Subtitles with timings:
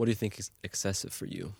[0.00, 1.52] What do you think is excessive for you?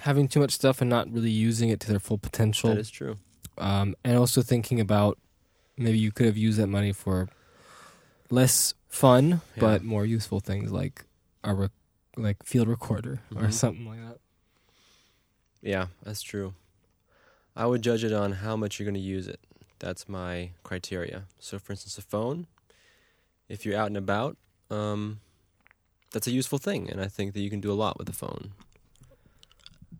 [0.00, 2.70] Having too much stuff and not really using it to their full potential.
[2.70, 3.18] That is true.
[3.58, 5.18] um, and also thinking about
[5.76, 7.28] maybe you could have used that money for
[8.30, 9.60] less fun Yeah.
[9.60, 11.04] but more useful things like
[11.44, 11.70] a rec-
[12.16, 13.52] like field recorder or Mhm.
[13.52, 14.18] something like that.
[15.60, 16.54] Yeah, that's true.
[17.54, 19.40] I would judge it on how much you're going to use it.
[19.78, 21.26] That's my criteria.
[21.38, 22.46] So, for instance, a phone,
[23.46, 24.38] if you're out and about,
[24.70, 25.20] um,
[26.16, 26.88] that's a useful thing.
[26.90, 28.52] And I think that you can do a lot with the phone.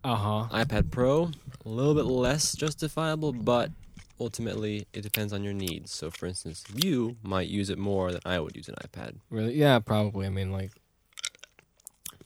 [0.03, 0.49] Uh huh.
[0.65, 1.31] iPad Pro,
[1.65, 3.71] a little bit less justifiable, but
[4.19, 5.93] ultimately it depends on your needs.
[5.93, 9.55] So, for instance, you might use it more than I would use an iPad Really?
[9.55, 10.25] Yeah, probably.
[10.27, 10.71] I mean, like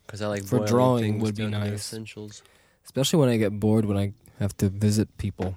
[0.07, 1.81] because I like For boiling drawing things would be down to their nice.
[1.81, 2.43] Essentials.
[2.85, 5.57] especially when I get bored when I have to visit people.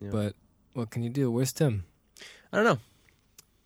[0.00, 0.10] Yeah.
[0.12, 0.34] But
[0.74, 1.30] what can you do?
[1.30, 1.84] Where's Tim?
[2.52, 2.78] I don't know.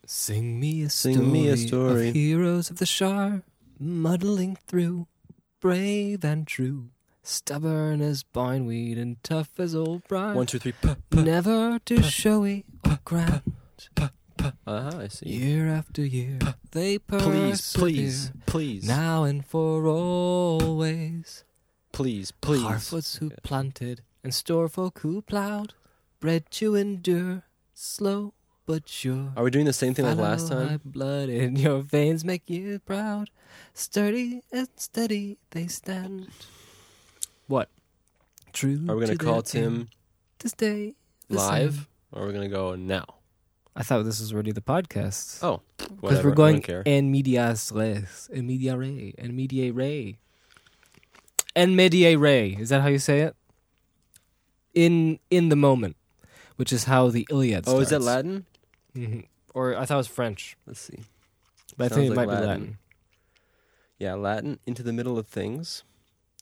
[0.06, 2.08] Sing me a Sing story, me a story.
[2.08, 3.42] of heroes of the Shire,
[3.78, 5.06] muddling through,
[5.60, 6.90] brave and true,
[7.22, 10.34] stubborn as bindweed and tough as old briar.
[10.34, 10.72] One, two, three.
[10.72, 11.22] Puh, puh.
[11.22, 13.42] Never too showy or grand.
[13.96, 15.28] Uh-huh, I see.
[15.30, 16.38] Year after year,
[16.70, 21.44] they Please, please, please, Now and for always.
[21.92, 22.62] please, please.
[22.62, 25.74] Harfoots who planted and storefolk who plowed,
[26.20, 27.42] bred to endure,
[27.74, 28.32] slow
[28.68, 29.32] but sure.
[29.34, 30.80] Are we doing the same thing like last Follow my time?
[30.84, 33.30] blood in your veins make you proud.
[33.72, 36.28] Sturdy and steady they stand.
[37.48, 37.70] What?
[38.52, 38.84] True.
[38.88, 39.88] Are we going to to call Tim aim
[40.40, 40.94] to stay
[41.30, 41.86] live, same.
[42.12, 43.06] or are we going to go now?
[43.74, 45.42] I thought this was already the podcast.
[45.42, 46.82] Oh, Because we're going I don't care.
[46.84, 50.18] en medias res, en media re, en media re,
[51.56, 52.56] en media re.
[52.60, 53.34] Is that how you say it?
[54.74, 55.96] In in the moment,
[56.56, 57.64] which is how the Iliad.
[57.66, 58.02] Oh, is that.
[58.02, 58.44] Latin?
[59.06, 59.20] Hmm
[59.54, 61.00] Or I thought it was French, Let's see.
[61.76, 62.48] but I think it like might be Latin.
[62.48, 62.78] Latin.
[63.98, 65.82] Yeah, Latin into the middle of things.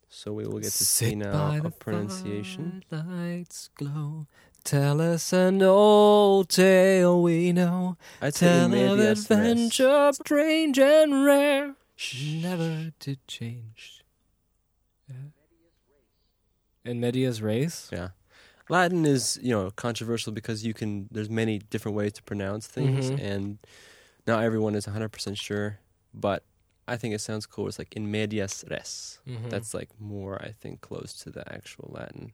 [0.09, 2.83] So we will get to see Sit now by a the pronunciation.
[2.91, 4.27] Lights glow.
[4.65, 7.97] Tell us an old tale we know.
[8.21, 11.75] I'd say Tell of adventure strange and rare.
[12.43, 14.05] Never to change.
[15.09, 15.31] Yeah.
[16.85, 17.89] In medias Race?
[17.93, 18.09] Yeah.
[18.69, 23.11] Latin is, you know, controversial because you can there's many different ways to pronounce things
[23.11, 23.21] Mhm.
[23.23, 23.59] and
[24.27, 25.79] not everyone is 100% sure,
[26.13, 26.43] but
[26.89, 27.69] I think it sounds cool.
[27.69, 29.19] It's like in medias res.
[29.27, 29.51] Mhm.
[29.51, 32.33] That's like more I think close to the actual Latin.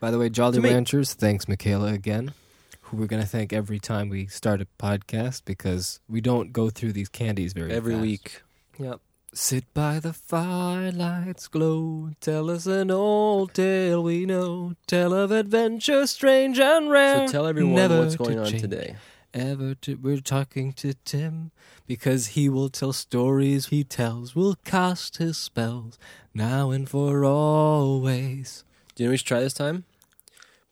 [0.00, 2.34] By the way, Jolly To me- Ranchers, thanks Michaela again,
[2.82, 6.92] who we're gonna thank every time we start a podcast because we don't go through
[6.92, 8.02] these candies very Every fast.
[8.02, 8.42] week.
[8.78, 9.00] Yep.
[9.36, 12.10] Sit by the firelight's glow.
[12.20, 14.74] Tell us an old tale we know.
[14.86, 17.26] Tell of adventure strange and rare.
[17.26, 18.62] So tell everyone Never what's to going on change.
[18.62, 18.94] today.
[19.34, 21.50] Ever to, we're talking to Tim
[21.84, 24.36] because he will tell stories he tells.
[24.36, 25.98] Will cast his spells
[26.32, 28.62] now and for always.
[28.94, 29.82] Do you know we should try this time?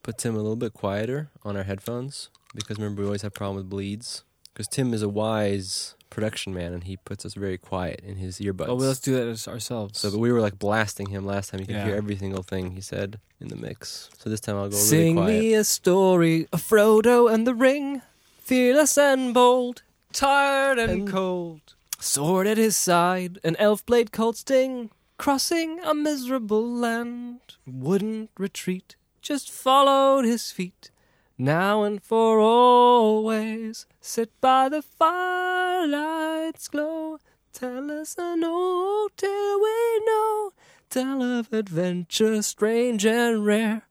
[0.04, 3.56] Put Tim a little bit quieter on our headphones because remember we always have problem
[3.56, 4.22] with bleeds.
[4.52, 8.38] Because Tim is a wise production man and he puts us very quiet in his
[8.38, 8.68] earbuds.
[8.68, 9.98] Oh, well, let's do that ourselves.
[9.98, 11.60] So, but we were like blasting him last time.
[11.60, 11.86] You could Yeah.
[11.86, 14.10] hear every single thing he said in the mix.
[14.18, 15.28] So this time I'll go Sing really quiet.
[15.30, 18.02] Sing me a story of Frodo and the Ring,
[18.42, 19.82] fearless and bold,
[20.12, 21.60] tired and, And- cold.
[21.98, 27.40] Sword at his side, an elf blade cold sting, crossing a miserable land.
[27.66, 30.90] Wouldn't retreat, just followed his feet.
[31.38, 37.18] Now and for always, sit by the firelight's glow.
[37.52, 40.52] Tell us an old tale we know.
[40.90, 43.82] Tell of adventure strange and rare.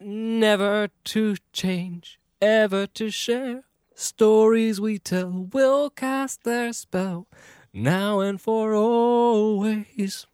[0.00, 3.64] Never to change, ever to share.
[3.94, 7.26] Stories we tell will cast their spell
[7.72, 10.26] now and for always.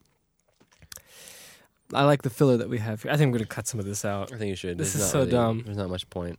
[1.93, 3.13] I like the filler that we have here.
[3.13, 4.33] I think I'm going to cut some of this out.
[4.33, 4.79] I think you should.
[4.79, 5.63] This There's is so really- dumb.
[5.65, 6.39] There's not much point.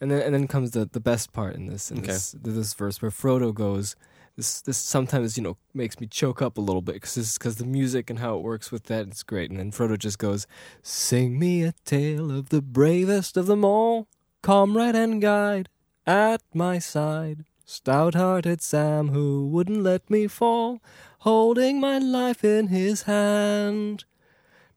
[0.00, 2.08] And then and then comes the, the best part in this in Okay.
[2.08, 3.96] this this verse where Frodo goes.
[4.36, 7.64] This this sometimes you know makes me choke up a little bit because because the
[7.64, 9.50] music and how it works with that it's great.
[9.50, 10.46] And then Frodo just goes,
[10.82, 14.08] "Sing me a tale of the bravest of them all,
[14.42, 15.68] comrade and guide
[16.06, 20.82] at my side, stout-hearted Sam who wouldn't let me fall,
[21.20, 24.04] holding my life in his hand."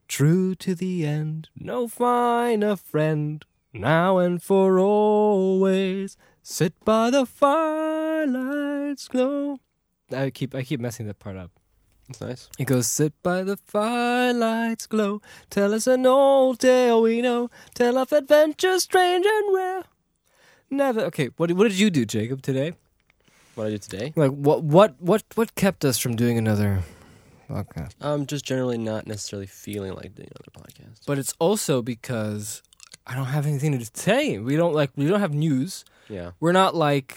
[0.08, 3.44] True to the end, no finer friend,
[3.74, 6.18] now and for always.
[6.42, 9.60] Sit by the firelight's glow.
[10.12, 11.52] I keep I keep messing that part up.
[12.10, 12.50] It's nice.
[12.58, 15.22] It goes, sit by the firelight's glow.
[15.50, 17.50] Tell us an old tale we know.
[17.76, 19.84] Tell of adventure strange and rare.
[20.70, 21.02] Never.
[21.02, 22.74] Okay, what what did you do, Jacob, today?
[23.56, 24.14] What I do today?
[24.16, 26.84] Like what what what what kept us from doing another
[27.50, 27.94] podcast.
[28.02, 31.00] I'm just generally not necessarily feeling like doing other podcast.
[31.06, 32.62] But it's also because
[33.06, 34.38] I don't have anything to say.
[34.38, 35.86] We don't like we don't have news.
[36.10, 36.32] Yeah.
[36.40, 37.16] We're not like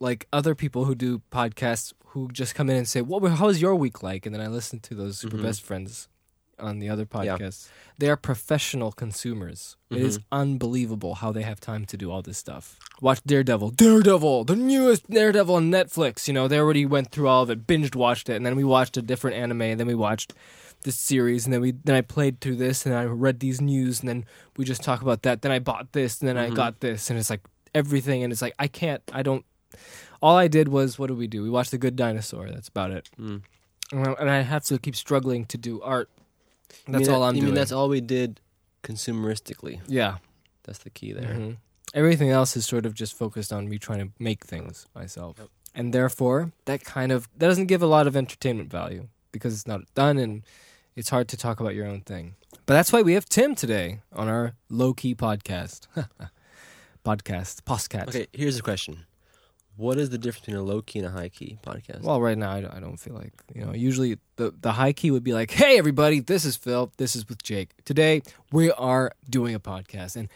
[0.00, 3.22] like other people who do podcasts who just come in and say, "What?
[3.32, 5.42] how was your week like?" And then I listen to those super Mhm.
[5.42, 6.08] best friends
[6.58, 7.36] on the other Yeah.
[7.36, 7.68] podcasts.
[7.98, 9.76] They are professional consumers.
[9.90, 10.24] It is Mhm.
[10.30, 12.78] unbelievable how they have time to do all this stuff.
[13.00, 16.26] Watch Daredevil, Daredevil, the newest Daredevil on Netflix.
[16.28, 18.64] You know, they already went through all of it, binged watched it, and then we
[18.64, 20.32] watched a different anime, and then we watched
[20.82, 24.00] this series, and then we then I played through this, and I read these news,
[24.00, 24.24] and then
[24.56, 25.42] we just talk about that.
[25.42, 26.54] Then I bought this, and then I Mhm.
[26.54, 27.40] got this, and it's like
[27.74, 29.44] everything, and it's like I can't, I don't.
[30.22, 31.42] All I did was what did we do?
[31.42, 32.48] We watched The Good Dinosaur.
[32.48, 33.42] That's about it, Mm.
[33.92, 36.08] and I- have to keep struggling to do art.
[36.86, 37.52] That's all that- I'm you doing.
[37.52, 38.40] mean that's all we did
[38.82, 39.80] consumeristically?
[39.88, 40.18] yeah.
[40.64, 41.34] That's the key there.
[41.34, 41.56] Mhm.
[41.94, 45.36] Everything else is sort of just focused on me trying to make things myself.
[45.38, 45.48] Yep.
[45.76, 49.66] And therefore, that kind of that doesn't give a lot of entertainment value because it's
[49.66, 50.42] not done and
[50.96, 52.34] it's hard to talk about your own thing.
[52.66, 55.86] But that's why we have Tim today on our low key podcast.
[57.04, 57.62] podcast.
[57.62, 58.08] Postcat.
[58.08, 59.06] Okay, here's the question:
[59.76, 62.02] What is the difference between a low key and a high key podcast?
[62.02, 63.72] Well, right now I don't, I don't feel like you know.
[63.72, 66.92] Usually the the high key would be like, "Hey, everybody, this is Phil.
[66.96, 67.70] This is with Jake.
[67.84, 70.28] Today we are doing a podcast, and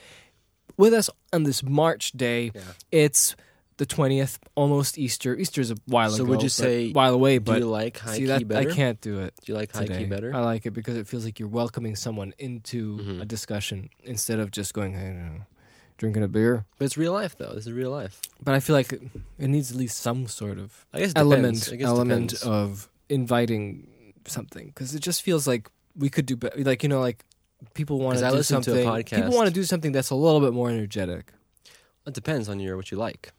[0.77, 2.61] with us on this March day, yeah.
[2.93, 3.35] it's
[3.79, 5.37] the twentieth, almost Easter.
[5.37, 6.31] Easter's a while So ago.
[6.31, 7.39] would you say- while away?
[7.39, 8.71] But Do you like high see key that better?
[8.71, 9.35] I can't do it.
[9.45, 9.99] Do you like high today.
[10.01, 10.35] key better?
[10.35, 13.23] I like it because it feels like you're welcoming someone into Mhm.
[13.23, 15.43] a discussion instead of just going, hey, no,
[15.97, 16.65] drinking a beer.
[16.79, 17.53] but it's real life, though.
[17.55, 18.21] This is real life.
[18.43, 19.03] But I feel like it,
[19.39, 21.69] it needs at least some sort of I guess element.
[21.73, 23.87] I guess element of inviting
[24.27, 26.63] something because it just feels like we could do better.
[26.65, 27.25] Like you know, like
[27.75, 29.05] people want to do listen to a something.
[29.05, 31.33] People want to do something that's a little bit more energetic.
[32.07, 33.33] It depends on your what you like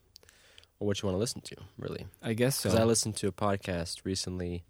[0.79, 2.07] or what you want to listen to, really.
[2.21, 2.69] I guess so.
[2.69, 4.63] Because I listened to a podcast recently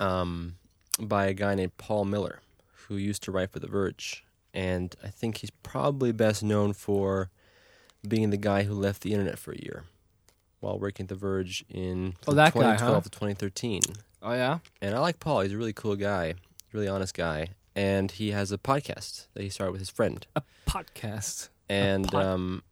[0.00, 0.56] um,
[0.98, 2.40] by a guy named Paul Miller,
[2.88, 4.24] who used to write for The Verge.
[4.52, 7.30] And I think he's probably best known for
[8.06, 9.84] being the guy who left the internet for a year
[10.60, 13.00] while working at The Verge in Oh, that guy, huh?
[13.00, 13.80] to 2013.
[14.22, 14.58] oh yeah.
[14.80, 15.40] And I like Paul.
[15.40, 16.34] He's a really cool guy,
[16.72, 17.48] really honest guy.
[17.76, 20.26] And he has a podcast that he started with his friend.
[20.36, 21.48] A podcast.
[21.68, 22.62] And pod- um,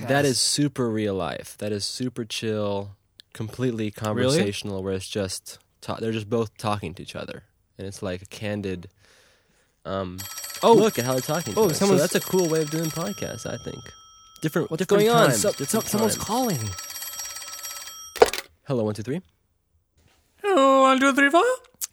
[0.00, 1.56] that is super real life.
[1.58, 2.96] That is super chill,
[3.32, 4.82] completely conversational.
[4.82, 7.44] Where it's just ta- they're just both talking to each other,
[7.78, 8.88] and it's like a candid.
[9.84, 10.18] Um,
[10.62, 11.54] Oh, look at how they're talking.
[11.54, 11.78] To Oh, us.
[11.78, 13.46] so that's a cool way of doing podcasts.
[13.46, 13.78] I think.
[14.42, 14.70] Different.
[14.70, 15.28] what's different going on?
[15.28, 16.24] times, So- different so- someone's times.
[16.26, 16.58] calling.
[18.66, 19.20] Hello, one, two, three.
[20.44, 21.44] Oh, one, two, three, four.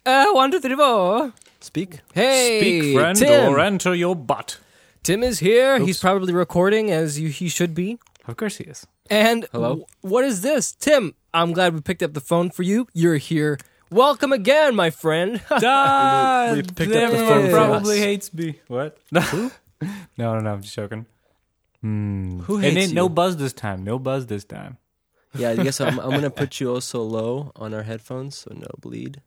[0.06, 1.32] Uh, one, two, three, four.
[1.68, 2.00] Speak.
[2.14, 3.52] Hey, Speak, friend, Tim.
[3.52, 4.58] or enter your butt.
[5.02, 5.76] Tim is here.
[5.76, 5.84] Oops.
[5.86, 7.98] He's probably recording as you, he should be.
[8.26, 8.86] Of course he is.
[9.10, 9.68] And Hello?
[9.68, 11.14] w- what is this, Tim?
[11.34, 12.86] I'm glad we picked up the phone for you.
[12.94, 13.58] You're here.
[13.90, 15.42] Welcome again, my friend.
[15.60, 18.02] Dad, we picked up the phone everyone for probably us.
[18.04, 18.58] hates me.
[18.68, 18.96] What?
[19.12, 19.50] no,
[20.16, 20.50] no, no.
[20.50, 21.04] I'm just joking.
[21.82, 22.38] Hmm.
[22.40, 23.84] Who and hates then no buzz this time.
[23.84, 24.78] No buzz this time.
[25.34, 28.68] Yeah, I guess I'm, I'm gonna put you also low on our headphones, so no
[28.80, 29.20] bleed.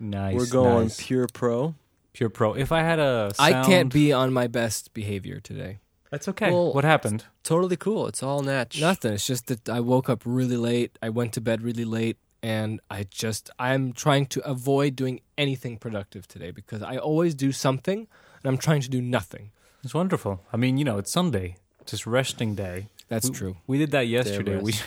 [0.00, 0.34] Nice.
[0.34, 1.02] We're going nice.
[1.02, 1.74] pure pro.
[2.12, 2.54] pure pro.
[2.54, 5.78] If I had a, I sound- can't be on my best behavior today.
[6.10, 6.50] That's okay.
[6.50, 7.24] Well, what happened?
[7.44, 8.08] Totally cool.
[8.08, 8.80] It's all natch.
[8.80, 9.12] Nothing.
[9.12, 10.98] It's just that I woke up really late.
[11.00, 12.16] I went to bed really late.
[12.42, 17.52] And I just, I'm trying to avoid doing anything productive today because I always do
[17.52, 19.52] something and I'm trying to do nothing.
[19.84, 20.40] It's wonderful.
[20.52, 21.56] I mean, you know, it's Sunday.
[21.82, 22.88] It's just resting day.
[23.08, 23.56] That's we, true.
[23.66, 24.56] We did that yesterday.
[24.56, 24.84] We rest.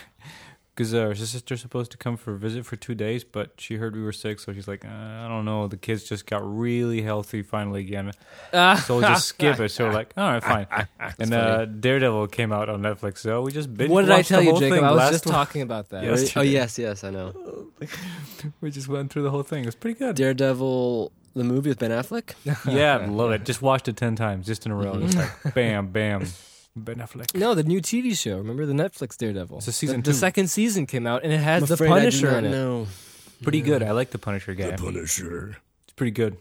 [0.76, 3.76] Because uh, her sister's supposed to come for a visit for two days, but she
[3.76, 5.68] heard we were sick, so she's like, uh, I don't know.
[5.68, 8.12] The kids just got really healthy finally again,
[8.52, 9.70] so we'll just skip it.
[9.70, 10.68] So we're like, all right, fine.
[11.20, 14.42] and uh, Daredevil came out on Netflix, so we just binge What did I tell
[14.42, 14.84] you, whole Jacob?
[14.84, 15.34] I was last just week.
[15.34, 16.04] talking about that.
[16.14, 16.36] Yes.
[16.36, 17.68] Oh yes, yes, I know.
[18.62, 19.64] We just went through the whole thing.
[19.64, 20.16] It was pretty good.
[20.16, 22.34] Daredevil, the movie with Ben Affleck.
[22.68, 23.46] yeah, love it.
[23.46, 25.00] Just watched it ten times, just in a row.
[25.00, 26.26] Just like bam, bam.
[26.76, 27.36] Ben Affleck.
[27.36, 28.38] No, the new TV show.
[28.38, 29.58] Remember the Netflix Daredevil?
[29.60, 31.92] It's a season the, the second season came out and it has I'm the afraid
[31.92, 32.52] I do Punisher not in it.
[32.52, 32.88] know.
[33.44, 33.84] Pretty good.
[33.84, 34.72] I like the Punisher guy.
[34.72, 35.58] The Punisher.
[35.84, 36.38] It's pretty good.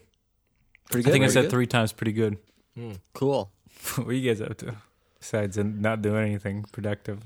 [0.89, 1.51] Pretty I think I said good.
[1.51, 1.91] three times.
[1.91, 2.37] Pretty good.
[2.75, 2.93] Hmm.
[3.13, 3.51] Cool.
[3.95, 4.75] what are you guys up to?
[5.19, 7.19] Besides not doing anything productive.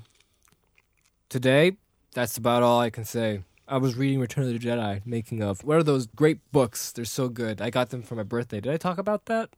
[1.28, 1.76] Today,
[2.14, 3.42] that's about all I can say.
[3.66, 5.62] I was reading Return of the Jedi, making of.
[5.62, 6.90] What are those great books?
[6.92, 7.60] They're so good.
[7.60, 8.60] I got them for my birthday.
[8.60, 9.50] Did I talk about that?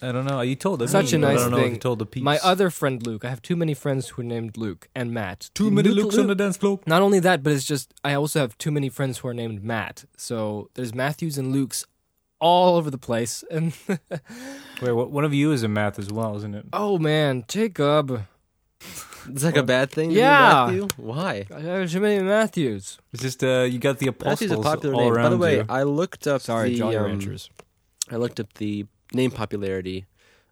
[0.00, 0.40] I don't know.
[0.40, 0.92] You told us.
[0.92, 1.72] Such a but I nice don't know if thing.
[1.74, 2.22] you told the piece.
[2.22, 3.24] My other friend Luke.
[3.24, 5.50] I have too many friends who are named Luke and Matt.
[5.54, 6.80] too many Luke- looks on the dance floor.
[6.86, 9.64] Not only that, but it's just I also have too many friends who are named
[9.64, 10.04] Matt.
[10.16, 11.84] So there's Matthews and Luke's
[12.40, 13.42] all over the place.
[13.50, 13.72] And
[14.80, 16.66] Wait, what, one of you is a math as well, isn't it?
[16.72, 18.22] oh man, Jacob,
[19.28, 20.10] It's like a bad thing.
[20.10, 20.66] to be Yeah.
[20.68, 20.88] Matthew?
[20.96, 21.46] Why?
[21.52, 22.98] Uh, Jimmy Matthews.
[23.12, 25.12] It's just uh, you got the Matthew's apostles a popular all name.
[25.14, 25.66] around By the way, you.
[25.68, 27.50] I looked up Sorry, the Jolly um, Ranchers.
[28.10, 30.06] I looked up the name popularity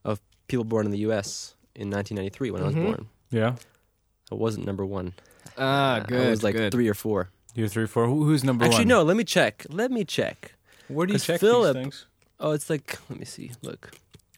[0.04, 1.54] of people born in the U.S.
[1.74, 2.66] in 1993 when I Mhm.
[2.66, 3.06] was born.
[3.30, 3.56] Yeah,
[4.30, 5.14] I wasn't number one.
[5.58, 6.26] Ah, good.
[6.26, 6.72] I was like good.
[6.72, 7.30] three or four.
[7.54, 8.06] you're three, or four.
[8.06, 8.70] Who, who's number one?
[8.72, 8.88] Actually, one?
[8.88, 9.02] no.
[9.02, 9.64] Let me check.
[9.70, 10.54] Let me check.
[10.88, 12.06] Where do you 'Cause check Philip- these things?
[12.38, 13.52] Oh, it's like let me see.
[13.62, 13.92] Look.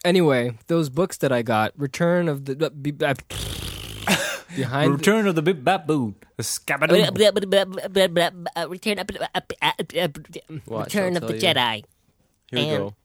[0.05, 3.13] Anyway, those books that I got, Return of the uh, be- uh,
[4.55, 4.93] behind.
[4.93, 6.15] Return of the Big Baboon.
[6.37, 6.91] The Scabadoo.
[6.93, 7.07] Return
[8.99, 11.51] of the Watch, Return I'll of the tell you.
[11.55, 11.75] Jedi.
[11.75, 11.83] Here
[12.53, 12.95] we And- go.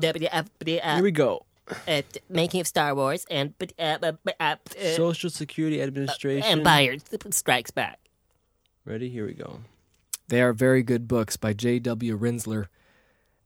[0.00, 1.44] The, uh, the, uh, Here we go.
[1.86, 4.56] uh, making of Star Wars and uh, uh, uh, uh,
[4.96, 6.42] Social Security Administration.
[6.58, 6.96] Empire
[7.30, 7.98] Strikes Back.
[8.84, 9.08] Ready?
[9.10, 9.60] Here we go.
[10.28, 12.18] They are very good books by J.W.
[12.18, 12.66] Rinzler.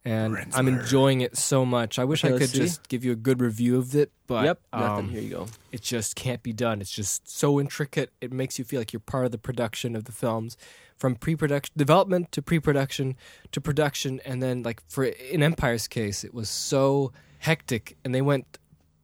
[0.06, 1.98] And I'm enjoying it so much.
[1.98, 4.60] I wish Okay, I could just give you a good review of it, but yep.
[4.70, 5.04] Nothing.
[5.06, 5.46] um, Here you go.
[5.72, 6.82] it just can't be done.
[6.82, 8.10] It's just so intricate.
[8.20, 10.58] It makes you feel like you're part of the production of the films,
[10.96, 13.16] from pre-production development to pre-production
[13.52, 18.22] to production, and then like for in Empire's case, it was so hectic, and they
[18.22, 18.58] went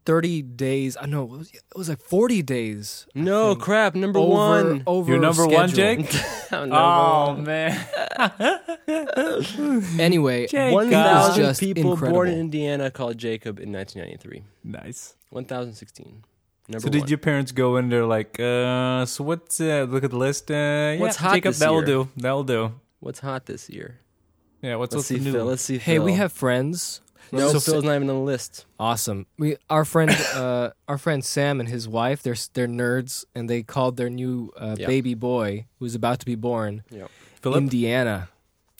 [0.06, 0.96] thirty days.
[1.00, 3.06] I know it was, it was like forty days.
[3.14, 3.94] No think, crap.
[3.94, 4.82] Number over, one.
[4.86, 5.68] Over You're number one.
[5.68, 6.10] Jake.
[6.52, 7.44] Oh, number Oh one.
[7.44, 7.86] man.
[10.00, 12.16] Anyway, Jake, thousand people incredible.
[12.16, 14.42] born in Indiana called Jacob in 1993.
[14.64, 15.14] nice.
[15.30, 16.24] One thousand sixteen.
[16.70, 17.08] Number So did one.
[17.08, 20.50] your parents go in there like, uh, so what's uh, look at the list?
[20.50, 21.84] Uh, What's yeah, hot Jacob, this that'll year?
[21.86, 22.08] do.
[22.16, 22.72] That'll do.
[23.00, 23.98] What's hot this year?
[24.62, 25.32] Yeah, what's Let's what's see new?
[25.32, 25.44] Phil.
[25.46, 25.78] Let's see.
[25.78, 26.04] hey, Phil.
[26.04, 27.00] we have friends.
[27.32, 27.48] no.
[27.52, 28.66] So- Phil's not even on the list.
[28.78, 29.26] Awesome.
[29.38, 33.62] We our friend uh, our friend Sam and his wife they're they're nerds and they
[33.62, 34.86] called their new uh, Yeah.
[34.86, 36.82] baby boy who's about to be born
[37.40, 37.58] Philip?
[37.58, 38.28] Indiana.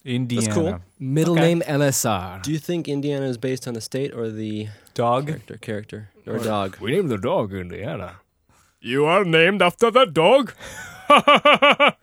[0.05, 0.55] Indiana.
[0.55, 0.81] cool.
[0.99, 1.43] Middle Okay.
[1.43, 2.43] name LSR.
[2.43, 5.27] Do you think Indiana is based on the state or the Dog.
[5.27, 5.57] character?
[5.59, 6.79] Character or dog?
[6.81, 8.17] We named the dog Indiana.
[8.81, 10.53] You are named after the dog.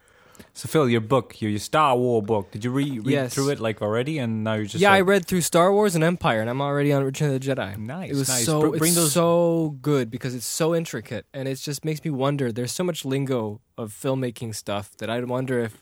[0.53, 3.36] So Phil, your book, your, your Star Wars book, did you re- read Yes.
[3.36, 5.93] through it like already, and now you're just yeah, I like, read through Star Wars
[5.93, 7.77] and Empire, and I'm already on Return of the Jedi.
[7.77, 8.43] Nice, It was nice.
[8.46, 12.03] so Br- bring it's those- so good because it's so intricate, and it just makes
[12.03, 12.51] me wonder.
[12.51, 15.79] There's so much lingo of filmmaking stuff that I wonder if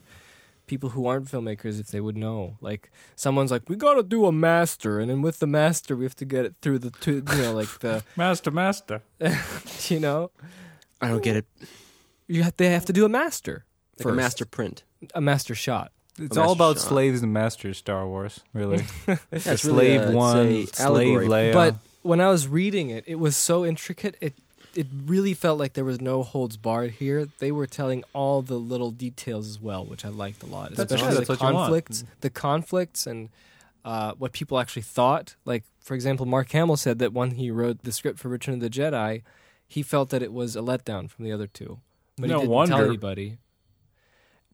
[0.68, 2.58] people who aren't filmmakers if they would know.
[2.62, 6.06] Like someone's like, we got to do a master, and then with the master we
[6.06, 9.02] have to get it through the two, you know, like the master, master.
[9.90, 10.32] you know,
[11.02, 11.46] I don't get it.
[12.28, 13.66] you have they have to do a master
[13.98, 14.84] Like first, a master print.
[15.14, 15.92] a master shot.
[16.18, 16.88] It's all about shot.
[16.88, 17.78] slaves and masters.
[17.78, 18.86] Star Wars, really.
[19.32, 21.28] That's slave really, uh, one, a slave allegory.
[21.28, 21.54] Leia.
[21.54, 24.16] But when I was reading it, it was so intricate.
[24.22, 24.34] It
[24.76, 27.28] it really felt like there was no holds barred here.
[27.40, 30.76] They were telling all the little details as well, which I liked a lot.
[30.76, 31.16] That's Especially good.
[31.16, 31.66] the That's what you want.
[31.68, 33.30] conflicts, the conflicts, and
[33.84, 35.36] uh, what people actually thought.
[35.46, 38.60] Like for example, Mark Hamill said that when he wrote the script for Return of
[38.60, 39.22] the Jedi,
[39.68, 41.80] he felt that it was a letdown from the other two,
[42.18, 42.76] but No he didn't wonder.
[42.76, 43.38] tell anybody.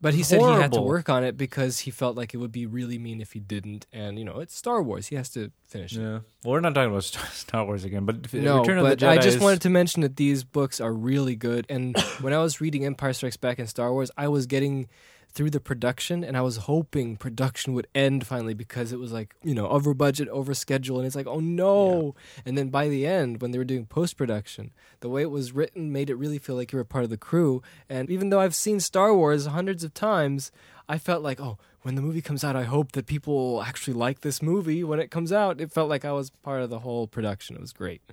[0.01, 2.51] But he said he had to work on it because he felt like it would
[2.51, 3.85] be really mean if he didn't.
[3.93, 6.01] And you know, it's Star Wars; he has to finish it.
[6.01, 6.19] yeah.
[6.43, 9.41] Well, we're not talking about Star, Wars again, but No, Return but I just is-
[9.41, 11.67] wanted to mention that these books are really good.
[11.69, 14.87] And when I was reading Empire Strikes Back and Star Wars, I was getting
[15.33, 19.35] through the production, and I was hoping production would end finally because it was like
[19.43, 22.15] you know over budget, over schedule, and it's like oh no.
[22.45, 25.53] And then by the end, when they were doing post production, the way it was
[25.53, 27.61] written made it really feel like you were part of the crew.
[27.89, 30.51] And even though I've seen Star Wars hundreds of times,
[30.87, 31.57] I felt like oh.
[31.83, 34.83] When the movie comes out, I hope that people actually like this movie.
[34.83, 37.55] When it comes out, it felt like I was part of the whole production.
[37.55, 38.03] It was great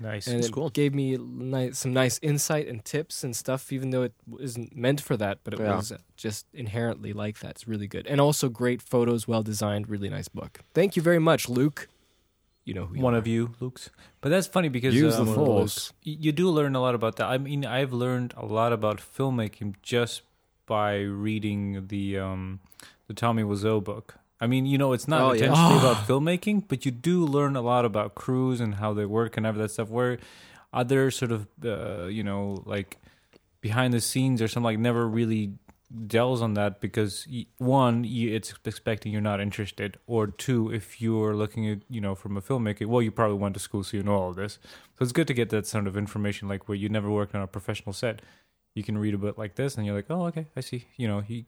[0.00, 0.26] nice.
[0.26, 0.70] and That's it cool.
[0.70, 5.00] gave me ni- some nice insight and tips and stuff even though it isn't meant
[5.00, 5.76] for that but it Yeah.
[5.76, 10.08] was just inherently like that it's really good and also great photos well designed really
[10.08, 11.88] nice book thank you very much luke
[12.64, 13.18] you know who you one are.
[13.18, 13.90] of you, Luke's.
[14.20, 15.92] But that's funny because Use the um, force.
[16.04, 17.26] y- you do learn a lot about that.
[17.28, 20.22] I mean, I've learned a lot about filmmaking just
[20.66, 22.58] by reading the um,
[23.06, 24.16] the Tommy Wiseau book.
[24.40, 25.44] I mean, you know, it's not Oh, yeah.
[25.46, 29.36] intentionally about filmmaking, but you do learn a lot about crews and how they work
[29.36, 29.88] and all that stuff.
[29.88, 30.18] Where
[30.72, 32.98] other sort of, uh, you know, like
[33.60, 35.54] behind the scenes or something like never really
[36.08, 37.26] delves on that because
[37.58, 42.36] one, it's expecting you're not interested, or two, if you're looking at you know from
[42.36, 44.58] a filmmaker, well, you probably went to school, so you know all this.
[44.98, 47.40] So it's good to get that sort of information, like where you never worked on
[47.40, 48.20] a professional set.
[48.74, 50.86] You can read a bit like this, and you're like, oh, okay, I see.
[50.96, 51.46] You know, he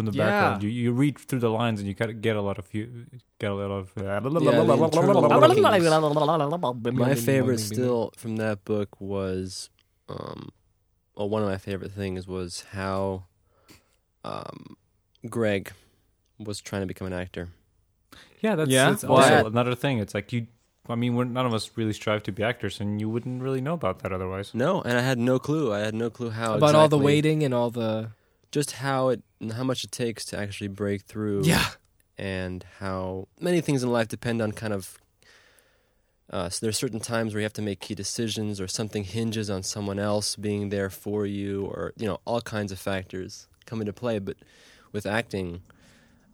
[0.00, 0.30] from the Yeah.
[0.30, 2.72] background, you, you read through the lines, and you kind of get a lot of
[2.72, 3.06] you
[3.38, 3.92] get a lot of.
[6.92, 9.70] My favorite still from that book was,
[10.08, 10.50] um,
[11.14, 13.24] well, one of my favorite things was how,
[14.24, 14.76] um,
[15.28, 15.72] Greg
[16.38, 17.48] was trying to become an actor.
[18.40, 18.90] Yeah, that's, Yeah?
[18.90, 19.34] that's Why?
[19.34, 19.98] also another thing.
[19.98, 20.46] It's like you
[20.88, 23.60] I mean, we're, none of us really strive to be actors, and you wouldn't really
[23.60, 24.52] know about that otherwise.
[24.54, 25.72] No, and I had no clue.
[25.72, 28.10] I had no clue how About all the waiting and all the
[28.50, 29.22] just how it,
[29.54, 31.42] how much it takes to actually break through.
[31.44, 31.68] yeah.
[32.18, 34.98] and how many things in life depend on kind of
[36.32, 39.50] uh, so there's certain times where you have to make key decisions or something hinges
[39.50, 43.80] on someone else being there for you or you know all kinds of factors come
[43.80, 44.36] into play but
[44.92, 45.62] with acting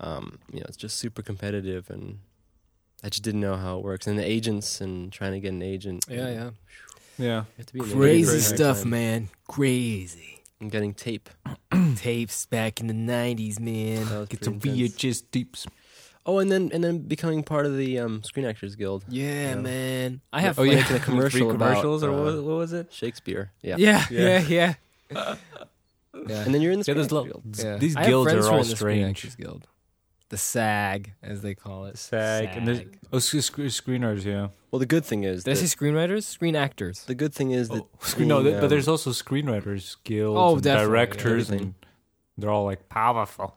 [0.01, 2.19] um, you know it's just super competitive and
[3.05, 5.63] I just didn't know how it works and the agents and trying to get an
[5.63, 6.51] agent Yeah, yeah.
[7.19, 7.39] Yeah.
[7.41, 8.91] you have to be in the Crazy industry for a long stuff, time.
[8.91, 9.29] man.
[9.49, 10.36] Crazy.
[10.61, 11.29] And getting tape
[11.97, 14.27] Tapes back in the '90s, man.
[14.27, 14.59] Get some.
[14.61, 15.67] VHS deeps.
[16.25, 19.55] oh and then and then becoming part of the um, Screen Actors Guild Yeah, Yeah.
[19.57, 20.21] man.
[20.33, 20.59] I have.
[20.59, 22.93] Oh yeah, making a commercial Three about, commercials or uh, what, what was it?
[22.93, 24.45] Shakespeare yeah Yeah, yeah, Yeah.
[24.49, 24.75] yeah.
[25.11, 25.35] yeah.
[26.15, 27.77] and then you're in the Yeah, Screen Actors lo- Guild Yeah.
[27.77, 29.19] These guilds are all in the Screen strange.
[29.19, 29.67] Actors Guild.
[30.29, 31.97] The SAG, as they call it.
[31.99, 32.99] SAG, and there's SAG.
[33.13, 34.49] oh sc- sc- screeners, yeah.
[34.73, 36.25] well the good thing is Did I that- say screenwriters?
[36.25, 37.05] Screen actors.
[37.05, 39.97] The good thing is that Oh, screen, no, being, th- but there's um, also screenwriters
[40.03, 41.61] guilds, Oh, and directors, everything.
[41.67, 41.75] and
[42.39, 43.57] they're all like powerful.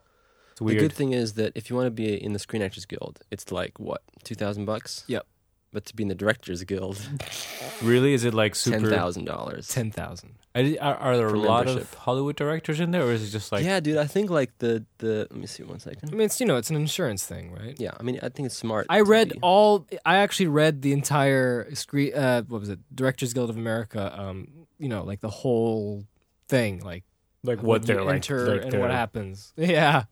[0.52, 2.86] It's the good thing is that if you want to be in the Screen Actors
[2.86, 5.06] Guild, it's like what two thousand bucks.
[5.08, 5.26] Yep.
[5.72, 7.00] But to be in the Directors Guild,
[7.84, 8.80] really, is it like super?
[8.80, 9.68] ten thousand dollars.
[9.68, 10.34] Ten thousand.
[10.56, 11.96] I Are, are there for a lot of membership.
[11.96, 13.98] Hollywood directors in there, or is it just like yeah, dude.
[13.98, 15.28] I think like the the.
[15.30, 16.12] Let me see one I second.
[16.12, 17.76] mean, it's you know, it's an insurance thing, right?
[17.80, 18.88] Yeah, I mean, I think it's smart.
[18.90, 19.86] I to read be- all.
[20.06, 22.16] I actually read the entire screen.
[22.16, 22.80] Uh, what was it?
[22.96, 24.12] Directors Guild of America.
[24.20, 24.48] Um,
[24.80, 26.04] you know, like the whole
[26.48, 27.04] thing, like
[27.44, 29.54] like what you they're like, enter like and they're- what happens.
[29.58, 30.06] Yeah,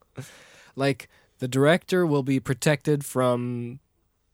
[0.76, 1.08] like
[1.40, 3.80] the director will be protected from,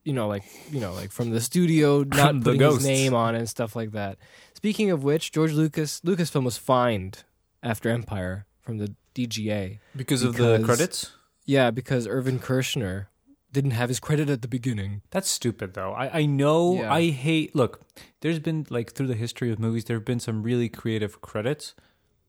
[0.05, 2.79] you know, like you know, like from the studio not The putting ghosts.
[2.85, 4.19] his name on it and stuff like that.
[4.55, 7.25] Speaking of which, George Lucas Lucasfilm was fined
[7.63, 9.79] after Empire from the DGA.
[9.97, 11.13] because of the because- credits.
[11.47, 13.07] Yeah, because Irvin Kershner
[13.53, 15.03] didn't have his credit at the beginning.
[15.11, 15.93] That's stupid, though.
[15.93, 16.77] I, I know.
[16.77, 16.93] Yeah.
[16.93, 17.55] I hate.
[17.55, 17.83] Look,
[18.23, 21.75] there's been like through the history of movies, there have been some really creative credits,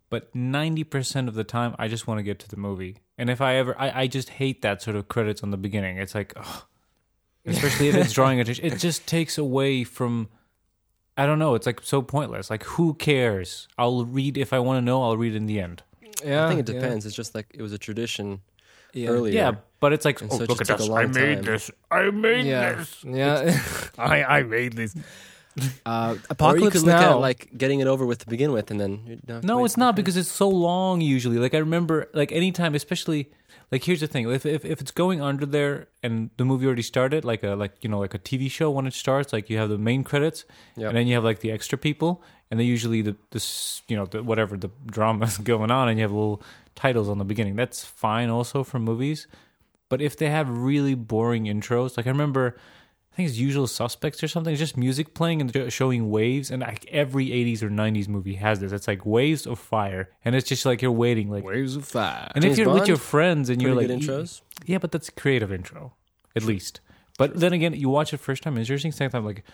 [0.10, 2.98] but ninety percent of the time, I just want to get to the movie.
[3.17, 5.98] And if I ever, I, I just hate that sort of credits on the beginning.
[5.98, 6.63] It's like, ugh.
[7.45, 10.29] Especially if it's drawing attention, it just takes away from.
[11.17, 11.55] I don't know.
[11.55, 12.49] It's like so pointless.
[12.49, 13.67] Like, who cares?
[13.77, 15.01] I'll read if I want to know.
[15.01, 15.81] I'll read in the end.
[16.23, 17.05] Yeah, I think it yeah, depends.
[17.05, 18.41] It's just like it was a tradition
[18.93, 19.10] Yeah.
[19.10, 19.34] earlier.
[19.34, 20.89] Yeah, but it's like, And oh, so look just at this!
[20.89, 21.43] I made time.
[21.45, 21.71] this.
[21.91, 23.03] I made Yeah, this.
[23.05, 23.60] yeah.
[23.97, 24.93] I I made this.
[25.86, 27.12] uh, or you Apocalypse could look Now.
[27.15, 29.47] at like getting it over with to begin with, and then you don't have to
[29.47, 31.38] No, it's not because it's so long usually.
[31.38, 33.29] Like I remember like anytime especially
[33.71, 34.30] like here's the thing.
[34.30, 37.73] If if if it's going under there and the movie already started like a like
[37.82, 40.45] you know like a TV show when it starts like you have the main credits
[40.78, 40.89] Yep.
[40.89, 44.06] and then you have like the extra people and they usually the this you know
[44.06, 46.41] the, whatever the drama's going on and you have little
[46.75, 47.56] titles on the beginning.
[47.56, 49.28] That's fine also for movies.
[49.89, 52.58] But if they have really boring intros, like I remember
[53.15, 54.51] I think it's Usual Suspects or something.
[54.51, 58.60] It's just music playing and showing waves, and like every '80s or '90s movie has
[58.60, 58.73] this.
[58.73, 61.45] It's like waves of fire, and it's just like you're waiting, like.
[61.45, 62.30] Waves of Fire.
[62.36, 64.41] And James if you're with your friends and Pretty you're like, intros.
[64.65, 65.93] yeah, but that's a creative intro,
[66.36, 66.82] at least.
[67.17, 68.91] But then again, you watch it first time, it's interesting.
[68.91, 69.45] Second time, like,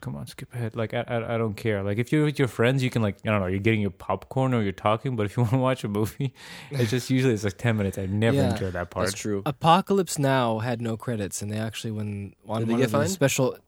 [0.00, 0.76] come on, skip ahead.
[0.76, 1.82] Like, I, I, I don't care.
[1.82, 3.90] Like, if you're with your friends, you can like, I don't know, you're getting your
[3.90, 5.16] popcorn or you're talking.
[5.16, 6.34] But if you want to watch a movie,
[6.70, 7.98] it's just usually it's like ten minutes.
[7.98, 8.50] I never Yeah.
[8.50, 9.06] enjoy that part.
[9.06, 9.42] That's true.
[9.46, 13.08] Apocalypse Now had no credits, and they actually when on Did they one of the
[13.08, 13.58] special.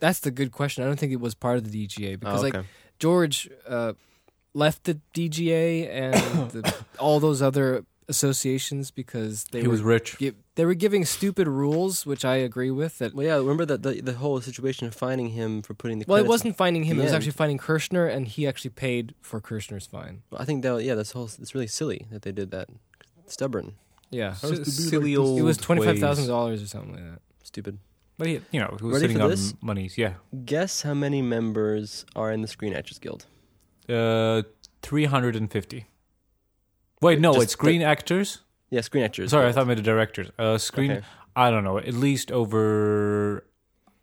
[0.00, 0.82] That's the good question.
[0.84, 2.64] I don't think it was part of the DGA because oh, like.
[2.98, 3.94] George uh,
[4.54, 6.14] left the DGA and
[6.50, 10.16] the, all those other associations because they He were was rich.
[10.18, 12.98] gi- they were giving stupid rules, which I agree with.
[12.98, 13.36] That well, yeah.
[13.36, 16.56] Remember that the, the whole situation of finding him for putting the well, it wasn't
[16.56, 17.16] finding him; it was end.
[17.16, 20.22] actually finding Kershner, and he actually paid for Kershner's fine.
[20.30, 21.24] Well, I think that yeah, that's whole.
[21.38, 22.68] It's really silly that they did that.
[23.26, 23.72] Stubborn,
[24.10, 27.20] Yeah, S- silly old it was twenty five thousand dollars or something like that.
[27.42, 27.78] stupid.
[28.18, 29.54] But he, you know, he was Ready sitting for on this?
[29.60, 29.98] monies.
[29.98, 30.14] Yeah,
[30.44, 33.26] Guess how many members are in the Screen Actors Guild?
[33.88, 34.42] uh,
[34.82, 35.86] three hundred and fifty.
[37.04, 38.40] Wait, no, Just it's screen actors.
[38.70, 39.30] Yeah, Screen Actors.
[39.30, 40.30] Sorry, I thought I meant the directors.
[40.38, 40.90] Uh, screen.
[40.90, 41.06] Okay.
[41.36, 41.78] I don't know.
[41.78, 43.46] At least over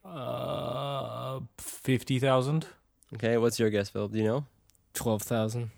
[0.05, 2.67] uh fifty thousand.
[3.15, 4.07] Okay, what's your guess, Phil?
[4.07, 4.45] Do you know?
[4.93, 5.71] Twelve thousand.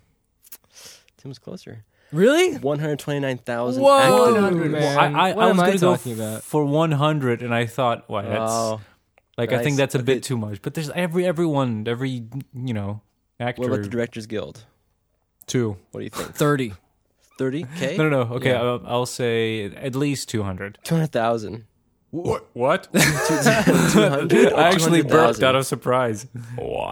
[1.16, 1.84] Tim was closer.
[2.12, 2.56] Really?
[2.58, 3.82] One hundred twenty-nine thousand.
[3.82, 4.70] Whoa, active.
[4.70, 4.98] man.
[5.16, 6.42] I, I, What I am was I gonna go talking f- about?
[6.44, 8.22] for one hundred, and I thought, why?
[8.22, 8.80] That's Oh,
[9.38, 10.62] like I think that's a bit too much.
[10.62, 13.00] But there's every everyone, every you know
[13.40, 13.62] actor.
[13.62, 14.64] what about the Directors Guild?
[15.46, 15.76] two?
[15.90, 16.34] What do you think?
[16.34, 16.74] Thirty.
[17.38, 17.96] Thirty k.
[17.96, 18.34] No, no, no.
[18.36, 18.62] Okay, Yeah.
[18.62, 20.78] I'll, I'll say at least two hundred.
[20.84, 21.64] Two hundred thousand.
[22.10, 22.46] What?
[22.52, 22.92] What?
[22.92, 24.52] Two hundred.
[24.52, 26.28] I actually burped out of surprise.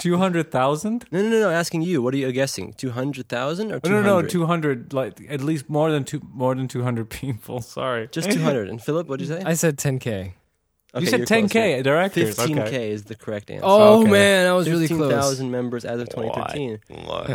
[0.00, 1.04] Two hundred thousand?
[1.12, 1.50] No, no, no, no.
[1.50, 2.72] Asking you, what are you guessing?
[2.72, 4.26] Two hundred thousand or two No, no, no.
[4.26, 4.92] Two hundred.
[4.92, 7.60] Like at least more than two, more than two hundred people.
[7.60, 8.08] Sorry.
[8.10, 8.68] Just two hundred.
[8.72, 9.42] And Philip, what did you say?
[9.44, 10.34] I said ten k.
[10.94, 11.46] Okay, you said you're closer.
[11.58, 12.36] 10k directors.
[12.36, 12.90] 15k Okay.
[12.90, 13.64] is the correct answer.
[13.66, 14.10] Oh Okay.
[14.10, 14.98] man, that was really close.
[15.12, 16.78] 15,000 members as of 2013.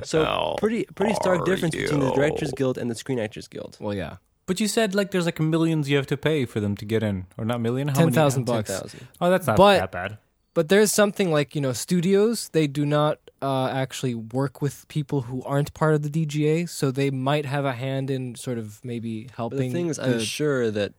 [0.04, 3.78] So pretty pretty stark difference between the Directors Guild and the Screen Actors Guild.
[3.80, 6.76] Well, yeah, But you said like there's like millions you have to pay for them
[6.78, 7.88] to get in, or not million?
[7.90, 8.16] How ten many?
[8.16, 8.70] thousand bucks.
[8.70, 9.08] 10,000.
[9.22, 10.18] Oh, that's not But- that bad.
[10.54, 12.50] But there's something like you know studios.
[12.50, 16.90] They do not uh, actually work with people who aren't part of the DGA, so
[16.90, 19.60] they might have a hand in sort of maybe But helping.
[19.60, 20.94] the thing is, I'm sure that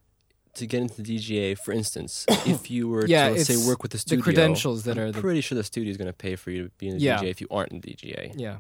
[0.59, 3.83] to get into the DGA, for instance, if you were Yeah, to let's say work
[3.83, 5.97] with the studio, the studio, credentials that I'm are the pretty sure the studio is
[5.97, 7.19] going to pay for you to be in the Yeah.
[7.19, 8.33] DGA if you aren't in the DGA.
[8.37, 8.59] yeah.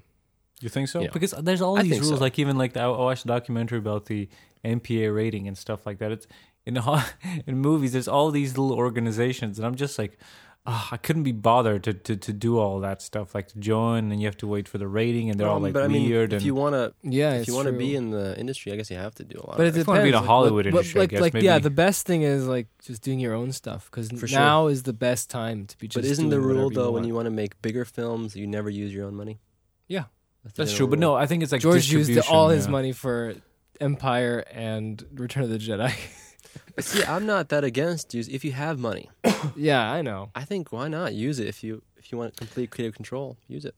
[0.61, 1.01] You think so?
[1.03, 1.11] Yeah.
[1.13, 2.09] Because there's all I these rules.
[2.09, 2.17] so.
[2.17, 4.29] Like even like the, I watched a documentary about the
[4.65, 6.11] MPA rating and stuff like that.
[6.11, 6.27] It's
[6.67, 7.05] in ho-
[7.47, 7.93] in movies.
[7.93, 10.19] There's all these little organizations, and I'm just like,
[10.67, 13.35] ah, I couldn't be bothered to, to to do all that stuff.
[13.35, 15.63] Like to join, and you have to wait for the rating, and they're all Um,
[15.63, 16.33] like but I mean, weird.
[16.33, 18.77] if and you want to, Yeah, if you want to be in the industry, I
[18.77, 19.57] guess you have to do a lot.
[19.57, 20.27] But of it If you wanna be in depends.
[20.27, 23.03] a Hollywood but, industry, I like, guess, like yeah, the best thing is like just
[23.03, 24.39] doing your own stuff because For sure.
[24.39, 25.97] now is the best time to be just.
[25.97, 28.69] But isn't the rule whatever though when you want to make bigger films, you never
[28.71, 29.39] use your own money?
[29.87, 30.05] Yeah.
[30.45, 30.87] the that's general true.
[30.89, 33.35] But no, I think it's like George used distribution, all his money for
[33.81, 35.93] Empire and Return of the Jedi.
[36.75, 38.29] But see, I'm not that against use.
[38.29, 39.11] If you have money,
[39.57, 40.31] yeah, I know.
[40.35, 43.65] I think why not use it if you if you want complete creative control, use
[43.65, 43.75] it.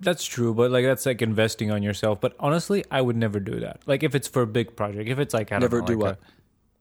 [0.00, 2.20] That's true, but like that's like investing on yourself.
[2.20, 3.80] But honestly, I would never do that.
[3.86, 5.92] Like if it's for a big project, if it's like I don't Never know, do
[5.94, 6.14] like what?
[6.14, 6.18] a-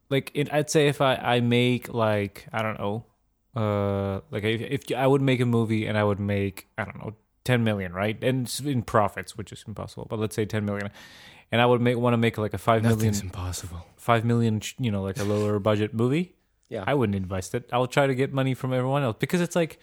[0.10, 3.06] like it, I'd say if I I make like I don't know,
[3.56, 6.98] uh, like if, if I would make a movie and I would make I don't
[7.00, 8.22] know ten million, right?
[8.24, 10.08] And in profits, which is impossible.
[10.10, 10.90] But let's say ten million,
[11.52, 13.86] and I would make want to make like a five million, Nothing's impossible.
[13.98, 16.36] five million, you know, like a lower budget movie.
[16.70, 17.70] Yeah, I wouldn't invest it.
[17.72, 19.80] I will try to get money from everyone else because it's like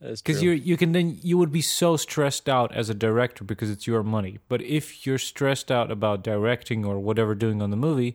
[0.00, 3.70] because you you can then you would be so stressed out as a director because
[3.70, 4.38] it's your money.
[4.48, 8.14] But if you're stressed out about directing or whatever doing on the movie,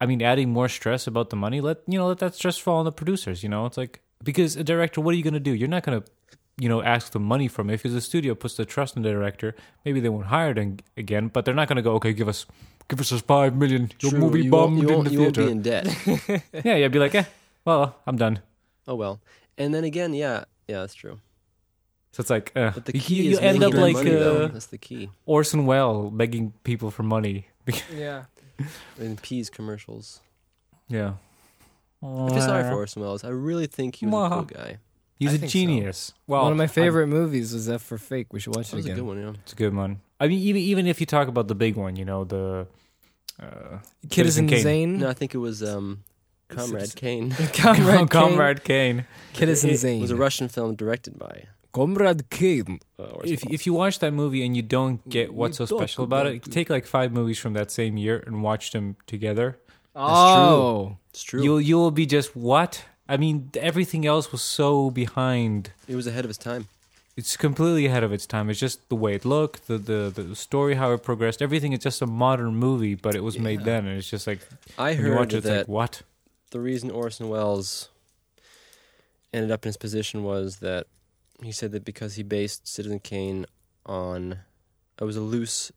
[0.00, 2.78] I mean, adding more stress about the money, let you know let that stress fall
[2.78, 3.42] on the producers.
[3.42, 5.54] You know, it's like because a director, what are you going to do?
[5.54, 6.06] You're not going to
[6.60, 7.74] you know ask the money from it.
[7.74, 9.54] if the studio puts the trust in the director.
[9.84, 12.46] Maybe they won't hire them again, but they're not going to go okay, give us.
[12.88, 13.90] Give us a five million.
[14.00, 15.46] Your True, movie you won't, bombed you in won't, the you won't theater.
[15.46, 15.86] be in debt.
[16.64, 16.88] yeah, yeah.
[16.88, 17.24] Be like, eh,
[17.64, 18.40] well, I'm done.
[18.88, 19.20] oh well.
[19.56, 21.18] And then again, yeah, yeah, that's true.
[22.12, 24.48] So it's like, uh, But the you, key you is end up like money, uh,
[24.48, 25.10] That's the key.
[25.26, 27.46] Orson Welles begging people for money.
[27.94, 28.24] Yeah.
[28.98, 30.20] In peas commercials.
[30.88, 31.12] yeah.
[32.02, 33.22] I feel sorry for Orson Welles.
[33.22, 34.78] I really think he was a cool guy.
[35.20, 35.58] He's I a think so.
[35.58, 36.12] genius.
[36.26, 38.32] Well, One of my I- favorite movies was F for Fake.
[38.32, 38.96] We should watch That it was a again.
[39.04, 39.40] good one, yeah.
[39.42, 40.00] it's a good one.
[40.18, 42.66] I mean, even even if you talk about the big one, you know, the
[43.40, 43.78] uh,
[44.10, 44.62] Citizen Kane.
[44.62, 44.98] Zane.
[44.98, 46.04] No, I think it was um,
[46.48, 47.30] Comrade Kane.
[47.52, 48.08] Comrade Kane.
[48.08, 49.04] Comrade Kane.
[49.34, 50.00] Citizen It- it It Zane.
[50.00, 52.80] was a Russian film directed by Comrade Kane.
[52.98, 55.78] uh, Orson If if you watch that movie and you don't get what's so talk
[55.78, 58.96] special about about it, take like five movies from that same year and watch them
[59.06, 59.58] together.
[59.94, 60.96] Oh.
[61.10, 61.42] It's true.
[61.42, 62.84] You'll you'll be just what?
[63.12, 65.72] I mean, everything else was so behind.
[65.88, 66.68] it was ahead of its time.
[67.16, 68.48] It's completely ahead of its time.
[68.50, 71.42] It's just the way it looked, the the the story, how it progressed.
[71.42, 74.40] Everything is just a modern movie, but it was made then, and it's just like
[74.78, 76.02] I when you heard watch it, it's that like what?
[76.50, 77.88] the reason Orson Welles
[79.32, 80.86] ended up in his position was that
[81.42, 83.46] he said that because he based Citizen Kane
[83.86, 84.38] on
[85.00, 85.72] it was a loose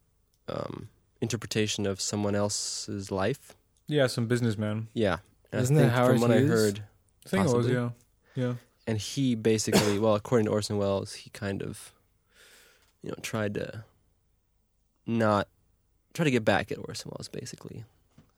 [0.49, 0.89] um,
[1.21, 3.53] interpretation of someone else's life.
[3.87, 4.87] Yeah, some businessman.
[4.93, 5.17] Yeah,
[5.51, 6.51] And Isn't I that think Howard from what Hughes?
[6.51, 6.83] I heard,
[7.25, 7.89] I think it was, yeah,
[8.35, 8.53] yeah.
[8.87, 11.93] and he basically, well, according to Orson Welles, he kind of,
[13.01, 13.83] you know, tried to
[15.05, 15.47] not
[16.13, 17.85] try to get back at Orson Welles, basically.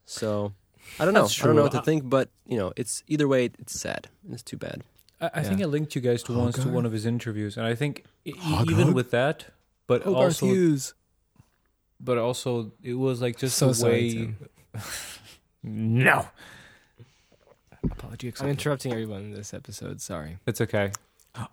[0.06, 0.54] So
[1.00, 1.26] I don't know.
[1.26, 4.08] I don't know what to think, but you know, it's either way, it's sad.
[4.32, 4.84] It's too bad.
[5.20, 7.66] I, I think I linked you guys to once to one of his interviews, and
[7.66, 8.04] I think
[8.38, 8.70] Hogarth.
[8.70, 9.46] even with that,
[9.88, 10.94] but Hogarth also, Hughes.
[12.00, 14.34] but also, it was like just So the way.
[15.68, 16.28] No.
[17.92, 20.02] Apology I'm interrupting everyone in this episode.
[20.02, 20.38] Sorry.
[20.46, 20.92] It's okay.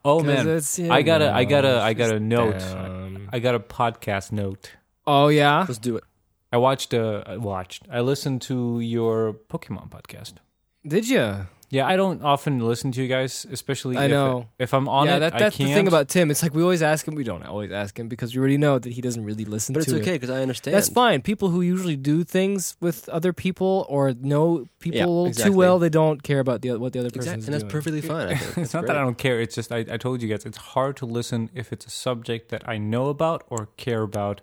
[0.04, 2.58] Oh man, it's, you I got a- I got a- know, I got a note.
[2.60, 3.28] dumb.
[3.32, 4.72] I got a podcast note.
[5.06, 5.60] Oh yeah.
[5.66, 6.04] Let's do it.
[6.52, 6.94] I watched.
[6.94, 7.86] Uh, I watched.
[7.90, 10.34] I listened to your Pokemon podcast.
[10.86, 11.46] Did you?
[11.72, 13.96] Yeah, I don't often listen to you guys, especially.
[13.96, 14.46] I if, know.
[14.58, 15.20] if I'm on yeah, it.
[15.20, 16.30] that, I that's the thing about Tim.
[16.30, 17.14] It's like we always ask him.
[17.14, 19.84] We don't always ask him because we already know that he doesn't really listen But
[19.84, 20.76] it's okay because I understand.
[20.76, 21.22] That's fine.
[21.22, 25.50] People who usually do things with other people or know people Yeah, exactly.
[25.50, 27.72] too well, they don't care about the what the other person Exactly, is and that's
[27.72, 28.28] perfectly fine.
[28.28, 28.42] I think.
[28.48, 29.40] it's That's not that I don't care.
[29.40, 32.50] It's just I, I told you guys it's hard to listen if it's a subject
[32.50, 34.42] that I know about or care about.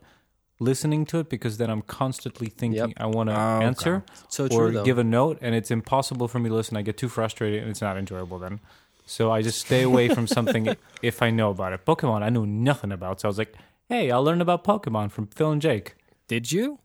[0.62, 2.92] Listening to it because then I'm constantly thinking Yep.
[2.98, 3.66] I want to Oh, okay.
[3.66, 6.76] answer So or true give a note, and it's impossible for me to listen.
[6.76, 8.60] I get too frustrated, and it's not enjoyable then.
[9.06, 11.86] So I just stay away from something if I know about it.
[11.86, 13.54] Pokemon, I knew nothing about, so I was like,
[13.88, 15.96] "Hey, I'll learn about Pokemon from Phil and Jake."
[16.28, 16.80] Did you?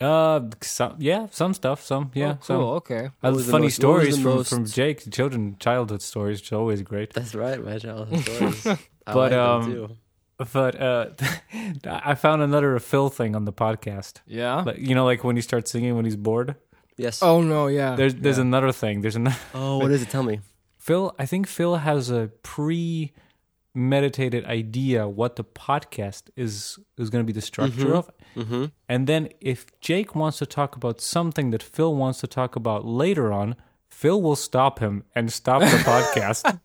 [0.00, 2.56] Uh, some, yeah, some stuff, some yeah, Oh, some.
[2.56, 2.70] cool.
[2.80, 3.02] Okay.
[3.20, 6.82] Was have the funny most- stories from, most- from Jake, children, childhood stories, which always
[6.82, 7.12] great.
[7.12, 8.66] That's right, my childhood stories.
[9.06, 9.96] I But, like um, too.
[10.52, 11.06] But uh,
[11.86, 14.20] I found another Phil thing on the podcast.
[14.26, 14.62] Yeah.
[14.62, 16.56] Like you know, like when he starts singing when he's bored.
[16.96, 17.22] Yes.
[17.22, 17.66] oh no.
[17.68, 17.96] Yeah.
[17.96, 18.42] There's there's yeah.
[18.42, 19.00] another thing.
[19.02, 20.10] There's another Oh, what is it?
[20.10, 20.40] Tell me.
[20.78, 21.14] Phil.
[21.18, 23.12] I think Phil has a pre
[23.74, 27.94] meditated idea what the podcast is is going to be the structure Mhm.
[27.94, 28.64] of Mm-hmm.
[28.88, 32.84] and then if jake wants to talk about something that phil wants to talk about
[32.86, 33.56] later on
[34.02, 36.58] phil will stop him and stop the podcast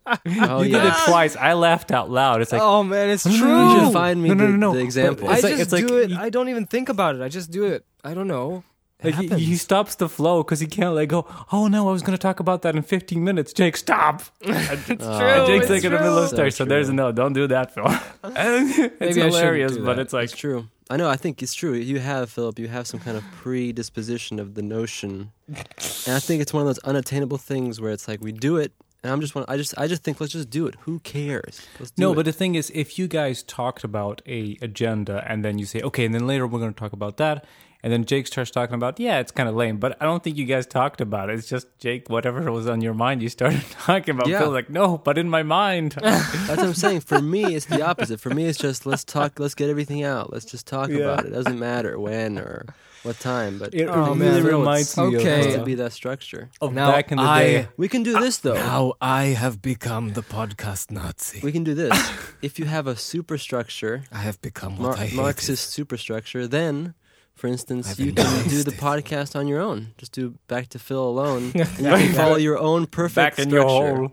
[0.50, 3.32] Oh, you did it twice i laughed out loud it's like oh man, it's No,
[3.32, 3.48] no, true.
[3.50, 3.84] You no.
[3.86, 4.74] should find me No, no, the, no, no.
[4.74, 5.28] the example.
[5.28, 6.10] I like- just it's like do it.
[6.10, 7.22] you- I don't even think about it.
[7.22, 7.86] I just do it.
[8.04, 8.64] I don't know.
[9.04, 11.28] Like he, he stops the flow because he can't let go.
[11.52, 13.54] Oh no, I was going to talk about that in 15 minutes.
[13.54, 14.24] Jake, stop!
[14.44, 16.52] Oh, And Jake's like in the middle of So story.
[16.52, 17.12] So, there's a no.
[17.12, 17.86] Don't do that, Phil.
[18.24, 20.00] it's Maybe shouldn't hilarious, but that.
[20.00, 20.68] it's like It's true.
[20.90, 21.10] I know.
[21.10, 21.74] I think it's true.
[21.74, 22.60] You have Philip.
[22.60, 26.68] You have some kind of predisposition of the notion, and I think it's one of
[26.68, 28.72] those unattainable things where it's like we do it,
[29.04, 29.44] and I'm just one.
[29.48, 30.76] I just I just think let's just do it.
[30.82, 31.62] Who cares?
[31.80, 32.12] Let's do no.
[32.12, 32.16] it.
[32.16, 35.82] But the thing is, if you guys talked about a agenda and then you say,
[35.82, 37.46] okay, and then later we're going to talk about that,
[37.84, 40.38] and then Jake starts talking about, yeah, it's kind of lame, but I don't think
[40.38, 41.38] you guys talked about it.
[41.38, 44.28] It's just Jake, whatever was on your mind, you started talking about.
[44.28, 44.40] Yeah.
[44.40, 45.92] Phil's like, no, but in my mind.
[46.02, 47.02] That's what I'm saying.
[47.02, 48.20] For me, it's the opposite.
[48.20, 49.40] For me, it's just let's talk.
[49.40, 50.34] Let's get everything out.
[50.34, 50.98] Let's just talk Yeah.
[51.00, 51.28] about it.
[51.28, 52.66] It doesn't matter when or
[53.04, 53.58] what time.
[53.60, 54.44] But It Oh, really man.
[54.44, 55.16] reminds me Okay.
[55.18, 56.50] It has of, to be that structure.
[56.60, 57.68] of Now back in the I- day.
[57.78, 58.56] We can do this though.
[58.56, 61.40] Now I have become the podcast Nazi.
[61.44, 61.94] We can do this.
[62.42, 65.16] if you have a superstructure, I have become Mar- what I hate.
[65.16, 66.96] Marxist superstructure, then,
[67.38, 68.78] for instance, you can do the it.
[68.80, 69.94] podcast on your own.
[69.98, 73.50] Just do back to Phil alone, and you can follow your own perfect Back in
[73.50, 73.68] structure.
[73.88, 74.12] your hole.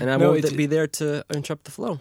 [0.00, 2.00] And I No, won't be there to interrupt the flow.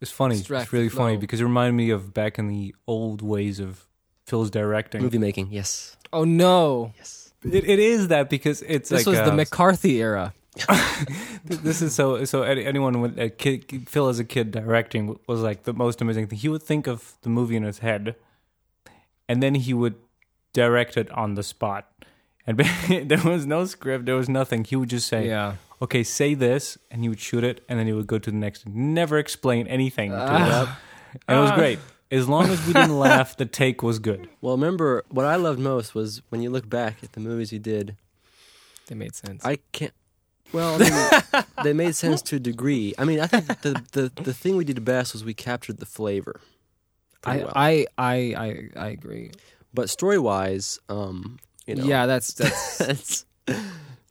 [0.00, 0.34] It's funny.
[0.36, 3.86] Distract it's really funny because it reminded me of back in the old ways of
[4.26, 5.00] Phil's directing.
[5.00, 6.92] Movie making, yes, Oh no!
[6.98, 7.32] yes.
[7.44, 10.34] It, it is that because it's This like was the uh, McCarthy era.
[11.46, 15.62] this is so so anyone with a kid Phil as a kid directing was like
[15.62, 16.38] the most amazing thing.
[16.38, 18.16] He would think of the movie in his head,
[19.32, 19.94] and then he would
[20.52, 21.88] direct it on the spot.
[22.46, 22.58] And
[23.10, 24.64] there was no script, there was nothing.
[24.64, 25.56] He would just say, Yeah.
[25.80, 28.36] "Okay, say this," and he would shoot it, and then he would go to the
[28.36, 28.66] next.
[28.68, 30.62] Never explain anything to Ah.
[30.62, 31.78] it, and it was great.
[32.10, 34.28] As long as we didn't laugh, the take was good.
[34.42, 37.58] Well, remember what I loved most was when you look back at the movies you
[37.58, 37.96] did.
[38.88, 39.44] They made sense.
[39.44, 39.94] I can't.
[40.52, 40.90] Well, I
[41.32, 42.92] mean, they made sense to a degree.
[42.98, 45.86] I mean, I think the, the the thing we did best was we captured the
[45.86, 46.40] flavor.
[47.22, 47.52] Pretty I, well.
[47.54, 49.30] I, I, I, I agree.
[49.72, 52.80] but story wise, um, you know, Yeah, that's that's.
[52.88, 53.24] it's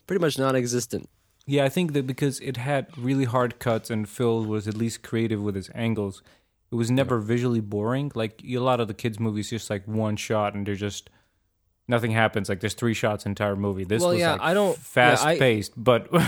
[0.07, 1.07] pretty much non-existent.
[1.45, 5.01] Yeah, I think that because it had really hard cuts and Phil was at least
[5.03, 6.21] creative with his angles,
[6.71, 8.11] it was never visually boring.
[8.15, 11.09] Like a lot of the kids' movies, just like one shot and they're just
[11.87, 12.47] nothing happens.
[12.47, 13.83] Like there's three shots entire movie.
[13.83, 16.23] This Well, was yeah, like I don't- yeah, fast I- paced, but Uh,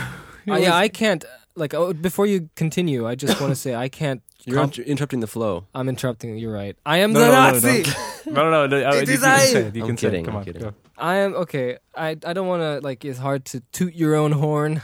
[0.55, 1.23] was- yeah, I can't.
[1.55, 4.21] Like, oh, before you continue, I just want to say I can't.
[4.45, 5.67] You're comp- inter- interrupting the flow.
[5.73, 6.37] I'm interrupting.
[6.37, 6.75] You're right.
[6.85, 7.83] I am No, the no, no, Nazi.
[8.29, 8.89] no, no, no.
[8.89, 9.37] uh, It you is can I.
[9.39, 9.75] say it.
[9.75, 10.11] You I'm can say it.
[10.11, 10.61] kidding, Come I'm on, kidding.
[10.63, 10.73] go.
[10.97, 11.77] I am okay.
[11.95, 13.05] I I don't want to like.
[13.05, 14.81] It's hard to toot your own horn.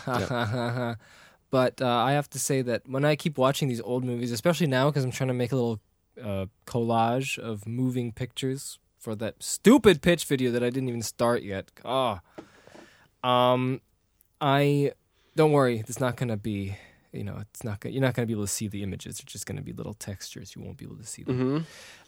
[1.51, 4.67] but uh, I have to say that when I keep watching these old movies, especially
[4.67, 5.79] now because I'm trying to make a little
[6.23, 11.41] uh, collage of moving pictures for that stupid pitch video that I didn't even start
[11.41, 11.71] yet.
[11.85, 12.19] Oh,
[13.23, 13.81] um,
[14.41, 14.91] I
[15.39, 15.79] don't worry.
[15.87, 16.75] It's not gonna be.
[17.13, 17.79] You know, it's not.
[17.79, 19.17] Gonna, you're not gonna be able to see the images.
[19.17, 20.53] They're just gonna be little textures.
[20.53, 21.39] You won't be able to see them.
[21.39, 21.63] Mm-hmm.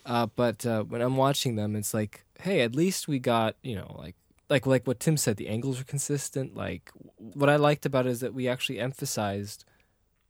[0.06, 3.76] Uh, but uh, when I'm watching them, it's like, hey, at least we got you
[3.78, 4.16] know like
[4.50, 5.38] like like what Tim said.
[5.38, 6.58] The angles are consistent.
[6.58, 9.64] Like what I liked about it is that we actually emphasized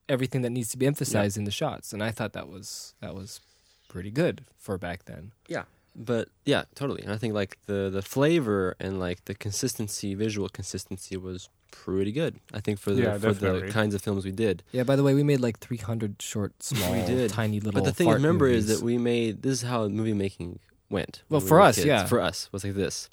[0.08, 3.16] everything that needs to be emphasized in the shots, and I thought that was that
[3.16, 3.42] was
[3.90, 5.32] pretty good for back then.
[5.48, 5.64] Yeah,
[5.96, 7.02] but yeah, totally.
[7.02, 12.12] And I think like the the flavor and like the consistency, visual consistency was pretty
[12.12, 12.40] good.
[12.54, 14.64] I think for the Yeah, for the kinds of films we did.
[14.72, 14.84] Yeah.
[14.84, 17.30] By the way, we made like 300 short, small, did.
[17.30, 17.80] tiny little.
[17.82, 20.60] But the thing to fart remember is that we made this is how movie making
[20.90, 21.24] went.
[21.30, 21.88] Well, we for us, kids.
[21.88, 22.06] yeah.
[22.06, 23.10] For us, was like this.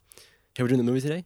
[0.57, 1.25] Hey, we're doing the movie today,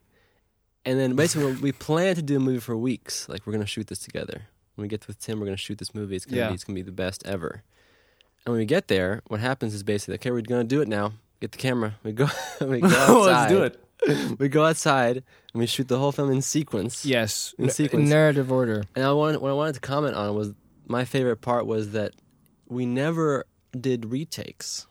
[0.85, 3.29] and then basically we planned to do a movie for weeks.
[3.29, 4.43] Like we're gonna shoot this together.
[4.75, 6.17] When we get with Tim, we're gonna shoot this movie.
[6.17, 6.49] It's gonna Yeah.
[6.49, 7.63] be it's gonna be the best ever.
[8.45, 11.13] And when we get there, what happens is basically, okay, we're gonna do it now.
[11.41, 11.97] Get the camera.
[12.03, 12.29] We go.
[12.61, 13.15] we go outside.
[13.27, 13.85] Let's do it.
[14.39, 17.05] we go outside and we shoot the whole film in sequence.
[17.05, 18.09] yes, In sequence.
[18.09, 18.83] narrative order.
[18.95, 20.53] And I wanted, what I wanted to comment on was
[20.87, 22.13] my favorite part was that
[22.69, 23.45] we never
[23.79, 24.87] did retakes.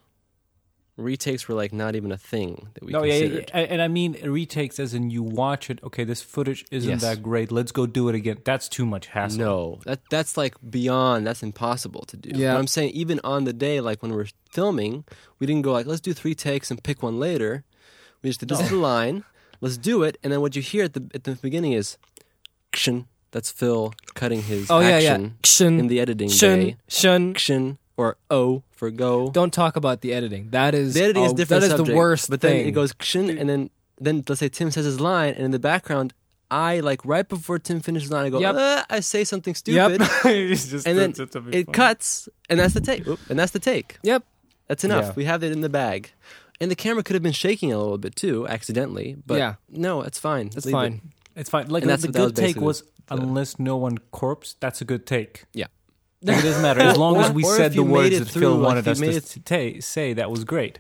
[0.98, 3.52] Retakes were like not even a thing that we No, yeah, yeah, considered.
[3.54, 5.80] yeah, and I mean retakes as in you watch it.
[5.84, 7.02] Okay, this footage isn't Yes.
[7.02, 7.52] that great.
[7.52, 8.38] Let's go do it again.
[8.44, 9.40] That's too much hassle.
[9.40, 11.26] No, that that's like beyond.
[11.26, 12.32] That's impossible to do.
[12.38, 12.54] Yeah.
[12.54, 15.06] But I'm saying even on the day, like when we're filming,
[15.40, 17.64] we didn't go like let's do three takes and pick one later.
[18.24, 19.24] We just this is the line.
[19.62, 20.18] Let's do it.
[20.24, 21.98] And then what you hear at the at the beginning is,
[22.74, 25.30] "Kshin." That's Phil cutting his Oh yeah, action yeah.
[25.46, 26.78] Shun, in the editing shun, bay.
[26.90, 27.34] shun.
[27.34, 29.30] Kshin or O for go.
[29.32, 30.50] Don't talk about the editing.
[30.50, 31.62] That is The editing is oh, different.
[31.62, 32.30] That is subject, the worst.
[32.30, 32.68] But then thing.
[32.68, 35.60] it goes kshin, and then then let's say Tim says his line, and in the
[35.60, 36.14] background,
[36.50, 38.56] I like right before Tim finishes line, I go, Yep.
[38.56, 41.74] "Uh," I say something stupid, It's just- and then it's- it's a bit it funny.
[41.74, 43.06] cuts, and that's the take.
[43.30, 43.98] And that's the take.
[44.04, 44.24] Yep.
[44.68, 45.06] That's enough.
[45.06, 45.14] Yeah.
[45.16, 46.12] We have it in the bag.
[46.62, 49.18] And the camera could have been shaking a little bit too, accidentally.
[49.26, 49.56] But Yeah.
[49.70, 50.50] no, it's fine.
[50.50, 50.78] That's Leave it.
[50.78, 51.02] fine.
[51.36, 51.68] It's fine.
[51.70, 53.98] Like And the that's the what that was good take was the- unless no one
[54.12, 54.56] corpse.
[54.60, 55.46] That's a good take.
[55.54, 55.68] Yeah.
[56.24, 58.56] Like, it doesn't matter as long as we said the words it that through, Phil
[58.58, 60.14] like, wanted if us made to it- ta- say.
[60.14, 60.80] That was great.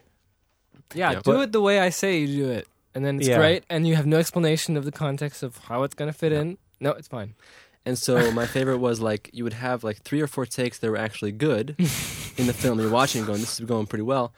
[0.94, 1.16] Yeah, Yeah.
[1.16, 3.38] do But- it the way I say you do it, and then it's Yeah.
[3.38, 3.64] great.
[3.70, 6.58] And you have no explanation of the context of how it's gonna fit in.
[6.80, 7.34] No, it's fine.
[7.86, 10.90] And so my favorite was like you would have like three or four takes that
[10.92, 11.76] were actually good
[12.38, 12.80] in the film.
[12.80, 14.32] You're watching, going, "This is going pretty well."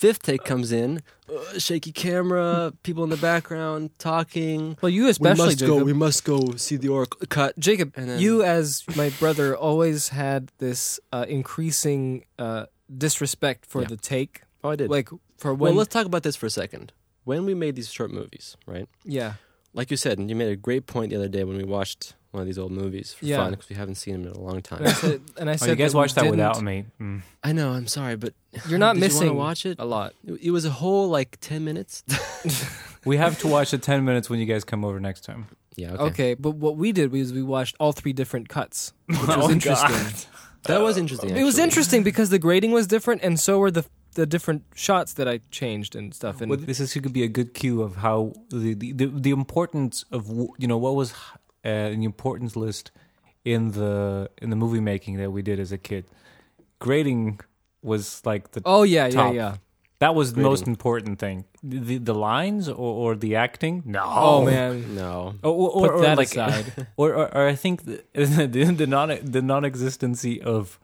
[0.00, 4.78] Fifth take comes in, uh, shaky camera, people in the background talking.
[4.80, 5.78] Well, you especially, we must Jacob.
[5.78, 5.84] go.
[5.84, 7.20] We must go see the oracle.
[7.28, 7.58] Cut.
[7.58, 12.64] Jacob, And then- you as my brother always had this uh, increasing uh,
[12.96, 13.88] disrespect for Yeah.
[13.88, 14.40] the take.
[14.64, 14.88] Oh, I did.
[14.90, 15.72] Like for when.
[15.72, 16.94] well, let's talk about this for a second.
[17.24, 18.88] When we made these short movies, right?
[19.04, 19.34] yeah,
[19.74, 22.14] Like you said, and you made a great point the other day when we watched
[22.32, 23.38] one of these old movies for Yeah.
[23.38, 24.80] fun because we haven't seen them in a long time.
[24.80, 26.84] and I said, and I Oh, you guys that watched that didn't- without me.
[27.00, 27.22] Mm.
[27.42, 27.70] I know.
[27.72, 28.34] I'm sorry, but
[28.68, 29.76] You're not Did missing You watch it?
[29.78, 30.14] a lot.
[30.24, 32.02] It it was a whole like ten minutes.
[33.06, 35.46] We have to watch the ten minutes when you guys come over next time.
[35.76, 35.92] yeah.
[36.08, 36.34] Okay.
[36.34, 40.28] but what we did was we watched all three different cuts, which was Oh, interesting.
[40.66, 41.34] That was interesting.
[41.36, 43.84] It was interesting because the grading was different, and so were the
[44.16, 46.40] the different shots that I changed and stuff.
[46.42, 49.30] And Well, this is could be a good cue of how the the, the, the
[49.30, 51.14] importance of you know what was
[51.64, 52.90] Uh, an importance list
[53.44, 56.04] in the in the movie making that we did as a kid.
[56.78, 57.40] Grading
[57.82, 59.34] was like the oh yeah, yeah, top.
[59.34, 59.56] yeah.
[59.98, 61.44] that was the most important thing.
[61.62, 63.82] The the lines or, or the acting?
[63.84, 64.02] No.
[64.06, 65.34] Oh, man, No.
[65.42, 66.86] Or, or, put or, or that like, aside.
[66.96, 70.78] or, or or I think the the, the non the non-existency of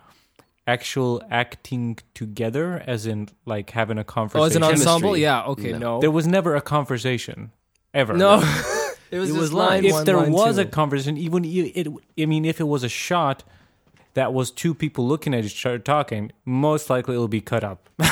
[0.67, 4.43] actual acting together, as in like having a conversation.
[4.43, 5.45] Oh, as an ensemble, yeah.
[5.45, 5.79] Okay, No.
[5.79, 7.53] no, There was never a conversation
[7.95, 8.15] ever.
[8.15, 8.43] no.
[9.11, 10.63] it was It just was line if one, there line was two.
[10.63, 11.89] a conversation, even it,
[12.21, 13.45] I mean, if it was a shot
[14.15, 17.89] that was two people looking at each other talking, most likely it'll be cut up.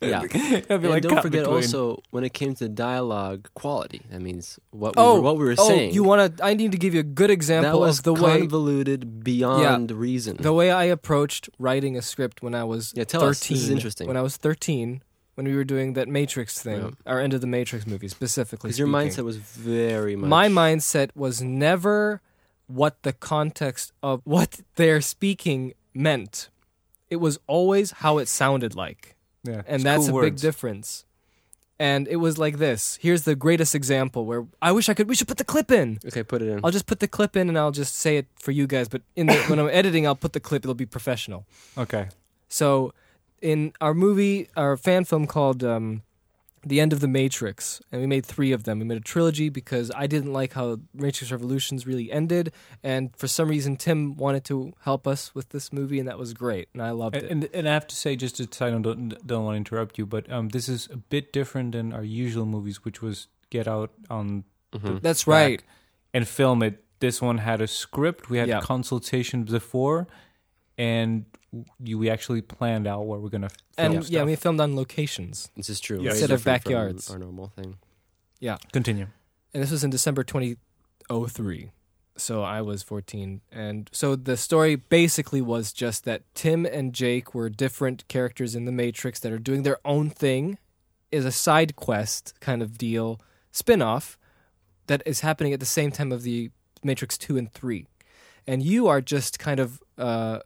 [0.00, 0.20] Yeah.
[0.26, 1.56] Be And like don't forget between.
[1.62, 4.02] also when it came to dialogue quality.
[4.10, 5.94] That means what we Oh, were, what we were oh, saying.
[5.94, 6.44] you want to?
[6.44, 9.24] I need to give you a good example that example was of the way convoluted
[9.24, 10.36] beyond reason.
[10.36, 13.30] the way I approached writing a script when I was Yeah, tell 13.
[13.30, 13.40] us.
[13.48, 14.06] This is interesting.
[14.06, 15.00] When I was 13,
[15.34, 17.12] when we were doing that Matrix thing, Yeah.
[17.12, 18.68] or End of the Matrix movie specifically.
[18.68, 20.28] Because your mindset was very much.
[20.28, 22.20] My mindset was never
[22.66, 26.48] what the context of what they're speaking meant.
[27.10, 29.16] It was always how it sounded like.
[29.44, 31.04] yeah, And it's that's cool a big difference.
[31.78, 32.98] And it was like this.
[33.02, 35.98] Here's the greatest example where I wish I could we should put the clip in.
[36.06, 36.60] Okay, put it in.
[36.64, 39.02] I'll just put the clip in and I'll just say it for you guys, but
[39.16, 41.46] in the, when I'm editing I'll put the clip, it'll be professional.
[41.76, 42.08] Okay.
[42.48, 42.94] So,
[43.44, 46.02] in our movie, our fan film called um,
[46.66, 48.78] "The End of the Matrix," and we made three of them.
[48.78, 52.52] We made a trilogy because I didn't like how Matrix Revolutions really ended,
[52.82, 56.32] and for some reason Tim wanted to help us with this movie, and that was
[56.32, 57.30] great, and I loved And, it.
[57.30, 58.82] and and I have to say, just to I don't
[59.26, 62.46] don't want to interrupt you, but um, this is a bit different than our usual
[62.46, 65.02] movies, which was get out on Mhm.
[65.02, 65.62] That's back right.
[66.14, 66.82] and film it.
[67.00, 68.30] This one had a script.
[68.30, 68.60] We had Yeah.
[68.60, 70.06] consultations before,
[70.78, 71.24] and
[71.82, 75.50] you, we actually planned out where we're gonna film And yeah, we filmed on locations.
[75.56, 76.00] This is true.
[76.00, 76.10] Yeah.
[76.10, 77.10] Instead of different from backyards.
[77.10, 77.76] Our normal thing.
[78.40, 79.06] Yeah continue.
[79.52, 81.70] and this was in December 2003.
[82.16, 83.40] So I was 14.
[83.50, 88.66] And so the story basically was just that Tim and Jake were different characters in
[88.66, 90.58] the Matrix that are doing their own thing,
[91.10, 94.16] is a side quest kind of deal, spin off
[94.86, 96.50] that is happening at the same time of the
[96.84, 97.86] Matrix 2 and 3.
[98.46, 100.40] And you are just kind of uh,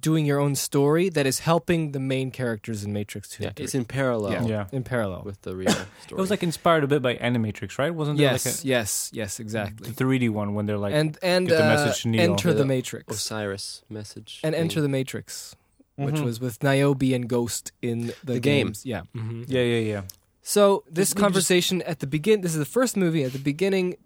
[0.00, 3.74] doing your own story that is helping the main characters in Matrix 2 Yeah, it's
[3.74, 4.66] in parallel yeah, Yeah.
[4.70, 5.22] in parallel.
[5.24, 5.86] with the real story.
[6.10, 7.94] It was like inspired a bit by Animatrix, right?
[7.94, 9.90] Wasn't there yes, like yes, yes, exactly.
[9.90, 12.22] the 3D one when they're like and and get the uh, message Neo.
[12.22, 14.40] enter the The Matrix Osiris message.
[14.44, 14.62] and thing.
[14.62, 15.56] enter the Matrix,
[15.96, 16.24] which Mhm.
[16.24, 18.66] was with Niobe and Ghost in the, The game.
[18.66, 18.84] games.
[18.84, 19.02] Yeah.
[19.14, 20.02] hmm yeah, yeah, yeah.
[20.42, 22.40] So this Just- we conversation at the begin.
[22.42, 23.22] This is the first movie.
[23.24, 23.96] At the beginning,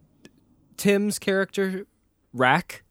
[0.76, 1.86] Tim's character,
[2.32, 2.81] Rack.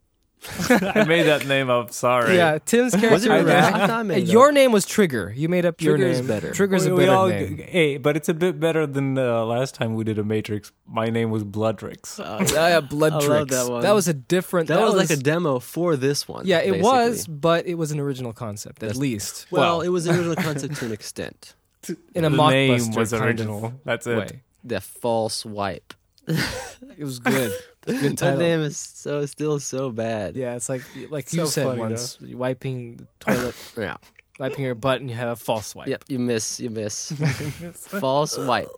[0.70, 1.92] I made that name up.
[1.92, 2.36] Sorry.
[2.36, 3.46] Yeah, Tim's character, Was it really?
[3.46, 3.74] Rack.
[3.76, 5.32] I thought I made And it your name was Trigger.
[5.36, 6.22] You made up your Trigger name.
[6.22, 6.52] is better.
[6.52, 7.58] Trigger's We- a we better all- name.
[7.60, 10.72] Hey, but it's a bit better than the last time we did a Matrix.
[10.88, 12.20] My name was Bloodrix.
[12.20, 13.52] Uh, yeah, Blood I love Tricks.
[13.66, 13.84] that one.
[13.94, 14.68] was a different.
[14.70, 16.48] that, was, like a demo for this one.
[16.48, 16.82] Yeah, it basically.
[16.82, 19.46] was, but it was an original concept at That's- least.
[19.52, 21.54] Well, it was an original concept to an extent.
[22.16, 23.74] in a the mockbuster name was kind of original.
[23.86, 24.18] That's it.
[24.18, 24.42] way.
[24.64, 25.94] the false wipe.
[26.28, 27.52] It was good.
[27.86, 30.36] good That name is so still so bad.
[30.36, 33.98] Yeah, it's like like So you said funny, once, you wiping the toilet, Yeah.
[34.40, 35.88] wiping your butt, and you have a false wipe.
[35.88, 36.06] Yep.
[36.08, 36.60] You miss.
[36.60, 37.12] You miss.
[37.74, 38.70] false wipe.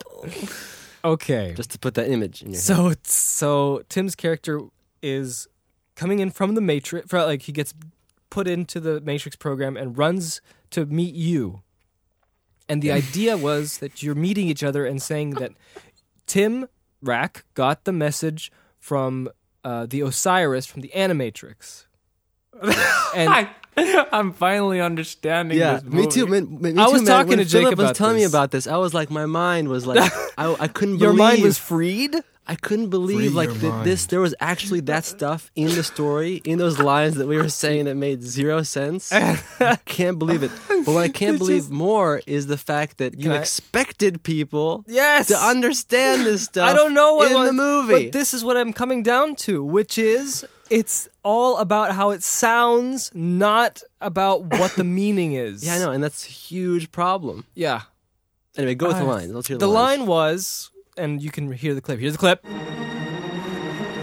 [1.06, 1.54] Okay.
[1.56, 2.64] Just to put that image in your head.
[2.64, 4.62] So so Tim's character
[5.02, 5.48] is
[5.96, 7.08] coming in from the Matrix.
[7.10, 7.74] For, like he gets
[8.30, 10.42] put into the Matrix program and runs
[10.72, 11.62] to meet you.
[12.70, 15.52] And the idea was that you're meeting each other and saying that
[16.26, 16.68] Tim
[17.02, 18.50] Rack got the message
[18.84, 19.30] from
[19.64, 21.86] uh, the Osiris from the Animatrix.
[23.16, 23.50] and I,
[24.12, 25.58] I'm finally understanding.
[25.58, 26.28] Yeah, this me too.
[26.28, 26.42] movie.
[26.42, 27.06] Man, me I was man.
[27.06, 28.68] talking when to Jake was about telling me about this.
[28.68, 30.98] I was like, my mind was like, I, I couldn't.
[30.98, 32.14] Believe your believe, mind was freed.
[32.46, 34.06] I couldn't believe Free like that this.
[34.08, 37.86] There was actually that stuff in the story, in those lines that we were saying
[37.86, 39.12] that made zero sense.
[39.14, 40.52] I can't believe it.
[40.68, 45.28] But what I can't believe more is the fact that you I- expected people Yes.
[45.28, 46.70] to understand this stuff.
[46.70, 48.04] I don't know what in was- the movie.
[48.06, 52.24] But this is what I'm coming down to, which is it's all about how it
[52.24, 55.66] sounds, not about what the meaning is.
[55.66, 57.46] yeah, I know, and that's a huge problem.
[57.56, 57.84] Yeah.
[58.58, 59.32] Anyway, go with the Uh, lines.
[59.32, 62.00] Let's hear the, The line was, and you can hear the clip.
[62.00, 62.44] Here's the clip.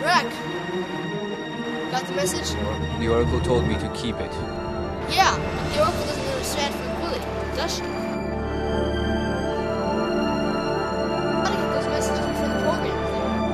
[0.02, 0.24] Rack.
[1.90, 2.50] Got the message?
[3.00, 4.32] The Oracle told me to keep it.
[5.10, 7.24] Yeah, but the Oracle doesn't understand tranquility,
[7.56, 7.82] does she?
[11.42, 12.96] Gotta get those messages before the program.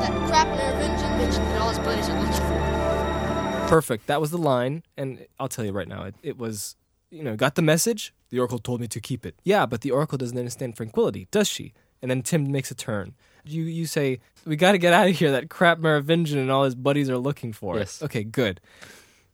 [0.01, 3.68] That crap Merovingian mentioned that all his buddies are looking for.
[3.68, 4.07] Perfect.
[4.07, 6.76] That was the line, and I'll tell you right now, it, it was,
[7.11, 8.12] you know, got the message.
[8.30, 9.37] The Oracle told me to keep it.
[9.45, 11.72] Yeah, but the Oracle doesn't understand tranquility, does she?
[12.03, 13.14] And then Tim makes a turn.
[13.47, 15.31] You you say we got to get out of here.
[15.33, 17.77] That crap Merovingian and all his buddies are looking for.
[17.77, 18.03] it." Yes.
[18.03, 18.25] Okay.
[18.25, 18.61] Good.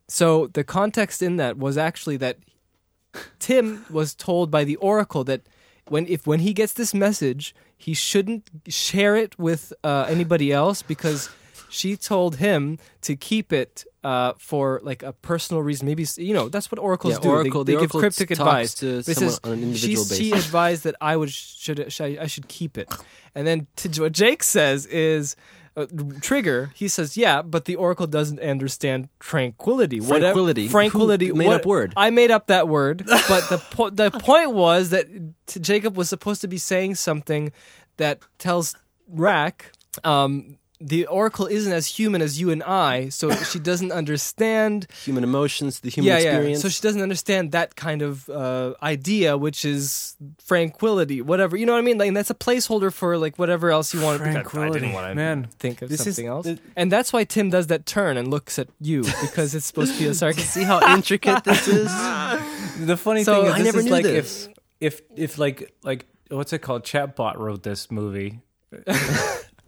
[0.08, 2.38] So the context in that was actually that
[3.38, 5.42] Tim was told by the Oracle that
[5.88, 10.82] when if when he gets this message, he shouldn't share it with uh, anybody else
[10.82, 11.28] because
[11.68, 15.86] she told him to keep it uh, for like a personal reason.
[15.86, 17.22] Maybe you know that's what oracles Yeah, do.
[17.28, 18.74] They- Oracle- they, the give cryptic advice.
[18.74, 22.22] to This is- on an she, individual she advised that I would should, should I,
[22.24, 22.92] I should keep it,
[23.34, 25.36] and then to, what Jake says is.
[25.74, 25.86] Uh,
[26.20, 26.70] trigger.
[26.74, 30.00] He says, "Yeah, but the oracle doesn't understand tranquility.
[30.00, 30.68] Tranquility.
[30.68, 31.28] Tranquility.
[31.28, 31.94] Who made what- up word?
[31.96, 35.06] I made up that word, but the po- the point was that
[35.46, 37.52] t- Jacob was supposed to be saying something
[37.96, 38.76] that tells
[39.08, 39.72] Rack
[40.04, 44.86] um, the Oracle isn't as human as you and I, so she doesn't understand.
[45.04, 46.58] human emotions, the human yeah, experience.
[46.58, 46.62] yeah.
[46.62, 50.16] So she doesn't understand that kind of uh, idea, which is
[50.48, 51.56] tranquility, whatever.
[51.56, 51.98] You know what I mean?
[51.98, 54.20] Like, and that's a placeholder for like whatever else you want.
[54.22, 54.80] I Tranquility.
[54.80, 57.50] didn't want to Man, think of this is- something else, it- and that's why Tim
[57.50, 60.50] does that turn and looks at you because it's supposed to be a sarcastic.
[60.52, 61.86] See how intricate this is?
[62.86, 64.48] The funny So, thing is, I this never is knew like this.
[64.80, 66.82] if if if like like what's it called?
[66.84, 68.40] Chatbot wrote this movie.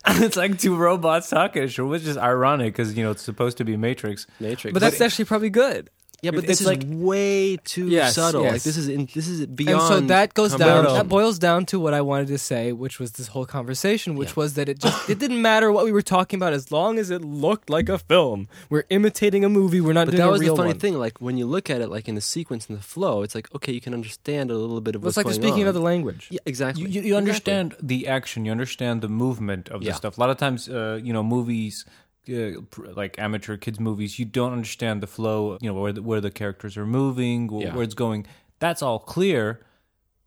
[0.22, 3.76] it's like two robots talking, which is ironic because you know it's supposed to be
[3.76, 4.26] Matrix.
[4.38, 4.72] Matrix.
[4.72, 5.88] But that's actually probably good.
[6.24, 8.42] Yeah, but this it's is like- way too Yes, subtle.
[8.42, 8.64] Like yes.
[8.64, 9.80] this is in, this is beyond.
[9.80, 10.58] and so that goes down.
[10.60, 10.94] comprehension.
[10.96, 14.30] That boils down to what I wanted to say, which was this whole conversation, which
[14.30, 14.34] Yeah.
[14.42, 17.10] was that it just it didn't matter what we were talking about as long as
[17.10, 18.48] it looked like a film.
[18.70, 19.80] We're imitating a movie.
[19.80, 20.78] We're not But doing that a was real the funny one.
[20.80, 20.94] thing.
[20.98, 23.48] Like when you look at it, like in the sequence and the flow, it's like
[23.54, 25.68] okay, you can understand a little bit of Well, It's like they're going speaking on.
[25.68, 26.28] another language.
[26.30, 26.82] Yeah, exactly.
[26.84, 29.94] You, you, you understand the action, you understand the movement of the Yeah.
[29.94, 30.16] stuff.
[30.16, 31.84] A lot of times, uh, you know, movies.
[32.28, 32.60] Uh,
[32.96, 35.58] like amateur kids movies, you don't understand the flow.
[35.60, 37.74] You know where the, where the characters are moving, wh- Yeah.
[37.74, 38.26] where it's going.
[38.60, 39.60] That's all clear,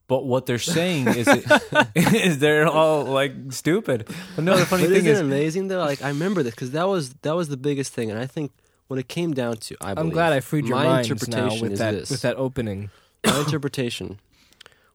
[0.07, 1.27] but what they're saying is,
[1.95, 4.07] is they're all like stupid.
[4.35, 5.79] But no, the funny But thing isn't is, it amazing though?
[5.79, 8.51] Like I remember this because that was that was the biggest thing, and I think
[8.87, 11.71] when it came down to, I I'm glad I freed your my interpretation now with
[11.73, 12.09] is that this.
[12.11, 12.89] with that opening.
[13.25, 14.19] my interpretation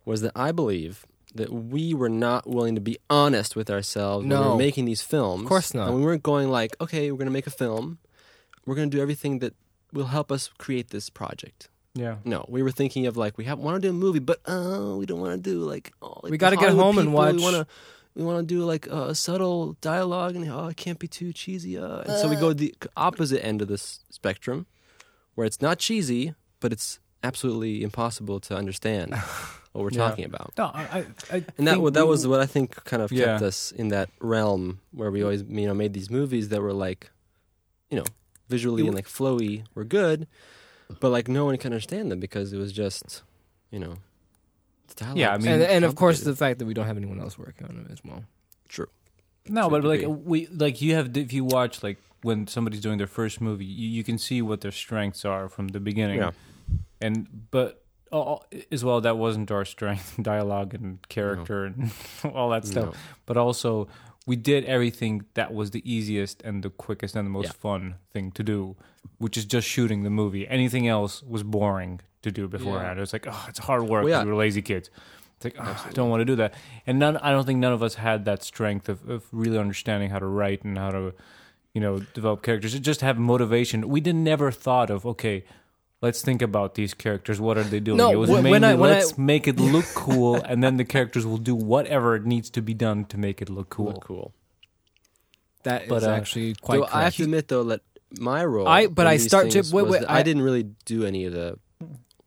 [0.04, 1.04] was that I believe
[1.34, 4.50] that we were not willing to be honest with ourselves when we No.
[4.52, 5.42] were making these films.
[5.42, 5.88] Of course not.
[5.88, 7.98] And we weren't going like, okay, we're going to make a film.
[8.66, 9.54] We're going to do everything that
[9.92, 11.68] will help us create this project.
[11.94, 14.40] yeah, No, we were thinking of like we have want to do a movie, but
[14.46, 17.12] uh, we don't want to do like, oh, like We gotta get Hollywood home and
[17.12, 17.66] watch- We want to
[18.14, 21.78] we want to do like a subtle dialogue, and oh, it can't be too cheesy.
[21.78, 22.00] Uh.
[22.00, 24.66] And so we go the opposite end of this spectrum,
[25.34, 29.14] where it's not cheesy, but it's absolutely impossible to understand
[29.72, 30.08] what we're Yeah.
[30.08, 30.52] talking about.
[30.58, 31.04] no, I, I,
[31.36, 33.46] I And that that was what I think kind of kept Yeah.
[33.46, 37.10] us in that realm where we always you know made these movies that were like,
[37.90, 38.04] you know,
[38.48, 40.26] visually and like flowy were good,
[41.00, 43.22] but like no one can understand them because it was just,
[43.70, 43.94] you know,
[44.84, 45.18] it's dialogue.
[45.18, 47.38] Yeah, I mean, and and of course the fact that we don't have anyone else
[47.38, 48.24] working on it as well.
[48.68, 48.88] true.
[49.48, 50.14] No, to but like degree.
[50.14, 53.88] we like you have if you watch like when somebody's doing their first movie, you,
[53.88, 56.18] you can see what their strengths are from the beginning.
[56.18, 56.30] Yeah.
[57.00, 57.81] And but
[58.12, 58.40] oh, oh
[58.70, 61.90] as well, that wasn't our strength, dialogue and character and
[62.34, 62.86] all that stuff.
[62.86, 62.92] No.
[63.26, 63.88] But also,
[64.26, 67.52] we did everything that was the easiest and the quickest and the most Yeah.
[67.52, 68.76] fun thing to do,
[69.18, 70.46] which is just shooting the movie.
[70.46, 72.98] Anything else was boring to do beforehand.
[72.98, 74.04] It was like, oh, it's hard work.
[74.04, 74.22] Well, yeah.
[74.24, 74.90] We were lazy kids.
[75.36, 76.54] It's like, oh, I don't want to do that.
[76.86, 80.10] And none, I don't think none of us had that strength of, of really understanding
[80.10, 81.14] how to write and how to,
[81.74, 82.78] you know, develop characters.
[82.78, 83.88] Just have motivation.
[83.88, 85.42] We didn't never thought of, okay,
[86.02, 87.40] let's think about these characters.
[87.40, 87.96] What are they doing?
[87.96, 90.76] No, it was wh- when mainly I- when let's make it look cool, and then
[90.76, 93.86] the characters will do whatever it needs to be done to make it look cool.
[93.86, 94.34] Look cool.
[95.62, 96.78] That But, uh, actually quite.
[96.78, 97.80] Though I have to admit though that
[98.18, 98.66] my role.
[98.68, 101.58] I- but I start to- wait, wait, I- I didn't really do any of the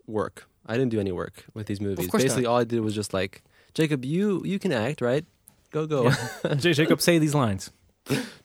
[0.07, 0.47] work.
[0.65, 2.07] I didn't do any work with these movies.
[2.07, 2.49] course Basically, not.
[2.51, 5.26] all I did was just like, Jacob, you you can act, right?
[5.71, 6.09] Go go.
[6.57, 7.71] Jay Jacob, say these lines.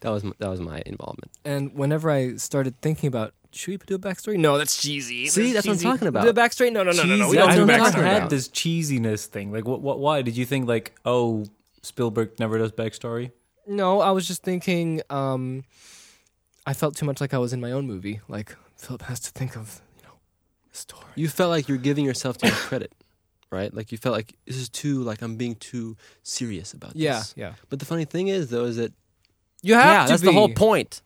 [0.00, 1.30] that was m- that was my involvement.
[1.44, 4.36] And whenever I started thinking about, should we do a backstory?
[4.38, 5.26] No, that's cheesy.
[5.26, 6.22] See, that's what I'm talking about.
[6.22, 6.72] Do a backstory?
[6.72, 7.28] No, no, no, no, no.
[7.28, 8.04] We don't That's do I've what backstory.
[8.20, 9.52] had this cheesiness thing.
[9.52, 9.80] Like, what?
[9.80, 9.98] What?
[9.98, 11.44] Why did you think like, oh,
[11.82, 13.32] Spielberg never does backstory?
[13.66, 15.02] No, I was just thinking.
[15.10, 15.64] Um,
[16.66, 18.20] I felt too much like I was in my own movie.
[18.28, 20.14] Like Philip has to think of, you know,
[20.72, 21.04] story.
[21.16, 22.92] You felt like you're giving yourself too much credit,
[23.50, 23.72] right?
[23.74, 27.34] Like you felt like this is too like I'm being too serious about Yeah, this.
[27.36, 27.54] yeah.
[27.68, 28.92] But the funny thing is though is that
[29.62, 30.26] You have yeah, to that's be.
[30.26, 31.02] the whole point.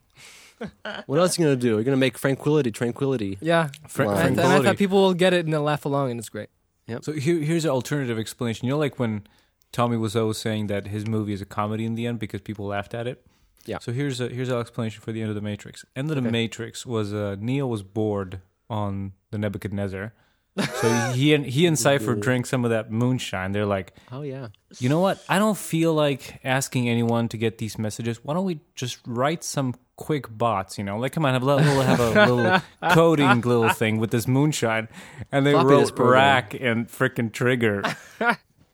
[1.05, 1.75] what else are you gonna do?
[1.75, 3.37] You're gonna make tranquility, tranquility.
[3.41, 4.17] Yeah, Fra- Line.
[4.17, 4.65] and, and I tranquility.
[4.67, 6.49] thought people will get it and they'll laugh along, and it's great.
[6.87, 6.99] Yeah.
[7.01, 8.67] So here, here's an alternative explanation.
[8.67, 9.25] You know, like when
[9.71, 12.65] Tommy Wiseau was saying that his movie is a comedy in the end because people
[12.67, 13.25] laughed at it.
[13.65, 13.79] Yeah.
[13.79, 15.83] So here's a here's our explanation for the end of the Matrix.
[15.95, 18.39] End of the Matrix was uh, Neo was bored
[18.69, 20.13] on the Nebuchadnezzar.
[20.57, 23.51] So he and he and Cypher drink some of that moonshine.
[23.51, 24.47] They're like, Oh yeah.
[24.79, 25.21] you know what?
[25.27, 28.23] I don't feel like asking anyone to get these messages.
[28.23, 30.77] Why don't we just write some quick bots?
[30.77, 32.61] You know, like come on, have a little have a little
[32.93, 34.87] coding little thing with this moonshine,
[35.31, 37.83] and they Floppy wrote rack and frickin' trigger,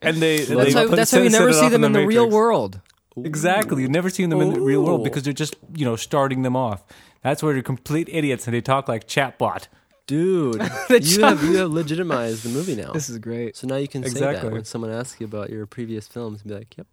[0.04, 2.26] and they and That's they how, that's how you never see them in the real
[2.26, 2.36] Matrix.
[2.36, 2.82] world.
[3.18, 6.44] Exactly, you've never seen them in the real world because they're just you know starting
[6.44, 6.84] them off.
[7.24, 9.68] That's where they're complete idiots and they talk like chatbot.
[10.12, 10.56] Dude,
[10.90, 12.92] you have you have legitimized the movie now.
[12.92, 13.56] This is great.
[13.56, 14.50] So now you can say Exactly.
[14.50, 16.86] that when someone asks you about your previous films, and be like, "Yep."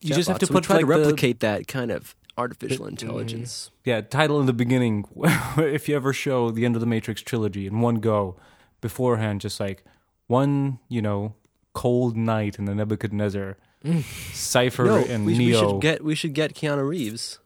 [0.00, 2.86] You just have to So put try like to the- replicate that kind of artificial
[2.86, 2.94] mm-hmm.
[2.94, 3.70] intelligence.
[3.84, 5.04] Yeah, title in the beginning.
[5.58, 8.36] if you ever show the end of the Matrix trilogy in one go,
[8.80, 9.84] beforehand, just like
[10.26, 11.34] one, you know,
[11.74, 13.58] cold night in the Nebuchadnezzar,
[14.32, 15.60] Cypher No, and we, we Neo.
[15.72, 17.38] should get we should get Keanu Reeves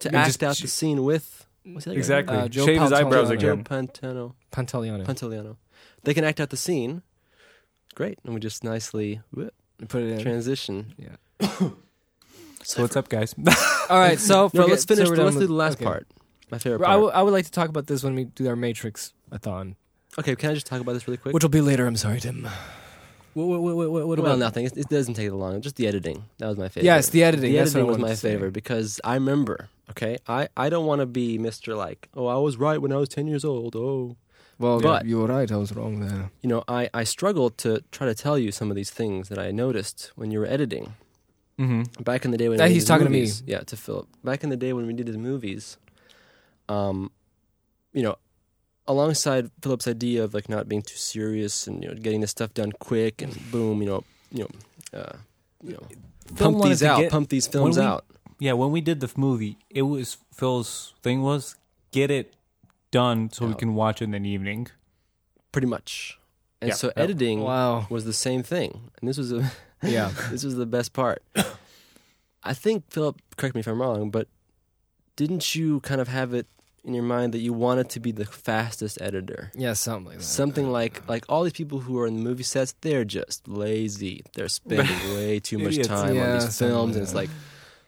[0.00, 2.36] to Yeah, act just out the scene with what's that guy's exactly.
[2.36, 3.38] Uh, Joe Shave his eyebrows Pantoliano.
[3.40, 3.64] Joe again.
[3.64, 5.04] Pantano, Pantaleano.
[5.06, 5.56] Pantoliano.
[6.04, 7.02] They can act out the scene.
[7.94, 9.52] Great, and we just nicely whoop,
[9.88, 10.20] Put it in.
[10.22, 10.94] transition.
[10.96, 11.46] Yeah.
[12.62, 13.34] so what's up, guys?
[13.90, 15.04] All right, so No, forget- let's finish.
[15.06, 15.84] so we're the, done let's do with- the last okay.
[15.84, 16.06] part.
[16.50, 17.00] My favorite Well, I part.
[17.02, 19.76] w- I would like to talk about this when we do our Matrix a thon,
[20.18, 21.32] okay, can I just talk about this really quick?
[21.34, 21.86] which will be later.
[21.86, 22.46] I'm sorry, Tim.
[23.34, 24.64] What, what, what, what, what well, nothing.
[24.66, 25.60] It, it doesn't take that long.
[25.60, 26.24] Just the editing.
[26.38, 26.84] That was my favorite.
[26.84, 27.52] Yes, the editing.
[27.52, 29.68] The that's editing was my favorite because I remember.
[29.90, 32.96] Okay, I I don't want to be Mister like, oh, I was right when I
[32.96, 33.74] was ten years old.
[33.76, 34.16] Oh,
[34.58, 35.50] Well, But- you were right.
[35.50, 36.30] I was wrong there.
[36.42, 39.38] you know, I I struggled to try to tell you some of these things that
[39.38, 40.94] I noticed when you were editing
[41.60, 42.02] Mm-hmm.
[42.02, 43.28] back in the day when we he's the talking to me.
[43.46, 44.08] Yeah, to Philip.
[44.24, 45.76] Back in the day when we did his movies,
[46.68, 47.10] um,
[47.92, 48.16] you know,
[48.86, 52.52] alongside Philip's idea of like not being too serious and you know getting this stuff
[52.54, 54.44] done quick and boom, you know, you
[54.92, 55.16] know, uh,
[55.62, 55.86] you know,
[56.36, 58.04] pump these out, get- pump these films we- out.
[58.38, 61.54] Yeah, when we did the movie, it was Phil's thing was
[61.92, 62.34] get it
[62.90, 64.66] done so we can watch it in an evening.
[65.52, 66.18] pretty much.
[66.60, 67.02] And Yeah, so yeah.
[67.04, 67.86] editing Wow.
[67.90, 68.90] was the same thing.
[68.98, 69.52] And this was a
[69.82, 70.10] Yeah.
[70.30, 71.22] this was the best part.
[72.42, 74.26] I think Philip, correct me if I'm wrong, but
[75.14, 76.46] didn't you kind of have it
[76.84, 79.50] in your mind that you wanted to be the fastest editor?
[79.54, 80.24] Yeah, something like that.
[80.24, 84.22] Something like like all these people who are in the movie sets, they're just lazy.
[84.34, 87.30] They're spending way too much time Yeah, on these films, and it's like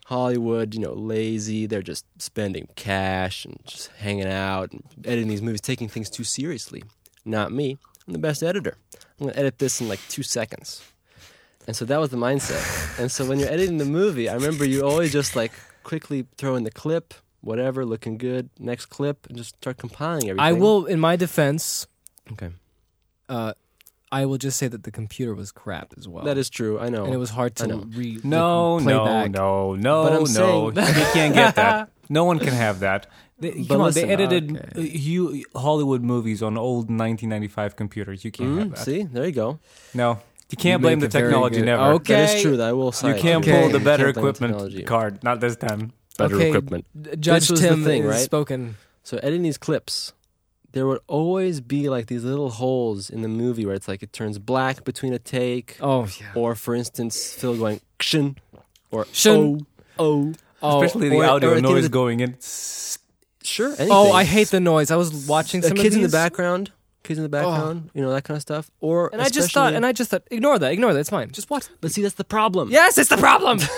[0.05, 1.65] Hollywood, you know, lazy.
[1.65, 6.23] They're just spending cash and just hanging out and editing these movies, taking things too
[6.23, 6.83] seriously.
[7.25, 7.77] Not me.
[8.07, 8.77] I'm the best editor.
[9.19, 10.83] I'm gonna edit this in like two seconds.
[11.67, 12.99] And so that was the mindset.
[12.99, 16.55] and so when you're editing the movie, I remember you always just like quickly throw
[16.55, 17.15] in the clip,
[17.45, 20.39] whatever, looking good, next clip, and just start compiling everything.
[20.39, 21.87] I will, in my defense,
[22.33, 22.49] Okay.
[23.29, 23.53] uh,
[24.11, 26.23] I will just say that the computer was crap as well.
[26.25, 26.79] That is true.
[26.79, 27.05] I know.
[27.05, 27.85] and it was hard I to know.
[27.89, 29.31] re No, like, play no, back.
[29.31, 30.25] no, no, But I'm no.
[30.25, 30.65] saying-
[30.99, 31.89] you can't get that.
[32.07, 33.07] No one can have that.
[33.39, 34.93] They, But come on, listen, they edited okay.
[34.93, 38.23] uh, hu- Hollywood movies on old 1995 computers.
[38.23, 38.85] You can't have Mm, that.
[38.85, 39.57] see, there you go.
[39.95, 40.19] No,
[40.51, 41.55] you can't You blame make the very technology.
[41.57, 41.65] good.
[41.65, 41.83] Never.
[41.93, 42.13] Okay.
[42.13, 42.57] That is true.
[42.57, 43.43] That I will You side can't.
[43.43, 43.59] Okay.
[43.59, 44.83] pull the You better can't blame equipment technology.
[44.83, 45.23] card.
[45.23, 45.93] Not this time.
[46.17, 46.49] Better Okay.
[46.49, 46.85] equipment.
[47.19, 48.19] Judge This was the Tim thing, is right?
[48.23, 48.77] spoken.
[49.03, 50.13] So editing these clips,
[50.71, 54.11] there would always be like these little holes in the movie where it's like it
[54.13, 56.27] turns black between a take, Oh yeah.
[56.35, 58.37] or for instance, Phil going kshin,
[58.91, 59.65] or Shun.
[59.99, 62.19] oh, oh, Oh, Especially the or- or audio at the end of noise the- going
[62.21, 62.37] in.
[63.43, 63.67] sure.
[63.67, 63.87] Anything.
[63.91, 64.89] oh, I hate the noise.
[64.89, 66.71] I was watching the some kids of in the background,
[67.05, 67.41] kids in the oh.
[67.41, 68.69] background, you know that kind of stuff.
[68.81, 70.99] Or and I just thought, and I just thought, ignore that, ignore that.
[70.99, 71.31] It's fine.
[71.31, 71.65] Just watch.
[71.81, 72.69] but see that's the problem.
[72.71, 73.59] Yes, it's the problem.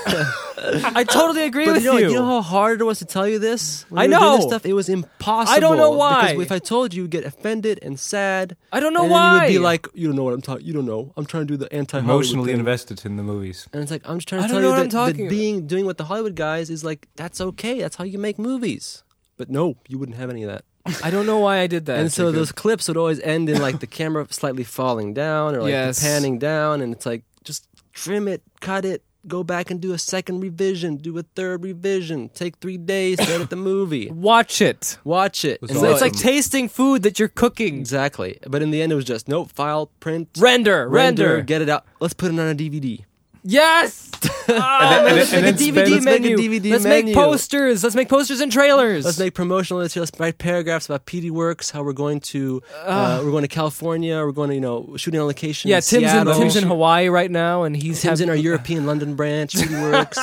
[0.95, 2.07] I totally agree But with you know, you.
[2.09, 3.85] you know how hard it was to tell you this?
[3.89, 4.49] When I we were doing this know.
[4.49, 4.65] stuff.
[4.65, 5.55] It was impossible.
[5.55, 6.31] I don't know why.
[6.33, 8.57] Because if I told you, you'd get offended and sad.
[8.71, 9.19] I don't know and why.
[9.21, 10.65] Then you would be like, you don't know what I'm talking.
[10.65, 11.13] You don't know.
[11.15, 13.67] I'm trying to do the anti Emotionally invested in the movies.
[13.73, 15.05] And it's like I'm just trying to I tell don't know you what that, I'm
[15.07, 15.29] that talking about.
[15.29, 17.07] being doing what the Hollywood guys is like.
[17.15, 17.79] That's okay.
[17.79, 19.03] That's how you make movies.
[19.37, 20.65] But no, you wouldn't have any of that.
[21.03, 21.99] I don't know why I did that.
[21.99, 25.61] and so those clips would always end in like the camera slightly falling down or
[25.61, 26.01] like Yes.
[26.01, 29.97] panning down, and it's like just trim it, cut it, go back and do a
[29.97, 34.97] second revision, do a third revision, take three days to edit the movie, watch it.
[35.03, 35.59] watch it.
[35.61, 37.79] It's And It's, then- it's like tasting food that you're cooking.
[37.79, 38.39] exactly.
[38.47, 41.41] But in the end, it was just nope, file, print, Render, render.
[41.41, 41.85] get it out.
[41.99, 43.03] Let's put it on a DVD.
[43.47, 44.03] Yes.
[44.49, 46.37] Ah, then- let's and make a DVD let's make a menu.
[46.37, 47.05] DVD let's menu.
[47.07, 47.83] make posters.
[47.83, 49.03] Let's make posters and trailers.
[49.03, 50.09] Let's make promotional materials.
[50.11, 51.69] Let's write paragraphs about PD Works.
[51.69, 54.15] How we're going to uh, we're going to California.
[54.15, 55.69] We're going to you know shooting on location.
[55.69, 58.85] yeah, in Tim's in, Tim's in Hawaii right now, and he's Tim's in our European
[58.85, 59.53] London branch.
[59.53, 60.17] PD Works.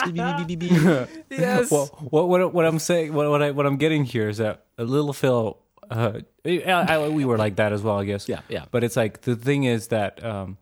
[1.31, 1.71] Yes.
[1.71, 4.65] Well, what what what I'm saying, what what I what I'm getting here is that
[4.79, 5.59] a little Phil,
[5.91, 8.27] uh, I, I, we were like that as well, I guess.
[8.29, 8.65] Yeah, yeah.
[8.71, 10.57] But it's like the thing is that um,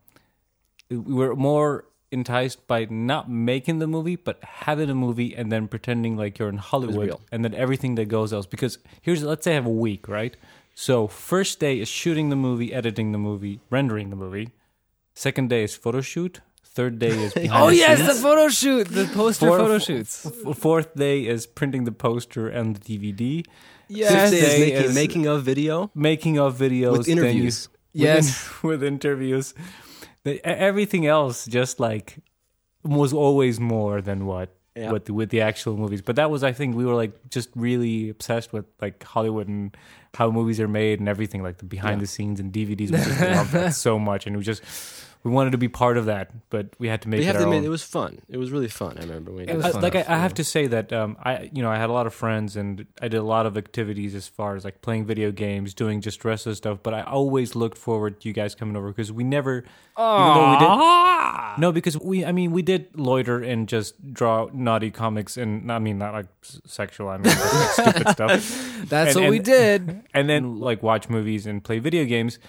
[0.89, 6.15] we're more enticed by not making the movie, but having a movie and then pretending
[6.15, 8.45] like you're in Hollywood, and then everything that goes else.
[8.45, 10.37] Because here's let's say I have a week, right?
[10.75, 14.49] So first day is shooting the movie, editing the movie, rendering the movie.
[15.13, 16.41] Second day is photo shoot.
[16.63, 18.07] Third day is oh, behind Oh the yes, scenes.
[18.15, 20.27] the photo shoot, the poster Four- photo shoots.
[20.55, 23.45] Fourth day is printing the poster and the DVD.
[23.87, 27.69] Yes, Sixth day is making, is- making of video Making of videos, with interviews.
[27.93, 28.25] yes.
[28.25, 29.53] with, with interviews.
[30.23, 32.17] The- everything else just like
[32.83, 34.91] was always more than what Yeah.
[34.91, 36.01] with the, with the actual movies.
[36.01, 39.75] But that was, I think, we were like just really obsessed with like Hollywood and
[40.15, 42.91] how movies are made and everything, like the behind the scenes and DVDs.
[42.91, 44.63] We just loved that so much, and we just
[45.23, 47.41] we wanted to be part of that, but we had to make But it our
[47.43, 47.63] to own.
[47.63, 48.19] it was fun.
[48.27, 48.97] It was really fun.
[48.97, 50.21] I remember when we It was I- fun like I, enough, I yeah.
[50.21, 52.85] have to say that um, I you know I had a lot of friends and
[53.01, 56.25] I did a lot of activities as far as like playing video games, doing just
[56.25, 56.79] rest of stuff.
[56.83, 59.63] But I always looked forward to you guys coming over because we never,
[59.97, 64.91] even we did, no, because we I mean we did loiter and just draw naughty
[64.91, 66.27] comics and I mean not like
[66.65, 70.03] sexual, I mean like, stupid stuff, That's And- what we did.
[70.13, 72.39] and then like watch movies and play video games.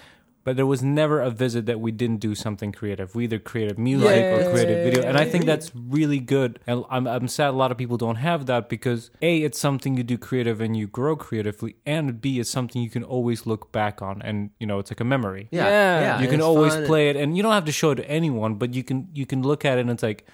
[0.45, 3.15] But there was never a visit that we didn't do something creative.
[3.15, 6.59] We either created music or created video, and I think that's really good.
[6.67, 9.97] And I'm, I'm sad a lot of people don't have that because a it's something
[9.97, 13.71] you do creative and you grow creatively, and b it's something you can always look
[13.71, 15.47] back on, and you know it's like a memory.
[15.51, 15.99] yeah, Yeah.
[16.01, 16.21] yeah.
[16.21, 18.75] you can always play it, and you don't have to show it to anyone, but
[18.75, 20.27] you can you can look at it and it's like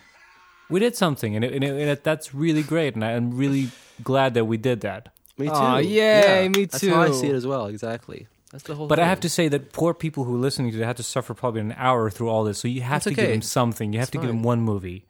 [0.69, 3.71] we did something, and, it, and, it, and it, that's really great, and I'm really
[4.03, 5.09] glad that we did that.
[5.37, 5.53] Me too.
[5.53, 6.67] Aw, yay, yeah, me too.
[6.67, 7.67] That's how I see it as well.
[7.67, 8.27] Exactly.
[8.51, 8.87] That's the whole.
[8.87, 11.03] But I have to say that poor people who are listening to it have to
[11.03, 12.59] suffer probably an hour through all this.
[12.59, 13.93] So you have That's to give them something.
[13.93, 15.05] You have It's to give them one movie.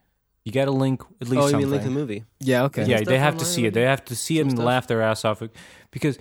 [0.46, 1.60] You got to link at least Oh, you something.
[1.60, 2.24] mean link the movie?
[2.40, 2.86] Yeah, okay.
[2.86, 3.74] yeah, they have to see it.
[3.74, 4.66] They have to see it and stuff?
[4.66, 5.42] laugh their ass off.
[5.92, 6.18] Because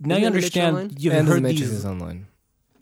[0.00, 0.76] now Isn't you End of Matrix understand.
[0.76, 0.96] online?
[0.98, 1.78] You've End of the heard Matrix these.
[1.78, 2.26] is online.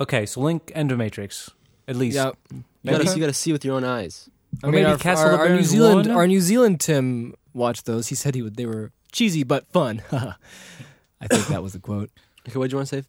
[0.00, 1.50] Okay, so link Endomatrix
[1.86, 2.16] at least.
[2.16, 2.32] Yeah.
[2.52, 4.28] You Maybe- gotta, you gotta see with your own eyes.
[4.64, 6.10] Or maybe our, Castle our, our New Zealand, 1?
[6.16, 8.08] our New Zealand Tim watched those.
[8.08, 8.56] He said he would.
[8.56, 10.02] They were cheesy but fun.
[10.12, 12.10] I think that was the quote.
[12.48, 13.06] Okay, what do you want to say?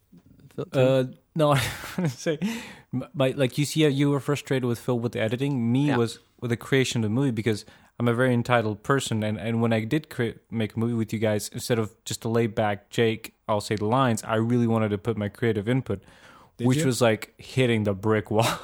[0.55, 0.67] Phil?
[0.73, 1.61] Uh, no, I
[1.97, 2.39] want to say,
[2.91, 5.71] my, like you see, you were frustrated with Phil with the editing.
[5.71, 5.97] Me Yeah.
[5.97, 7.65] was with the creation of the movie because
[7.99, 11.13] I'm a very entitled person, and, and when I did create make a movie with
[11.13, 14.23] you guys, instead of just a laid back Jake, I'll say the lines.
[14.23, 16.03] I really wanted to put my creative input,
[16.59, 16.85] which you?
[16.85, 18.47] was like hitting the brick wall.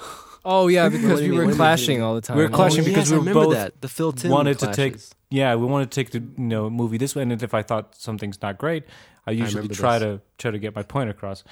[0.46, 2.38] Oh yeah, because we were When clashing all the time.
[2.38, 3.82] We were clashing oh, because yes, we were both that.
[3.82, 4.96] The Phil Tim wanted to take
[5.30, 7.96] yeah, we wanted to take the you know movie this way, and if I thought
[7.96, 8.86] something's not great,
[9.28, 10.18] I usually remember try this.
[10.18, 11.44] to try to get my point across.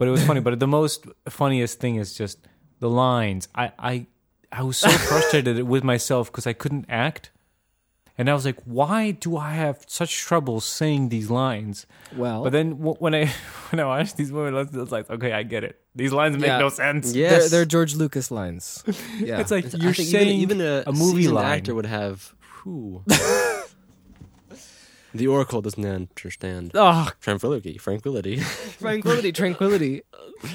[0.00, 0.40] But it was funny.
[0.46, 2.38] but the most funniest thing is just
[2.80, 3.46] the lines.
[3.54, 4.06] I I
[4.50, 7.30] I was so frustrated with myself because I couldn't act,
[8.16, 11.86] and I was like, why do I have such trouble saying these lines?
[12.16, 13.26] well, But then w- when I
[13.70, 15.76] when I watched these movies, I was like, okay, I get it.
[15.94, 16.58] These lines make Yeah.
[16.64, 17.14] no sense.
[17.14, 18.82] Yes, they're, they're George Lucas lines.
[19.18, 21.58] Yeah, It's like It's- you're think saying even, even a, a movie line.
[21.58, 22.32] actor would have.
[22.64, 23.04] Whew.
[25.14, 26.72] The Oracle doesn't understand.
[26.74, 28.40] Oh, Tranquility, tranquility.
[28.78, 30.02] tranquility, tranquility.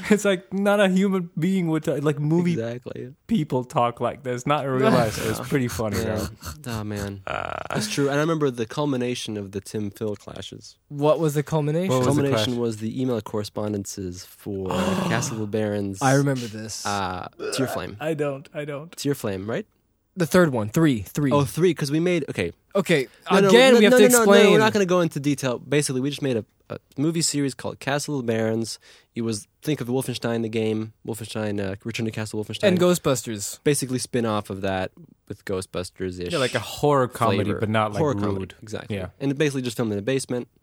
[0.09, 3.13] It's like not a human being would talk, like movie exactly.
[3.27, 4.47] people talk like this.
[4.47, 5.13] Not in real life.
[5.13, 5.97] So it's pretty funny.
[5.97, 6.25] Yeah.
[6.61, 6.71] though.
[6.79, 7.21] Oh man,
[7.69, 8.07] that's true.
[8.09, 10.77] And I remember the culmination of the Tim Phil clashes.
[10.87, 11.89] What was the culmination?
[11.89, 12.59] What was the culmination clash?
[12.59, 14.69] was the email correspondences for
[15.09, 16.01] Castle of the Barons.
[16.01, 16.83] I remember this.
[16.83, 17.95] Uh, Tear Flame.
[17.99, 18.49] I don't.
[18.55, 18.91] I don't.
[18.97, 19.67] Tear Flame, right?
[20.15, 21.31] The third one, three, three.
[21.31, 22.51] Oh, three, because we made okay.
[22.75, 23.07] okay.
[23.31, 24.43] No, no, Again, no, we have no, to no, no, explain.
[24.45, 25.59] No, we're not going to go into detail.
[25.59, 28.79] Basically, we just made a, a movie series called Castle of the Barons.
[29.13, 33.59] It was think of Wolfenstein the game, Wolfenstein uh, Return to Castle Wolfenstein, and Ghostbusters.
[33.63, 34.91] basically spin off of that
[35.27, 36.31] with Ghostbusters ish.
[36.31, 38.23] Yeah, like a horror comedy, but not like horror rude.
[38.23, 38.55] comedy.
[38.61, 38.95] Exactly.
[38.95, 39.07] Yeah.
[39.19, 40.47] and it basically just filmed in a basement.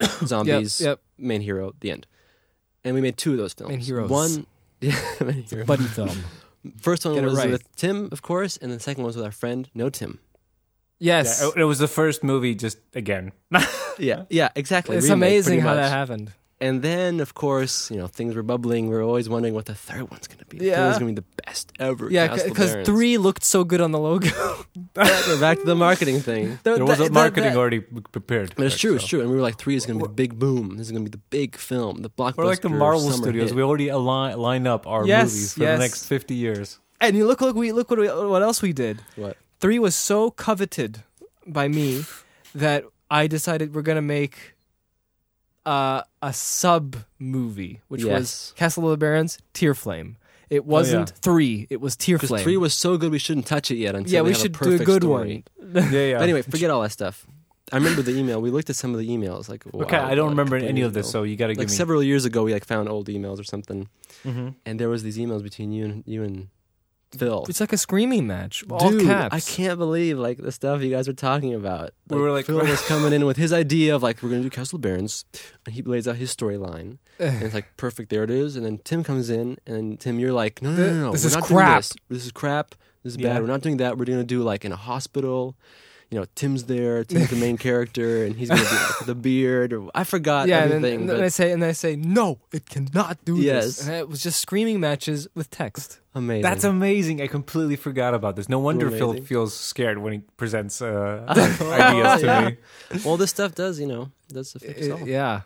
[0.00, 1.00] Yep, Zombies, yep.
[1.18, 2.06] main hero, the end.
[2.84, 3.70] And we made two of those films.
[3.70, 4.08] Main heroes.
[4.08, 4.46] One,
[4.80, 5.64] yeah, main hero.
[5.64, 6.16] Buddy film.
[6.80, 7.50] First one Get it was right.
[7.50, 10.18] with Tim, of course, and the second one was with our friend, no Tim.
[10.98, 11.40] Yes.
[11.40, 12.54] Yeah, it, it was the first movie.
[12.54, 13.32] Just again.
[14.00, 14.96] Yeah, yeah, exactly.
[14.96, 15.82] it's remake, amazing pretty how much.
[15.82, 16.32] that happened.
[16.60, 18.88] And then, of course, you know, things were bubbling.
[18.88, 20.58] We were always wondering what the third one's going to be.
[20.66, 20.74] Yeah.
[20.74, 22.10] third one's going to be the best ever.
[22.10, 24.28] Yeah, because three looked so good on the logo.
[24.96, 26.58] We're back to the marketing thing.
[26.64, 28.54] There was a That- marketing that- already prepared.
[28.56, 29.20] But it's for it, true, it's true.
[29.20, 30.78] And we were like, three is going to be the big boom.
[30.78, 32.36] This is going to be the big film, the blockbuster.
[32.38, 33.50] We're like the Marvel Studios.
[33.50, 33.56] hit.
[33.56, 35.78] We already align line up our Yes, movies for yes.
[35.78, 36.80] the next fifty years.
[37.00, 38.98] And you look, look, we look what we, what else we did.
[39.14, 39.36] What?
[39.60, 41.04] Three was so coveted
[41.46, 42.02] by me
[42.52, 44.54] that I decided we're gonna make
[45.66, 50.16] uh, a sub movie, which was Castle of the Barons, Tear Flame.
[50.50, 52.42] It wasn't three; it was Tear Flame.
[52.42, 54.56] three was so good, we shouldn't touch it yet until yeah, we we have should
[54.56, 55.44] a do a good story.
[55.58, 55.84] one.
[55.92, 56.14] Yeah, yeah.
[56.18, 57.26] But anyway, forget all that stuff.
[57.70, 58.40] I remember the email.
[58.40, 59.50] We looked at some of the emails.
[59.50, 61.18] Like, okay, I don't like, remember any of this, ago.
[61.20, 61.74] so you got to give like me.
[61.74, 63.88] several years ago, we like found old emails or something,
[64.24, 64.54] Mhm.
[64.64, 66.48] and there was these emails between you and you and
[67.16, 67.46] Phil.
[67.48, 69.34] It's like a screaming match, all Dude, caps.
[69.34, 71.90] I can't believe like the stuff you guys were talking about.
[72.08, 74.50] We were like- Phil was coming in with his idea of like we're gonna do
[74.50, 75.24] Castle Barons,
[75.64, 78.10] and he lays out his storyline, and it's like perfect.
[78.10, 78.56] There it is.
[78.56, 81.28] And then Tim comes in, and Tim, you're like, no, no, no, no, This we're
[81.28, 81.78] is not doing crap.
[81.78, 81.92] This.
[82.08, 82.74] this is crap.
[83.04, 83.32] This is Yeah.
[83.34, 83.42] bad.
[83.42, 83.96] We're not doing that.
[83.96, 85.56] We're gonna do like in a hospital.
[86.10, 87.04] You know, Tim's there.
[87.04, 89.72] Tim's the main character, and he's gonna be like with a beard.
[89.74, 91.00] Or I forgot yeah, and then, everything.
[91.00, 93.64] and then but I say, and I say, no, it cannot do Yes.
[93.66, 93.86] this.
[93.86, 96.00] And it was just screaming matches with text.
[96.14, 96.42] amazing.
[96.42, 97.20] That's amazing.
[97.20, 98.48] I completely forgot about this.
[98.48, 102.48] No wonder Phil feels scared when he presents uh, ideas to Yeah.
[102.48, 102.56] me.
[103.04, 105.06] well, this stuff does, you know, does affect us It- all.
[105.06, 105.42] yeah,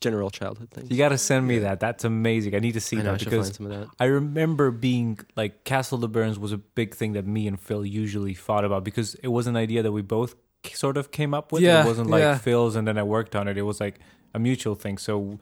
[0.00, 0.90] general childhood things.
[0.90, 1.80] You got to send me that.
[1.80, 2.54] That's amazing.
[2.54, 3.88] I need to see I know that should because find some of that.
[4.00, 7.58] I remember being like Castle of the Barons was a big thing that me and
[7.60, 10.34] Phil usually fought about because it was an idea that we both
[10.74, 11.62] sort of came up with.
[11.62, 12.38] Yeah, it wasn't like yeah.
[12.38, 13.56] Phil's and then I worked on it.
[13.56, 14.00] It was like
[14.34, 14.98] a mutual thing.
[14.98, 15.38] So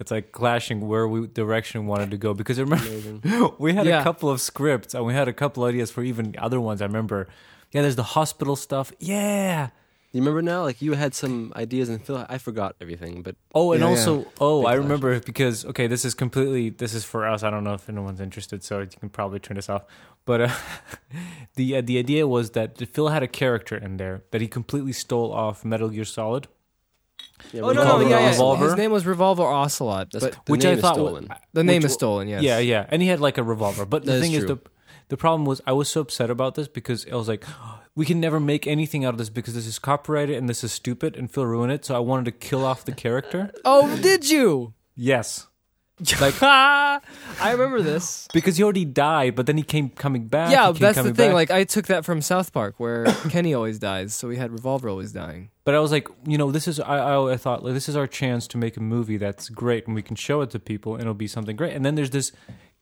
[0.00, 4.00] it's like clashing where we direction wanted to go because I remember we had Yeah.
[4.00, 6.80] a couple of scripts and we had a couple ideas for even other ones.
[6.80, 7.28] I remember.
[7.72, 8.92] Yeah, there's the hospital stuff.
[8.98, 9.68] Yeah.
[10.12, 10.62] You remember now?
[10.62, 13.22] Like you had some ideas, and Phil, I forgot everything.
[13.22, 14.82] But Oh, and Yeah, also, oh, Big I clash.
[14.84, 17.42] remember because okay, this is completely this is for us.
[17.42, 19.84] I don't know if anyone's interested, so you can probably turn this off.
[20.24, 20.48] But uh,
[21.56, 24.92] the uh, the idea was that Phil had a character in there that he completely
[24.92, 26.48] stole off Metal Gear Solid,
[27.52, 28.30] yeah, Oh no, no, Revolver yeah, yeah.
[28.30, 28.64] Revolver?
[28.64, 31.26] His name was Revolver Ocelot, That's, but the which name I is thought stolen.
[31.28, 32.28] wa- the name which is stolen.
[32.28, 32.42] Yes.
[32.42, 33.84] Yeah, yeah, and he had like a revolver.
[33.84, 34.54] But the thing is, true.
[34.56, 34.70] the
[35.08, 37.44] the problem was I was so upset about this because I was like,
[37.94, 40.72] we can never make anything out of this because this is copyrighted and this is
[40.72, 41.84] stupid, and Phil ruined it.
[41.84, 43.50] So I wanted to kill off the character.
[43.64, 44.74] Oh, did you?
[44.94, 45.46] yes,
[46.20, 47.00] Like, I
[47.50, 48.28] remember this.
[48.32, 50.50] because he already died, but then he came coming back.
[50.52, 51.12] yeah, that's the thing.
[51.14, 51.32] back.
[51.34, 54.88] Like, I took that from South Park, where Kenny always dies, so we had Revolver
[54.88, 55.50] always dying.
[55.64, 57.96] But I was like, you know, this is I I, I thought like, this is
[57.96, 60.94] our chance to make a movie that's great and we can show it to people
[60.94, 61.74] and it'll be something great.
[61.74, 62.32] And then there's this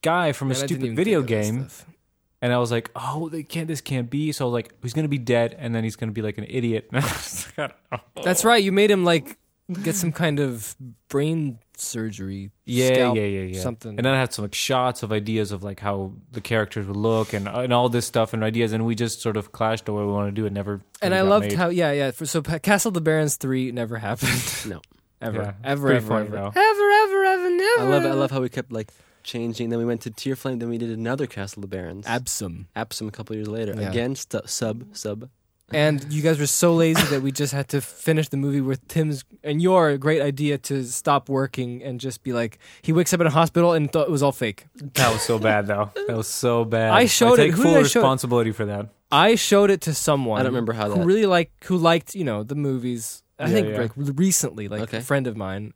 [0.03, 1.96] guy from a Man, I stupid video think of that game.
[2.43, 3.69] And I was like, oh, they can't.
[3.69, 4.33] This can't be.
[4.33, 6.47] So I was like, he's gonna be dead, and then he's gonna be like an
[6.49, 6.89] idiot.
[6.93, 8.23] And I was like, I don't know.
[8.23, 8.63] That's right.
[8.63, 9.39] You made him like
[9.83, 10.77] get some kind of
[11.09, 12.51] brain surgery.
[12.65, 13.61] yeah, scalp, yeah, yeah, yeah.
[13.61, 13.97] Something.
[13.97, 16.97] And then I had some like shots of ideas of like how the characters would
[16.97, 19.93] look and and all this stuff and ideas, and we just sort of clashed the
[19.93, 20.53] way we want to do it.
[20.53, 20.83] Never.
[21.03, 21.57] and I loved made.
[21.59, 22.11] how yeah yeah.
[22.13, 24.41] For, so Castle of the Barons three never happened.
[24.67, 24.81] No.
[25.23, 26.37] ever Yeah, ever pretty ever funny, ever.
[26.37, 27.81] ever ever ever never.
[27.81, 28.05] I love.
[28.05, 28.93] I love how we kept like
[29.27, 29.69] changing.
[29.71, 30.59] Then we went to Tear Flame.
[30.61, 32.07] Then we did another Castle of the Barons.
[32.07, 32.67] Absum.
[32.75, 33.75] Absum a couple years later.
[33.77, 33.91] Yeah.
[33.91, 35.29] Again, stu- sub sub.
[35.73, 38.87] And you guys were so lazy that we just had to finish the movie with
[38.87, 43.21] Tim's and your great idea to stop working and just be like he wakes up
[43.21, 44.67] in a hospital and thought it was all fake.
[44.95, 45.91] That was so bad, though.
[46.07, 46.93] That was so bad.
[46.93, 48.03] I showed it- take who full did I show it?
[48.05, 48.91] responsibility for that.
[49.11, 50.39] I showed it to someone.
[50.39, 53.25] I don't remember how who that- really like who liked you know the movies.
[53.39, 53.81] I Yeah, think yeah.
[53.81, 54.99] like recently, like Okay.
[54.99, 55.75] a friend of mine,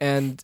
[0.00, 0.42] and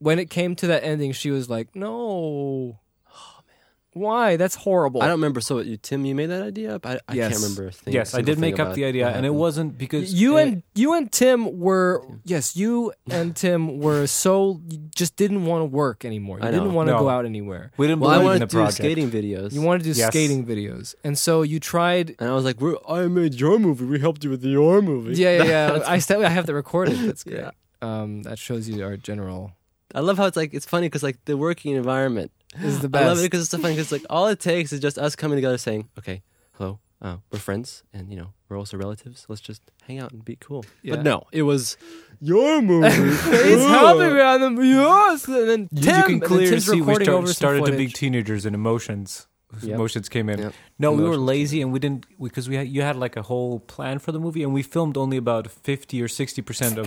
[0.00, 2.78] when it came to that ending, she was like, "No."
[3.12, 4.02] Oh, man.
[4.02, 4.36] why?
[4.36, 5.02] That's horrible.
[5.02, 5.40] I don't remember.
[5.40, 6.86] So you, Tim, you made that idea up?
[6.86, 7.32] I, I Yes.
[7.32, 7.70] can't remember.
[7.70, 10.62] thing- yes, I did make up the idea, and it wasn't because you it- and
[10.74, 15.66] you and Tim were yes, you and Tim were so you just didn't want to
[15.66, 16.38] work anymore.
[16.40, 17.00] You I didn't want to No.
[17.00, 17.72] go out anywhere.
[17.76, 18.76] we didn't Well, I wanted to do project.
[18.78, 19.52] skating videos.
[19.52, 20.08] You wanted to do Yes.
[20.08, 22.14] skating videos, and so you tried.
[22.20, 23.84] and I was like, We're, "I made your movie.
[23.84, 25.44] We helped you with your movie." Yeah, yeah,
[25.76, 25.82] yeah.
[25.86, 26.96] I still I have that recorded.
[27.06, 27.38] That's great.
[27.40, 27.50] Yeah.
[27.82, 29.52] Um, that shows you our general
[29.94, 32.30] I love how it's like it's funny because like the working environment.
[32.60, 33.04] is the best.
[33.04, 35.14] I love it because it's so funny because like all it takes is just us
[35.16, 36.22] coming together saying, "Okay,
[36.54, 39.26] hello, uh, we're friends, and you know we're also relatives.
[39.28, 40.96] Let's just hang out and be cool." Yeah.
[40.96, 41.76] But no, it was
[42.20, 42.90] your movie.
[42.90, 47.28] He's helping me on the yes, and then Tim, you can clearly see we start-
[47.28, 49.26] started to be teenagers and emotions.
[49.62, 49.74] Yep.
[49.74, 50.38] Emotions came in.
[50.38, 50.52] Yep.
[50.78, 53.58] No, we were lazy and we didn't because we had you had like a whole
[53.58, 56.86] plan for the movie and we filmed only about fifty or sixty percent of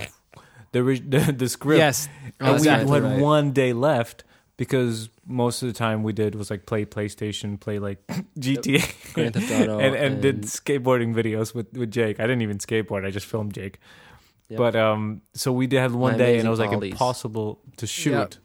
[0.74, 1.78] the, ori- the the script.
[1.80, 2.10] Yes,
[2.40, 3.20] and that's we exactly had right.
[3.22, 4.26] one day left
[4.58, 8.06] because most of the time we did was like play PlayStation, play like
[8.38, 12.20] GTA, Grand Theft Auto and, and did skateboarding videos with with Jake.
[12.20, 13.80] I didn't even skateboard; I just filmed Jake.
[14.50, 14.58] Yep.
[14.58, 17.88] But um, so we did have one My day, and it was like impossible to
[17.88, 18.36] shoot Yep.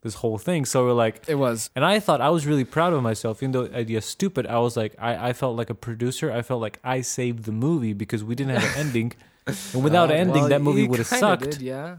[0.00, 0.64] this whole thing.
[0.64, 1.70] So we're like, It was.
[1.76, 4.46] and I thought I was really proud of myself, even though idea stupid.
[4.46, 6.32] I was like, I, I felt like a producer.
[6.32, 9.12] I felt like I saved the movie because we didn't have an ending,
[9.46, 11.42] and without an ending, Well, that movie would have sucked.
[11.44, 11.96] did, yeah.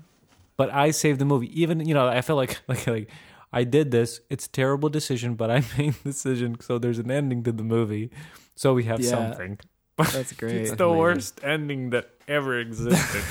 [0.57, 1.49] But I saved the movie.
[1.59, 3.09] Even you know, I felt like like like
[3.51, 4.21] I did this.
[4.29, 6.59] It's a terrible decision, but I made the decision.
[6.61, 8.11] So there's an ending to the movie.
[8.55, 9.09] So we have Yeah.
[9.09, 9.59] something.
[9.97, 10.55] That's great.
[10.55, 10.97] It's the amazing.
[10.99, 13.21] worst ending that ever existed.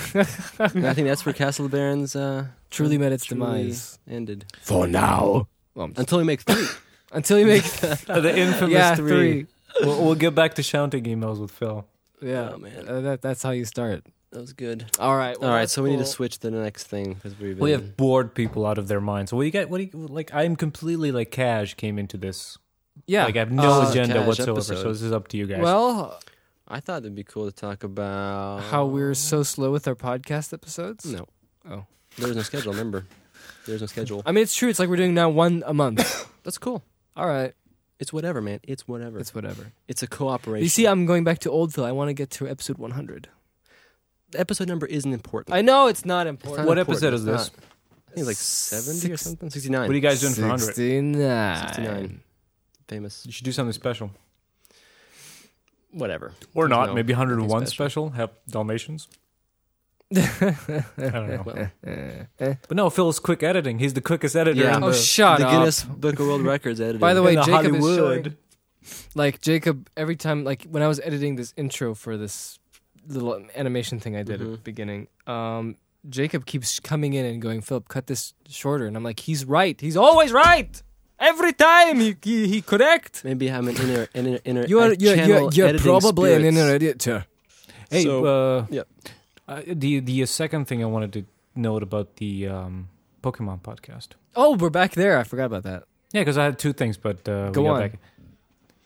[0.60, 3.98] I think that's where Castle Baron's uh, Truly met its truly demise.
[4.08, 5.48] ended For now.
[5.74, 6.66] Well, until we make three.
[7.12, 9.10] until you make the infamous yeah three.
[9.10, 9.46] three.
[9.80, 11.86] We'll, we'll get back to shouting emails with Phil.
[12.22, 12.88] Yeah, Oh, man.
[12.88, 14.04] Uh, that, that's how you start.
[14.30, 14.86] That was good.
[14.98, 15.36] All right.
[15.36, 17.64] All right, so we need to switch to the next thing because we've been.
[17.64, 19.30] We have bored people out of their minds.
[19.30, 19.68] So what do you get?
[19.68, 20.32] What do you like?
[20.32, 22.56] I'm completely like cash came into this.
[23.06, 23.24] Yeah.
[23.26, 24.52] Like I have no Uh, agenda cash whatsoever.
[24.52, 24.82] episode.
[24.82, 25.60] So this is up to you guys.
[25.60, 26.18] well,
[26.66, 30.54] I thought it'd be cool to talk about how we're so slow with our podcast
[30.54, 31.04] episodes.
[31.04, 31.26] No.
[31.68, 31.84] Oh.
[32.16, 32.72] There was no schedule.
[32.72, 33.04] Remember,
[33.66, 34.22] there's no schedule.
[34.24, 34.70] I mean, it's true.
[34.70, 36.26] It's like we're doing now one a month.
[36.42, 36.82] That's cool.
[37.16, 37.52] All right.
[38.02, 38.58] It's whatever, man.
[38.64, 39.18] It's whatever.
[39.20, 39.72] It's whatever.
[39.86, 40.64] It's a cooperation.
[40.64, 41.84] You see, I'm going back to Oldville.
[41.84, 43.28] I want to get to episode 100.
[44.32, 45.54] the episode number isn't important.
[45.54, 46.58] I know it's not It's important.
[46.58, 47.04] not What important.
[47.04, 47.50] episode is this?
[47.52, 47.64] not.
[48.08, 49.48] I think it's like seventy or something.
[49.50, 49.82] Sixty-nine.
[49.82, 50.60] what are you guys doing for 100?
[50.74, 51.68] 69.
[51.68, 52.20] 69.
[52.88, 53.24] Famous.
[53.24, 54.10] You should do something special.
[55.92, 56.32] Whatever.
[56.54, 56.88] Or not.
[56.88, 58.10] No, Maybe 101 nothing special.
[58.10, 59.08] Have Dalmatians.
[60.16, 61.42] I don't know.
[61.44, 61.70] Well,
[62.68, 63.78] But no, Phil's quick editing.
[63.78, 64.60] He's the quickest editor.
[64.60, 64.76] Yeah.
[64.76, 65.52] in Oh, the, shut the up.
[65.52, 67.00] Guinness Book of World Records edited.
[67.00, 68.24] By the in way, the Jacob is Hollywood.
[68.24, 68.36] showing,
[69.14, 72.58] like Jacob every time like when I was editing this intro for this
[73.08, 74.64] little animation thing I did at the Mhm.
[74.64, 75.76] beginning, um,
[76.08, 79.80] Jacob keeps coming in and going, Philip, cut this shorter, and I'm like, he's right.
[79.80, 80.82] He's always right.
[81.18, 83.22] Every time he he, he correct.
[83.24, 86.40] maybe I'm an inner, inner, inner You are I you're, you're, you're editing probably an
[86.40, 86.58] spirits.
[86.58, 87.24] inner editor.
[87.90, 88.88] Hey, So- uh, Yep.
[89.48, 91.24] Uh, the the second thing I wanted to
[91.54, 92.88] note about the um,
[93.22, 94.08] Pokemon podcast.
[94.36, 95.18] Oh, we're back there.
[95.18, 95.84] I forgot about that.
[96.12, 97.80] Yeah, because I had two things, but uh, Go got on.
[97.80, 97.92] Back.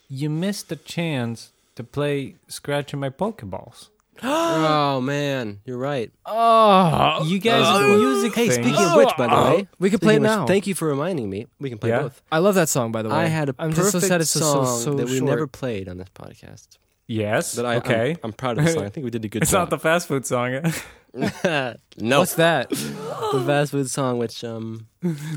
[0.08, 3.88] You missed the chance to play scratching my Pokeballs.
[4.22, 6.10] oh man, you're right.
[6.24, 8.34] Oh, You guys Uh, are music.
[8.34, 8.64] Hey, thing.
[8.64, 10.46] speaking of which, by the way, we can play it speaking of which, now.
[10.46, 11.46] Thank you for reminding me.
[11.60, 12.02] We can play Yeah?
[12.02, 12.22] both.
[12.32, 13.14] I love that song, by the way.
[13.16, 15.18] I had a I'm perfect just so sad it's so, so, song so that we
[15.18, 15.28] short.
[15.30, 16.78] never played on this podcast.
[17.06, 17.56] Yes.
[17.56, 18.10] But I, okay.
[18.12, 18.84] I'm, I'm proud of the song.
[18.84, 19.42] I think we did a good job.
[19.42, 19.60] it's job.
[19.62, 20.52] not the fast food song.
[21.14, 22.68] no, What's that?
[22.68, 24.86] the fast food song, which um,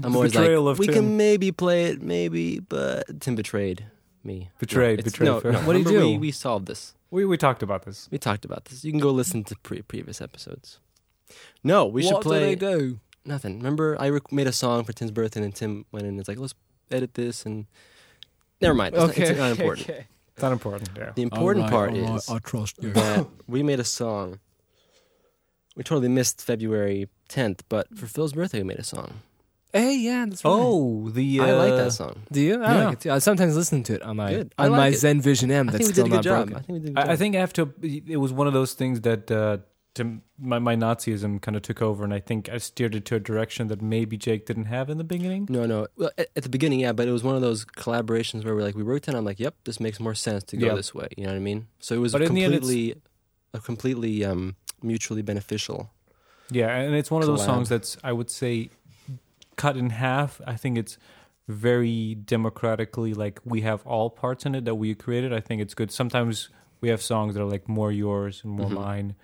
[0.03, 0.93] I'm always betrayal like, of we Tim.
[0.95, 3.85] can maybe play it, maybe, but Tim betrayed
[4.23, 4.49] me.
[4.59, 5.99] Betrayed, No, betrayed, No, no, What do you do?
[6.01, 6.95] We, we solved this.
[7.11, 8.09] we we talked about this.
[8.11, 8.83] We talked about this.
[8.83, 10.79] You can go listen to pre- previous episodes.
[11.63, 12.99] No, we should what play do they do?
[13.23, 13.57] nothing.
[13.59, 16.27] Remember, I rec- made a song for Tim's birthday, and Tim went in and was
[16.27, 16.55] like, "Let's
[16.91, 17.67] edit this." And
[18.59, 18.95] never mind.
[18.95, 19.89] It's, Okay, not, it's not important.
[19.89, 20.07] okay.
[20.39, 20.89] It's not important.
[20.97, 21.11] Yeah.
[21.15, 22.91] The important part is trust you.
[22.93, 24.39] that we made a song.
[25.75, 29.09] We totally missed February 10th, but for Phil's birthday, we made a song.
[29.73, 30.51] Hey, yeah, that's right.
[30.51, 32.15] Oh, the uh, I like that song.
[32.31, 32.55] do you?
[32.63, 32.83] I Yeah.
[32.85, 33.11] like it too.
[33.11, 34.53] I sometimes listen to it on my Good.
[34.57, 34.95] I on my it.
[34.95, 35.69] Zen Vision M.
[35.69, 36.47] I That's think we still did a not job.
[36.47, 36.55] broken.
[36.55, 38.73] I think we did a good I, I think after it was one of those
[38.73, 39.57] things that uh,
[39.99, 43.15] to my my Nazism kind of took over, and I think I steered it to
[43.15, 45.47] a direction that maybe Jake didn't have in the beginning.
[45.49, 45.87] No, no.
[45.95, 48.63] Well, at, at the beginning, yeah, but it was one of those collaborations where we're
[48.63, 49.15] like we worked on.
[49.15, 50.75] I'm like, yep, this makes more sense to go Yeah.
[50.75, 51.07] this way.
[51.15, 51.67] You know what I mean?
[51.79, 53.01] So it was But in the end, completely,
[53.53, 55.91] a completely um, mutually beneficial.
[56.51, 58.69] Yeah, and it's one of those songs that's I would say
[59.55, 60.41] cut in half.
[60.47, 60.97] I think it's
[61.47, 65.33] very democratically like we have all parts in it that we created.
[65.33, 65.91] I think it's good.
[65.91, 66.49] Sometimes
[66.81, 68.73] we have songs that are like more yours and more Mhm.
[68.73, 69.15] mine.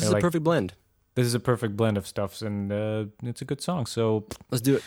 [0.00, 0.74] This is like- a perfect blend.
[1.14, 3.86] This is a perfect blend of stuffs, and uh, it's a good song.
[3.86, 4.84] So Let's do it.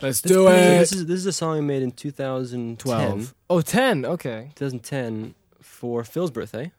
[0.00, 0.78] Let's This- do it.
[0.78, 0.98] This it.
[0.98, 2.76] is this is a song I made in 2010.
[2.76, 3.34] 12.
[3.50, 4.04] Oh, 10.
[4.04, 4.52] Okay.
[4.54, 6.70] 2010 for Phil's birthday.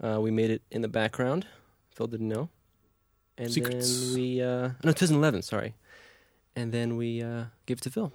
[0.00, 1.46] Uh, we made it in the background.
[1.94, 2.48] Phil didn't know.
[3.36, 4.06] And Secrets.
[4.06, 5.74] then we uh no 2011, sorry.
[6.54, 8.12] And then we uh gave it to Phil.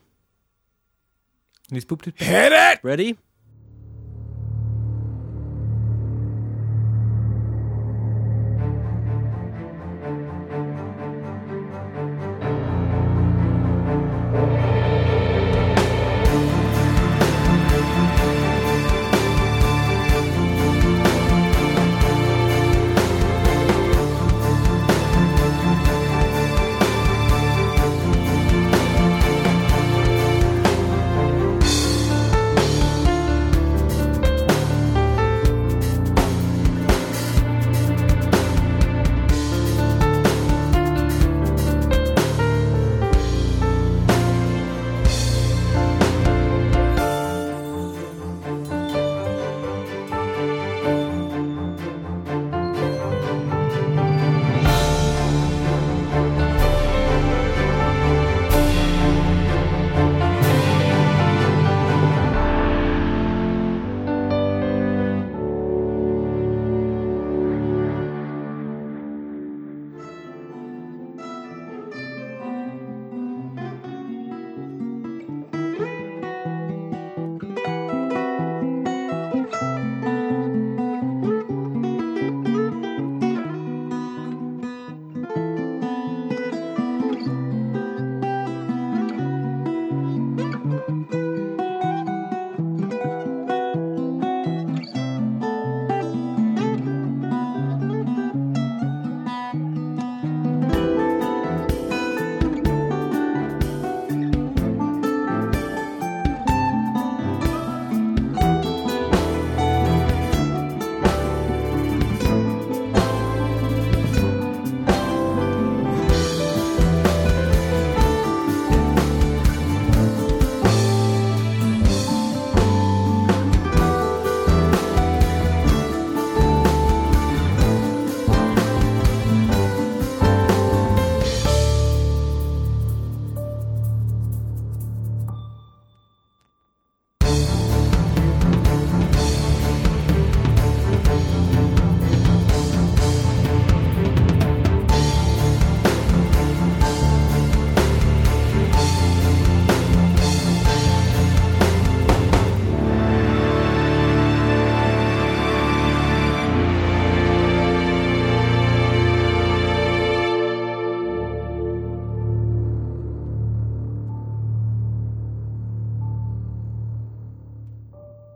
[1.69, 2.13] And he's pooped it.
[2.17, 2.79] Hit it!
[2.83, 3.17] Ready?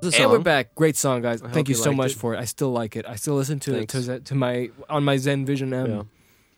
[0.09, 0.75] It's a And we're back.
[0.75, 1.41] Great song, guys.
[1.41, 2.17] I Thank you you so much it.
[2.17, 2.39] for it.
[2.39, 3.05] I still like it.
[3.07, 3.95] I still listen to Thanks.
[3.95, 5.89] it to, to my on my Zen Vision M.
[5.89, 6.01] Yeah.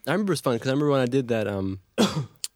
[0.07, 1.47] I remember it's fun because I remember when I did that.
[1.47, 1.79] Um,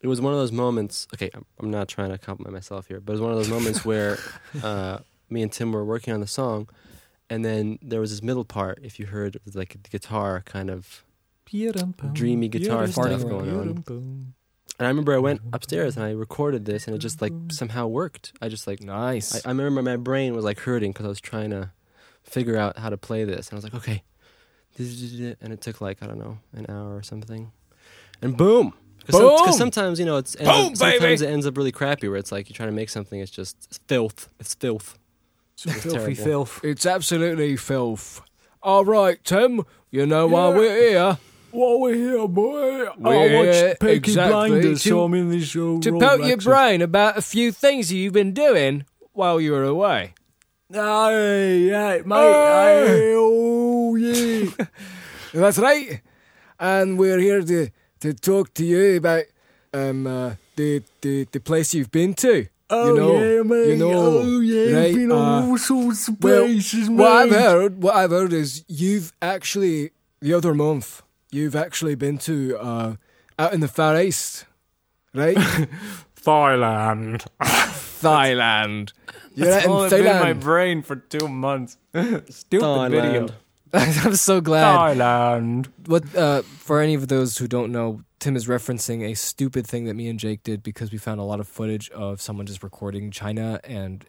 [0.01, 1.07] it was one of those moments.
[1.13, 3.49] Okay, I'm- I'm not trying to compliment myself here, but it was one of those
[3.49, 4.17] moments where
[4.63, 6.67] uh, me and Tim were working on the song,
[7.29, 8.79] and then there was this middle part.
[8.83, 11.03] If you heard like the guitar kind of,
[12.13, 14.33] Dreamy guitar stuff going on.
[14.79, 15.55] And I remember I went mm-hmm.
[15.55, 17.49] upstairs and I recorded this, and it just like mm-hmm.
[17.49, 18.33] somehow worked.
[18.41, 19.35] I just like Nice.
[19.35, 21.71] I, I remember my brain was like hurting because I was trying to
[22.23, 24.03] figure out how to play this, and I was like, okay,
[24.77, 27.51] and it took like I don't know an hour or something,
[28.21, 28.73] and boom,
[29.07, 29.37] Boom!
[29.37, 31.13] Because sometimes you know it's Boom, up, sometimes baby!
[31.13, 33.55] it ends up really crappy where it's like you're trying to make something, it's just
[33.65, 34.97] it's filth, it's filth.
[35.57, 36.15] It's Filthy terrible.
[36.15, 36.59] filth.
[36.63, 38.21] It's absolutely filth.
[38.61, 39.61] All right, Tim.
[39.89, 41.17] You know why we're here.
[41.55, 45.79] While we're here, boy, We're here exactly to- I'm in this show.
[45.79, 50.15] To poke your brain about a few things you've been doing while you were away.
[50.69, 52.15] Hey, hey, mate.
[52.17, 54.51] Hey, oh, yeah.
[55.33, 56.01] That's right.
[56.59, 57.69] And we're here to,
[58.01, 59.23] to talk to you about
[59.73, 62.47] um, uh, the, the the place you've been to.
[62.69, 63.67] Oh, you know, yeah, mate.
[63.69, 64.77] You know, oh, yeah.
[64.77, 68.33] right, Been uh, on all sorts of well, places, What I've heard, what I've heard
[68.33, 71.01] is you've actually the other month
[71.35, 72.95] you've actually been to uh,
[73.37, 74.45] out in the Far East,
[75.13, 75.37] right?
[76.15, 77.27] Thailand.
[77.41, 78.93] Thailand.
[79.35, 81.77] You're out It's in only been in my brain for two months.
[82.29, 83.27] Stupid video.
[83.73, 84.97] I'm so glad.
[84.97, 85.67] Thailand.
[85.87, 89.85] What uh, for any of those who don't know, Tim is referencing a stupid thing
[89.85, 92.63] that me and Jake did because we found a lot of footage of someone just
[92.63, 94.05] recording China and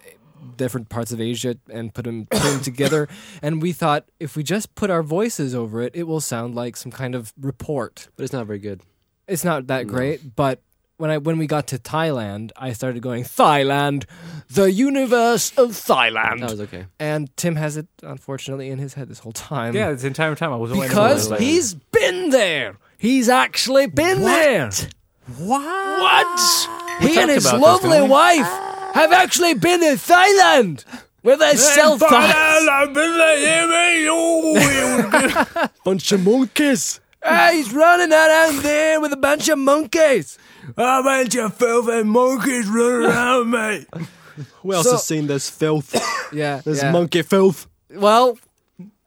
[0.57, 3.09] different parts of Asia and put them, put them together.
[3.43, 6.76] And we thought if we just put our voices over it, it will sound like
[6.76, 8.09] some kind of report.
[8.16, 8.80] but it's not very good.
[9.28, 9.93] It's not that No.
[9.93, 10.61] great, but
[10.99, 14.05] when I when we got to Thailand, I started going Thailand,
[14.49, 16.41] the universe of Thailand.
[16.41, 16.87] That was okay.
[16.99, 19.74] and Tim has it unfortunately in his head this whole time.
[19.74, 22.78] Yeah, this entire time I was waiting because for he's been there.
[22.99, 24.70] He's actually been there.
[25.39, 26.01] what?
[26.01, 27.03] What?
[27.03, 28.47] He and his about lovely didn't wife
[29.01, 30.84] have actually been in Thailand
[31.22, 32.32] where they sell Thai.
[35.84, 37.01] Bunch of monkeys.
[37.22, 40.38] Hey, he's running around there with a bunch of monkeys.
[40.76, 43.86] A bunch of filthy monkeys running around me.
[44.62, 45.94] Who else So- has seen this filth?
[46.32, 46.90] Yeah, This yeah.
[46.92, 47.66] monkey filth.
[47.90, 48.36] Well,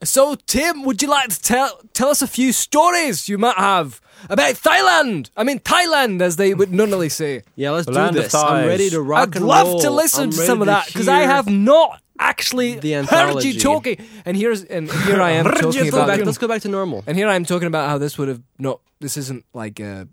[0.04, 4.00] so Tim, would you like to tell tell us a few stories you might have
[4.30, 5.30] about Thailand?
[5.38, 7.44] I mean Thailand, as they would normally say.
[7.56, 8.34] Yeah, let's The do this.
[8.34, 9.80] I'm ready to rock I'd and love roll.
[9.82, 13.44] to listen I'm to ready some of that because I have not actually The heard
[13.44, 13.98] you talking.
[14.26, 16.08] And here's and here I am Let's talking go about.
[16.08, 16.26] back.
[16.26, 17.04] Let's go back to normal.
[17.08, 18.82] and here I am talking about how this would have no.
[19.00, 20.08] This isn't like a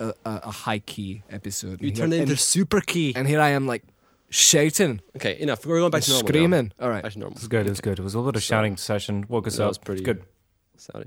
[0.00, 1.80] a, a, a high key episode.
[1.80, 3.12] You turned it into super key.
[3.14, 3.84] and here I am like
[4.30, 5.64] shouting, Okay, enough.
[5.64, 6.24] We're going back to normal.
[6.24, 6.28] now.
[6.28, 6.72] screaming.
[6.80, 7.02] All right.
[7.04, 7.36] Back to normal.
[7.36, 7.66] It was good.
[7.66, 7.98] It was good.
[8.00, 9.24] It was a little bit of shouting session.
[9.28, 9.68] Woke us That up.
[9.70, 10.06] was pretty It's
[10.74, 10.80] good.
[10.80, 11.06] Sorry.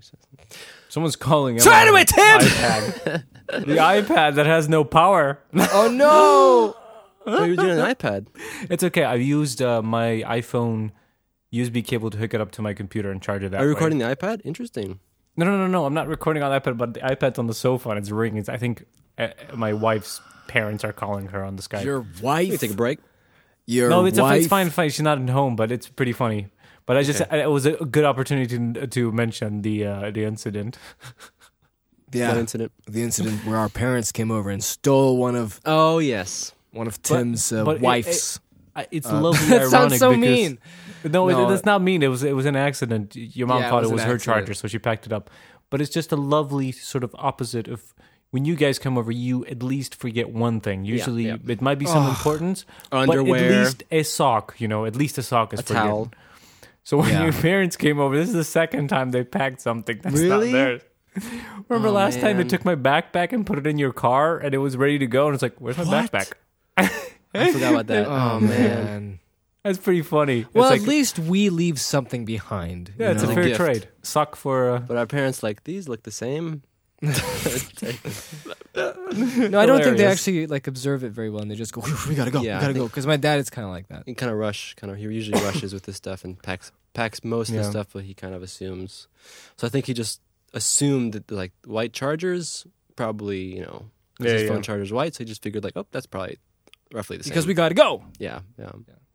[0.90, 1.60] Someone's calling.
[1.60, 2.40] So Emma anyway, the Tim!
[2.40, 3.66] iPad.
[3.66, 5.40] the iPad that has no power.
[5.56, 6.76] Oh no!
[7.28, 8.28] What are you doing on an iPad?
[8.70, 9.04] It's okay.
[9.04, 10.92] I've used uh, my iPhone
[11.54, 13.72] USB cable to hook it up to my computer and charge it that Are you
[13.72, 13.74] way.
[13.74, 14.40] recording the iPad?
[14.46, 15.02] Interesting.
[15.36, 15.86] No, no, no, no.
[15.86, 18.38] I'm not recording on the iPad, but the iPad's on the sofa and it's ringing.
[18.40, 18.86] It's, I think
[19.18, 21.84] uh, my wife's parents are calling her on the Skype.
[21.84, 22.62] Your wife.
[22.62, 23.00] take a break.
[23.66, 24.40] Your no, it's, wife.
[24.40, 24.90] it's fine, fine.
[24.90, 26.48] She's not at home, but it's pretty funny.
[26.88, 27.42] But I just Okay.
[27.44, 30.80] it was a good opportunity to, to mention the uh, the incident.
[32.14, 32.72] Yeah, What incident?
[32.88, 36.54] the incident where our parents came over and stole one of Oh yes.
[36.72, 38.40] one of Tim's uh, but it- wives.
[38.76, 39.48] I- It's Uh, lovely.
[39.60, 40.58] that sounds so because- mean.
[41.04, 42.02] No, No, it, it's not mean.
[42.04, 43.14] It was it was an accident.
[43.16, 44.38] Your mom Yeah, it thought was it an was her accident.
[44.46, 45.30] charger, so she packed it up.
[45.70, 47.94] But it's just a lovely sort of opposite of
[48.32, 49.12] when you guys come over.
[49.12, 50.86] You at least forget one thing.
[50.86, 51.38] Usually, yeah.
[51.48, 53.52] it might be some importance, but Underwear.
[53.52, 54.56] at least a sock.
[54.60, 55.88] You know, at least a sock is A forgiven.
[55.90, 56.12] towel.
[56.88, 57.24] So when Yeah.
[57.26, 60.54] your parents came over, this is the second time they packed something that's Really?
[60.54, 60.82] not theirs.
[61.68, 64.56] Remember Oh, last time they took my backpack and put it in your car, and
[64.56, 66.12] it was ready to go, and it's like, "Where's my What?
[66.14, 66.32] backpack?"
[67.36, 68.08] I forgot about that.
[68.10, 69.20] oh man.
[69.66, 70.42] That's pretty funny.
[70.48, 72.94] It's Well, like, at least we leave something behind.
[72.98, 73.34] yeah, you it's a know?
[73.36, 73.58] fair gift.
[73.58, 73.88] trade.
[74.02, 76.62] Suck for uh, But our parents like these look the same.
[78.76, 80.20] No, I don't think they Hilarious.
[80.20, 82.60] actually like observe it very well, and they just go, "We gotta go, Yeah, I
[82.60, 84.04] we gotta go." think- Because my dad is kind of like that.
[84.06, 84.98] He kind of rush, kind of.
[84.98, 87.62] He usually rushes with this stuff and packs packs most of Yeah.
[87.64, 89.08] the stuff, but he kind of assumes.
[89.58, 90.22] So I think he just
[90.54, 93.86] assumed that like white chargers probably you know
[94.18, 94.48] 'cause Yeah, his yeah.
[94.50, 96.38] phone charger's white, so he just figured like oh that's probably
[96.94, 97.32] roughly the same.
[97.32, 98.04] Because we gotta go.
[98.20, 98.72] yeah yeah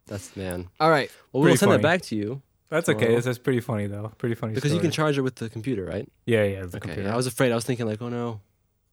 [0.07, 0.69] that's man.
[0.81, 1.11] All right.
[1.33, 1.83] Well, we'll Pretty send funny.
[1.83, 3.07] that back to you That's okay.
[3.07, 4.13] Well- That's, that's pretty funny though.
[4.19, 6.09] Pretty funny because you can charge it with the computer, right?
[6.27, 6.61] Yeah, yeah.
[6.61, 6.81] The Okay.
[6.81, 7.11] computer.
[7.13, 7.53] I was afraid.
[7.53, 8.41] I was thinking like, oh no,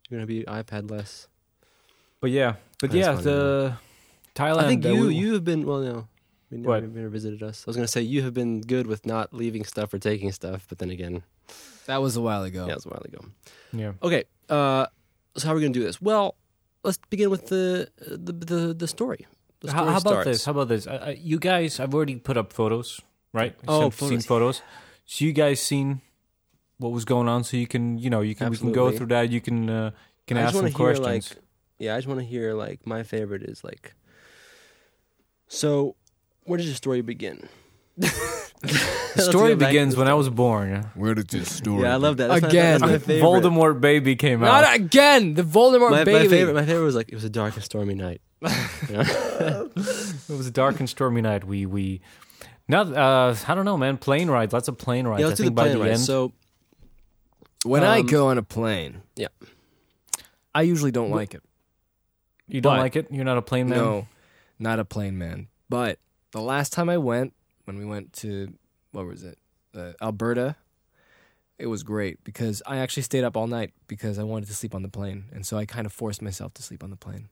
[0.10, 1.28] you're gonna be iPad less.
[2.22, 3.74] but yeah, but That's yeah, funny, the
[4.36, 4.58] Thailand.
[4.64, 6.08] I think you we- you have been well no.
[6.52, 6.82] You never, What?
[6.84, 7.64] you've never visited us.
[7.66, 10.66] I was gonna say you have been good with not leaving stuff or taking stuff,
[10.68, 11.24] but then again,
[11.86, 12.66] That was a while ago.
[12.66, 13.20] yeah, it was a while ago.
[13.72, 13.94] yeah.
[14.04, 14.88] Okay, uh,
[15.38, 16.02] so how are we gonna do this?
[16.02, 16.36] Well,
[16.84, 19.28] let's begin with the the the, the story.
[19.62, 20.26] The How, story how about starts.
[20.30, 20.46] this?
[20.46, 20.88] How about this?
[20.88, 23.00] Uh, uh, you guys, I've already put up photos,
[23.34, 23.56] right?
[23.68, 24.26] Oh, So- seen photos.
[24.26, 24.62] photos.
[25.06, 26.02] So you guys seen
[26.78, 27.44] what was going on?
[27.44, 29.30] So you can, you know, you can we can go through that.
[29.32, 29.92] You can uh,
[30.28, 31.36] can I ask some wanna hear questions.
[31.36, 31.44] like,
[31.80, 33.96] yeah, I just want to hear like my favorite is like.
[35.48, 35.96] So,
[36.44, 37.48] where does your story begin?
[37.98, 38.08] the
[39.18, 40.70] story begins when I was born.
[40.70, 40.84] Yeah.
[40.94, 41.82] Where did this story?
[41.84, 42.28] Yeah, I love that.
[42.28, 42.80] That's my- Again.
[42.82, 43.28] that's my favorite.
[43.28, 44.62] Voldemort baby came out.
[44.62, 45.34] Not again.
[45.34, 46.20] The Voldemort My, baby.
[46.24, 48.22] my favorite, my favorite was like it was a dark and stormy night.
[50.30, 51.44] It was a dark and stormy night.
[51.44, 52.02] We we
[52.70, 53.98] not uh I don't know, man.
[53.98, 55.20] Plane rides, lots of plane rides.
[55.20, 55.90] yeah, I let's do the think by plane the ride.
[55.92, 56.00] end.
[56.00, 56.32] So,
[57.66, 59.28] when I Um, go on a plane, yeah.
[60.56, 61.44] I usually don't like it.
[62.48, 63.08] you don't but- like it?
[63.12, 63.78] You're not a plane man.
[63.80, 64.08] No,
[64.58, 65.48] not a plane man.
[65.70, 66.00] But
[66.32, 67.34] the last time I went,
[67.66, 68.54] when we went to
[68.92, 69.38] what was it,
[69.76, 70.56] uh, Alberta,
[71.60, 74.74] it was great because I actually stayed up all night because I wanted to sleep
[74.74, 77.30] on the plane, and so I kind of forced myself to sleep on the plane,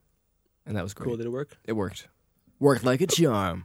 [0.66, 1.06] and that was great.
[1.08, 1.16] cool.
[1.16, 1.56] Did it work?
[1.64, 2.06] It worked.
[2.60, 3.64] Worked like a charm.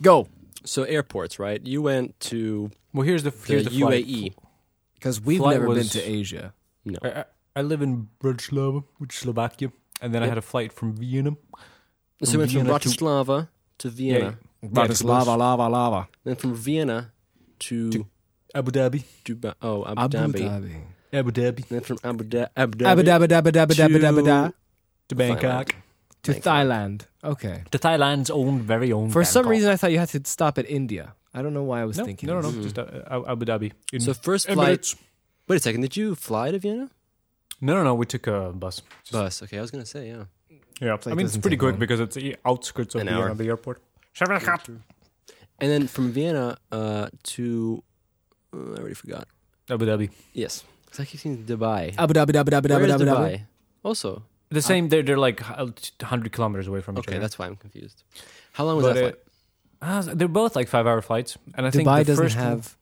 [0.00, 0.28] Go,
[0.64, 1.60] So airports, right?
[1.66, 4.06] You went to Well, here's the the, here's the flight.
[4.06, 4.34] UAE.
[4.94, 6.54] because we've Flight never been to Asia.
[6.84, 7.24] No, I, I-
[7.56, 9.70] I live in Bratislava, which is Slovakia,
[10.02, 11.36] and then I had a flight from Vienna.
[12.24, 16.08] so you went from Vienna to- Bratislava to Vienna, Bratislava, lava, lava.
[16.24, 17.12] then from Vienna
[17.60, 18.06] to, To
[18.54, 19.54] Abu Dhabi, Dubai.
[19.62, 20.40] Oh, Abu, Abu Dhabi.
[20.40, 20.74] Dhabi.
[21.12, 22.86] Abu Dhabi Then from Abu, Dha- Abu Dhabi.
[22.90, 24.52] Abu Dhabi, Dhabi, Dhabi, Dhabi, Dhabi, Dhabi.
[25.08, 25.74] to Bangkok,
[26.24, 26.52] To Bangkok.
[26.52, 26.98] Thailand.
[27.22, 27.62] Okay.
[27.70, 29.10] to Thailand's own very own.
[29.10, 29.50] For some Bangkok.
[29.52, 31.14] reason, I thought you had to stop at India.
[31.34, 32.28] I don't know why I was no, thinking.
[32.28, 33.72] no, no, no, just uh, Abu Dhabi.
[33.92, 34.80] In So first flight.
[34.80, 34.96] Emirates.
[35.48, 35.80] Wait a second.
[35.82, 36.88] Did you fly to Vienna?
[37.60, 37.94] No, no, no.
[37.94, 38.82] We took a bus.
[39.02, 39.42] Just- Bus.
[39.44, 40.24] Okay, I was gonna say yeah.
[40.80, 41.78] Yeah, I mean it's doesn't pretty take quick long.
[41.84, 43.34] because it's the outskirts of An Vienna, hour.
[43.34, 43.78] the airport.
[45.60, 47.82] And then from Vienna uh, to
[48.52, 49.28] uh, I already forgot.
[49.70, 50.10] Abu Dhabi.
[50.32, 51.94] Yes, because I keep seeing Dubai.
[51.96, 53.32] Abu Dhabi, Abu Dhabi, Where Abu is Dhabi, Dubai?
[53.34, 53.40] Dhabi.
[53.82, 54.22] Also,
[54.54, 54.88] The same.
[54.90, 55.40] They're they're like
[56.12, 57.20] hundred kilometers away from each okay, other.
[57.24, 57.98] that's why I'm confused.
[58.56, 59.20] How long was But that it- flight?
[59.86, 62.44] Ah, they're both like five hour flights, and I think Dubai the doesn't first one-
[62.46, 62.76] have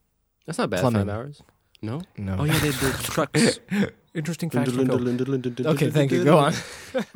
[0.47, 0.81] That's not bad.
[0.83, 1.07] plumbing.
[1.07, 1.43] Five hours.
[1.91, 2.01] No.
[2.17, 2.37] no.
[2.41, 3.59] Oh yeah, they did trucks.
[4.15, 4.71] interesting fact.
[4.71, 5.09] from Phil.
[5.09, 6.23] okay, Okay, thank you.
[6.23, 6.53] Go on.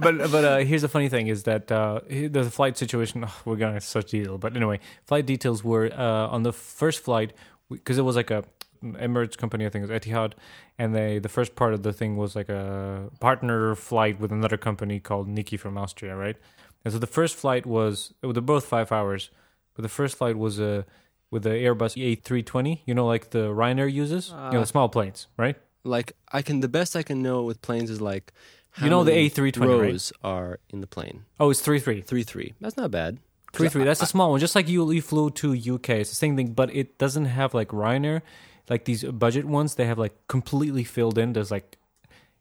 [0.05, 3.25] but but uh, here's the funny thing is that uh, he- the flight situation.
[3.29, 6.99] oh, we're going into such detail, but anyway, flight details were uh, on the first
[7.07, 7.31] flight
[7.71, 8.43] because it was like a
[8.83, 10.33] Emirates company, I think it was Etihad,
[10.79, 14.57] and they the first part of the thing was like a partner flight with another
[14.57, 16.37] company called Niki from Austria, right?
[16.85, 19.31] And so the first flight was they're both five hours,
[19.75, 20.83] but the first flight was uh,
[21.31, 24.89] with the Airbus A320, you know, like the Ryanair uses, you know, Uh, the small
[24.89, 25.57] planes, right?
[25.85, 28.33] Like I can, the best I can know with planes is like,
[28.73, 29.81] how You know the A320, right?
[29.91, 31.25] rows are in the plane.
[31.41, 32.03] Oh, it's three three.
[32.03, 32.55] Three, three.
[32.61, 33.19] That's not bad.
[33.53, 33.85] Three three.
[33.85, 34.41] That's a small one.
[34.41, 37.55] Just like you you flew to UK, it's the same thing, but it doesn't have
[37.55, 38.21] like Ryanair,
[38.69, 39.75] like these budget ones.
[39.77, 41.33] They have like completely filled in.
[41.33, 41.79] There's like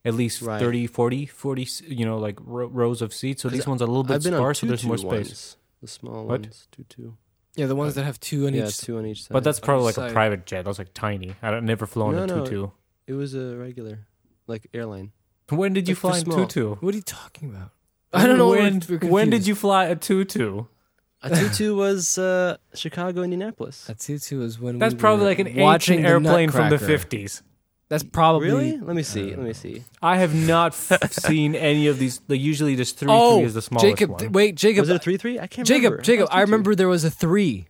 [0.04, 0.60] at least Right.
[0.60, 1.66] thirty, forty, forty.
[1.66, 3.42] 30, 40, 40, you know, like ro- rows of seats.
[3.42, 5.10] so these ones are a little bit I've been sparse, so on there's more two-two
[5.10, 5.28] space.
[5.28, 6.42] ones, The small What?
[6.42, 7.18] ones, two two.
[7.56, 8.78] Yeah, the ones that have two on Yeah, each.
[8.80, 9.34] two on each side.
[9.34, 10.66] But that's probably like a private jet.
[10.66, 11.36] That's like tiny.
[11.42, 12.46] I've never flown No, a no.
[12.46, 12.72] two two.
[13.08, 14.08] it was a regular,
[14.48, 15.12] like airline.
[15.50, 16.38] When did you Like for fly a small.
[16.38, 16.78] two two?
[16.82, 17.72] What are you talking about?
[18.14, 18.50] I don't know.
[18.50, 20.68] When, we're when did you fly a two two?
[21.26, 23.90] A two two was uh, Chicago, Indianapolis.
[23.90, 26.70] A tutu is when That's we probably were like an watching ancient the airplane from
[26.70, 26.86] the Nutcracker.
[26.98, 27.44] fifties.
[27.88, 28.78] That's probably Really?
[28.78, 29.30] Let me see.
[29.36, 29.84] Let me see.
[30.02, 32.20] I have not f- seen any of these.
[32.28, 34.32] Like usually, just three Oh, three is the smallest Jacob, one.
[34.32, 35.40] wait, Jacob, Was it a three three?
[35.40, 36.02] I can't Jacob, remember.
[36.04, 36.28] Jacob.
[36.32, 37.68] I remember there was a three.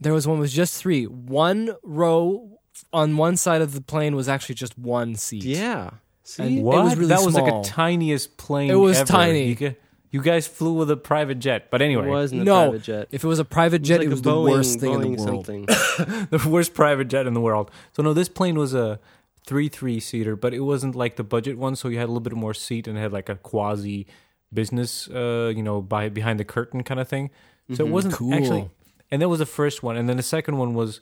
[0.00, 1.04] There was one was just three.
[1.06, 2.58] One row
[2.92, 5.44] on one side of the plane was actually just one seat.
[5.44, 5.90] Yeah.
[6.22, 6.84] See, And- It What?
[6.84, 7.60] was really that was like small.
[7.60, 8.70] a tiniest plane.
[8.70, 9.06] It was ever.
[9.12, 9.48] tiny.
[9.48, 9.74] You, gu-
[10.10, 12.68] you guys flew with a private jet, but anyway, it anyway, wasn't a No.
[12.70, 13.08] private jet.
[13.10, 14.80] If it was a private It was jet, like it a was Boeing, the worst
[14.80, 15.46] thing in the world.
[15.46, 15.66] something.
[16.30, 17.70] the worst private jet in the world.
[17.92, 18.98] So no, this plane was a
[19.46, 21.76] three three seater, but it wasn't like the budget one.
[21.76, 24.06] So you had a little bit more seat and it had like a quasi
[24.52, 27.30] business, uh, you know, by behind the curtain kind of thing.
[27.72, 27.92] So it Mhm.
[27.92, 28.34] wasn't Cool.
[28.34, 28.68] actually.
[29.12, 31.00] And that was the first one, and then the second one was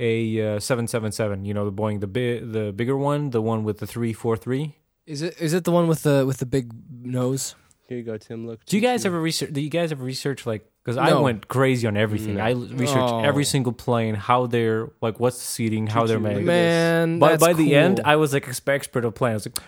[0.00, 1.44] a seven seven seven.
[1.44, 4.36] You know, the Boeing, the bi- the bigger one, the one with the three four
[4.36, 4.76] three.
[5.06, 5.34] Is it?
[5.40, 6.72] Is it the one with the with the big
[7.04, 7.54] nose?
[7.88, 8.46] Here you go, Tim.
[8.46, 8.64] Look.
[8.66, 9.06] Do you guys 2-2.
[9.06, 9.52] ever research?
[9.52, 10.70] Do you guys ever research like?
[10.84, 11.22] Because I No.
[11.22, 12.36] went crazy on everything.
[12.36, 12.44] No.
[12.44, 13.20] I l- researched Oh.
[13.24, 16.44] every single plane, how they're like, what's the seating, how they're made.
[16.44, 18.06] Man, By that's by the end, cool.
[18.06, 19.46] I was like exp- expert of planes.
[19.46, 19.58] I like,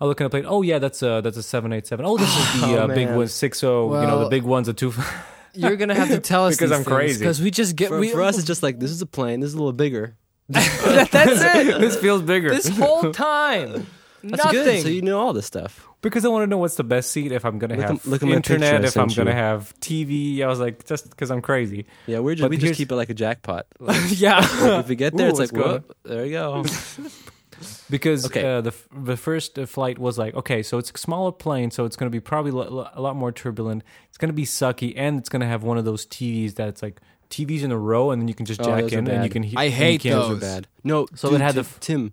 [0.00, 0.44] I look at a plane.
[0.46, 2.04] Oh yeah, that's a that's a seven eight seven.
[2.06, 3.16] Oh, this is the Oh, uh, big man.
[3.16, 3.94] one six zero.
[4.00, 4.92] you know, the Well, big one's a two.
[5.54, 7.18] you're gonna have to tell us Because I'm crazy.
[7.20, 9.40] because we just get For, we for us, it's just like this is a plane.
[9.40, 10.16] This is a little bigger.
[10.48, 11.80] that's it.
[11.80, 13.86] this feels bigger This whole time,
[14.22, 14.52] That's nothing.
[14.62, 14.82] good.
[14.82, 15.87] So you know all this stuff.
[16.00, 18.22] Because I want to know what's the best seat if I'm gonna Look have look
[18.22, 20.40] internet, if I'm gonna have TV.
[20.42, 21.86] I was like, just because I'm crazy.
[22.06, 23.66] Yeah, we're just, But we just keep it like a jackpot.
[23.80, 24.78] Like, yeah.
[24.80, 26.64] if we get there, Ooh, it's like, whoop, there you go.
[27.90, 28.44] because Okay.
[28.44, 31.84] uh, the the first uh, flight was like okay, so it's a smaller plane, so
[31.84, 33.82] it's going to be probably lo- a lot more turbulent.
[34.08, 36.82] It's going to be sucky, and it's going to have one of those TVs that's
[36.82, 37.00] like
[37.30, 39.42] TVs in a row, and then you can just Oh, jack in and you can.
[39.42, 40.68] He- I hate Those are bad.
[40.84, 42.12] No, So dude, it had the f- Tim.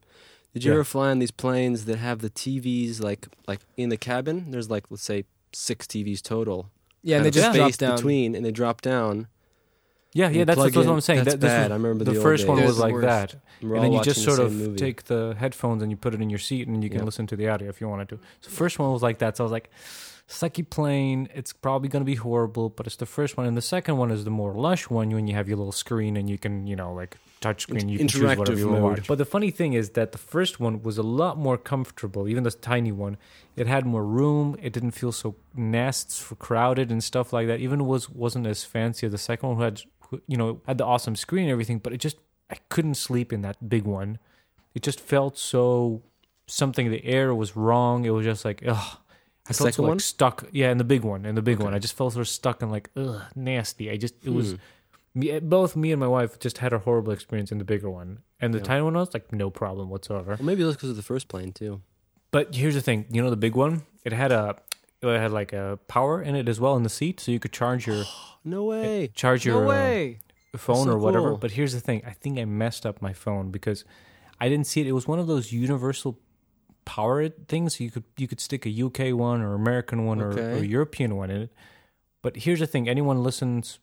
[0.55, 0.75] Did you Yeah.
[0.77, 4.51] ever fly on these planes that have the TVs like like in the cabin?
[4.51, 6.71] There's like let's say six TVs total.
[7.03, 7.95] Yeah, and they Kind of just drop space down.
[7.97, 9.27] between, and they drop down.
[10.13, 10.87] Yeah, yeah, that's, that's what.
[10.87, 11.25] I'm saying.
[11.25, 11.63] That's That- bad.
[11.63, 13.81] was- I remember the, the old first one was like that, And we're and all
[13.83, 14.77] then you watching just the sort of movie.
[14.77, 17.05] take the headphones and you put it in your seat, and you can Yep.
[17.05, 18.19] listen to the audio if you wanted to.
[18.39, 19.35] So first one was like that.
[19.35, 19.69] So I was like,
[20.27, 21.29] sucky plane.
[21.33, 24.11] It's probably going to be horrible, but it's the first one, and the second one
[24.11, 26.75] is the more lush one when you have your little screen and you can, you
[26.75, 27.89] know, like touch screen.
[27.89, 29.07] You can choose whatever you want.
[29.07, 32.43] But the funny thing is that the first one was a lot more comfortable, even
[32.43, 33.17] the tiny one.
[33.55, 34.57] It had more room.
[34.61, 37.59] It didn't feel so nasty, crowded, and stuff like that.
[37.59, 39.81] Even was wasn't as fancy as the second one, who had,
[40.27, 41.79] you know, had the awesome screen and everything.
[41.79, 42.17] But it just,
[42.49, 44.17] I couldn't sleep in that big one.
[44.73, 46.01] It just felt so
[46.47, 46.89] something.
[46.89, 48.05] The air was wrong.
[48.05, 48.97] It was just like, ugh.
[49.47, 50.45] I felt so second like stuck.
[50.51, 51.63] Yeah, in the big one, in the big Okay.
[51.65, 53.91] one, I just felt sort of stuck and like, ugh, nasty.
[53.91, 55.19] I just, it was Hmm.
[55.19, 58.19] me, both me and my wife just had a horrible experience in the bigger one,
[58.39, 58.63] and the Yeah.
[58.65, 60.35] tiny one was like no problem whatsoever.
[60.39, 61.81] Well, maybe that's because of the first plane too.
[62.31, 64.55] But here's the thing, you know, the big one, it had a,
[65.01, 67.53] it had like a power in it as well in the seat, so you could
[67.53, 68.05] charge your
[68.43, 69.09] No way.
[69.13, 71.29] charge No your uh, phone so or whatever.
[71.29, 71.37] cool.
[71.37, 73.85] But here's the thing, I think I messed up my phone because
[74.39, 74.87] I didn't see it.
[74.87, 76.19] It was one of those universal
[76.85, 77.79] power things.
[77.79, 81.29] You could you could stick a UK one or American one or, or European one
[81.29, 81.53] in it.
[82.21, 83.79] But here's the thing: anyone listens,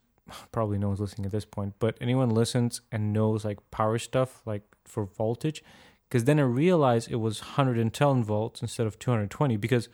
[0.50, 1.74] probably no one's listening at this point.
[1.78, 5.62] But anyone listens and knows like power stuff, like for voltage,
[6.08, 9.88] because then I realized it was 110 volts instead of 220 because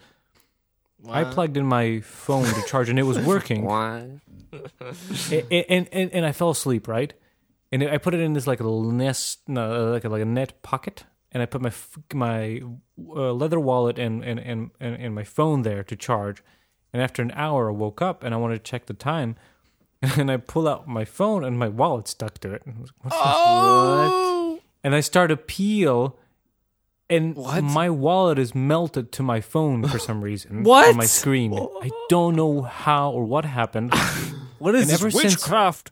[1.09, 3.65] I plugged in my phone to charge and it was working.
[3.67, 4.21] Why?
[5.31, 7.13] and, and, and and I fell asleep, right?
[7.71, 10.63] And I put it in this like a nest, no, like a, like a net
[10.63, 11.73] pocket, and I put my
[12.15, 12.63] my
[13.15, 16.43] uh, leather wallet and, and and and my phone there to charge.
[16.93, 19.37] And after an hour, I woke up and I wanted to check the time,
[20.03, 22.63] and I pull out my phone and my wallet stuck to it.
[22.67, 23.25] And like, What's this?
[23.27, 26.17] Oh, And I start to peel.
[27.11, 27.65] And What?
[27.65, 30.91] my wallet is melted to my phone for some reason What?
[30.91, 31.55] on my screen.
[31.55, 33.95] I don't know how or what happened.
[34.59, 35.91] what is And this ever since- witchcraft?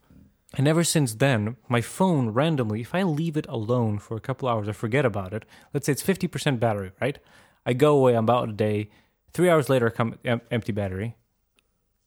[0.56, 4.48] And ever since then, my phone randomly, if I leave it alone for a couple
[4.48, 5.44] hours, I forget about it.
[5.74, 7.18] Let's say it's 50% battery, right?
[7.66, 8.88] I go away about a day.
[9.34, 11.14] Three hours later, I come em- empty battery.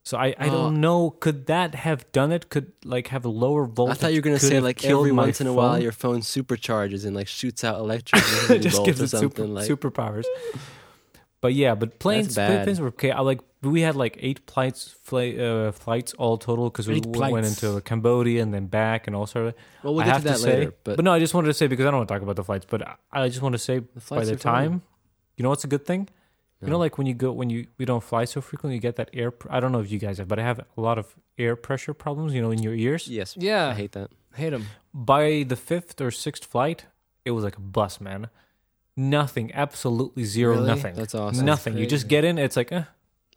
[0.04, 0.80] So I, I don't uh.
[0.80, 1.12] know.
[1.12, 2.50] Could that have done it?
[2.50, 3.98] Could like have a lower voltage?
[3.98, 7.06] I thought you were gonna say like every once in a while your phone supercharges
[7.06, 9.70] and like shoots out electricity just gives or it super, something like.
[9.70, 10.26] superpowers.
[11.42, 12.64] But yeah, but planes, bad.
[12.66, 13.12] planes were okay.
[13.12, 17.04] I like we had like eight flights, flight, uh, flights all total because we Eight
[17.04, 17.64] w- went flights.
[17.64, 19.54] into Cambodia and then back and all sort of.
[19.84, 21.54] well, we'll I get have to that say, later, but, no, I just wanted to
[21.54, 23.54] say because I don't want to talk about the flights, but I, I just want
[23.54, 24.70] to say the by flights the are fine.
[24.70, 24.82] time,
[25.38, 26.08] you know what's a good thing?
[26.62, 28.98] You know, like when you go when you we don't fly so frequently, you get
[28.98, 29.32] that air.
[29.32, 31.56] Pr- I don't know if you guys have, but I have a lot of air
[31.56, 32.34] pressure problems.
[32.34, 33.08] You know, in your ears.
[33.08, 34.12] yes, Yeah, I hate that.
[34.36, 34.66] hate them.
[34.94, 36.86] By the fifth or sixth flight,
[37.24, 38.28] it was like a bus, man.
[39.00, 40.68] Nothing, absolutely zero, Really?
[40.68, 41.46] nothing, That's awesome.
[41.46, 41.78] nothing.
[41.78, 42.84] You just get in, it's like eh,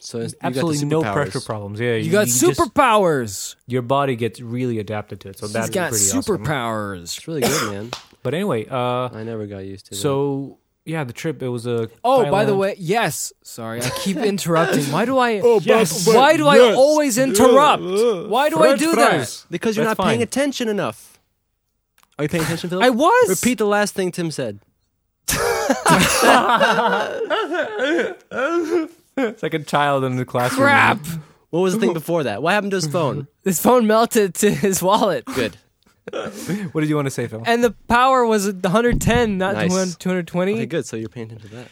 [0.01, 1.79] So it's, you got absolutely no pressure problems.
[1.79, 3.55] Yeah, You, got just- superpowers.
[3.69, 6.23] your body gets really adapted to it, so He's that's got pretty awesome.
[6.23, 7.03] superpowers.
[7.03, 7.91] It's really good, man.
[8.25, 9.97] But anyway, uh, I never got used to that.
[9.97, 11.89] so yeah, the trip it was a.
[12.03, 13.33] Oh, by the way, yes.
[13.43, 14.85] Sorry, I keep interrupting.
[14.91, 15.41] Why do I?
[15.45, 16.07] Oh, Yes.
[16.09, 17.83] Why do I always interrupt?
[18.29, 19.47] Why do I do fries.
[19.49, 20.23] because you're That's not paying fine.
[20.23, 21.21] attention enough.
[22.19, 22.83] Are you paying attention, Philip?
[22.83, 22.87] that?
[22.87, 23.29] I was.
[23.29, 24.59] Repeat the last thing Tim said.
[29.17, 30.61] It's like a child in the classroom.
[30.63, 30.99] Crap.
[31.51, 32.43] What was the thing before that?
[32.43, 33.29] What happened to his phone?
[33.45, 35.57] His phone melted to his wallet, Good.
[36.11, 37.43] What did you want to say, Phil?
[37.47, 39.95] and the power was 110, not Nice.
[39.97, 40.55] 220.
[40.55, 40.87] Okay, good.
[40.87, 41.69] So you're paying attention to that.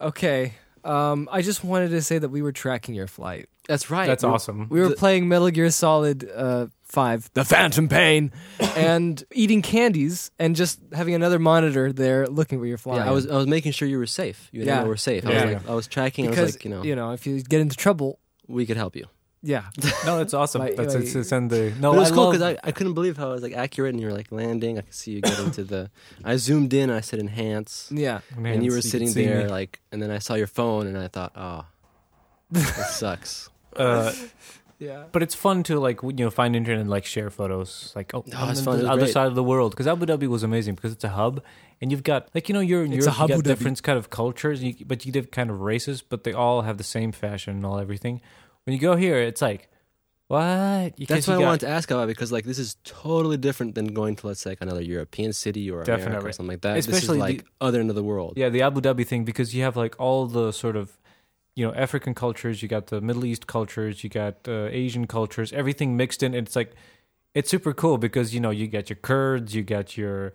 [0.00, 0.54] Okay.
[0.84, 3.48] Um, I just wanted to say that we were tracking your flight.
[3.68, 4.06] That's right.
[4.06, 4.66] That's We're- awesome.
[4.68, 8.32] We were The- playing Metal Gear Solid uh, 5, The Phantom Pain,
[8.76, 13.00] and eating candies and just having another monitor there looking where you're flying.
[13.02, 14.48] Yeah, I was I was making sure you were safe.
[14.52, 14.80] You Yeah.
[14.82, 15.26] know we're safe.
[15.26, 15.44] I Yeah.
[15.44, 16.26] was like I was tracking.
[16.26, 19.06] I because was like, you know, if you get into trouble, we could help you.
[19.42, 19.64] yeah.
[20.06, 20.60] No, it's awesome.
[20.62, 21.90] My- That's my- it's, it's in the no.
[21.92, 23.92] but it was I cool because I, I couldn't believe how it was like accurate
[23.94, 24.78] and you were like landing.
[24.78, 25.90] I could see you getting to the.
[26.22, 26.90] I zoomed in.
[26.90, 28.20] and I said enhance, Yeah.
[28.36, 30.86] Man, and you were so sitting could there like, and then I saw your phone
[30.86, 31.64] and I thought, oh,
[32.52, 33.48] that sucks.
[33.74, 34.12] Uh,
[34.88, 35.04] Yeah.
[35.12, 37.92] but it's fun to like you know find internet and like share photos.
[37.96, 38.74] Like oh, No, I'm it's on fun.
[38.74, 39.12] It the was other great.
[39.18, 41.42] side of the world because Abu Dhabi was amazing because it's a hub
[41.80, 43.50] and you've got like you know you're in It's Europe a you got Abu Dhabi.
[43.52, 46.76] different kind of cultures, you, but you get kind of races, but they all have
[46.78, 48.20] the same fashion and all everything.
[48.64, 49.68] When you go here, it's like
[50.28, 50.98] what?
[50.98, 52.76] You, That's 'cause you what I got- wanted to ask about because like this is
[52.84, 56.28] totally different than going to let's say like another European city or America Definitely.
[56.30, 56.78] or something like that.
[56.78, 58.34] Especially this is the- like other end of the world.
[58.36, 60.98] Yeah, the Abu Dhabi thing because you have like all the sort of
[61.54, 65.52] you know African cultures, you got the Middle East cultures, you got uh, Asian cultures,
[65.52, 66.34] everything mixed in.
[66.34, 66.72] It's like
[67.34, 70.32] it's super cool because you know you get your Kurds, you got your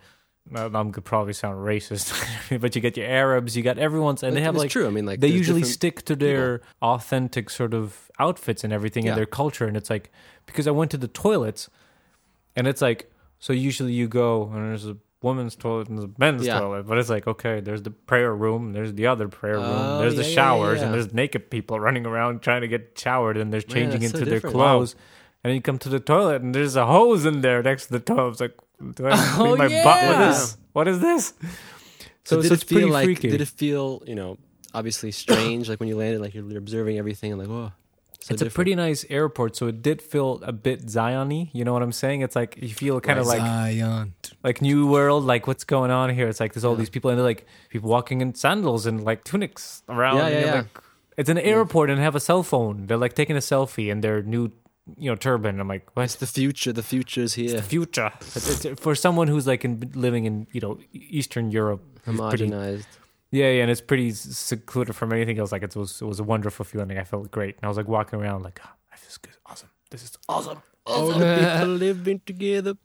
[0.56, 2.14] I'm gonna probably sound racist,
[2.61, 4.88] but you get your Arabs, you got everyone's, and they have it's like true.
[4.88, 9.11] I mean, like they usually stick to their authentic sort of outfits and everything Yeah.
[9.11, 10.10] and their culture and it's like
[10.48, 11.69] because i went to the toilets
[12.56, 16.14] and it's like so usually you go and there's a women's toilet and there's a
[16.19, 16.60] men's Yeah.
[16.60, 19.99] toilet but it's like okay there's the prayer room there's the other prayer room Oh,
[19.99, 20.85] there's the yeah, yeah, showers yeah.
[20.85, 24.11] and there's naked people running around trying to get showered and there's Man, changing that's
[24.14, 24.56] so into their different.
[24.56, 24.94] clothes
[25.44, 27.94] and then you come to the toilet and there's a hose in there next to
[27.94, 28.57] the toilet it's like
[28.95, 30.57] do i oh, clean Oh, my butt with this?
[30.73, 31.34] What is this
[32.23, 33.06] So, so, did so it it's pretty feel like?
[33.06, 34.38] freaky Did it feel you know
[34.73, 37.72] obviously strange like when you landed like you're, you're observing everything and like whoa.
[38.19, 41.49] So it's a pretty nice airport, so it did feel a bit Zion-y.
[41.53, 42.22] You know what I'm saying?
[42.22, 44.15] It's like you feel kind of like Zion.
[44.47, 46.27] Like New World, like what's going on here?
[46.29, 49.25] It's like there's all these people and they're like people walking in sandals and like
[49.25, 50.17] tunics around.
[50.17, 50.55] Yeah, yeah, yeah.
[50.55, 50.81] Like,
[51.17, 52.85] it's an airport and have a cell phone.
[52.87, 54.43] They're like taking a selfie in their new,
[55.03, 55.59] you know, turban.
[55.59, 56.71] I'm like, It's what's the future.
[56.71, 57.57] The future is here.
[57.57, 58.11] the future?
[58.21, 62.85] It's, it's, for someone who's like in, living in you know Eastern Europe, it's Homogenized.
[63.31, 65.51] yeah, yeah, and it's pretty secluded from anything else.
[65.51, 66.97] Like it was, it was a wonderful feeling.
[66.97, 69.71] I felt great, and I was like walking around like, oh, I feel good, awesome.
[69.91, 70.61] This is awesome.
[70.85, 72.75] All the people living together.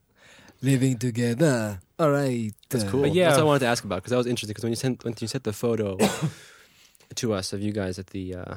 [0.62, 1.80] Living together.
[1.98, 2.52] All right.
[2.70, 3.02] That's uh, cool.
[3.02, 3.26] But yeah.
[3.26, 4.52] That's what I wanted to ask about because that was interesting.
[4.52, 5.98] Because when you sent when you sent the photo
[7.16, 8.54] to us of you guys at the uh,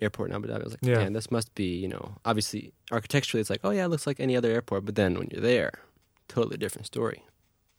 [0.00, 0.98] airport in Abu Dhabi, I was like, Yeah.
[0.98, 4.20] man, this must be you know obviously architecturally it's like oh yeah, it looks like
[4.20, 4.84] any other airport.
[4.84, 5.72] But then when you're there,
[6.28, 7.22] totally different story.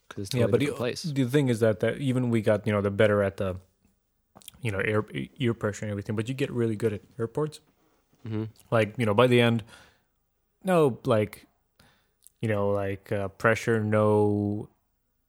[0.07, 1.03] because it's yeah, but different the, place.
[1.03, 3.55] the thing is that, that even we got you know the better at the,
[4.61, 5.05] you know, air
[5.37, 7.59] ear pressure and everything, but you get really good at airports.
[8.27, 9.63] hmm Like you know, by the end,
[10.63, 11.45] no like,
[12.41, 14.69] you know, like uh, pressure, no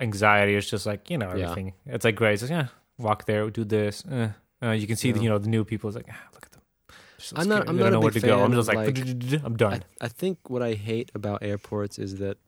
[0.01, 0.55] anxiety.
[0.55, 1.45] It's just like you know Yeah.
[1.51, 1.73] everything.
[1.87, 2.35] It's like great.
[2.35, 2.66] It's like, yeah,
[2.99, 4.05] walk there, do this.
[4.05, 4.31] Uh,
[4.62, 5.89] uh, you can see the, you know the new people.
[5.89, 6.62] It's like ah, look at them.
[7.19, 7.69] Just I'm not- scared.
[7.69, 8.35] I'm not a know where big to go.
[8.45, 8.74] I'm fan just of,
[9.32, 9.85] like, I'm done.
[10.01, 12.39] I, I think what I hate about airports is that,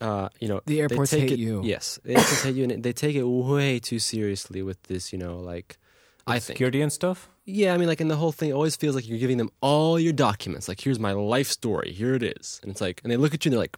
[0.00, 1.62] uh, you know, The they airports take hate it, you.
[1.64, 5.12] Yes, they airports hate you, and they take it way too seriously with this.
[5.12, 5.78] You know, like
[6.26, 6.56] I Like think.
[6.56, 7.28] security and stuff.
[7.46, 9.50] Yeah, I mean, like, and the whole thing it always feels like you're giving them
[9.60, 10.66] all your documents.
[10.66, 11.92] Like, here's my life story.
[11.92, 13.76] Here it is, and it's like, and they look at you and they're like,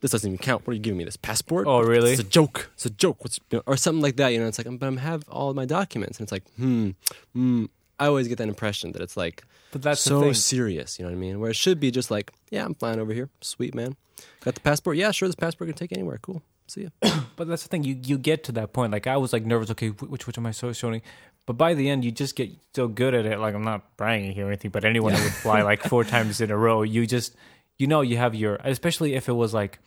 [0.00, 0.66] "This doesn't even count.
[0.66, 1.04] What are you giving me?
[1.04, 1.66] This passport?
[1.66, 2.12] Oh, really?
[2.12, 2.70] It's a joke.
[2.74, 3.24] It's a joke.
[3.24, 4.28] What's or something like that?
[4.28, 4.46] You know?
[4.46, 6.90] It's like, but I'm have all my documents, and it's like, hmm,
[7.34, 7.64] hmm.
[7.98, 10.98] I always get that impression that it's like But that's so serious.
[10.98, 11.38] You know what I mean?
[11.38, 13.28] Where it should be just like, yeah, I'm flying over here.
[13.42, 13.96] Sweet man.
[14.40, 14.96] Got the passport?
[14.96, 15.28] Yeah, sure.
[15.28, 16.18] This passport can take anywhere.
[16.22, 16.42] Cool.
[16.66, 16.88] See ya.
[17.36, 17.84] But that's the thing.
[17.84, 18.92] You you get to that point.
[18.92, 19.70] Like I was like nervous.
[19.70, 21.02] Okay, which which am I so showing?
[21.50, 23.40] But by the end, you just get so good at it.
[23.40, 24.70] Like I'm not bragging here or anything.
[24.70, 27.34] But anyone that would fly like four times in a row, you just
[27.76, 28.54] you know you have your.
[28.62, 29.80] Especially if it was like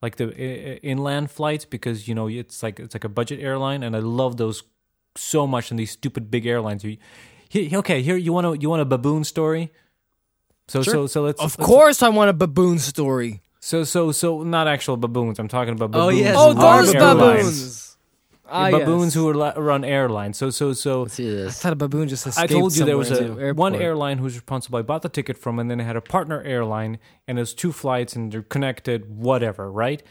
[0.00, 0.30] like the
[0.86, 4.36] inland flights because you know it's like it's like a budget airline, and I love
[4.36, 4.62] those
[5.16, 5.72] so much.
[5.72, 6.84] And these stupid big airlines.
[6.84, 6.98] You,
[7.48, 9.72] he, okay, here you want to you want a baboon story.
[10.68, 13.42] So so so let's Of let's- course, I want a baboon story.
[13.58, 15.40] So so so not actual baboons.
[15.40, 16.20] I'm talking about Oh, baboons.
[16.20, 16.36] yes.
[16.38, 17.87] Oh, who run those baboons.
[18.50, 19.14] Ah, baboons yes.
[19.14, 20.36] who are la- run airlines.
[20.38, 23.10] So so so Let's see I thought a baboon just I told you there was
[23.10, 23.74] a one airport.
[23.82, 24.78] airline who's responsible.
[24.78, 27.72] I bought the ticket from, and then it had a partner airline, and there's two
[27.72, 29.08] flights, and they're connected.
[29.08, 30.02] Whatever, right?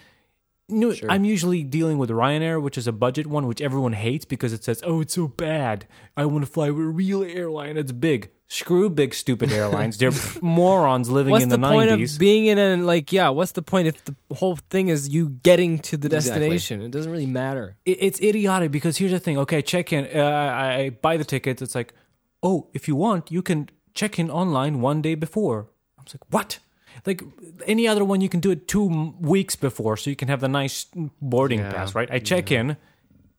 [0.70, 1.10] No, Sure.
[1.10, 4.64] I'm usually dealing with Ryanair, which is a budget one, which everyone hates because it
[4.66, 5.88] says, "Oh, it's so bad.
[6.18, 7.78] I want to fly with a real airline.
[7.78, 9.98] It's big." Screw big stupid airlines.
[9.98, 10.12] They're
[10.42, 12.14] morons living What's in the, the, point 90s.
[12.14, 13.12] of being in a like?
[13.12, 16.40] Yeah, what's the point if the whole thing is you getting to the Exactly.
[16.50, 16.82] destination?
[16.82, 17.76] It doesn't really matter.
[17.86, 19.38] it, it's idiotic because here's the thing.
[19.38, 20.08] Okay, check in.
[20.16, 21.62] Uh, I I buy the tickets.
[21.62, 21.94] It's like,
[22.42, 25.68] oh, if you want, you can check in online one day before.
[26.00, 26.60] I was like, what?
[27.06, 27.22] Like
[27.66, 30.48] any other one, you can do it two weeks before, so you can have the
[30.48, 30.86] nice
[31.22, 31.74] boarding Yeah.
[31.74, 32.10] pass, right?
[32.10, 32.78] I check in,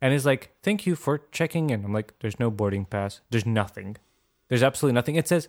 [0.03, 1.83] and it's like, thank you for checking in.
[1.85, 3.21] I'm like, there's no boarding pass.
[3.31, 3.97] There's nothing.
[4.49, 5.17] There's absolutely nothing.
[5.17, 5.49] It says,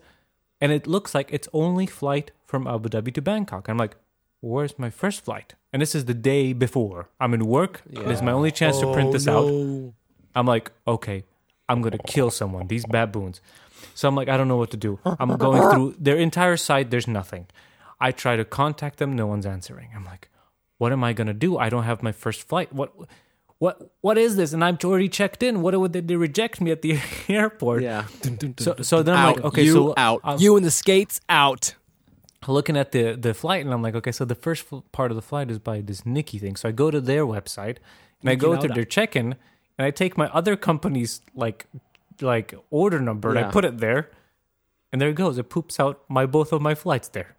[0.61, 3.67] and it looks like it's only flight from Abu Dhabi to Bangkok.
[3.67, 3.95] And I'm like,
[4.41, 5.55] where's my first flight?
[5.71, 7.09] And this is the day before.
[7.19, 7.81] I'm in work.
[7.85, 9.93] This is my only chance to print this oh, out.
[10.35, 11.23] I'm like, okay,
[11.67, 12.67] I'm gonna kill someone.
[12.67, 13.41] These baboons.
[13.95, 14.99] So I'm like, I don't know what to do.
[15.05, 16.89] I'm going through their entire site.
[16.89, 17.47] There's nothing.
[17.99, 19.15] I try to contact them.
[19.15, 19.89] No one's answering.
[19.95, 20.29] I'm like,
[20.77, 21.57] what am I gonna do?
[21.57, 22.73] I don't have my first flight.
[22.73, 22.93] What?
[23.59, 23.91] What?
[24.01, 24.53] What is this?
[24.53, 25.61] And I'm already checked in.
[25.61, 26.97] What would they, they reject me at the
[27.29, 27.83] airport?
[27.83, 28.05] Yeah.
[28.57, 30.21] So, so then I'm like, okay, You so out.
[30.23, 31.75] I'm You and the skates out.
[32.47, 35.21] looking at the the flight, and I'm like, okay, so the first part of the
[35.21, 36.55] flight is by this Niki thing.
[36.55, 37.77] So I go to their website,
[38.21, 39.35] and I go to their check-in,
[39.77, 41.67] and I take my other company's like
[42.21, 44.09] like order number, and I put it there,
[44.91, 45.37] and there it goes.
[45.37, 47.35] It poops out my both of my flights there.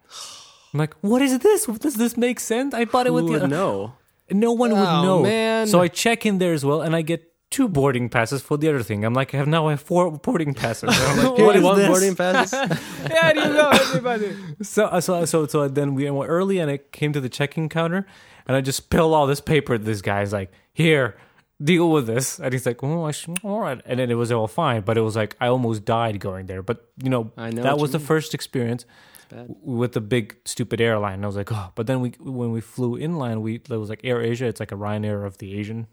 [0.73, 1.65] I'm like, what is this?
[1.65, 2.73] Does this make sense?
[2.73, 3.93] I bought it would know?
[4.31, 5.23] No one would Oh, know.
[5.23, 5.67] man.
[5.67, 8.69] So I check in there as well, and I get two boarding passes for the
[8.69, 9.03] other thing.
[9.03, 10.89] I'm like, I have now I have four boarding passes.
[10.91, 11.87] I'm like, what is this?
[11.87, 12.53] boarding passes?
[13.09, 14.35] yeah, you know everybody.
[14.61, 17.69] So, uh, so, so, so then we went early, and I came to the checking
[17.69, 18.05] counter,
[18.47, 19.77] and I just spilled all this paper.
[19.77, 21.17] to This guy's like, "Here,
[21.61, 24.47] deal with this," and he's like, "Oh, should, all right." And then it was all
[24.47, 26.61] fine, but it was like I almost died going there.
[26.63, 28.07] But you know, I know that was the mean.
[28.07, 28.85] first experience
[29.31, 29.47] bad.
[29.61, 31.15] with the big stupid airline.
[31.15, 33.89] And I was like, "Oh!" But then we, when we flew inland, we it was
[33.89, 34.45] like Air Asia.
[34.45, 35.87] It's like a Ryanair of the Asian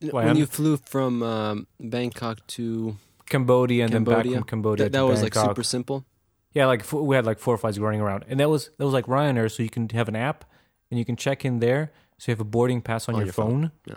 [0.00, 0.36] when When?
[0.36, 2.96] you flew from um, Bangkok to
[3.26, 4.84] Cambodia, and then back Cambodia, from Cambodia.
[4.86, 6.04] that, that was like super simple.
[6.52, 9.06] Yeah, like we had like four flights running around, and that was that was like
[9.06, 9.50] Ryanair.
[9.50, 10.44] So you can have an app,
[10.90, 11.92] and you can check in there.
[12.18, 13.50] So you have a boarding pass on, On your, your phone.
[13.50, 13.94] phone, yeah.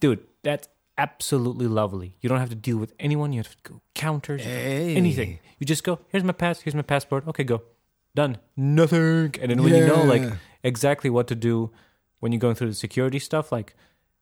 [0.00, 2.14] Dude, that's absolutely lovely.
[2.20, 3.32] You don't have to deal with anyone.
[3.34, 4.96] You have to go counters, Hey.
[4.96, 5.38] anything.
[5.58, 5.98] You just go.
[6.08, 6.60] Here's my pass.
[6.60, 7.28] Here's my passport.
[7.28, 7.62] Okay, go.
[8.14, 8.38] Done.
[8.56, 9.34] Nothing.
[9.40, 10.24] And then when you know like
[10.62, 11.70] exactly what to do
[12.20, 13.74] when you're going through the security stuff, like.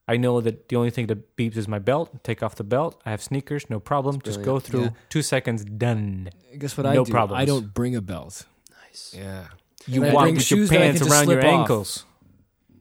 [0.07, 2.21] I know that the only thing that beeps is my belt.
[2.23, 2.99] Take off the belt.
[3.05, 4.19] I have sneakers, no problem.
[4.21, 4.89] Just go through Yeah.
[5.09, 6.31] two seconds, done.
[6.57, 7.11] Guess what I No do?
[7.13, 7.39] problems.
[7.41, 8.45] I don't bring a belt.
[8.87, 9.13] Nice.
[9.17, 9.45] Yeah.
[9.87, 11.59] You And walk bring with your shoes that pants around your slip off.
[11.61, 12.05] ankles.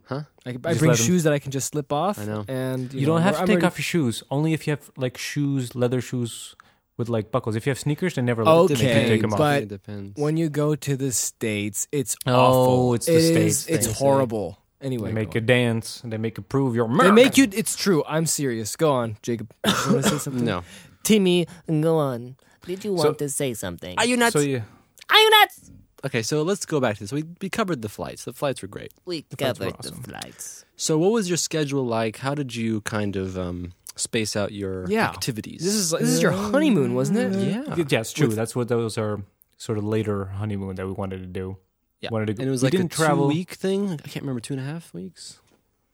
[0.07, 0.23] Huh?
[0.45, 2.19] I, I Just bring let 'em- shoes that I can just slip off.
[2.19, 2.45] I know.
[2.49, 4.25] And You, know, don't have to I'm take already- off your shoes.
[4.31, 6.57] Only if you have like shoes, leather shoes
[7.01, 7.57] with like buckles.
[7.57, 9.39] If you have sneakers, they never let Okay, they can take them off.
[9.41, 10.21] but.
[10.25, 12.95] When you go to the states, it's Oh, awful.
[12.95, 14.59] it's the It States is- It's horrible.
[14.81, 16.01] Anyway, they make go you dance.
[16.03, 16.87] and They make you prove you're.
[16.87, 17.15] American.
[17.17, 17.47] They make you.
[17.53, 18.03] It's true.
[18.07, 18.77] I'm serious.
[18.77, 19.53] Go on, Jacob.
[19.67, 20.45] You want to say something?
[20.45, 20.63] no,
[21.03, 22.37] Timmy, go on.
[22.65, 23.99] Did you want to say something?
[23.99, 24.33] Are you nuts?
[24.35, 24.63] So yeah,
[25.11, 25.71] Are you nuts?
[26.07, 27.13] okay, so let's go back to this.
[27.13, 28.25] We we covered the flights.
[28.25, 28.93] The flights were great.
[29.05, 30.01] We flights were covered awesome.
[30.03, 30.65] the flights.
[30.77, 32.17] So what was your schedule like?
[32.25, 35.09] How did you kind of um, space out your Yeah.
[35.11, 35.63] activities?
[35.63, 37.33] This is this is your honeymoon, wasn't it?
[37.35, 37.85] yeah.
[37.89, 38.29] Yeah, it's true.
[38.29, 39.23] With- That's what those are
[39.59, 41.57] sort of later honeymoon that we wanted to do.
[42.01, 42.09] Yeah.
[42.11, 42.41] Wanted to go.
[42.41, 43.29] And it was like a didn't travel.
[43.29, 43.91] two week thing.
[43.93, 45.39] I can't remember two and a half weeks.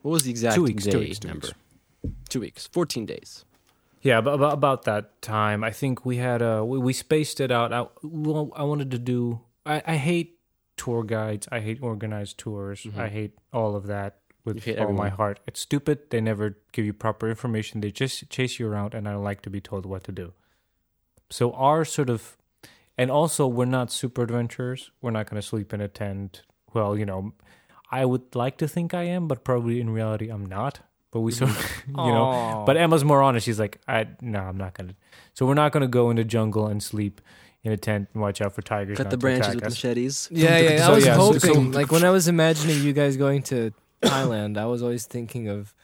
[0.02, 1.48] What was the exact Two weeks, day two weeks, two number?
[1.48, 2.16] weeks.
[2.28, 2.66] Two weeks.
[2.68, 3.44] Fourteen days.
[4.02, 7.50] Yeah, about, about about that time, I think we had uh we, we spaced it
[7.50, 7.72] out.
[7.72, 9.40] I well, I wanted to do.
[9.64, 10.38] I, I hate
[10.76, 11.48] tour guides.
[11.50, 12.86] I hate organized tours.
[12.96, 15.40] I hate all of that You with hate all my heart.
[15.46, 16.08] It's stupid.
[16.10, 17.82] They never give you proper information.
[17.82, 20.32] They just chase you around, and I don't like to be told what to do.
[21.30, 22.36] So our sort of,
[22.96, 24.90] and also we're not super adventurers.
[25.02, 26.42] We're not going to sleep in a tent.
[26.72, 27.34] Well, you know,
[27.90, 30.80] I would like to think I am, but probably in reality I'm not.
[31.10, 32.64] But we sort of, you know, Aw.
[32.64, 33.46] but Emma's more honest.
[33.46, 34.94] She's like, I no, I'm not gonna.
[35.34, 37.20] So we're not gonna go in the jungle and sleep
[37.62, 38.96] in a tent and watch out for tigers.
[38.96, 39.72] Cut not the branches attack with us.
[39.84, 40.28] machetes.
[40.30, 40.70] Yeah, yeah.
[40.74, 41.40] I So, was yeah, hoping,
[41.72, 45.48] so- like when I was imagining you guys going to Thailand, I was always thinking
[45.48, 45.74] of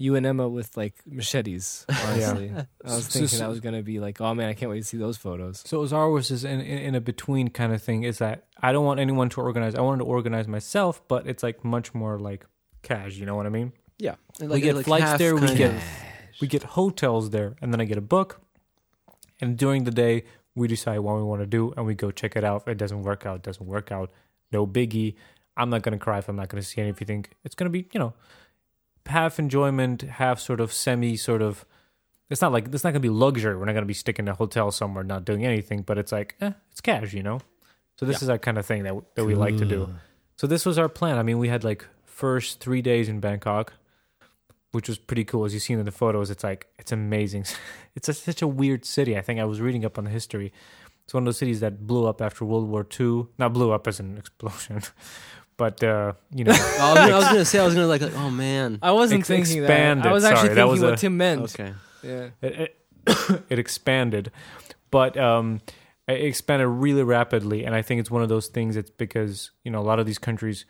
[0.00, 1.84] you and Emma with like machetes.
[2.06, 2.52] Honestly,
[2.84, 4.84] I was thinking so- that was gonna be like, oh man, I can't wait to
[4.84, 5.62] see those photos.
[5.66, 8.04] So as ours is in, in in a between kind of thing.
[8.04, 9.74] Is that I don't want anyone to organize.
[9.74, 12.46] I wanted to organize myself, but it's like much more like
[12.82, 13.16] cash.
[13.16, 13.72] You know what I mean?
[13.98, 14.14] Yeah.
[14.40, 15.34] And we get like flights there.
[15.34, 15.82] We get of-
[16.40, 18.40] we get hotels there, and then I get a book.
[19.40, 20.24] And during the day,
[20.54, 22.62] we decide what we want to do, and we go check it out.
[22.62, 24.10] If it doesn't work out, it doesn't work out.
[24.52, 25.14] No biggie.
[25.58, 27.26] I'm not gonna cry if I'm not gonna see anything.
[27.30, 28.14] You it's gonna be you know
[29.06, 31.64] half enjoyment, half sort of semi sort of.
[32.30, 33.56] It's not like it's not gonna be luxury.
[33.56, 35.82] We're not gonna be sticking in a hotel somewhere not doing anything.
[35.82, 37.40] But it's like eh, it's cash, you know.
[37.98, 39.94] So this is our kind of thing that that we like to do.
[40.36, 41.18] So this was our plan.
[41.18, 43.72] I mean, we had like first three days in Bangkok,
[44.70, 45.44] which was pretty cool.
[45.44, 47.44] As you've seen in the photos, it's like it's amazing.
[47.96, 49.18] It's a, such a weird city.
[49.18, 50.52] I think I was reading up on the history.
[51.02, 53.26] It's one of those cities that blew up after World War II.
[53.36, 54.82] Not blew up as an explosion,
[55.58, 58.00] but uh, you know, I was, gonna, I was gonna say I was gonna like,
[58.00, 58.78] like, oh man.
[58.82, 59.64] I wasn't Ex- thinking that.
[59.70, 60.06] expanded.
[60.06, 61.42] I was actually Sorry, that thinking was what a- Tim meant.
[61.42, 61.74] Okay.
[62.02, 62.28] Yeah.
[62.40, 62.74] it,
[63.06, 64.30] it, it expanded,
[64.90, 65.60] but um,
[66.06, 67.64] it expanded really rapidly.
[67.64, 68.76] And I think it's one of those things.
[68.76, 70.64] It's because you know a lot of these countries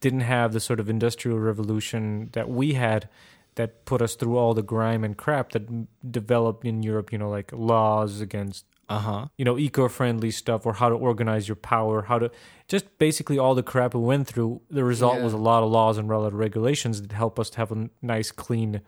[0.00, 3.08] didn't have the sort of industrial revolution that we had
[3.56, 7.12] that put us through all the grime and crap that m- developed in Europe.
[7.12, 9.26] You know, like laws against Uh huh.
[9.36, 12.30] you know eco-friendly stuff or how to organize your power how to
[12.68, 15.24] just basically all the crap we went through the result Yeah.
[15.24, 18.30] was a lot of laws and relative regulations that help us to have a nice
[18.30, 18.80] clean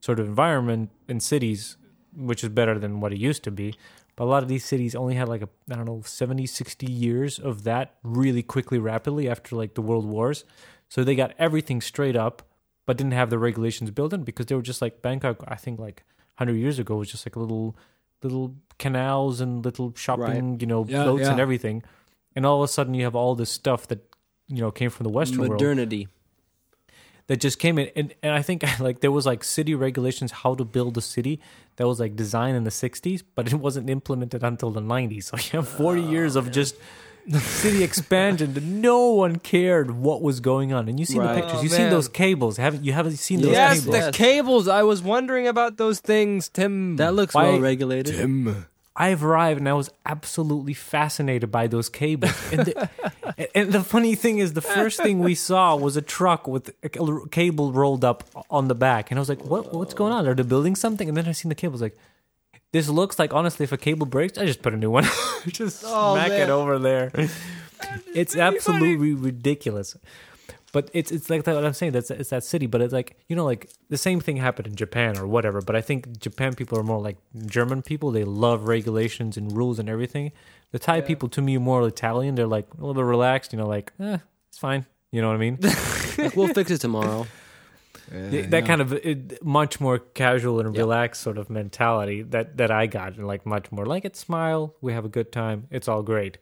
[0.00, 1.76] sort of environment in cities
[2.14, 3.74] which is better than what it used to be
[4.14, 6.86] but a lot of these cities only had like a i don't know 70 60
[6.90, 10.44] years of that really quickly rapidly after like the world wars
[10.88, 12.42] so they got everything straight up
[12.86, 15.80] but didn't have the regulations built in because they were just like bangkok i think
[15.80, 16.04] like
[16.38, 17.74] 100 years ago was just like a little
[18.22, 21.82] little canals and little shopping, you know, Yeah, boats and everything.
[22.34, 24.00] And all of a sudden you have all this stuff that,
[24.48, 26.08] you know, came from the Western world Modernity.
[27.28, 27.90] that just came in.
[27.96, 31.40] And, and I think like there was like city regulations how to build a city
[31.76, 35.24] that was like designed in the 60s, but it wasn't implemented until the 90s.
[35.30, 36.76] So you have 40 years of just
[37.40, 40.88] city expansion that no one cared what was going on.
[40.88, 41.34] And you've seen Right.
[41.34, 41.58] the pictures.
[41.58, 42.56] Oh, You've seen those cables.
[42.56, 43.92] Haven't you haven't seen those Yes, cables?
[43.94, 44.16] the Yes.
[44.16, 44.68] cables.
[44.68, 46.96] I was wondering about those things, Tim.
[46.96, 48.14] That looks Why- well regulated.
[48.16, 48.66] Tim.
[48.98, 52.32] I've arrived and I was absolutely fascinated by those cables.
[52.50, 52.88] And the,
[53.54, 56.88] and the funny thing is, the first thing we saw was a truck with a
[56.88, 59.74] c- cable rolled up on the back, and I was like, "What?
[59.74, 60.26] What's going on?
[60.26, 61.82] Are they building something?" And then I seen the cables.
[61.82, 61.94] Like,
[62.72, 65.04] this looks like honestly, if a cable breaks, I just put a new one,
[65.46, 67.10] just smack it over there.
[68.14, 69.96] It's absolutely ridiculous.
[70.72, 71.92] But it's it's like that, what I'm saying.
[71.92, 72.66] That's it's that city.
[72.66, 75.60] But it's like you know, like the same thing happened in Japan or whatever.
[75.60, 77.16] But I think Japan people are more like
[77.46, 78.10] German people.
[78.10, 80.32] They love regulations and rules and everything.
[80.72, 82.34] The Thai people, to me, are more Italian.
[82.34, 83.52] They're like a little bit relaxed.
[83.52, 84.18] You know, like eh,
[84.48, 84.86] it's fine.
[85.12, 85.58] You know what I mean?
[86.18, 87.26] Like, we'll fix it tomorrow.
[88.12, 90.82] Yeah, that kind of it, much more casual and Yeah.
[90.82, 94.16] relaxed sort of mentality that that I got, and like much more like it.
[94.16, 96.38] Smile, we have a good time, it's all great.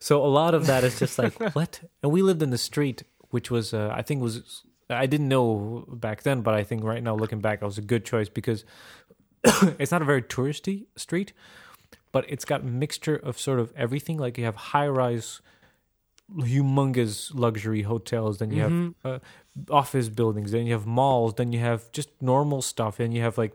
[0.00, 3.02] So a lot of that is just like what, and we lived in the street,
[3.30, 7.02] which was uh, I think was I didn't know back then, but I think right
[7.02, 8.64] now looking back, it was a good choice because
[9.78, 11.32] it's not a very touristy street,
[12.12, 14.18] but it's got a mixture of sort of everything.
[14.18, 15.40] Like you have high rise,
[16.34, 18.94] humongous luxury hotels, then you Mhm.
[19.04, 19.18] have uh,
[19.68, 23.36] office buildings, then you have malls, then you have just normal stuff, and you have
[23.36, 23.52] like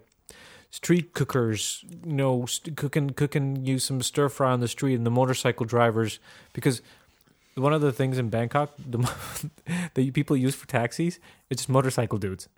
[0.70, 5.06] street cookers, you know, st- cooking cooking you some stir fry on the street, and
[5.06, 6.20] the motorcycle drivers
[6.54, 6.82] because.
[7.58, 9.10] One of the things in Bangkok, the mo-
[9.94, 11.20] that people use for taxis,
[11.50, 12.50] it's just motorcycle dudes.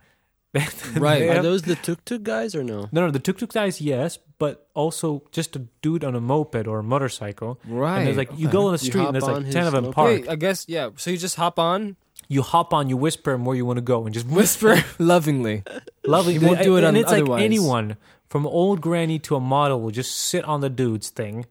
[0.95, 1.22] Right.
[1.22, 2.90] Are have- those the tuk tuk guys or no?
[2.91, 6.68] no, no, the tuk tuk guys, yes, but also just a dude on a moped
[6.68, 7.60] or a motorcycle.
[7.68, 7.99] Right.
[7.99, 10.26] And there's like you go on the street and there's like ten of them parked.
[10.26, 10.90] Yeah, I guess yeah.
[10.95, 11.95] So you just hop on,
[12.30, 15.64] You hop on, you whisper him where you want to go, and just whisper lovingly.
[16.06, 16.34] Lovely.
[16.38, 17.98] He won't do it and on- it's like anyone
[18.30, 21.45] from old granny to a model will just sit on the dude's thing,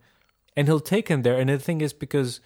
[0.56, 1.38] and he'll take him there.
[1.38, 2.40] And the thing is because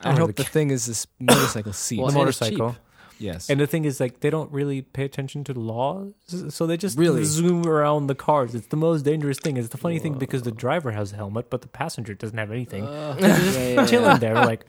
[0.00, 0.52] I don't hope really the care.
[0.52, 1.98] thing is this motorcycle seat.
[2.00, 2.76] Well, the motorcycle.
[3.20, 3.48] yes.
[3.48, 6.12] And the thing is, like, they don't really pay attention to the laws,
[6.48, 7.22] so they just Really?
[7.22, 8.56] zoom around the cars.
[8.56, 9.56] It's the most dangerous thing.
[9.56, 12.50] It's the funny thing because the driver has a helmet, but the passenger doesn't have
[12.50, 12.84] anything.
[12.84, 14.18] Uh, They're just yeah, yeah, chilling yeah.
[14.18, 14.66] there, like,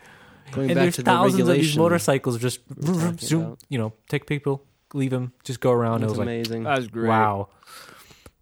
[0.51, 3.59] Going and back there's to the thousands of these motorcycles just we zoom, about.
[3.69, 6.01] you know, take people, leave them, just go around.
[6.01, 6.63] That's it was like, amazing.
[6.63, 7.07] That's great.
[7.09, 7.49] Wow.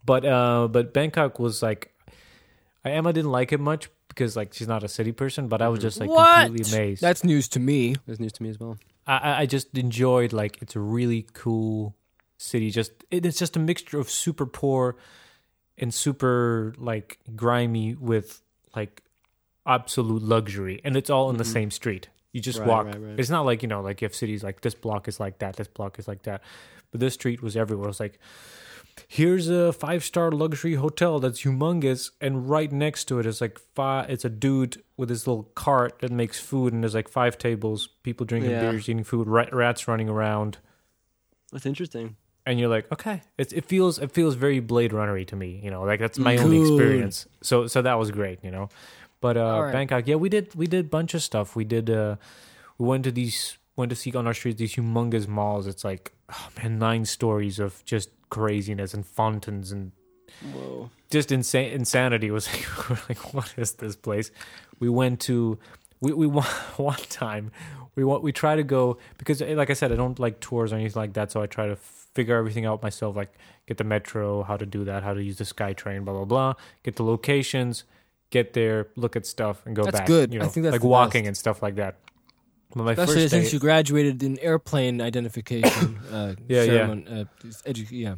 [0.05, 1.93] But uh but Bangkok was like
[2.83, 5.67] I Emma didn't like it much because like she's not a city person, but I
[5.69, 6.45] was just like What?
[6.47, 7.01] completely amazed.
[7.01, 7.95] That's news to me.
[8.07, 8.77] That's news to me as well.
[9.05, 11.95] I I I just enjoyed like it's a really cool
[12.37, 12.71] city.
[12.71, 14.95] Just it, it's just a mixture of super poor
[15.77, 18.41] and super like grimy with
[18.75, 19.03] like
[19.69, 21.53] absolute luxury and it's all in the Mhm.
[21.53, 22.09] same street.
[22.33, 22.85] You just Right, walk.
[22.87, 23.19] right, right.
[23.19, 25.67] It's not like, you know, like if cities like this block is like that, this
[25.67, 26.41] block is like that.
[26.91, 27.85] But this street was everywhere.
[27.85, 28.19] It was like
[29.07, 33.57] here's a five star luxury hotel that's humongous and right next to it is like
[33.73, 37.37] five it's a dude with his little cart that makes food and there's like five
[37.37, 38.61] tables people drinking Yeah.
[38.71, 40.57] beers eating food rat, rats running around
[41.53, 42.17] That's interesting.
[42.45, 45.71] and you're like okay it's, it feels it feels very blade runnery to me you
[45.71, 46.43] know like that's my Mm.
[46.43, 48.67] only experience so so that was great you know
[49.21, 49.71] but uh right.
[49.71, 51.55] bangkok yeah we did we did a bunch of stuff.
[51.55, 52.15] We did uh
[52.77, 55.67] we went to these went to see on our streets these humongous malls.
[55.67, 59.91] It's like oh man nine stories of just craziness and fountains and
[60.53, 60.89] Whoa.
[61.09, 62.31] just insane insanity.
[62.31, 64.31] Was like, we're like what is this place?
[64.79, 65.59] We went to
[66.01, 66.45] we we one
[66.77, 67.51] one time
[67.95, 70.71] we want we try to go because eh, like i said i don't like tours
[70.71, 71.31] or anything like that.
[71.31, 73.33] So i try to figure everything out myself like
[73.67, 76.53] get the metro how to do that how to use the skytrain blah blah blah
[76.83, 77.83] get the locations
[78.31, 80.33] get there look at stuff and go That's back good.
[80.33, 81.27] you I know think that's like the walking best.
[81.27, 81.97] and stuff like that
[82.75, 85.97] but my Especially first since day, you graduated in airplane identification.
[86.11, 86.83] uh, Yeah, yeah.
[86.83, 87.23] Uh,
[87.65, 88.15] edu- yeah.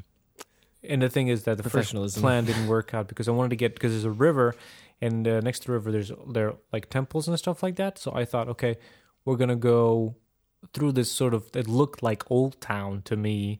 [0.84, 3.56] and the thing is that the first plan didn't work out because I wanted to
[3.56, 4.54] get because there's a river,
[5.00, 7.98] and uh, next to the river there's there are like temples and stuff like that.
[7.98, 8.78] So I thought, okay,
[9.24, 10.16] we're gonna go
[10.74, 13.58] through this sort of it looked like old town to me,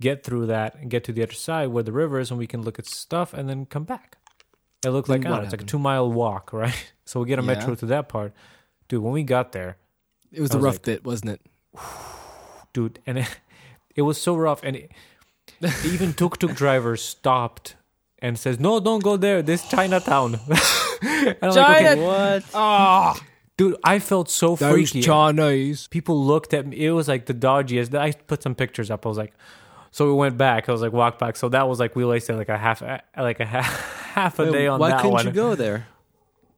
[0.00, 2.46] get through that and get to the other side where the river is, and we
[2.46, 4.16] can look at stuff and then come back.
[4.84, 6.92] It looked like oh, what it's like a two mile walk, right?
[7.04, 7.54] So we get a Yeah.
[7.54, 8.32] metro to that part,
[8.88, 9.02] dude.
[9.02, 9.76] When we got there,
[10.32, 11.40] It was I the was rough like- bit, wasn't it?
[12.72, 13.28] dude, and it,
[13.96, 14.62] it was so rough.
[14.62, 14.92] And it,
[15.84, 17.76] even tuk tuk driver stopped
[18.20, 19.42] and says, "No, don't go there.
[19.42, 20.38] This Chinatown."
[21.02, 22.44] and I'm like, okay, What?
[22.54, 23.18] Ah,
[23.56, 25.02] dude, I felt so those freaky.
[25.02, 25.88] Chinese.
[25.88, 26.86] People looked at me.
[26.86, 27.94] It was like the dodgiest.
[27.98, 29.04] I put some pictures up.
[29.04, 29.32] I was like,
[29.90, 30.68] so we went back.
[30.68, 31.36] I was like, walk back.
[31.36, 32.82] So that was like we wasted like a half,
[33.16, 33.66] like a half,
[34.14, 35.26] half a day on Why that couldn't one.
[35.26, 35.86] you go there?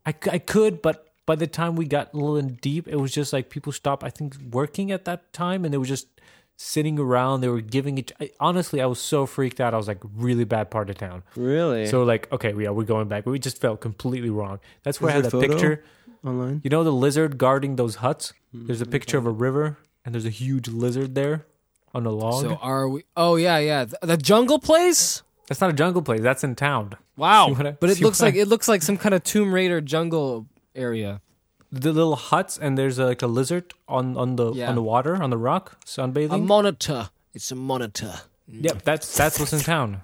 [0.05, 3.13] I, I could, but by the time we got a little in deep, it was
[3.13, 6.09] just like people stopped, I think, working at that time and they were just
[6.57, 7.41] sitting around.
[7.41, 8.13] They were giving it.
[8.21, 9.73] I, honestly, I was so freaked out.
[9.73, 11.23] I was like, really bad part of town.
[11.37, 11.87] Really?
[11.87, 13.25] So, like, okay, yeah, we're going back.
[13.25, 14.61] We just felt completely wrong.
[14.83, 15.85] That's where Is I had that picture.
[16.25, 16.61] online?
[16.65, 18.33] You know, the lizard guarding those huts?
[18.53, 21.47] There's a mm, picture of a river and there's a huge lizard there
[21.95, 22.43] on the log.
[22.43, 23.05] So are we?
[23.17, 23.85] Oh yeah, yeah.
[23.85, 25.23] The, the jungle place.
[25.49, 26.21] That's not a jungle place.
[26.21, 26.95] That's in town.
[27.17, 27.55] Wow.
[27.59, 29.81] I- but it looks what I- like it looks like some kind of Tomb Raider
[29.81, 31.21] jungle area.
[31.71, 34.69] The little huts and there's uh, like a lizard on, on the Yeah.
[34.69, 36.33] on the water on the rock sunbathing.
[36.33, 37.09] A monitor.
[37.35, 38.15] It's a monitor.
[38.47, 40.03] yep, that's that's what's in town.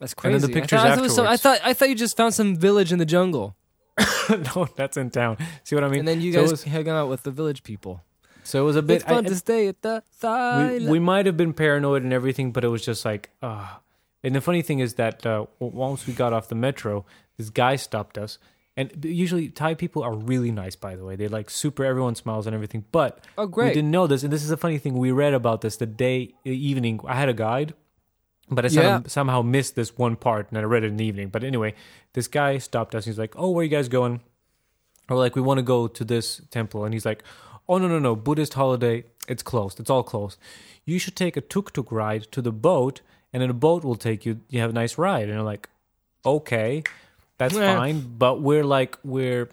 [0.00, 0.34] That's crazy.
[0.34, 2.16] And then the pictures I thought, I, thought some- I thought I thought you just
[2.16, 3.54] found some village in the jungle,
[4.28, 5.36] no, that's in town.
[5.62, 6.00] See what I mean?
[6.00, 8.02] and then you so guys it was, hang out with the village people.
[8.42, 8.96] So it was a bit.
[8.96, 12.52] It's fun I- to stay at the we, we might have been paranoid and everything,
[12.52, 13.80] but it was just like, ah.
[14.24, 17.04] And the funny thing is that uh, once we got off the metro,
[17.38, 18.38] this guy stopped us.
[18.76, 21.14] And usually Thai people are really nice, by the way.
[21.16, 21.84] They like super.
[21.84, 22.84] Everyone smiles and everything.
[22.92, 23.68] But oh great.
[23.68, 24.96] we didn't know this, and this is a funny thing.
[24.96, 27.00] We read about this the day the evening.
[27.06, 27.74] I had a guide,
[28.48, 28.80] but I Yeah.
[28.82, 31.28] somehow, somehow missed this one part, and I read it in the evening.
[31.28, 31.74] But anyway,
[32.14, 33.04] this guy stopped us.
[33.04, 34.20] He's like, "Oh, where are you guys going?"
[35.10, 37.24] Or like, "We want to go to this temple," and he's like,
[37.68, 38.14] "Oh no, no, no!
[38.16, 39.04] Buddhist holiday.
[39.28, 39.78] It's closed.
[39.80, 40.38] It's all closed.
[40.84, 43.00] You should take a tuk tuk ride to the boat,
[43.32, 44.40] and then the boat will take you.
[44.48, 45.68] You have a nice ride." And I'm like,
[46.24, 46.82] "Okay,
[47.38, 47.76] that's Yeah.
[47.76, 49.48] fine." But we're like, we're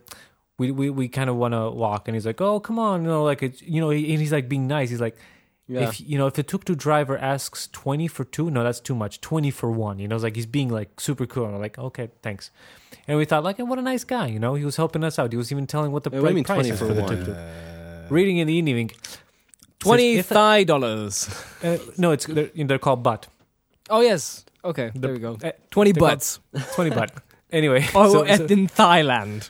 [0.57, 3.07] we we, we kind of want to walk, and he's like, "Oh, come on, you
[3.07, 4.89] know, like it's you know," he, and he's like being nice.
[4.89, 5.15] He's like,
[5.67, 5.87] Yeah.
[5.87, 8.95] if you know, if the tuk tuk driver asks twenty for two, no, that's too
[8.95, 9.21] much.
[9.21, 11.45] Twenty for one, you know, it's like he's being like super cool.
[11.45, 12.49] And I'm like, okay, thanks.
[13.07, 14.55] And we thought, like, what a nice guy, you know.
[14.55, 15.31] He was helping us out.
[15.31, 17.15] He was even telling what the do you mean 20 is for the one?
[17.17, 17.37] tuk tuk.
[18.11, 18.91] Reading in the evening,
[19.79, 21.29] Twenty if- Thai dollars.
[21.63, 23.27] uh, no, it's they're, they're called butt.
[23.89, 24.45] Oh yes.
[24.63, 25.37] Okay, there we go.
[25.41, 26.39] eh, Twenty the butts.
[26.75, 27.09] Twenty baht.
[27.51, 29.49] Anyway, Oh, so- so- in Thailand.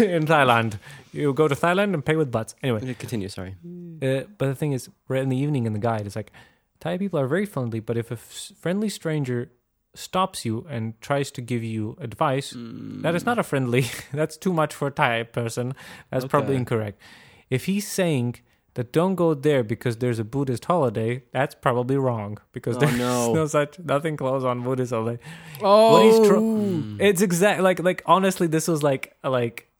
[0.00, 0.78] in Thailand,
[1.12, 2.54] you go to Thailand and pay with butts.
[2.62, 3.28] Anyway, continue.
[3.28, 3.54] Sorry.
[4.02, 6.32] Uh, but the thing is, right in the evening in the guide, it's like
[6.80, 9.50] Thai people are very friendly, but if a f- friendly stranger
[9.94, 13.86] stops you and tries to give you advice, that is not a friendly.
[14.12, 15.74] That's too much for a Thai person.
[16.10, 17.00] That's probably incorrect.
[17.50, 18.36] If he's saying
[18.74, 22.96] that don't go there because there's a Buddhist holiday, that's probably wrong because Oh, there's
[22.98, 23.32] no.
[23.32, 25.20] no such nothing closed on Buddhist holiday.
[25.62, 29.70] Oh, What he's tr- it's exact like like honestly, this was like like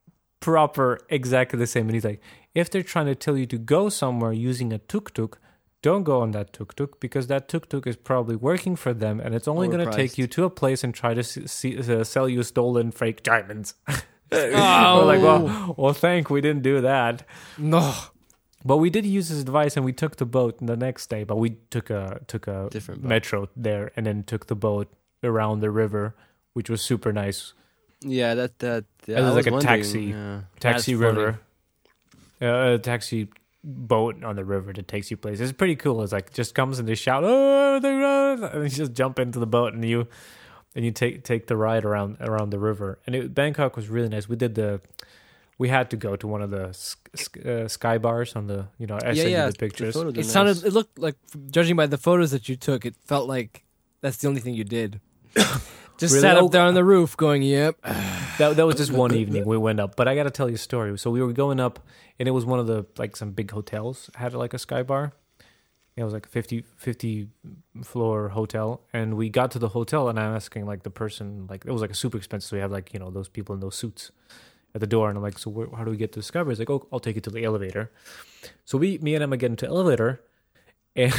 [0.40, 1.86] proper exactly the same.
[1.86, 2.20] And he's like,
[2.54, 5.38] if they're trying to tell you to go somewhere using a tuk tuk,
[5.82, 9.20] don't go on that tuk tuk because that tuk tuk is probably working for them,
[9.20, 11.78] and it's only going to take you to a place and try to see, see,
[11.78, 13.74] uh, sell you stolen fake diamonds.
[14.30, 14.98] Oh.
[14.98, 17.24] We're like, well, well, thank we didn't do that.
[17.56, 17.94] no.
[18.64, 21.22] But we did use his advice, and we took the boat the next day.
[21.24, 23.08] But we took a took a Different boat.
[23.08, 24.92] metro there, and then took the boat
[25.22, 26.14] around the river,
[26.54, 27.54] which was super nice.
[28.02, 28.84] Yeah, that that.
[29.06, 30.02] Yeah, And I there's was like a taxi.
[30.06, 30.40] Yeah.
[30.60, 31.40] taxi That's river,
[32.42, 33.28] uh, a taxi
[33.64, 35.50] boat on the river that takes you places.
[35.50, 36.02] It's pretty cool.
[36.02, 39.38] It's like just comes and they shout, "Oh!" they run," and you just jump into
[39.38, 40.08] the boat and you
[40.74, 42.98] and you take take the ride around around the river.
[43.06, 44.28] And it, Bangkok was really nice.
[44.28, 44.80] We did the.
[45.58, 48.68] We had to go to one of the sk- sk- uh, sky bars on the,
[48.78, 49.46] you know, I yeah, sent yeah.
[49.46, 49.94] you the pictures.
[49.94, 50.54] photos are It sounded.
[50.54, 50.62] nice.
[50.62, 51.16] It looked like,
[51.50, 53.64] judging by the photos that you took, it felt like
[54.00, 55.00] that's the only thing you did.
[55.98, 56.20] Just Really?
[56.20, 57.74] sat up there on the roof, going, "Yep."
[58.38, 59.96] that that was just one evening we went up.
[59.96, 60.96] But I got to tell you a story.
[60.96, 61.80] So we were going up,
[62.20, 65.12] and it was one of the like some big hotels had like a sky bar.
[65.98, 67.28] It was like a 50, 50
[67.82, 71.64] floor hotel, and we got to the hotel, and I'm asking like the person like
[71.66, 72.48] it was like a super expensive.
[72.50, 74.10] So we have like you know those people in those suits
[74.74, 76.44] at the door, and I'm like, so where, how do we get to the sky?
[76.44, 77.90] He's like, oh, I'll take you to the elevator.
[78.64, 80.20] So we, me and Emma get into the elevator,
[80.96, 81.12] and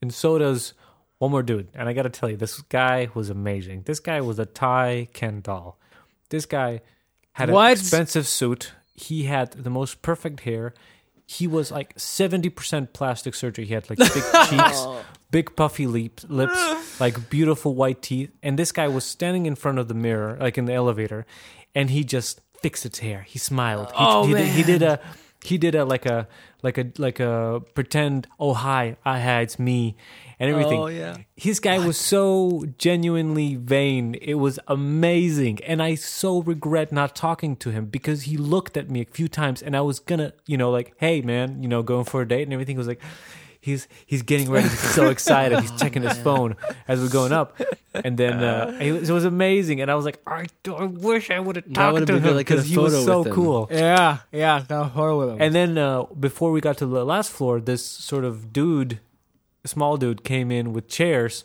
[0.00, 0.74] and so does
[1.18, 1.68] one more dude.
[1.74, 3.82] And I got to tell you, this guy was amazing.
[3.86, 5.78] This guy was a Thai Ken doll.
[6.30, 6.82] This guy
[7.32, 7.72] had an What?
[7.72, 8.72] expensive suit.
[8.94, 10.72] He had the most perfect hair.
[11.26, 13.64] He was like 70% plastic surgery.
[13.64, 14.08] He had like big
[14.48, 15.04] cheeks, oh.
[15.30, 18.30] big puffy lip, lips, like beautiful white teeth.
[18.42, 21.24] And this guy was standing in front of the mirror, like in the elevator,
[21.74, 23.22] and he just fixed his hair.
[23.22, 23.88] He smiled.
[23.88, 25.00] He, Oh, he, did, he did a
[25.44, 26.26] he did a like a
[26.64, 29.96] like a like a pretend oh hi ah, hi it's me
[30.40, 30.80] and everything.
[30.80, 31.18] Oh, yeah.
[31.36, 34.14] his guy was so genuinely vain.
[34.14, 35.62] It was amazing.
[35.62, 39.28] And i so regret not talking to him because he looked at me a few
[39.28, 42.28] times and i was gonna you know like hey man you know going for a
[42.28, 42.74] date and everything.
[42.74, 43.02] He was like
[43.64, 44.68] he's he's getting ready.
[44.68, 45.58] He's so excited.
[45.60, 47.58] He's checking his phone as we're going up.
[47.94, 49.80] And then uh, it, was, it was amazing.
[49.80, 52.66] And i was like i, I wish i would have talked to him like, because
[52.66, 53.68] he was so cool.
[53.70, 54.62] Yeah, yeah.
[54.68, 55.40] Got horror with him.
[55.40, 59.00] and then uh, before we got to the last floor, this sort of dude,
[59.64, 61.44] small dude, came in with chairs,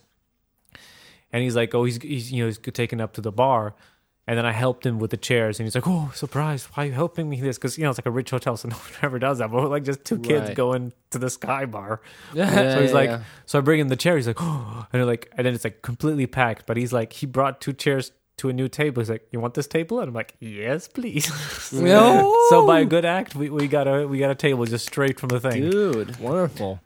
[1.32, 3.76] and he's like, "Oh, he's he's you know he's taken up to the bar."
[4.30, 6.65] And then I helped him with the chairs, and he's like, "Oh, surprise!
[6.76, 8.68] Why are you helping me this?" Because you know it's like a rich hotel, so
[8.69, 9.49] no one ever does that.
[9.49, 10.56] But we're like just two kids Right.
[10.56, 11.99] going to the sky bar.
[12.35, 12.47] yeah.
[12.76, 13.23] so he's yeah, like, yeah.
[13.47, 14.18] so I bring him the chair.
[14.18, 16.68] He's like, oh, and they're like, and then it's like completely packed.
[16.68, 19.01] But he's like, he brought two chairs to a new table.
[19.01, 19.99] He's like, you want this table?
[19.99, 21.73] And I'm like, yes, please.
[21.73, 22.35] No.
[22.49, 25.19] so by a good act, we, we got a we got a table just straight
[25.19, 25.72] from the thing.
[25.72, 26.19] Dude.
[26.19, 26.80] wonderful.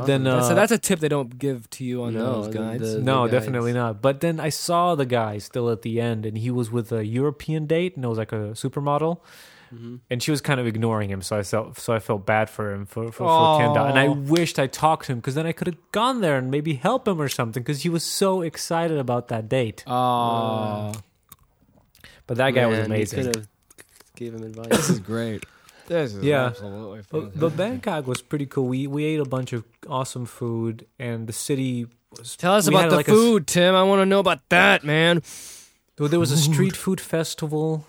[0.00, 2.48] But then uh, so that's a tip they don't give to you on No, those
[2.52, 2.92] the- guides.
[2.94, 3.32] the- no, guides.
[3.32, 4.02] definitely not.
[4.02, 7.04] But then I saw the guy still at the end, and he was with a
[7.06, 9.20] European date, and it was like a supermodel.
[9.74, 9.96] Mm-hmm.
[10.10, 12.72] And she was kind of ignoring him, so I felt so I felt bad for
[12.72, 15.46] him for for, for Ken doll, and I wished I talked to him because then
[15.46, 18.42] I could have gone there and maybe help him or something because he was so
[18.42, 19.82] excited about that date.
[19.88, 20.92] Oh,
[22.28, 23.24] But that guy was Man, you amazing.
[23.24, 23.48] could've
[24.16, 24.68] Gave him advice.
[24.68, 25.44] this is great.
[25.86, 26.46] This is Yeah.
[26.46, 28.66] absolutely But, but Bangkok was pretty cool.
[28.66, 31.86] We we ate a bunch of awesome food, and the city.
[32.16, 33.74] Was, Tell us about the like a s- food, Tim.
[33.74, 35.22] I want to know about that, man.
[35.98, 37.86] Well, there was a street food festival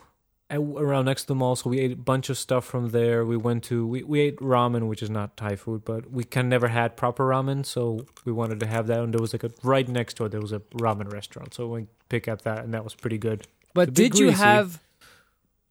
[0.49, 3.23] at, around next to the mall, so we ate a bunch of stuff from there.
[3.25, 6.49] We went to we, we ate ramen, which is not Thai food, but we can
[6.49, 8.99] never had proper ramen, so we wanted to have that.
[8.99, 11.87] And there was like a right next door, there was a ramen restaurant, so we
[12.09, 13.47] pick up that, and that was pretty good.
[13.73, 14.81] But a bit did you have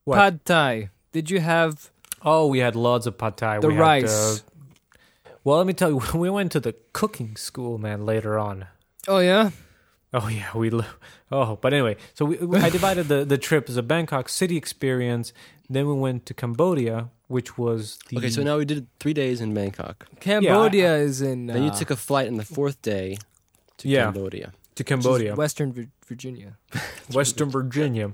[0.04, 0.16] What?
[0.16, 0.90] pad thai?
[1.12, 1.90] Did you have
[2.24, 3.58] Oh, we had lots of pad thai.
[3.58, 4.12] the we had, rice?
[4.12, 4.38] uh,
[5.44, 8.04] well, let me tell you, we went to the cooking school, man.
[8.06, 8.66] Later on,
[9.08, 9.50] oh yeah.
[10.12, 10.70] Oh yeah, we.
[10.70, 10.84] Lo-
[11.32, 15.32] oh, but anyway, so we, I divided the the trip as a Bangkok city experience.
[15.68, 19.40] Then we went to Cambodia, which was the okay, so now we did three days
[19.40, 20.06] in Bangkok.
[20.20, 21.50] Cambodia is in.
[21.50, 23.16] Uh, Then you took a flight on the fourth day
[23.78, 24.04] to Yeah.
[24.12, 24.46] Cambodia.
[24.46, 26.56] to which is Cambodia, Western Vir- Virginia.
[27.12, 28.12] Western Virginia.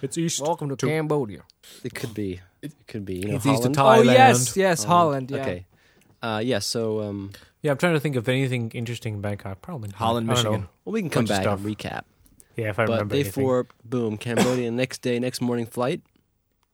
[0.00, 0.40] It's east.
[0.40, 1.42] Welcome to, to- Cambodia.
[1.84, 2.40] It could be.
[2.62, 3.16] It could be.
[3.16, 4.08] You know, It's east of Holland.
[4.08, 4.10] Thailand.
[4.10, 5.30] Oh yes, yes, Holland.
[5.30, 5.46] Holland.
[5.46, 5.52] Yeah.
[5.52, 5.66] Okay.
[6.20, 6.58] Uh, yeah.
[6.58, 7.30] So um,
[7.62, 9.60] Yeah, I'm trying to think of anything interesting in Bangkok.
[9.62, 9.96] Probably not.
[9.96, 10.34] Holland, I.
[10.34, 10.68] Michigan.
[10.84, 11.64] Well, we can come Bunch back stuff.
[11.64, 12.02] and recap.
[12.56, 13.14] Yeah, if I but remember.
[13.14, 13.44] day anything.
[13.44, 14.70] four, boom, Cambodia.
[14.72, 16.02] next day, next morning flight.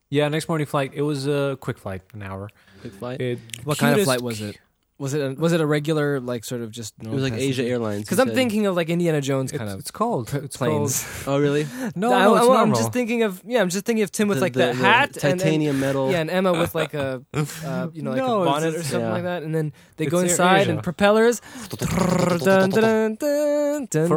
[0.09, 0.93] Yeah, next morning flight.
[0.94, 2.48] It was a quick flight, an hour.
[2.81, 3.20] Quick flight.
[3.20, 4.59] It, What kind of flight was it?
[4.97, 6.95] Was it a, was it a regular like sort of just?
[7.03, 8.05] it was like Asia Airlines.
[8.05, 8.37] Because I'm said.
[8.37, 10.33] thinking of like Indiana Jones It's, kind of it's called.
[10.33, 11.05] It's planes.
[11.27, 11.65] Oh, really?
[11.65, 12.77] Called, no, I, no, it's am normal.
[12.77, 13.61] just thinking of yeah.
[13.61, 15.81] I'm just thinking of Tim with The- like the- the, the hat and then- titanium
[15.81, 16.12] metal.
[16.12, 19.01] yeah, and Emma with like a uh, you know like No, a bonnet or something
[19.01, 19.12] yeah.
[19.12, 20.71] like that, and then they It's go inside Asia.
[20.71, 21.41] and propellers.
[21.41, 21.77] For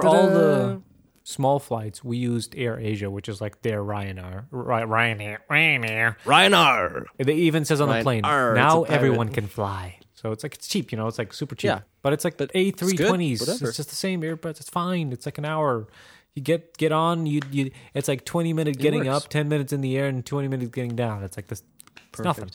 [0.05, 0.81] all the
[1.23, 4.45] small flights, we used Air Asia, which is like their Ryanair.
[4.51, 5.37] Ry- Ryanair.
[5.49, 6.15] Ryanair.
[6.23, 7.05] Ryanair.
[7.17, 9.99] It even says on the plane, now everyone can fly.
[10.27, 11.69] So it's like it's cheap, you know, it's like super cheap.
[11.69, 11.79] Yeah.
[12.01, 13.31] But it's like But A320s.
[13.33, 13.67] it's good.
[13.69, 14.59] It's just the same Airbus.
[14.59, 15.11] It's fine.
[15.13, 15.87] It's like an hour.
[16.35, 19.25] You get get on, you you it's like 20 minutes getting works.
[19.25, 21.23] up, 10 minutes in the air and 20 minutes getting down.
[21.23, 21.63] It's like this
[22.09, 22.49] it's nothing.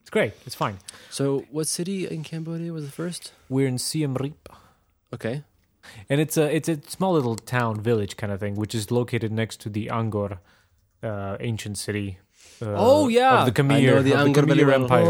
[0.00, 0.32] It's great.
[0.46, 0.78] It's fine.
[1.10, 3.32] So, what city in Cambodia was the first?
[3.50, 4.48] We're in Siem Reap.
[5.12, 5.44] Okay.
[6.08, 9.30] And it's a it's a small little town village kind of thing, which is located
[9.32, 10.38] next to the Angkor
[11.02, 12.18] uh, ancient city.
[12.60, 13.44] Uh, Oh, yeah.
[13.46, 15.04] of the I Khmer, know the of the Angkor Khmer Valley.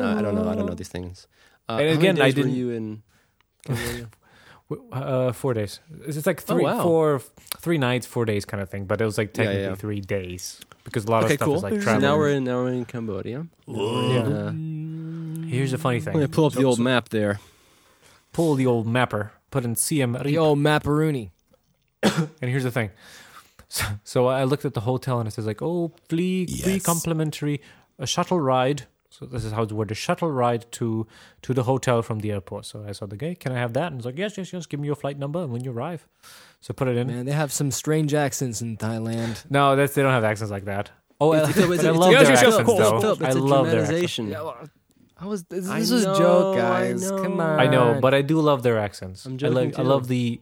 [0.00, 0.12] Empire.
[0.14, 0.48] No, I don't know.
[0.50, 1.26] I don't know these things.
[1.68, 3.02] Uh, And how again, I days were didn't- you in
[4.92, 5.78] Uh, four days.
[6.06, 6.82] It's it's like Oh, three, wow.
[6.82, 7.20] four,
[7.58, 8.86] three nights, four days kind of thing.
[8.86, 9.74] But it was like technically yeah.
[9.74, 11.56] three days because a lot okay, of stuff cool.
[11.56, 11.82] is like traveling.
[11.82, 12.02] so traveling.
[12.10, 13.46] now we're in now we're in Cambodia.
[13.66, 14.22] Yeah.
[14.22, 14.52] Uh,
[15.46, 16.12] Here's the funny I'm thing.
[16.14, 17.40] gonna pull up the old map there.
[18.32, 19.32] Pull the old mapper.
[19.50, 20.38] Put in Siem the Reap.
[20.38, 21.30] old macarooni.
[22.40, 22.90] And here's the thing.
[23.68, 27.60] So, so I looked at the hotel and it says like, oh, free, free complimentary
[27.98, 28.86] a shuttle ride.
[29.14, 31.06] So this is how it's worded: a shuttle ride to
[31.42, 32.66] to the hotel from the airport.
[32.66, 33.88] So I saw the guy, can I have that?
[33.92, 34.66] And he's like, yes, yes, yes.
[34.66, 36.08] Give me your flight number and when you arrive.
[36.60, 37.06] So put it in.
[37.06, 39.48] Man, they have some strange accents in Thailand.
[39.50, 40.90] No, that's they don't have accents like that.
[41.20, 43.00] Oh, I, It's- it's- but I love their accents though.
[43.00, 44.18] Philip, I a love their accents.
[44.18, 44.68] Yeah, well,
[45.16, 47.08] I was this, I this was know, a joke, guys.
[47.08, 47.60] Come on.
[47.60, 49.26] I know, but I do love their accents.
[49.26, 49.78] I'm I joking like.
[49.78, 50.40] I love the.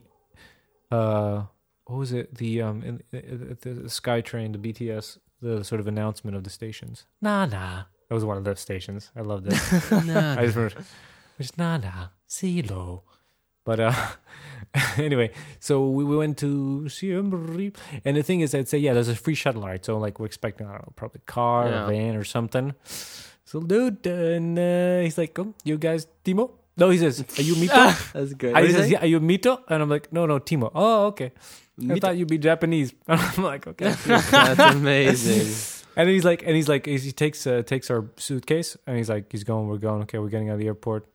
[0.91, 1.43] Uh,
[1.85, 2.35] what was it?
[2.35, 7.05] The um, in, in, the SkyTrain, the BTS, the sort of announcement of the stations.
[7.21, 7.83] Nah, nah.
[8.13, 9.09] That was one of the stations.
[9.15, 9.53] I loved it.
[10.05, 10.33] Nah.
[10.37, 10.83] I just remember,
[11.39, 13.01] it's nah, nah, Silo.
[13.65, 13.93] But uh,
[14.97, 17.75] anyway, so we, we went to Siem Reap,
[18.05, 19.83] and the thing is, I'd say, yeah, there's a free shuttle ride.
[19.83, 21.85] So like, we're expecting, I don't know, probably a car Yeah.
[21.85, 22.75] or van or something.
[23.45, 26.51] So dude, and uh, he's like, oh, you guys, Timo?
[26.77, 28.11] No, he says, are you Mito?
[28.13, 28.55] That's great.
[28.55, 29.59] I says, yeah, are you Mito?
[29.69, 30.69] And I'm like, no, no, Timo.
[30.75, 31.31] Oh, okay.
[31.89, 32.93] I thought you'd be Japanese.
[33.07, 33.89] And I'm like, okay.
[34.05, 35.82] That's amazing.
[35.95, 39.31] And he's like, and he's like, he takes uh, takes our suitcase, and he's like,
[39.31, 40.01] he's going, we're going.
[40.03, 41.07] Okay, we're getting out of the airport.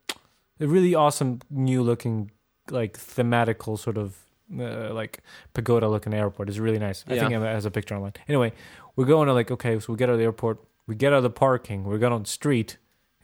[0.60, 2.30] A really awesome, new looking,
[2.70, 4.16] like thematical sort of
[4.58, 5.20] uh, like
[5.54, 6.48] pagoda looking airport.
[6.48, 7.04] It's really nice.
[7.06, 7.20] I Yeah.
[7.28, 8.14] think it has a picture online.
[8.28, 8.52] Anyway,
[8.96, 10.58] we're going to like, okay, so we get out of the airport.
[10.86, 11.84] We get out of the parking.
[11.84, 12.78] We're going on the street.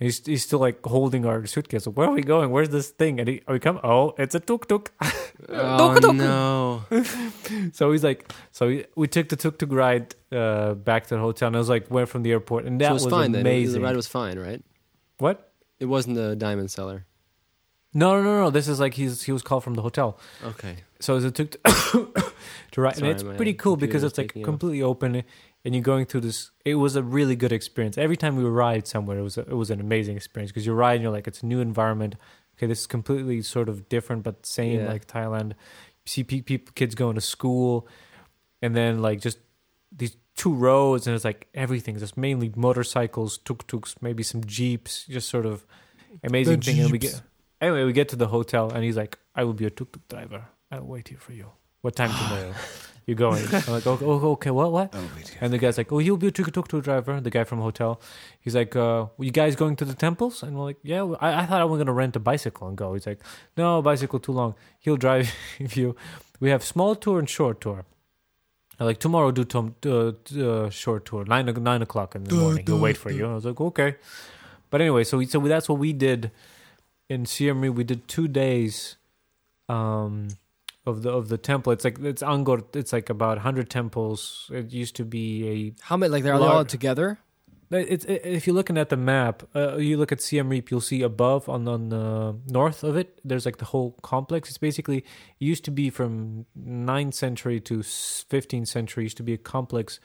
[0.05, 1.87] He's, he's still like holding our suitcase.
[1.87, 2.51] Where are we going?
[2.51, 3.21] Where's this thing?
[3.21, 3.81] And he, we come.
[3.83, 4.93] Oh, it's a tuk tuk.
[5.49, 6.85] oh no.
[7.73, 11.21] So he's like, so we, we took the tuk tuk ride uh, back to the
[11.21, 13.33] hotel, and I was like, went from the airport, and that so was, was, fine
[13.33, 13.41] then.
[13.41, 13.81] amazing.
[13.81, 14.63] The ride was fine, right?
[15.19, 15.53] what?
[15.81, 17.07] It wasn't the diamond seller.
[17.93, 18.51] No, no, no, no.
[18.51, 20.77] This is like he's he was called from the hotel, Okay.
[21.01, 21.59] so it took to,
[22.73, 24.47] to ride, Sorry, and it's pretty cool because it's like taking off.
[24.47, 25.23] completely open,
[25.65, 26.51] and you're going through this.
[26.65, 27.97] It was a really good experience.
[27.99, 30.73] Every time we ride somewhere, it was a, it was an amazing experience because you
[30.75, 32.17] ride, and you're like, it's a new environment.
[32.57, 34.89] Okay, this is completely sort of different, but same Yeah.
[34.89, 35.51] like Thailand.
[35.51, 37.89] You see pe- people, kids going to school,
[38.63, 39.39] and then like just
[39.91, 41.99] these two roads, and it's like everything.
[41.99, 45.65] Just mainly motorcycles, tuk tuks, maybe some jeeps, just sort of
[46.23, 46.81] amazing thing.
[46.81, 47.23] And we get
[47.61, 50.07] anyway, we get to the hotel, and he's like, "I will be a tuk tuk
[50.09, 50.45] driver.
[50.71, 51.47] I'll wait here for you.
[51.81, 52.55] What time tomorrow?"
[53.07, 53.45] You going?
[53.53, 54.95] I'm like, oh, oh, okay, what, what?
[55.41, 57.21] And the guy's like, oh, you'll be a tuk tuk driver.
[57.21, 58.01] The guy from the hotel.
[58.41, 60.43] He's like, uh, you guys going to the temples?
[60.43, 61.03] And we're like, yeah.
[61.21, 62.95] I, I thought I was gonna rent a bicycle and go.
[62.95, 63.21] He's like,
[63.57, 64.55] no, bicycle too long.
[64.79, 65.97] He'll drive you.
[66.41, 67.85] We have small tour and short tour.
[68.81, 72.65] I'm like tomorrow, do tom, uh, uh, short tour 9, 9 o'clock in the morning.
[72.67, 73.27] He'll wait for you.
[73.27, 73.97] I was like, okay.
[74.71, 76.33] But anyway, so we, so that's what we did
[77.09, 77.75] in Siem Reap.
[77.75, 78.97] We did two days.
[79.69, 80.29] Um,
[80.87, 81.73] of the of the temple.
[81.73, 82.65] It's like it's Angkor.
[82.77, 84.51] It's like about hundred temples.
[84.53, 86.11] It used to be a How many?
[86.11, 87.19] Like they're they Lar- all together?
[87.71, 90.71] It's it, if you're looking at the map, uh, you look at Siem Reap.
[90.71, 93.21] You'll see above on on the north of it.
[93.25, 94.49] There's like the whole complex.
[94.49, 95.05] It's basically it
[95.39, 99.05] used to be from 9th century to 15th century.
[99.05, 99.99] Used to be a complex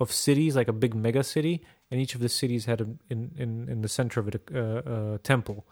[0.00, 3.32] of cities, like a big mega city, and each of the cities had a, in
[3.36, 5.66] in in the center of it a, uh, a temple.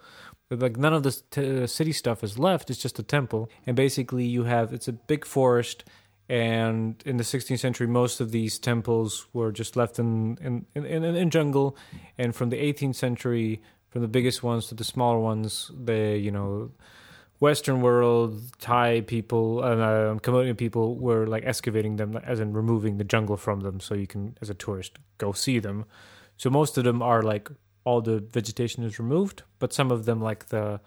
[0.50, 2.70] Like none of the t- uh, city stuff is left.
[2.70, 5.84] It's just a temple, and basically you have it's a big forest.
[6.28, 11.04] And in the 16th century, most of these temples were just left in in, in,
[11.04, 11.76] in, jungle.
[12.18, 13.60] And from the 18th century
[13.96, 15.70] from the biggest ones to the smaller ones.
[15.74, 16.70] The you know,
[17.40, 22.98] Western world Thai people, uh, um, Cambodian people were like excavating them, as in removing
[22.98, 25.86] the jungle from them, so you can, as a tourist, go see them.
[26.36, 27.48] So most of them are like
[27.86, 30.80] all the vegetation is removed, but some of them, like the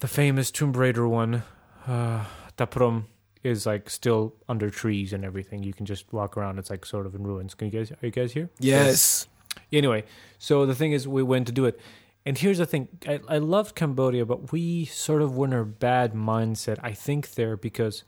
[0.00, 1.44] the famous Tomb Raider one,
[1.86, 2.24] uh,
[2.56, 3.04] Ta Prohm,
[3.44, 5.62] is like still under trees and everything.
[5.62, 6.58] You can just walk around.
[6.58, 7.54] It's like sort of in ruins.
[7.54, 7.92] Can you guys?
[7.92, 8.50] Are you guys here?
[8.58, 9.28] Yes.
[9.72, 10.04] Anyway,
[10.38, 11.78] so the thing is, we went to do it.
[12.26, 15.64] And here's the thing I, I loved Cambodia, but we sort of were in a
[15.64, 18.02] bad mindset, I think, there because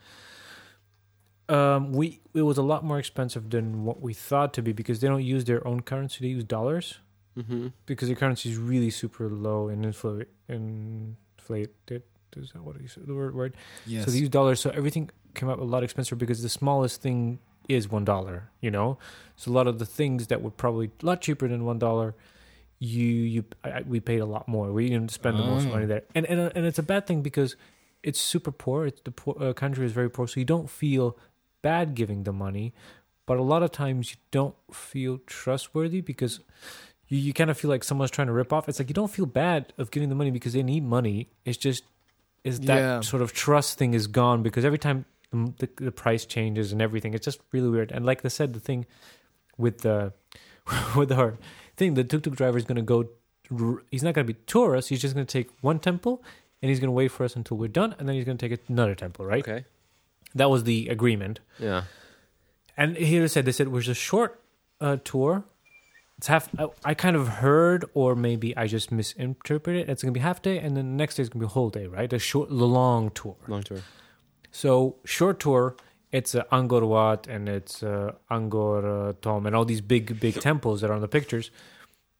[1.48, 4.98] um, we it was a lot more expensive than what we thought to be because
[5.00, 6.98] they don't use their own currency, they use dollars
[7.38, 7.68] Mm-hmm.
[7.86, 12.02] because the currency is really super low and infl- inflated.
[12.36, 13.34] Is that what you said, the word?
[13.34, 13.56] word?
[13.86, 14.04] Yes.
[14.04, 17.38] So these dollars, so everything came out a lot expensive because the smallest thing
[17.68, 18.50] is one dollar.
[18.60, 18.98] You know,
[19.36, 22.14] so a lot of the things that were probably a lot cheaper than one dollar,
[22.80, 24.72] you you I, we paid a lot more.
[24.72, 25.70] We didn't spend the most Oh.
[25.70, 27.54] money there, and and and it's a bad thing because
[28.02, 28.86] it's super poor.
[28.86, 31.16] It's the poor, uh, country is very poor, so you don't feel
[31.62, 32.74] bad giving the money,
[33.26, 36.40] but a lot of times you don't feel trustworthy because.
[37.08, 38.68] You, you kind of feel like someone's trying to rip off.
[38.68, 41.28] It's like you don't feel bad of giving the money because they need money.
[41.44, 41.84] It's just
[42.44, 43.00] is that Yeah.
[43.00, 46.80] sort of trust thing is gone because every time the, the, the price changes and
[46.82, 47.90] everything, it's just really weird.
[47.92, 48.86] And like I said, the thing
[49.58, 50.12] with the
[50.96, 51.38] with our
[51.76, 53.08] thing, the tuk tuk driver is going to go.
[53.90, 54.88] He's not going to be tour us.
[54.88, 56.22] He's just going to take one temple
[56.62, 58.48] and he's going to wait for us until we're done, and then he's going to
[58.48, 59.26] take another temple.
[59.26, 59.46] Right?
[59.46, 59.66] Okay.
[60.34, 61.40] That was the agreement.
[61.58, 61.82] Yeah.
[62.76, 64.40] And here they said they said it was a short
[64.80, 65.44] uh, tour.
[66.24, 66.48] It's half.
[66.58, 69.90] I, I kind of heard, or maybe I just misinterpreted.
[69.90, 71.68] It's gonna be half day, and then the next day is gonna be a whole
[71.68, 72.08] day, right?
[72.08, 73.36] The short, the long tour.
[73.46, 73.80] Long tour.
[74.50, 75.76] So short tour,
[76.12, 80.40] it's uh, Angkor Wat and it's uh, Angkor uh, Thom and all these big big
[80.48, 81.50] temples that are on the pictures,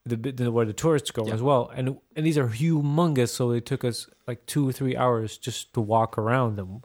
[0.05, 1.33] the, the where the tourists go Yeah.
[1.33, 1.71] as well.
[1.75, 5.73] And and these are humongous, so it took us like two or three hours just
[5.73, 6.83] to walk around them.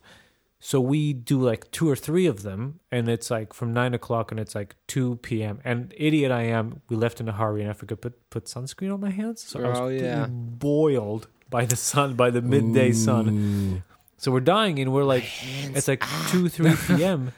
[0.62, 4.30] So we do like two or three of them, and it's like from nine o'clock
[4.30, 5.60] and it's like two p.m.
[5.64, 8.44] And idiot I am, we left in a hurry, and I forgot to put put
[8.44, 10.26] sunscreen on my hands, so I was Oh, yeah.
[10.28, 13.82] boiled by the sun, by the midday sun.
[14.18, 15.24] So we're dying, and we're like,
[15.74, 17.32] it's like two, three p.m.,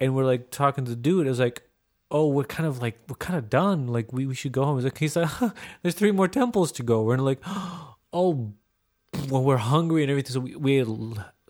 [0.00, 1.26] and we're like talking to the dude.
[1.26, 1.62] It's like,
[2.10, 3.88] oh, we're kind of like we're kind of done.
[3.88, 4.76] Like we, we should go home.
[4.78, 5.28] He's like, he's like,
[5.82, 7.02] there's three more temples to go.
[7.02, 7.40] We're like,
[8.14, 8.54] oh,
[9.28, 10.32] well, we're hungry and everything.
[10.32, 10.88] So we, we ate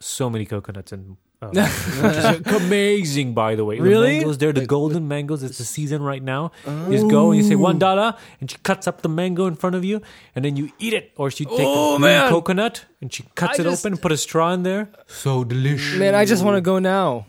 [0.00, 1.16] so many coconuts and.
[1.42, 3.76] Uh, amazing, by the way.
[3.76, 4.18] The Really?
[4.18, 5.42] mangoes, they're the golden mangoes.
[5.42, 6.52] It's the season right now.
[6.66, 9.54] You just go and you say one dollar, and she cuts up the mango in
[9.54, 10.00] front of you,
[10.34, 11.12] and then you eat it.
[11.16, 12.30] Or she take Oh, a man.
[12.30, 14.88] coconut and she cuts I it just- open, put a straw in there.
[15.06, 15.98] So delicious.
[15.98, 17.26] Man, I just want to go now.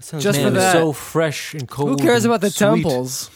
[0.00, 0.72] Just Man, for that.
[0.72, 1.88] so fresh and cold.
[1.88, 2.58] Who cares about the sweet.
[2.82, 3.30] temples?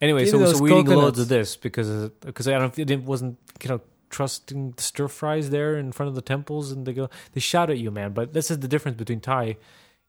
[0.00, 3.36] Anyway, Give so, so we're eating loads of this because because I don't it wasn't
[3.62, 3.80] you know
[4.10, 7.70] trusting the stir fries there in front of the temples and they go they shout
[7.70, 8.12] at you man.
[8.12, 9.56] But this is the difference between Thai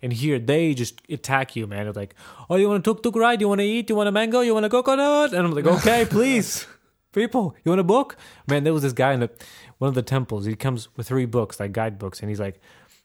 [0.02, 0.40] and here.
[0.40, 1.86] They just attack you man.
[1.86, 2.16] They're like
[2.50, 3.42] oh you want a tuk tuk ride?
[3.42, 3.90] You want to eat?
[3.90, 4.42] You want a mango?
[4.42, 5.34] You want a coconut?
[5.34, 6.68] And I'm like okay please.
[7.14, 8.18] People you want a book?
[8.48, 9.30] Man there was this guy in the
[9.78, 10.46] one of the temples.
[10.46, 12.20] He comes with three books like guidebooks.
[12.20, 12.60] And he's like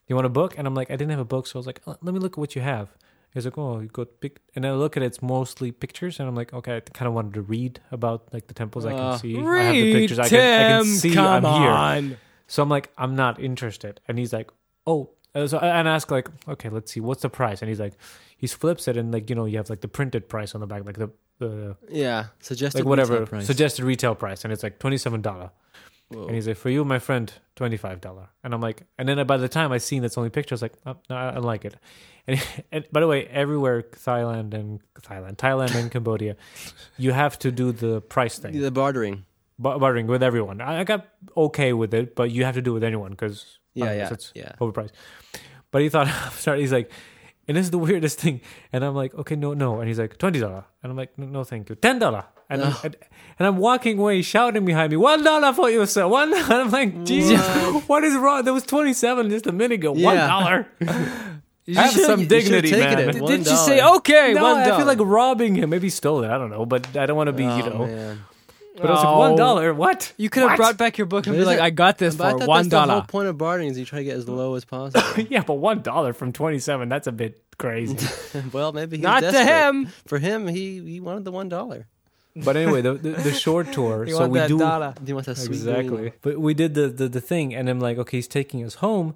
[0.09, 0.57] you want a book?
[0.57, 2.21] And I'm like I didn't have a book so I was like "Uh, let me
[2.21, 2.89] look at what you have
[3.37, 6.29] He's like, oh, you got pic, and I look at it, it's mostly pictures, and
[6.29, 8.99] I'm like, okay, I kind of wanted to read about like the temples I can
[8.99, 9.35] Uh, see.
[9.37, 12.19] I have the Read, pictures, I can, I can see come I'm here.
[12.49, 14.51] So I'm like, I'm not interested, and he's like,
[14.87, 17.61] oh, Uh, so and I ask like, okay, let's see, what's the price?
[17.61, 17.93] And he's like,
[18.39, 20.67] he flips it, and like you know, you have like the printed price on the
[20.67, 22.25] back, like the the Yeah.
[22.41, 23.47] Suggested like whatever retail price.
[23.47, 25.51] suggested retail price, and it's like twenty seven dollar.
[26.09, 26.27] Whoa.
[26.27, 28.29] And he's like, for you, my friend, twenty five dollar.
[28.45, 30.63] And I'm like, and then by the time I seen that's only picture, I was
[30.63, 31.75] like, oh, no, I don't like it.
[32.29, 32.41] And,
[32.73, 36.37] and by the way, everywhere Thailand and Thailand, Thailand and Cambodia,
[36.97, 39.25] you have to do the price thing, the bartering.
[39.59, 40.61] bar- bartering with everyone.
[40.61, 43.59] I, I got okay with it, but you have to do it with anyone because
[43.75, 44.53] Yeah, yeah, it's yeah.
[44.61, 44.93] overpriced.
[45.73, 46.91] But he thought, sorry, he's like,
[47.49, 48.41] and this is the weirdest thing.
[48.73, 49.81] And I'm like, okay, no, no.
[49.81, 50.65] And he's like, twenty dollar.
[50.83, 52.25] And I'm like, no, no, thank you, ten dollar.
[52.49, 52.97] And, I'm- and
[53.39, 56.09] and I'm walking away, shouting behind me, one dollar for you, sir.
[56.09, 56.33] One.
[56.35, 57.05] I'm like, mm.
[57.07, 57.41] Jesus,
[57.87, 58.45] what is wrong?
[58.45, 59.93] There was twenty seven just a minute ago.
[59.93, 60.27] One Yeah.
[60.27, 60.69] dollar.
[61.69, 63.09] You Have should- some you dignity, taken man.
[63.09, 63.13] it.
[63.15, 64.35] Did didn't you say okay?
[64.35, 64.85] no, one I feel dollar.
[64.85, 65.71] like robbing him.
[65.71, 66.31] Maybe he stole it.
[66.31, 67.87] I don't know, but I don't want to be, you Oh, know.
[67.87, 68.21] man.
[68.77, 69.19] But I was like, Oh.
[69.19, 69.75] one dollar.
[69.75, 70.13] What?
[70.17, 70.57] You could have What?
[70.59, 72.39] brought back your book and But be like, isn't- "I got this But I for
[72.39, 74.29] thought one that's the whole dollar." point of bartering is you try to get as
[74.29, 75.27] low as possible.
[75.29, 76.89] yeah, but one dollar from twenty seven.
[76.89, 77.97] That's a bit crazy.
[78.53, 79.47] well, maybe he's Not to desperate.
[79.47, 79.89] him.
[80.07, 81.89] For him, he he wanted the one dollar.
[82.45, 84.05] But anyway, the, the the short tour.
[84.09, 84.95] You so want we that do dollar?
[85.05, 85.87] He wants that sweet exactly.
[85.89, 86.13] green.
[86.23, 89.15] But we did the, the the thing, and I'm like, okay, he's taking us home.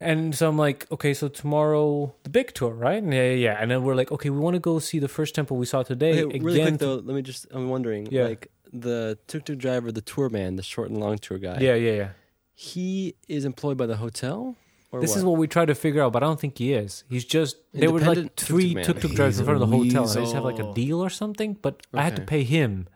[0.00, 3.02] And so I'm like, okay, so tomorrow the big tour, right?
[3.02, 3.56] And yeah, yeah, yeah.
[3.60, 5.82] And then we're like, okay, we want to go see the first temple we saw
[5.82, 6.42] today Okay, again.
[6.42, 7.46] really quick though, let me just.
[7.52, 8.24] I'm wondering, Yeah.
[8.24, 11.58] like the tuk tuk driver, the tour man, the short and long tour guy.
[11.60, 12.08] Yeah, yeah, yeah.
[12.54, 14.56] he is employed by the hotel.
[14.94, 15.18] Or This what?
[15.18, 17.02] is what we try to figure out, but I don't think he is.
[17.08, 18.84] He's just there were like three tuk-tuk man.
[18.84, 21.00] tuk tuk drivers in front of the hotel, and they just have like a deal
[21.06, 21.54] or something.
[21.60, 22.26] But I had to Okay.
[22.34, 22.86] pay him.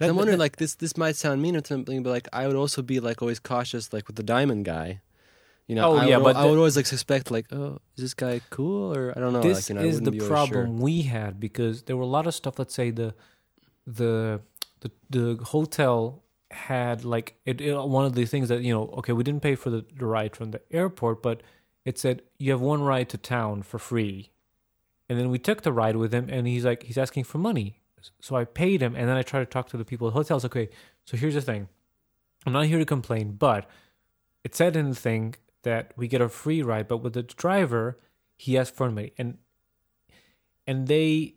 [0.00, 0.74] So I'm wondering, like this.
[0.76, 3.92] This might sound mean or something, but like I would also be like always cautious,
[3.92, 5.00] like with the diamond guy.
[5.68, 7.80] You know, Oh, I yeah, would, but I the- would always like suspect, like, oh,
[7.96, 9.40] is this guy cool or I don't know.
[9.42, 10.84] this like, you know, I is the wouldn't be always problem Sure.
[10.84, 12.58] we had because there were a lot of stuff.
[12.58, 13.14] Let's say the
[13.86, 14.40] the
[14.80, 18.84] the, the hotel had like it, it- one of the things that you know.
[18.98, 21.42] Okay, we didn't pay for the, the ride from the airport, but
[21.84, 24.30] it said you have one ride to town for free.
[25.08, 27.80] And then we took the ride with him, and he's like, he's asking for money.
[28.20, 30.18] So I paid him, and then I tried to talk to the people at the
[30.18, 30.44] hotels.
[30.44, 30.68] Okay,
[31.04, 31.68] so here's the thing.
[32.44, 33.68] I'm not here to complain, but
[34.44, 37.98] it said in the thing that we get a free ride, but with the driver,
[38.36, 39.38] he asked for money, and
[40.66, 41.34] and they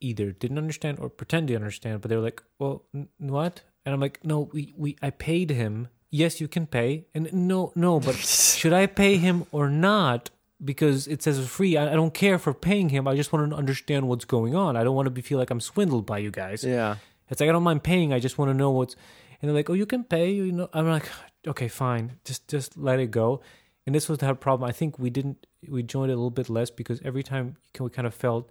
[0.00, 3.94] either didn't understand or pretend to understand, but they were like, "Well, n- what?" And
[3.94, 5.88] I'm like, "No, we we I paid him.
[6.10, 8.14] Yes, you can pay." And no, no, but
[8.58, 10.30] should I pay him or not?
[10.62, 11.76] Because it says it's free.
[11.76, 13.06] I, I don't care for paying him.
[13.06, 14.76] I just want to understand what's going on.
[14.76, 16.64] I don't want to be feel like I'm swindled by you guys.
[16.64, 16.96] Yeah,
[17.30, 18.12] It's like I don't mind paying.
[18.12, 18.96] I just want to know what's.
[19.40, 21.08] And they're like, "Oh, you can pay." You know, I'm like,
[21.46, 22.18] "Okay, fine.
[22.24, 23.40] Just just let it go."
[23.86, 24.68] And this was the problem.
[24.68, 25.46] I think we didn't.
[25.66, 28.50] We joined it a little bit less because every time we kind of felt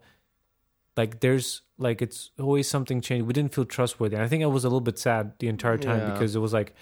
[0.96, 3.28] like there's like it's always something changed.
[3.28, 4.16] We didn't feel trustworthy.
[4.16, 6.12] And I think I was a little bit sad the entire time Yeah.
[6.14, 6.74] because it was like,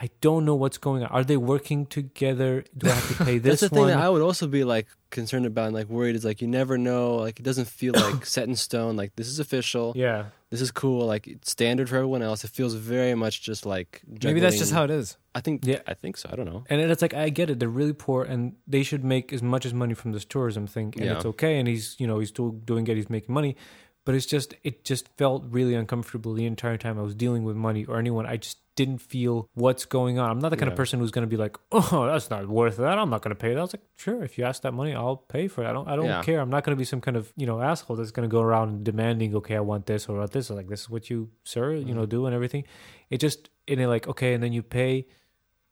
[0.00, 1.08] I don't know what's going on.
[1.10, 2.64] Are they working together?
[2.76, 4.88] Do I have to pay this that's the thing that I would also be like
[5.10, 7.16] concerned about and like worried is like you never know.
[7.16, 8.96] Like it doesn't feel like set in stone.
[8.96, 9.92] Like this is official.
[9.96, 10.26] yeah.
[10.50, 11.06] This is cool.
[11.06, 12.44] Like it's standard for everyone else.
[12.44, 15.16] It feels very much just like Maybe that's just how it is.
[15.34, 15.64] I think.
[15.66, 15.80] Yeah.
[15.86, 16.28] I think so.
[16.32, 16.62] I don't know.
[16.70, 19.66] And it's like I get it; they're really poor, and they should make as much
[19.66, 21.16] as money from this tourism thing, and Yeah.
[21.16, 21.58] it's okay.
[21.58, 23.56] And he's, you know, he's still doing it; he's making money,
[24.04, 27.56] but it's just, it just felt really uncomfortable the entire time I was dealing with
[27.56, 28.26] money or anyone.
[28.26, 30.30] I just didn't feel what's going on.
[30.30, 32.76] I'm not the kind of person who's going to be like, "Oh, that's not worth
[32.78, 32.98] that.
[32.98, 34.94] I'm not going to pay that." I was like, "Sure, if you ask that money,
[34.94, 35.68] I'll pay for it.
[35.68, 36.22] I don't, I don't Yeah.
[36.22, 36.40] care.
[36.40, 38.40] I'm not going to be some kind of, you know, asshole that's going to go
[38.42, 40.50] around demanding, okay, I want this or I want this.
[40.50, 41.94] Or like, this is what you, sir, you Mm-hmm.
[41.94, 42.64] know, do and everything.
[43.10, 45.06] It just, and it like, okay, and then you pay."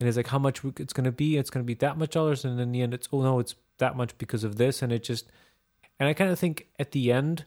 [0.00, 2.10] and it's like how much it's going to be it's going to be that much
[2.10, 4.90] dollars and in the end it's oh no it's that much because of this and
[4.92, 5.30] it just
[6.00, 7.44] and i kind of think at the end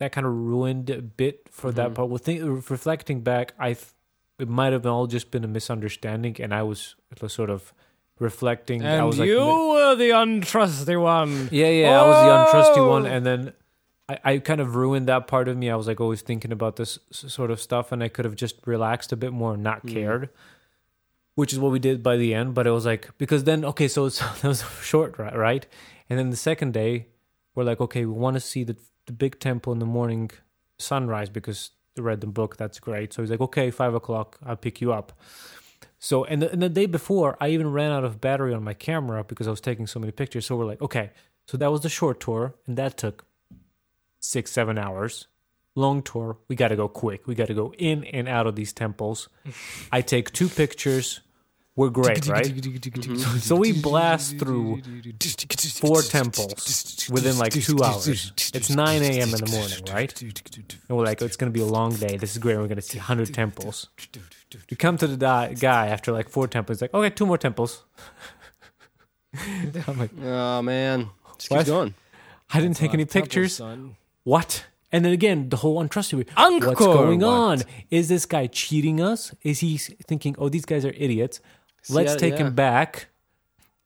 [0.00, 1.94] that kind of ruined a bit for that Mhm.
[1.94, 3.92] part with think, reflecting back i th-
[4.38, 7.72] it might have all just been a misunderstanding and i was it was sort of
[8.18, 11.48] reflecting i And was like you were the untrusty one.
[11.52, 13.52] yeah, yeah, I was the untrusty one, and then
[14.08, 15.70] I, I kind of ruined that part of me.
[15.70, 18.56] I was like always thinking about this sort of stuff, and I could have just
[18.66, 19.92] relaxed a bit more and not Mm.
[19.94, 20.28] cared,
[21.34, 22.52] which is what we did by the end.
[22.54, 25.64] But it was like because then okay, so it's, that was short, ri- right?
[26.08, 27.06] And then the second day,
[27.54, 28.76] we're like, okay, we want to see the
[29.10, 30.30] the big temple in the morning
[30.78, 32.56] sunrise because I read the book.
[32.56, 33.12] That's great.
[33.12, 35.12] So he's like, okay, five o'clock, I'll pick you up.
[35.98, 38.72] So and the, and the day before, I even ran out of battery on my
[38.72, 40.46] camera because I was taking so many pictures.
[40.46, 41.10] So we're like, okay,
[41.46, 43.26] so that was the short tour, and that took
[44.20, 45.26] six, seven hours.
[45.74, 47.26] Long tour, we got to go quick.
[47.26, 49.28] We got to go in and out of these temples.
[49.90, 51.20] I take two pictures.
[51.80, 52.52] We're great, right?
[53.40, 54.82] So we blast through
[55.80, 58.32] four temples within like two hours.
[58.52, 59.28] It's 9 a.m.
[59.34, 60.12] in the morning, right?
[60.22, 62.18] And we're like, it's going to be a long day.
[62.18, 62.58] This is great.
[62.58, 63.88] We're going to see 100 temples.
[64.70, 66.76] We come to the di- guy after like four temples.
[66.78, 67.82] He's like, okay, two more temples.
[69.88, 71.08] I'm like, Oh man,
[71.38, 71.58] just What?
[71.60, 71.94] keep going.
[72.52, 73.60] I didn't take any pictures.
[74.24, 74.66] What?
[74.92, 76.28] And then again, the whole untrustworthy.
[76.36, 77.28] Angkor What's going Wat.
[77.30, 77.62] on?
[77.90, 79.32] Is this guy cheating us?
[79.42, 81.40] Is he thinking, oh, these guys are idiots?
[81.88, 82.46] Let's yeah, take yeah.
[82.46, 83.06] him back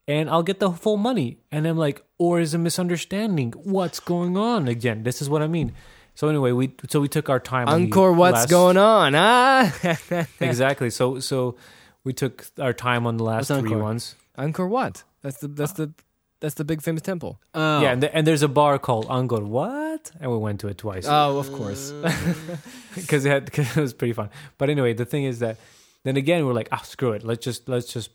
[0.07, 1.39] and I'll get the full money.
[1.51, 3.53] And I'm like, or is a misunderstanding?
[3.53, 5.03] What's going on again?
[5.03, 5.73] This is what I mean.
[6.15, 7.69] So anyway, we so we took our time.
[7.69, 9.15] on Angkor, what's last- going on?
[9.17, 9.75] Ah,
[10.41, 10.91] Exactly.
[10.91, 11.57] So so
[12.05, 13.83] we took our time on the last What's three Angkor?
[13.83, 14.15] ones.
[14.39, 15.03] Angkor what?
[15.23, 15.93] That's the that's the
[16.41, 17.41] that's the big famous temple.
[17.55, 17.81] Oh.
[17.81, 20.77] Yeah, and, th- and there's a bar called Angkor What, and we went to it
[20.77, 21.07] twice.
[21.09, 21.91] Oh, of course.
[22.95, 24.29] because it had cause it was pretty fun.
[24.59, 25.57] But anyway, the thing is that
[26.05, 27.25] then again we're like, ah, screw it.
[27.25, 28.11] Let's just let's just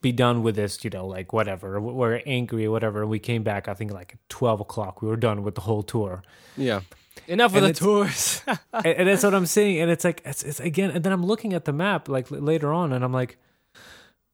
[0.00, 0.82] be done with this.
[0.84, 1.80] You know, like whatever.
[1.80, 3.02] We're angry or whatever.
[3.02, 3.68] And we came back.
[3.68, 5.02] I think like at twelve o'clock.
[5.02, 6.22] We were done with the whole tour.
[6.56, 6.80] Yeah.
[7.28, 8.42] Enough And of the tours.
[8.72, 9.80] and, and that's what I'm saying.
[9.80, 10.90] And it's like it's, it's again.
[10.90, 13.38] And then I'm looking at the map like later on, and I'm like,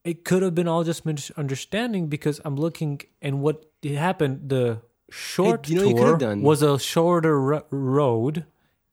[0.04, 4.48] it could have been all just misunderstanding because I'm looking and what it happened.
[4.48, 4.80] The
[5.10, 6.42] short you know tour done?
[6.42, 8.44] was a shorter r- road,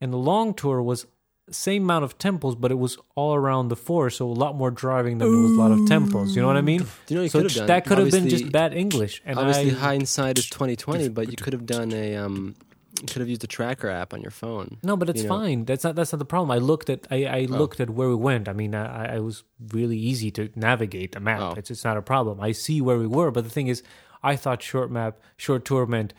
[0.01, 1.05] and the long tour was
[1.51, 4.72] same amount of temples, but it was all around the forest, so a lot more
[4.72, 6.35] driving than there was a lot of temples.
[6.35, 6.81] You know what I mean?
[7.05, 7.67] Do you know you so could have done?
[7.67, 9.22] that could have been just bad English.
[9.26, 12.55] And Obviously, I, hindsight is twenty twenty, but you could have done a um,
[13.01, 14.77] You could have used a tracker app on your phone.
[14.81, 15.38] No, but it's You know.
[15.38, 15.65] fine.
[15.65, 16.49] That's not that's not the problem.
[16.49, 17.57] I looked at I, I Oh.
[17.57, 18.47] looked at where we went.
[18.49, 21.41] I mean, I, I was really easy to navigate a map.
[21.41, 21.53] Oh.
[21.57, 22.39] It's it's not a problem.
[22.41, 23.30] I see where we were.
[23.31, 23.84] But the thing is,
[24.23, 26.13] I thought short map, short tour meant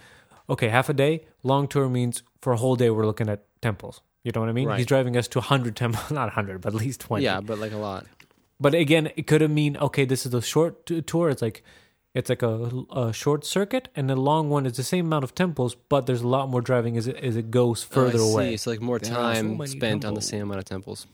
[0.48, 1.24] okay, half a day.
[1.42, 4.00] Long tour means for a whole day we're looking at temples.
[4.26, 4.66] You know what I mean?
[4.66, 4.78] Right.
[4.78, 7.24] He's driving us to hundred temples, not hundred, but at least twenty.
[7.24, 8.04] Yeah, but like a lot.
[8.58, 11.30] But again, it could have mean okay, this is a short t- tour.
[11.30, 11.62] It's like
[12.12, 15.34] it's like a, a short circuit, and the long one is the same amount of
[15.36, 18.32] temples, but there's a lot more driving as it as it goes further Oh, I
[18.32, 18.50] away.
[18.52, 18.56] See.
[18.56, 21.06] So like more There are so time many spent on the same amount of temples.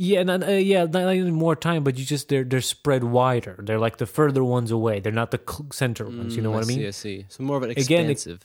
[0.00, 3.56] Yeah, and, uh, yeah, not even more time, but you just they're they're spread wider.
[3.58, 5.00] They're like the further ones away.
[5.00, 6.36] They're not the cl- center ones.
[6.36, 6.78] You know Mm, what I mean?
[6.78, 7.26] See, I see.
[7.28, 8.40] So more of an Again, it- expansive.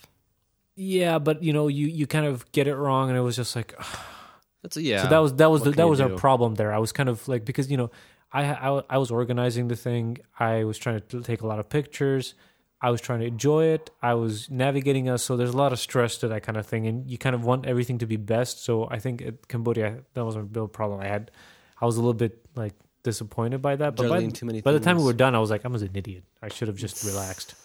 [0.76, 3.56] Yeah, but you know, you you kind of get it wrong, and it was just
[3.56, 3.76] like
[4.64, 5.04] That's a, yeah.
[5.04, 6.18] so that was that was the, that was our do?
[6.18, 6.74] problem there.
[6.74, 7.92] I was kind of like because you know
[8.32, 10.18] I, I I was organizing the thing.
[10.40, 12.34] I was trying to take a lot of pictures.
[12.82, 13.92] I was trying to enjoy it.
[14.02, 16.88] I was navigating us, so there's a lot of stress to that kind of thing,
[16.88, 18.64] and you kind of want everything to be best.
[18.64, 21.32] So I think at Cambodia that was a real problem I had.
[21.80, 22.74] I was a little bit like
[23.04, 25.40] disappointed by that, but by, Juggling too many by the time we were done, I
[25.40, 26.24] was like, I was an idiot.
[26.42, 27.56] I should have just relaxed.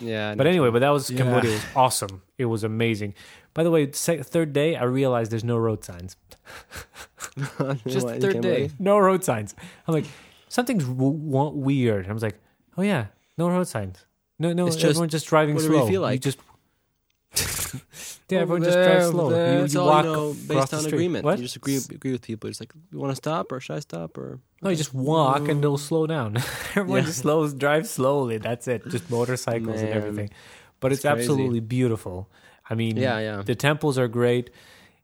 [0.00, 0.34] Yeah.
[0.34, 1.18] But anyway, but that was Yeah.
[1.18, 1.50] Cambodia.
[1.50, 2.22] It was awesome.
[2.38, 3.14] It was amazing.
[3.54, 6.16] By the way, sec- third day, I realized there's no road signs.
[7.86, 8.70] Just What, third day.
[8.78, 9.54] No road signs.
[9.86, 10.04] I'm like,
[10.48, 12.08] something's w- w- weird.
[12.08, 12.38] I was like,
[12.76, 13.06] oh yeah,
[13.36, 14.04] no road signs.
[14.38, 16.00] No, no, It's just- everyone's just driving what do slow.
[16.00, 16.20] like?
[16.20, 16.38] just
[18.30, 19.30] yeah, everyone just there, drives over slow.
[19.30, 19.58] there.
[19.58, 21.24] You, It's you all walk you know based the on agreement.
[21.24, 21.38] What?
[21.38, 22.48] You just agree agree with people.
[22.50, 24.40] It's like, you want to stop or should I stop or?
[24.62, 25.80] No, you just walk and they'll mm.
[25.80, 26.36] slow down.
[26.76, 27.06] Everyone Yeah.
[27.06, 28.38] just slows, drives slowly.
[28.38, 28.86] That's it.
[28.88, 30.30] Just motorcycles and everything.
[30.80, 32.28] But it's It's absolutely beautiful.
[32.68, 33.42] I mean, Yeah, yeah.
[33.42, 34.50] the temples are great.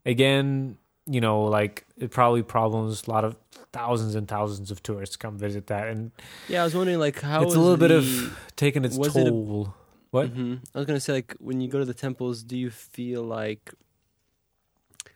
[0.07, 0.77] Again,
[1.07, 3.05] you know, like it probably problems.
[3.07, 3.37] A lot of
[3.73, 6.13] thousands and thousands of tourists come visit that, and
[6.49, 9.27] Yeah, I was wondering like how It's a little bit of taking its was it
[9.27, 9.75] a- toll.
[10.15, 10.27] What?
[10.35, 10.61] Mhm.
[10.75, 13.73] I was gonna say like when you go to the temples, do you feel like?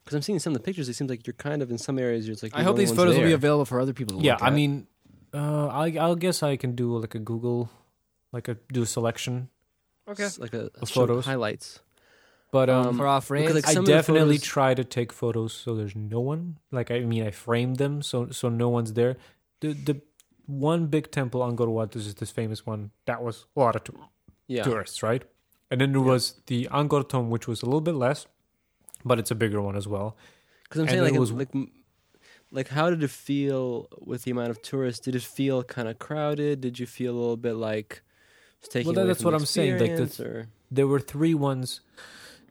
[0.04, 1.98] Because I'm seeing some of the pictures, it seems like you're kind of in some
[1.98, 2.26] areas.
[2.26, 3.92] You're just like I you're hope the these photos ones will be available for other
[3.92, 4.52] people to yeah, look I at.
[4.54, 4.86] mean,
[5.34, 7.70] uh, I I guess I can do like a Google,
[8.32, 9.50] like a do a selection.
[10.08, 11.26] It's like a, a show of photos.
[11.26, 11.80] highlights.
[12.50, 14.82] But um, Um, for our because, like, I some of the definitely photos- try to
[14.84, 16.56] take photos so there's no one.
[16.72, 19.16] Like I mean, I framed them so so no one's there.
[19.60, 20.00] The the
[20.46, 24.08] one big temple Angkor Wat is this famous one that was a lot of tou-
[24.48, 25.22] Yeah, tourists, right?
[25.70, 28.26] And then there was the Angkor Thom, which was a little bit less,
[29.04, 30.16] but it's a bigger one as well.
[30.64, 31.48] because I'm and saying it like was- like
[32.50, 35.00] like how did it feel with the amount of tourists?
[35.04, 36.60] Did it feel kind of crowded?
[36.62, 38.02] Did you feel a little bit like
[38.70, 41.80] taking Well, that's what I'm saying, like, the- or There were three ones,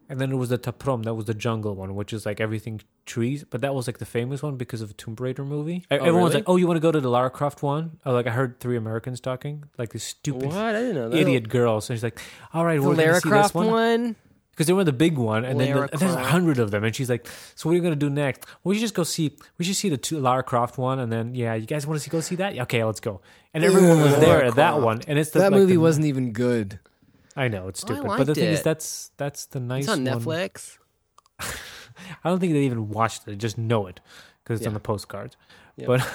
[0.10, 2.40] and then there was the Ta Prohm, that was the jungle one, which is like
[2.40, 3.44] everything trees.
[3.50, 5.86] But that was like the famous one because of the Tomb Raider movie.
[5.90, 6.36] Oh, e- Everyone's really?
[6.36, 8.60] like, "Oh, you want to go to the Lara Croft one?" Oh, like I heard
[8.60, 10.56] three Americans talking, like this stupid what?
[10.58, 11.18] I didn't know that.
[11.18, 11.82] idiot girl.
[11.82, 12.20] So she's like,
[12.54, 14.16] "All right, the we're Lara gonna see this Croft one." one.
[14.52, 16.84] because they were the big one, and then Lara the, there's a hundred of them,
[16.84, 18.44] and she's like, "So what are you gonna do next?
[18.64, 19.38] We should just go see.
[19.58, 22.04] We should see the two, Lara Croft one, and then yeah, you guys want to
[22.04, 22.58] see go see that?
[22.60, 23.22] Okay, let's go."
[23.54, 24.84] And everyone was there Lara at that Croft.
[24.86, 26.80] one, and it's the, That like, movie the- wasn't even good.
[27.36, 29.84] I know it's oh, I stupid, but the liked thing is that's that's the nice.
[29.84, 30.20] It's on one.
[30.22, 30.78] Netflix.
[32.24, 33.99] I don't think they even watched it; they just know it
[34.44, 35.36] because it's on the postcards.
[35.76, 35.88] Yeah.
[35.88, 36.10] But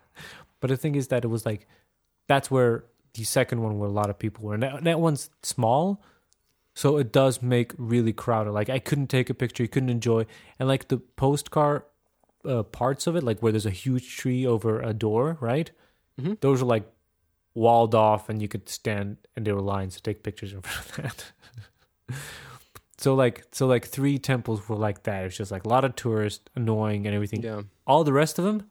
[0.60, 1.66] but the thing is that it was like
[2.26, 2.84] that's where
[3.14, 6.02] the second one where a lot of people were, and that, that one's small,
[6.74, 8.52] so it does make really crowded.
[8.52, 10.26] Like I couldn't take a picture, you couldn't enjoy,
[10.58, 11.82] and like the postcard
[12.44, 15.70] uh, parts of it, like where there's a huge tree over a door, right?
[16.20, 16.40] Mhm.
[16.40, 16.84] Those are like
[17.54, 20.88] walled off, and you could stand, and there were lines to take pictures in front
[20.90, 21.32] of that.
[22.98, 25.24] so like so like three temples were like that.
[25.24, 27.42] It's just like a lot of tourists, annoying, and everything.
[27.42, 28.68] Yeah, All the rest of them,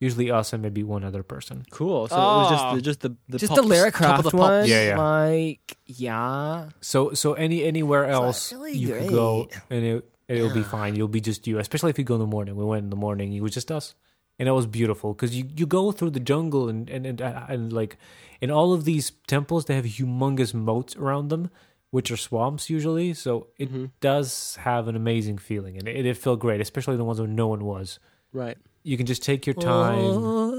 [0.00, 1.64] usually us and maybe one other person.
[1.70, 2.08] cool.
[2.08, 4.22] So it was just the, just the, the Just pups, the Lara top of Croft
[4.24, 4.40] the pups.
[4.40, 4.66] one.
[4.68, 4.98] Yeah, yeah.
[4.98, 6.68] Like, yeah.
[6.80, 10.96] So so any anywhere else really you could go and it it'll be fine.
[10.96, 11.58] You'll be just you.
[11.58, 12.56] Especially if you go in the morning.
[12.56, 13.32] We went in the morning.
[13.34, 13.94] It was just us,
[14.38, 17.44] and it was beautiful because you you go through the jungle and and and, uh,
[17.48, 17.96] and like
[18.40, 21.50] in all of these temples they have humongous moats around them,
[21.92, 23.14] which are swamps usually.
[23.14, 23.90] So it Mhm.
[24.00, 26.60] does have an amazing feeling, and it, it felt great.
[26.60, 28.00] Especially the ones where no one was.
[28.32, 28.58] Right.
[28.82, 30.16] You can just take your time.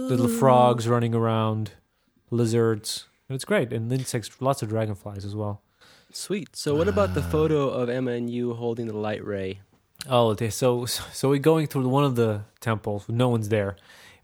[0.08, 1.72] Little frogs running around,
[2.32, 3.08] lizards.
[3.28, 5.62] And it's great, and insects, lots of dragonflies as well.
[6.12, 6.56] Sweet.
[6.56, 9.62] So what about the photo of Emma and you holding the light ray?
[10.08, 10.50] Oh, okay.
[10.52, 13.10] So so we're going through one of the temples.
[13.10, 13.76] No one's there,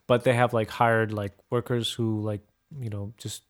[0.05, 2.41] but they have like hired like workers who like
[2.79, 3.41] you know just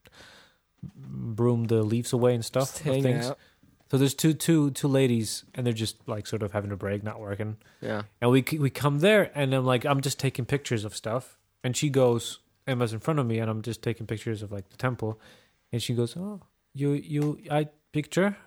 [0.95, 2.69] broom the leaves away and stuff.
[2.69, 3.25] Just of hang things.
[3.27, 3.37] out.
[3.91, 7.03] So there's two two two ladies, and they're just like sort of having a break,
[7.03, 7.57] not working.
[7.81, 8.03] Yeah.
[8.21, 11.75] And we we come there, and I'm like, I'm just taking pictures of stuff, and
[11.75, 14.77] she goes, Emma's in front of me, and I'm just taking pictures of like the
[14.77, 15.19] temple,
[15.71, 16.41] and she goes, oh,
[16.75, 18.37] you you I picture,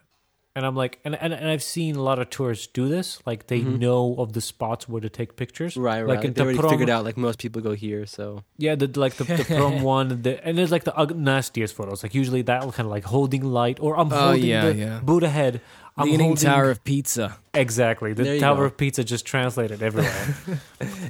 [0.54, 3.20] and I'm like, and, and and I've seen a lot of tourists do this.
[3.24, 3.78] Like they Mhm.
[3.78, 5.76] know of the spots where to take pictures.
[5.76, 6.24] Right, Like right.
[6.26, 8.86] in they already Ta Prohm- figured out like most people go here, so Yeah, the
[9.00, 12.02] like the, the prom one, the, and there's like the nastiest photos.
[12.02, 15.00] Like usually that kind of like holding light, or I'm Oh, holding yeah, the yeah.
[15.02, 15.60] Buddha head.
[15.94, 17.36] I'm Leaning holding- Tower of Pizza.
[17.52, 18.62] Exactly, the Tower go.
[18.64, 20.36] of Pizza just translated everywhere.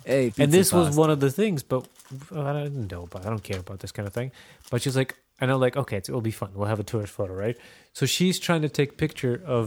[0.05, 1.87] Hey, pizza and this was one of the things, but
[2.33, 4.33] I don't know, but I don't care about this kind of thing.
[4.71, 6.51] But she's like, I know, like, okay, it's, it'll be fun.
[6.55, 7.57] We'll have a tourist photo, right?
[7.93, 9.67] So she's trying to take picture of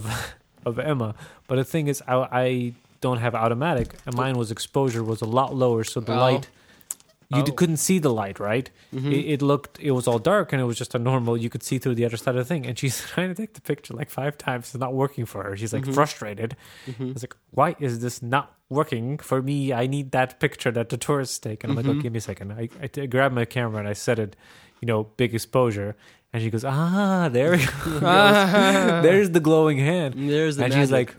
[0.66, 1.14] of Emma,
[1.48, 2.16] but the thing is, I,
[2.46, 6.28] I don't have automatic, and mine was exposure was a lot lower, so the Oh.
[6.28, 6.48] light.
[7.36, 7.52] You Oh.
[7.60, 8.70] couldn't see the light, right?
[8.94, 9.12] Mhm.
[9.12, 11.36] It, it looked, it was all dark, and it was just a normal.
[11.36, 12.66] You could see through the other side of the thing.
[12.68, 14.66] And she's trying to take the picture like five times.
[14.68, 15.58] It's not working for her.
[15.58, 15.94] She's like Mhm.
[15.96, 16.56] frustrated.
[16.88, 17.10] Mhm.
[17.10, 19.74] I was like, why is this not working for me?
[19.74, 21.64] I need that picture that the tourists take.
[21.64, 22.48] And I'm like, oh, give me a second.
[22.54, 24.36] I I grabbed my camera and I set it,
[24.86, 25.96] you know, big exposure.
[26.32, 28.00] And she goes, ah, there we go.
[29.02, 30.30] There's the glowing hand.
[30.30, 31.16] there's the and she's like,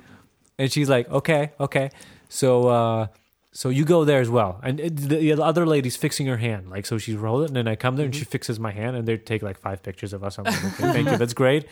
[0.59, 1.91] and she's like, okay, okay.
[2.29, 3.07] So, uh,
[3.53, 4.61] so you go there as well.
[4.63, 6.69] And it, the, the other lady's fixing her hand.
[6.71, 8.31] Like, so she's rolling, and then I come there and she Mm-hmm.
[8.31, 10.39] fixes my hand, and they take like five pictures of us.
[10.39, 11.17] I'm like, okay, thank you.
[11.17, 11.67] That's great.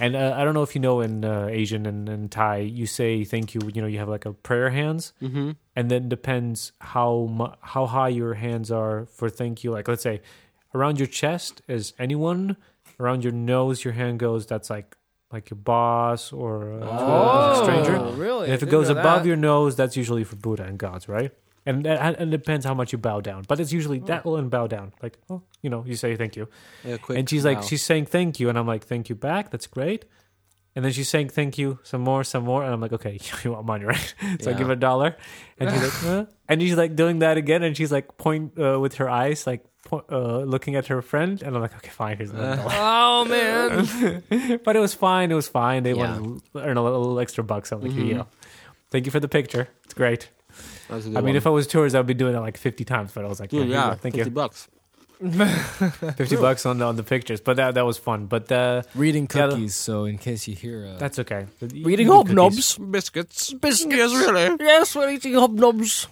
[0.00, 2.86] And uh, I don't know if you know in uh, Asian and, and Thai, you
[2.86, 3.60] say thank you.
[3.72, 5.54] You know, you have like a prayer hands, Mhm.
[5.76, 9.70] and then depends how mu- how high your hands are for thank you.
[9.70, 10.20] Like, let's say
[10.74, 12.56] around your chest is anyone.
[13.00, 14.46] Around your nose, your hand goes.
[14.46, 14.96] That's like
[15.30, 17.98] like your boss or uh, Oh, stranger.
[18.16, 18.46] really?
[18.46, 19.26] And if it goes above that.
[19.26, 21.32] your nose, that's usually for Buddha and gods, right?
[21.66, 23.44] And that and it depends how much you bow down.
[23.46, 24.92] But it's usually that will and bow down.
[25.02, 26.48] Like, oh, you know, you say thank you.
[26.84, 29.50] A quick and she's like, she's saying thank you, and I'm like, thank you back.
[29.50, 30.06] That's great.
[30.74, 33.52] And then she's saying thank you some more, some more, and I'm like, okay, you
[33.52, 34.14] want money, right?
[34.40, 35.16] so I give her a dollar,
[35.58, 36.24] and she's like, huh?
[36.48, 39.62] and she's like doing that again, and she's like point uh, with her eyes, like
[39.92, 42.72] uh, looking at her friend, and I'm like, okay, fine, here's another dollar.
[42.74, 44.60] Oh man.
[44.64, 45.30] but it was fine.
[45.30, 45.82] It was fine.
[45.82, 46.18] They Yeah.
[46.18, 47.72] wanted to earn a little, little extra bucks.
[47.72, 48.06] I'm like, Mhm.
[48.06, 48.26] you know,
[48.90, 49.68] thank you for the picture.
[49.84, 50.28] It's great.
[50.88, 51.36] That was a good I mean, one.
[51.36, 53.12] if I was tours, I'd be doing it like 50 times.
[53.12, 54.34] But I was like, yeah, Dude, yeah, thank 50 you.
[54.34, 54.68] bucks.
[55.20, 57.40] 50 bucks on the, on the pictures.
[57.40, 58.26] But that that was fun.
[58.26, 61.46] But uh, Reading Yeah, cookies, so in case you hear uh, that's okay.
[61.60, 62.34] reading Eat cookies.
[62.34, 62.90] hobnobs.
[62.92, 63.52] Biscuits.
[63.52, 63.96] Biscuits.
[63.96, 64.56] Yes, really.
[64.60, 66.06] Yes, we're eating hobnobs.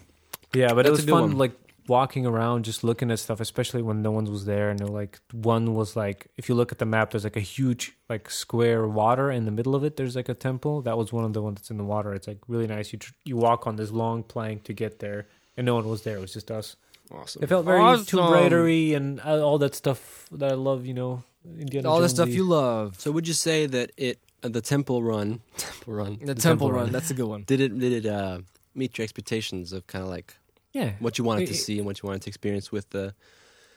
[0.53, 1.39] Yeah, but That's it was good fun, one.
[1.39, 1.53] like
[1.89, 4.71] walking around, just looking at stuff, especially when no one was there.
[4.71, 7.97] And like, one was like, if you look at the map, there's like a huge
[8.09, 9.97] like square water in the middle of it.
[9.97, 10.83] There's like a temple.
[10.83, 12.15] That was one of the ones that's in the water.
[12.15, 12.93] It's like really nice.
[12.93, 15.27] You tr- you walk on this long plank to get there,
[15.57, 16.17] and no one was there.
[16.17, 16.77] It was just us.
[17.11, 17.43] Awesome.
[17.43, 18.33] It felt very Tomb Awesome.
[18.35, 20.87] Raidery and uh, all that stuff that I love.
[20.87, 21.23] You know,
[21.59, 22.99] Indiana All the stuff you love.
[23.01, 26.91] So would you say that it uh, the temple run, temple run, The, temple, run.
[26.91, 27.45] That's a good one.
[27.45, 28.41] did it did it uh,
[28.75, 30.37] meet your expectations of kind of like
[30.73, 33.15] Yeah, what you wanted It- to see and what you wanted to experience with the,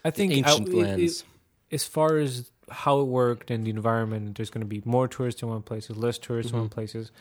[0.03, 1.23] I the think I- ancient it- it- lands?
[1.71, 5.41] as far as how it worked and the environment, there's going to be more tourists
[5.41, 6.63] in one places, less tourists in mm-hmm.
[6.63, 7.11] one places.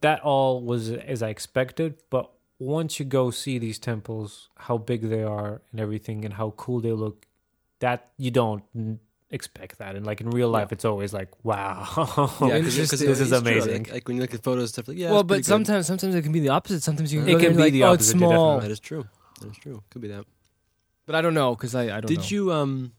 [0.00, 5.02] That all was as I expected, but once you go see these temples, how big
[5.02, 7.26] they are and everything, and how cool they look,
[7.80, 8.62] that you don't
[9.32, 9.96] expect that.
[9.96, 12.86] And like in real life, it's always like, wow, Yeah, 'cause- Interesting.
[12.88, 13.84] 'cause This is amazing.
[13.84, 15.10] Like, like when you look at photos and stuff like yeah.
[15.10, 15.46] well, but pretty good.
[15.48, 16.82] sometimes sometimes it can be the opposite.
[16.82, 18.60] Sometimes you can It go can be like, the oh, opposite, yeah, small.
[18.60, 19.06] that is true.
[19.40, 19.82] That is true.
[19.90, 20.24] Could be that.
[21.06, 22.24] But I don't know because I, I don't Did know.
[22.28, 22.92] you um?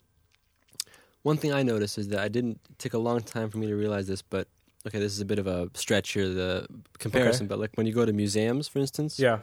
[1.22, 3.76] One thing I noticed is that I didn't take a long time for me to
[3.76, 4.50] realize this, but
[4.86, 6.68] okay, this is a bit of a stretch here, the
[7.00, 7.48] comparison.
[7.48, 9.40] But like when you go to museums, for instance, yeah,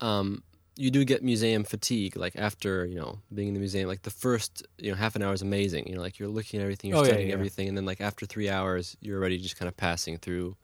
[0.00, 0.42] um,
[0.80, 2.16] you do get museum fatigue.
[2.16, 5.22] Like after you know being in the museum, like the first you know half an
[5.22, 5.88] hour is amazing.
[5.88, 7.34] You know, like you're looking at everything, you're Oh, studying yeah.
[7.34, 10.56] everything, and then like after three hours, you're already just kind of passing through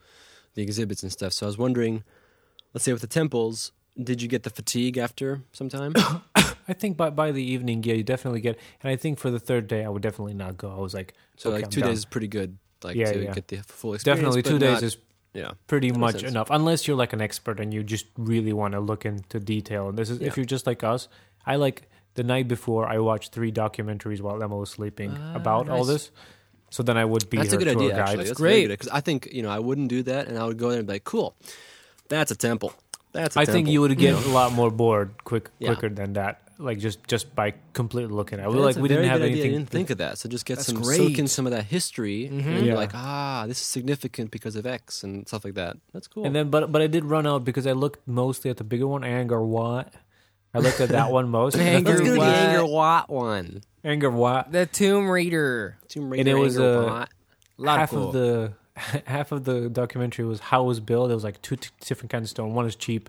[0.55, 1.33] the exhibits and stuff.
[1.33, 2.05] So I was wondering,
[2.73, 5.93] let's say with the temples, did you get the fatigue after some time?
[6.69, 8.59] I think by by the evening, yeah, you definitely get.
[8.83, 10.71] And I think for the third day, I would definitely not go.
[10.71, 11.91] I was like, So Okay, like I'm two done.
[11.91, 12.57] days is pretty good.
[12.85, 13.33] Like Yeah, to yeah.
[13.35, 14.21] get the full experience.
[14.23, 14.97] definitely two days not- is
[15.35, 15.51] yeah.
[15.67, 16.31] pretty much sense.
[16.33, 19.89] enough unless you're like an expert and you just really want to look into detail
[19.89, 20.29] and this is Yeah.
[20.29, 21.09] if you're just like us
[21.45, 21.79] i like
[22.15, 26.11] the night before i watched three documentaries while emma was sleeping Ah, about all this
[26.71, 27.91] so then i would be That's her a good idea.
[27.91, 28.67] guide Actually, that's great.
[28.69, 30.89] because I think you know I wouldn't do that, and I would go there and
[30.89, 31.35] be like, "Cool,
[32.09, 32.73] that's a temple.
[33.13, 34.27] That's a i temple." I think you would get know?
[34.33, 35.69] a lot more bored quick Yeah.
[35.75, 39.05] quicker than that like just just by completely looking at it That's like we didn't
[39.09, 39.37] have good idea.
[39.43, 40.19] anything I didn't think of that.
[40.19, 40.97] So just get That's some great.
[40.99, 42.47] soak in some of that history, Mhm.
[42.47, 45.77] and you're like, ah, this is significant because of X and stuff like that.
[45.93, 46.25] That's cool.
[46.25, 48.87] and then but but i did run out because i looked mostly at the bigger
[48.87, 49.93] one Angkor Wat
[50.55, 52.29] i looked at that one most anger let's go the Wat.
[52.37, 53.63] Angkor Wat one.
[53.85, 55.77] Angkor Wat the Tomb Raider.
[55.89, 56.21] Tomb Raider.
[56.21, 57.09] And it was, Angkor uh, Wat.
[57.59, 58.07] Lot half of cool.
[58.09, 58.53] of the
[59.07, 61.11] half of the documentary was how it was built.
[61.11, 62.55] It was like two t- different kinds of stone.
[62.55, 63.09] One is cheap,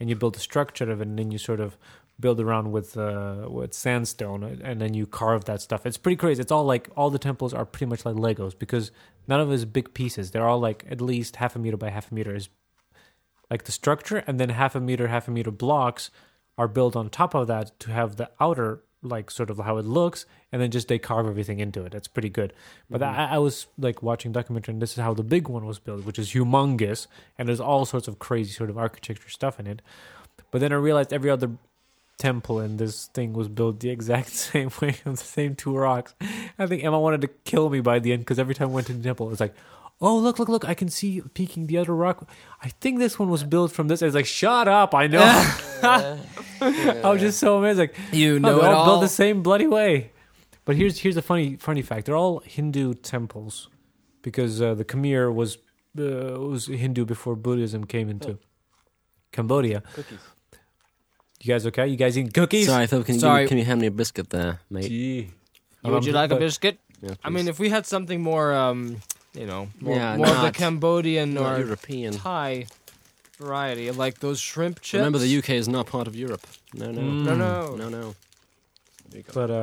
[0.00, 1.76] and you build a structure of it, and then you sort of
[2.20, 5.84] build around with uh, with sandstone, and then you carve that stuff.
[5.86, 6.40] It's pretty crazy.
[6.40, 8.90] It's all like all the temples are pretty much like Legos because
[9.26, 10.30] none of it is big pieces.
[10.30, 12.48] They're all like at least half a meter by half a meter is
[13.50, 16.10] like the structure, and then half a meter, half a meter blocks
[16.56, 19.84] are built on top of that to have the outer like sort of how it
[19.84, 21.92] looks, and then just they carve everything into it.
[21.92, 22.52] That's pretty good.
[22.88, 25.78] But I, I was like watching documentary, and this is how the big one was
[25.78, 29.66] built, which is humongous, and there's all sorts of crazy sort of architecture stuff in
[29.66, 29.82] it.
[30.50, 31.50] But then I realized every other
[32.18, 36.14] temple and this thing was built the exact same way on the same two rocks.
[36.58, 38.86] I think Emma wanted to kill me by the end because every time I went
[38.88, 39.54] to the temple, it was like,
[40.00, 40.64] "Oh, look, look, look!
[40.64, 42.28] I can see peeking the other rock.
[42.62, 44.94] I think this one was built from this." I was like, "Shut up!
[44.94, 45.22] I know."
[46.60, 47.78] I was just so amazed.
[47.78, 50.12] Like, You oh, know they're it all built the same bloody way.
[50.64, 53.68] But here's here's a funny funny fact: they're all Hindu temples
[54.22, 55.58] because uh, the Khmer was
[55.98, 58.38] uh, was Hindu before Buddhism came into
[59.32, 59.82] Cambodia.
[59.94, 60.18] Cookies.
[61.44, 61.86] You guys okay?
[61.88, 62.66] You guys eating cookies?
[62.68, 63.04] Sorry, Phil.
[63.04, 63.46] Can you, Sorry.
[63.46, 64.88] can you hand me a biscuit there, mate?
[64.88, 65.30] Gee.
[65.84, 66.78] Would you like a biscuit?
[67.02, 69.02] Yes, I mean, if we had something more, um,
[69.34, 72.14] you know, more, Yeah, more of the Cambodian or European.
[72.14, 72.64] Thai
[73.36, 74.94] variety, like those shrimp chips.
[74.94, 76.46] Remember, the UK is not part of Europe.
[76.72, 77.24] No, no, Mm.
[77.26, 77.76] No, no.
[77.76, 78.14] no, no.
[79.10, 79.32] There you go.
[79.34, 79.54] But uh,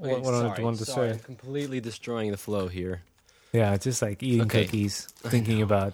[0.00, 1.12] Okay, what, what I sorry, wanted to sorry, say?
[1.14, 3.02] I'm completely destroying the flow here.
[3.52, 4.64] Yeah, just like eating Okay.
[4.64, 5.92] cookies, thinking about.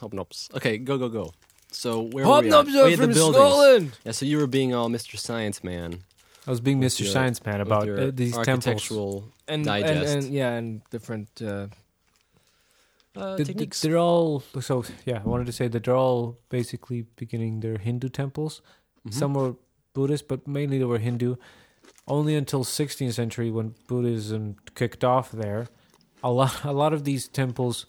[0.00, 0.54] Hobnobs.
[0.56, 1.32] Okay, go, go, go.
[1.74, 2.52] So where were we at?
[2.54, 3.36] Hobnobs Oh, are yeah, the from buildings.
[3.36, 3.98] Scotland.
[4.04, 5.18] Yeah, so you were being all Mr.
[5.18, 6.00] Science Man.
[6.46, 7.00] I was being Mr.
[7.00, 8.48] your- Science Man with about your uh, these temples.
[8.66, 10.14] architectural And, and, Digest.
[10.16, 11.28] and yeah, and different.
[11.42, 11.68] Uh,
[13.16, 13.80] uh, Th- th- techniques.
[13.80, 15.20] They're all so yeah.
[15.24, 18.60] I wanted to say that they're all basically beginning their Hindu temples.
[19.06, 19.14] Mhm.
[19.14, 19.54] Some were
[19.94, 21.36] Buddhist, but mainly they were Hindu.
[22.06, 25.68] Only until 16th century when Buddhism kicked off there,
[26.22, 27.86] a lot a lot of these temples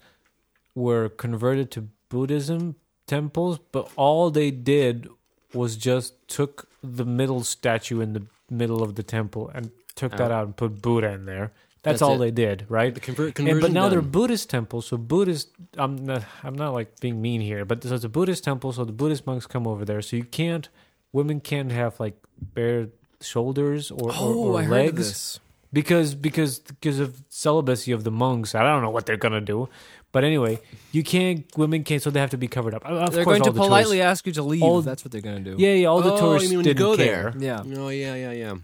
[0.74, 2.76] were converted to Buddhism
[3.06, 5.08] temples, but all they did
[5.54, 10.30] was just took the middle statue in the middle of the temple and took that
[10.30, 10.44] Out.
[10.46, 11.52] and put Buddha in there.
[11.82, 12.18] That's, That's all it.
[12.18, 12.92] they did, right?
[12.92, 14.02] the conver- And, conversion but now they're.
[14.02, 15.50] Buddhist temples, so Buddhist.
[15.78, 16.24] I'm not.
[16.42, 19.24] I'm not like being mean here, but so it's a Buddhist temple, so the Buddhist
[19.24, 20.02] monks come over there.
[20.02, 20.68] So you can't.
[21.12, 22.16] Women can't have like
[22.54, 22.88] bare
[23.20, 25.40] shoulders or, oh, or, or legs heard of this.
[25.72, 28.56] because because because of celibacy of the monks.
[28.56, 29.68] I don't know what they're gonna do,
[30.16, 30.54] but anyway,
[30.92, 31.44] you can't.
[31.58, 32.82] Women can't, so they have to be covered up.
[32.86, 34.62] Of They're course, going to the politely tourists- ask you to leave.
[34.62, 35.62] all- That's what they're going to do.
[35.62, 35.88] Yeah, yeah.
[35.92, 37.34] All the Oh, tourists you mean didn't go care.
[37.36, 37.42] there?
[37.66, 37.78] Yeah.
[37.84, 38.54] Oh yeah, yeah, yeah.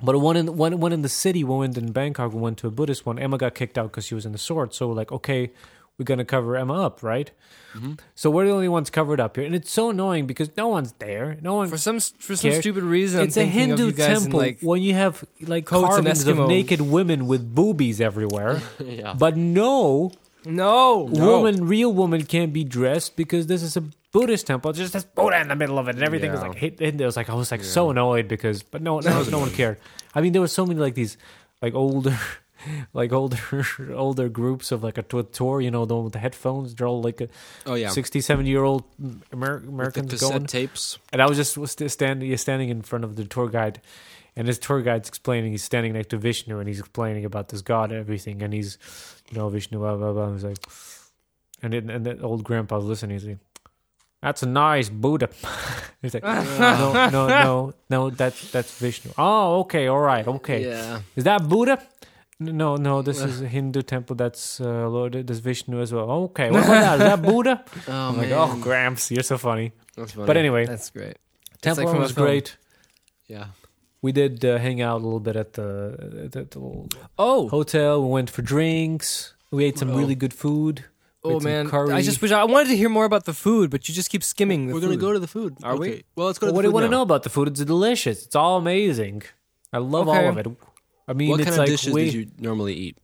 [0.00, 2.32] But one in one one in the city, we went in Bangkok.
[2.32, 3.18] We went to a Buddhist one.
[3.18, 4.74] Emma got kicked out because she was in the sword.
[4.74, 5.50] So we're like, okay,
[5.98, 7.30] we're gonna cover Emma up, right?
[7.74, 7.92] Mm-hmm.
[8.14, 10.92] So we're the only ones covered up here, and it's so annoying because no one's
[10.98, 11.38] there.
[11.40, 11.68] No one.
[11.68, 12.62] For some for some Cares.
[12.62, 15.24] stupid reason, I'm it's a Hindu you guys in, temple like when you have
[15.54, 18.60] like carvings of naked women with boobies everywhere.
[18.84, 19.14] yeah.
[19.16, 20.12] but no,
[20.44, 23.82] no, woman, real woman can't be dressed because this is a
[24.12, 24.70] Buddhist temple.
[24.72, 26.48] It just has Buddha in the middle of it, and everything was Yeah.
[26.48, 26.80] like hit.
[26.80, 29.78] It was like I was like so annoyed because, but no, no, no one cared.
[30.14, 31.16] I mean, there were so many like these,
[31.62, 32.18] like older,
[32.92, 33.38] like older,
[33.94, 35.60] older groups of like a tour, tour.
[35.60, 36.74] You know, the one with the headphones.
[36.74, 37.28] They're all like a
[37.64, 37.88] Oh yeah.
[37.88, 38.84] 67 year old
[39.32, 40.46] Amer- Americans cassette going.
[40.46, 40.98] tapes.
[41.12, 43.80] And I was just was st- standing, standing in front of the tour guide,
[44.36, 45.52] and his tour guide's explaining.
[45.52, 48.42] He's standing next to Vishnu, and he's explaining about this god and everything.
[48.42, 48.78] And he's,
[49.30, 50.24] you know, Vishnu, blah blah blah.
[50.24, 50.58] And he's like,
[51.62, 53.18] and then, and that old grandpa's listening.
[53.18, 53.38] He's like,
[54.22, 55.28] "That's a nice Buddha."
[56.02, 58.10] he's like, "No, no, no, no.
[58.10, 60.64] That's that's Vishnu." Oh, okay, all right, okay.
[60.64, 61.00] Yeah.
[61.14, 61.82] Is that Buddha?
[62.40, 63.02] No, no.
[63.02, 64.16] This is a Hindu temple.
[64.16, 65.12] That's uh, Lord.
[65.12, 66.10] That's Vishnu as well.
[66.10, 66.94] Okay, what about that?
[66.94, 67.64] Is that Buddha?
[67.88, 68.30] Oh I'm man.
[68.30, 69.72] like, oh, Gramps, you're so funny.
[69.96, 70.26] That's funny.
[70.26, 71.18] But anyway, that's great.
[71.60, 72.56] Temple like Run from a was great.
[73.28, 73.46] Yeah.
[74.02, 76.88] We did uh, hang out a little bit at the, at the little
[77.18, 78.02] Oh, hotel.
[78.02, 79.34] We went for drinks.
[79.52, 79.96] We ate some Oh.
[79.98, 80.84] really good food.
[81.24, 81.92] Oh man, curry.
[81.94, 84.24] I just wish I wanted to hear more about the food, but you just keep
[84.24, 84.86] skimming the We're food.
[84.88, 85.56] gonna go to the food.
[85.62, 86.02] Are we?
[86.16, 87.46] Well, let's go Well, to what the do you want to know about the food?
[87.46, 88.26] It's delicious.
[88.26, 89.22] It's all amazing.
[89.72, 90.18] I love Okay.
[90.24, 90.46] all of it.
[91.06, 92.98] I mean, What it's kind like of dishes way, did you normally eat?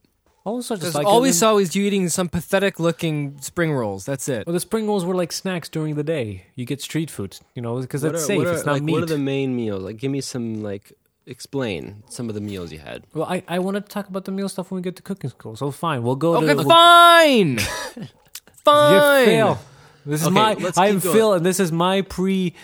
[0.49, 3.73] All sorts of Because like all we saw was you eating some pathetic looking spring
[3.73, 4.05] rolls.
[4.05, 4.47] That's it.
[4.47, 6.47] Well, the spring rolls were like snacks during the day.
[6.55, 8.39] You get street food, you know, because it's are- safe.
[8.39, 8.93] What are, it's not like, meat.
[8.95, 9.83] What are the main meals?
[9.83, 10.63] Like, give me some.
[10.63, 10.93] Like,
[11.27, 13.05] explain some of the meals you had.
[13.13, 15.29] well, I, I want to talk about the meal stuff when we get to cooking
[15.31, 15.57] school.
[15.57, 17.59] So fine, we'll go Okay, to fine,
[18.65, 18.95] fine.
[18.95, 19.59] You fail.
[20.07, 20.73] This is Okay, my.
[20.79, 21.01] I'm.
[21.01, 22.55] Phil, and this is my pre.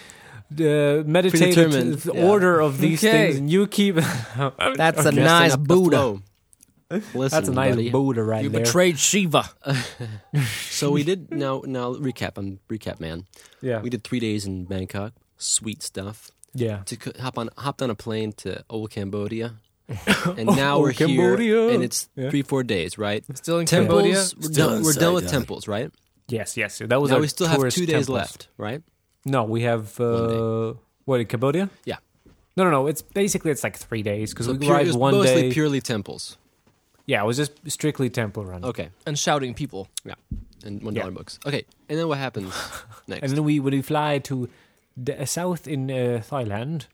[0.52, 2.24] Uh, meditated Predetermined, th- yeah.
[2.30, 3.10] order of these Okay.
[3.12, 3.94] things, and you keep.
[3.96, 6.22] That's a Messing nice up the Buddha.
[6.88, 6.98] Flow.
[7.14, 7.90] Listen, That's a nice buddy.
[7.90, 8.60] Buddha right You there.
[8.60, 9.50] You betrayed Shiva.
[10.70, 11.62] So we did now.
[11.64, 12.32] Now recap.
[12.36, 13.26] I'm recap man.
[13.60, 15.12] yeah, We did three days in Bangkok.
[15.38, 16.30] Sweet stuff.
[16.54, 16.82] yeah.
[16.86, 19.54] To hop on, hopped on a plane to old Cambodia,
[20.36, 21.46] and now we're Old Cambodia.
[21.46, 22.30] here, and it's Yeah.
[22.30, 23.24] three, four days, right?
[23.36, 24.24] Still in Cambodia.
[24.40, 25.90] We're done, we're done with temples, right?
[26.28, 26.78] Yes, yes.
[26.78, 28.16] That was now our we still have tourist two days temples.
[28.16, 28.82] left, right?
[29.24, 29.98] No, we have.
[29.98, 30.74] One Uh,
[31.04, 31.68] What in Cambodia?
[31.84, 31.98] Yeah.
[32.56, 32.86] No, no, no.
[32.86, 35.52] It's basically it's like three days because So we pure, arrived was one mostly day.
[35.52, 36.38] purely temples.
[37.06, 38.64] Yeah, it was just strictly temple run.
[38.64, 39.88] Okay, And shouting people.
[40.04, 40.14] Yeah.
[40.64, 41.02] And one Yeah.
[41.02, 41.38] dollar books.
[41.46, 42.52] Okay, and then what happens
[43.06, 43.22] next?
[43.22, 44.48] And then we when we fly to
[44.96, 46.86] the south in uh, Thailand,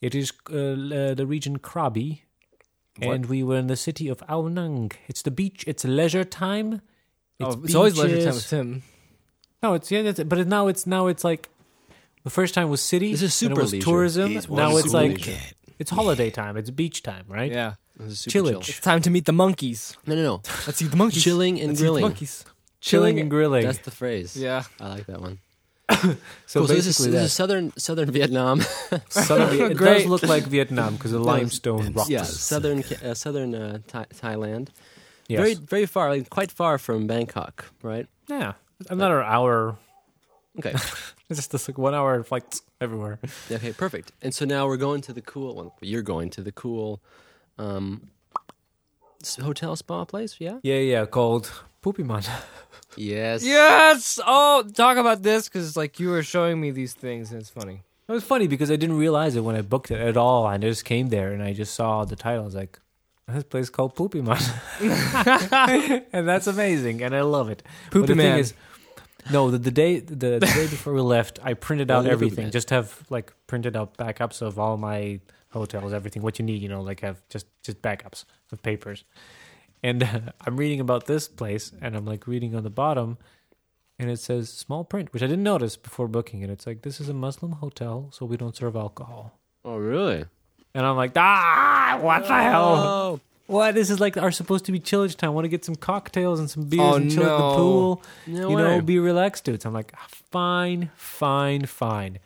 [0.00, 2.20] it is uh, uh, the region Krabi,
[3.00, 4.90] and we were in the city of Ao Nang.
[5.08, 5.64] It's the beach.
[5.66, 6.82] It's leisure time.
[7.40, 8.34] oh, it's always leisure time beaches.
[8.36, 8.82] with Tim.
[9.62, 11.48] No, it's yeah, that's, but it, now it's now it's like
[12.24, 13.12] the first time was city.
[13.12, 13.84] This is and it super was leisure.
[13.84, 14.30] tourism.
[14.32, 15.38] He's Now it's like leisure.
[15.78, 16.56] it's holiday time.
[16.58, 17.50] It's beach time, right?
[17.50, 17.74] Yeah.
[17.96, 18.68] This is super Chillage.
[18.68, 19.96] It's time to meet the monkeys.
[20.06, 20.42] No, no, no.
[20.66, 21.22] Let's eat the monkeys.
[21.22, 22.02] Chilling and Let's eat the grilling.
[22.02, 22.44] monkeys.
[22.80, 23.64] Chilling and grilling.
[23.64, 24.36] That's the phrase.
[24.36, 24.64] Yeah.
[24.80, 25.38] I like that one.
[25.90, 26.16] so Cool,
[26.46, 28.60] so this is, basically this is southern southern Vietnam.
[29.10, 29.98] Southern Viet- it Great.
[29.98, 32.08] does look like Vietnam because the limestone rocks.
[32.08, 34.68] yeah, southern Ca- uh, southern uh, Thai- Thailand.
[35.28, 35.40] Yes.
[35.40, 38.06] Very very far, like quite far from Bangkok, right?
[38.28, 38.54] yeah.
[38.90, 39.76] Another hour.
[40.58, 40.72] Okay.
[41.30, 43.18] It's just this like one hour flights everywhere.
[43.50, 44.12] okay, perfect.
[44.22, 45.70] And so now we're going to the cool one.
[45.80, 47.00] You're going to the cool
[47.58, 48.10] um,
[49.40, 50.58] hotel spa place, yeah?
[50.62, 51.06] Yeah, yeah.
[51.06, 51.50] Called
[51.82, 52.28] Poopyman.
[52.96, 53.44] Yes.
[53.44, 54.20] Yes.
[54.24, 57.82] Oh, talk about this because like you were showing me these things and it's funny.
[58.08, 60.46] It was funny because I didn't realize it when I booked it at all.
[60.46, 62.42] I just came there and I just saw the title.
[62.42, 62.78] I was like,
[63.26, 64.40] "This place called Poopy Man,"
[66.12, 67.62] and that's amazing, and I love it.
[67.90, 68.32] But Poopy the Man.
[68.32, 68.54] Thing is,
[69.32, 72.50] no, the, the day the, the day before we left, I printed out everything.
[72.50, 75.20] Just have like printed out backups of all my
[75.54, 76.60] hotels, everything what you need.
[76.60, 79.04] You know, like have just just backups of papers.
[79.82, 83.16] And uh, I'm reading about this place, and I'm like reading on the bottom,
[83.98, 86.50] and it says small print, which I didn't notice before booking it.
[86.50, 89.38] It's like this is a Muslim hotel, so we don't serve alcohol.
[89.64, 90.24] Oh, really?
[90.74, 92.74] And I'm like, ah, what the hell?
[92.76, 93.74] Oh, What?
[93.74, 95.30] This is like our supposed to be chillage time.
[95.30, 98.02] I want to get some cocktails and some beers Oh, and chill at the pool.
[98.26, 98.62] no you way.
[98.62, 99.64] know, be relaxed, dudes.
[99.66, 102.18] I'm like, ah, fine, fine, fine.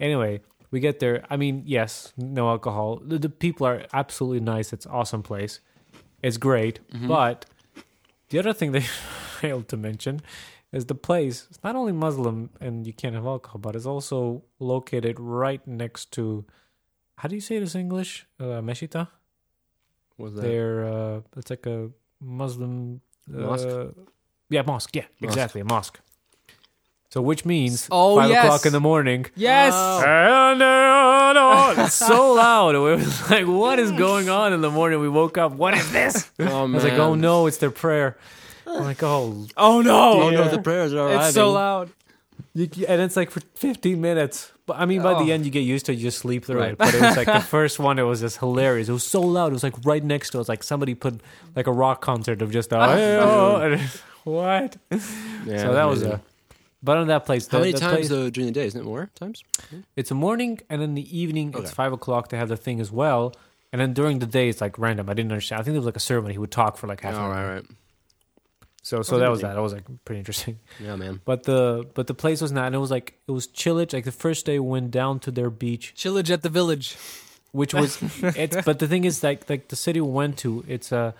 [0.00, 0.40] Anyway,
[0.72, 1.24] we get there.
[1.30, 3.00] I mean, yes, no alcohol.
[3.04, 4.72] The, the people are absolutely nice.
[4.72, 5.60] It's awesome place.
[6.22, 6.80] It's great.
[6.92, 7.06] Mm-hmm.
[7.06, 7.46] But
[8.30, 10.22] the other thing they failed to mention
[10.72, 11.46] is the place.
[11.50, 16.10] It's not only Muslim and you can't have alcohol, but it's also located right next
[16.12, 16.44] to.
[17.18, 18.26] How do you say this in English?
[18.40, 19.08] Uh, meshita.
[20.18, 20.42] Was that?
[20.42, 21.90] They're uh, it's like a
[22.20, 23.68] Muslim Mosque?
[23.68, 23.86] Uh,
[24.48, 24.94] yeah, mosque.
[24.94, 26.00] Yeah, exactly, a mosque.
[27.12, 28.42] So which means Oh, five yes.
[28.44, 29.26] o'clock in the morning.
[29.36, 29.74] Yes.
[29.74, 30.62] And,
[31.78, 32.74] it's so loud.
[32.74, 35.52] It was like, "What is going on?" In the morning, we woke up.
[35.52, 36.30] What is this?
[36.40, 38.16] Oh, I was like, "Oh no, it's their prayer."
[38.66, 40.22] I'm like, "Oh, Oh no.
[40.22, 41.20] Oh, no, the prayers are arriving.
[41.26, 41.90] It's so loud.
[42.54, 44.50] You, and it's like for 15 minutes.
[44.64, 45.24] But I mean, by Oh.
[45.24, 45.96] the end, you get used to it.
[45.96, 46.72] You just sleep through Right.
[46.72, 46.78] it.
[46.78, 47.98] But it was like the first one.
[47.98, 48.88] It was just hilarious.
[48.88, 49.48] It was so loud.
[49.48, 50.48] It was like right next to us.
[50.48, 51.20] Like somebody put
[51.56, 53.78] like a rock concert of just oh,
[54.24, 54.76] what?
[54.90, 54.98] Yeah,
[55.58, 56.20] so that was amazing.
[56.20, 56.31] a.
[56.82, 58.66] But on that place, How the- many the times place- though during the day?
[58.66, 59.42] Isn't it more times?
[59.94, 62.28] It's a morning, and in the evening, it's five o'clock.
[62.30, 63.34] They have the thing as well.
[63.72, 65.08] And then during the day, it's like random.
[65.08, 65.60] I didn't understand.
[65.60, 66.34] I think there was like a ceremony.
[66.34, 67.30] He would talk for like half oh, an hour.
[67.30, 67.64] right, right.
[68.82, 69.54] So, so that was that.
[69.54, 70.58] That was like pretty interesting.
[70.80, 71.20] Yeah, man.
[71.24, 72.66] But the but the place was not.
[72.66, 73.92] And it was like it was chillage.
[73.92, 75.94] Like the first day, we went down to their beach.
[75.96, 76.96] Chillage at the village.
[77.52, 77.98] which was
[78.36, 81.14] it's but the thing is like like the city we went to it's a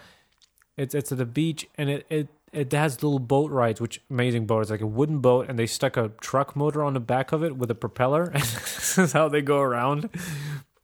[0.78, 4.46] it's it's at the beach and it it it has little boat rides which amazing
[4.46, 7.32] boat it's like a wooden boat and they stuck a truck motor on the back
[7.32, 10.08] of it with a propeller and this is how they go around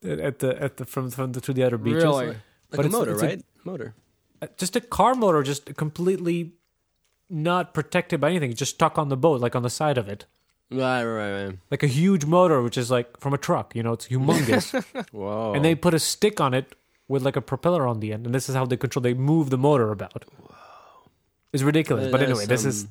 [0.03, 2.27] at the at the from from the to the other beaches Really?
[2.29, 2.37] Like
[2.71, 3.45] But a it's- motor, it's a- right?
[3.65, 3.95] motor.
[4.41, 6.53] Uh, just a car motor just completely
[7.29, 10.25] not protected by anything just stuck on the boat like on the side of it
[10.71, 11.59] Right, right, right.
[11.71, 14.67] like a huge motor which is like from a truck you know it's humongous
[15.13, 15.53] Whoa.
[15.55, 16.75] and they put a stick on it
[17.09, 19.01] with like a propeller on the end, and this is how they control.
[19.03, 20.27] They move the motor about.
[21.53, 22.89] It's ridiculous, but anyway, this is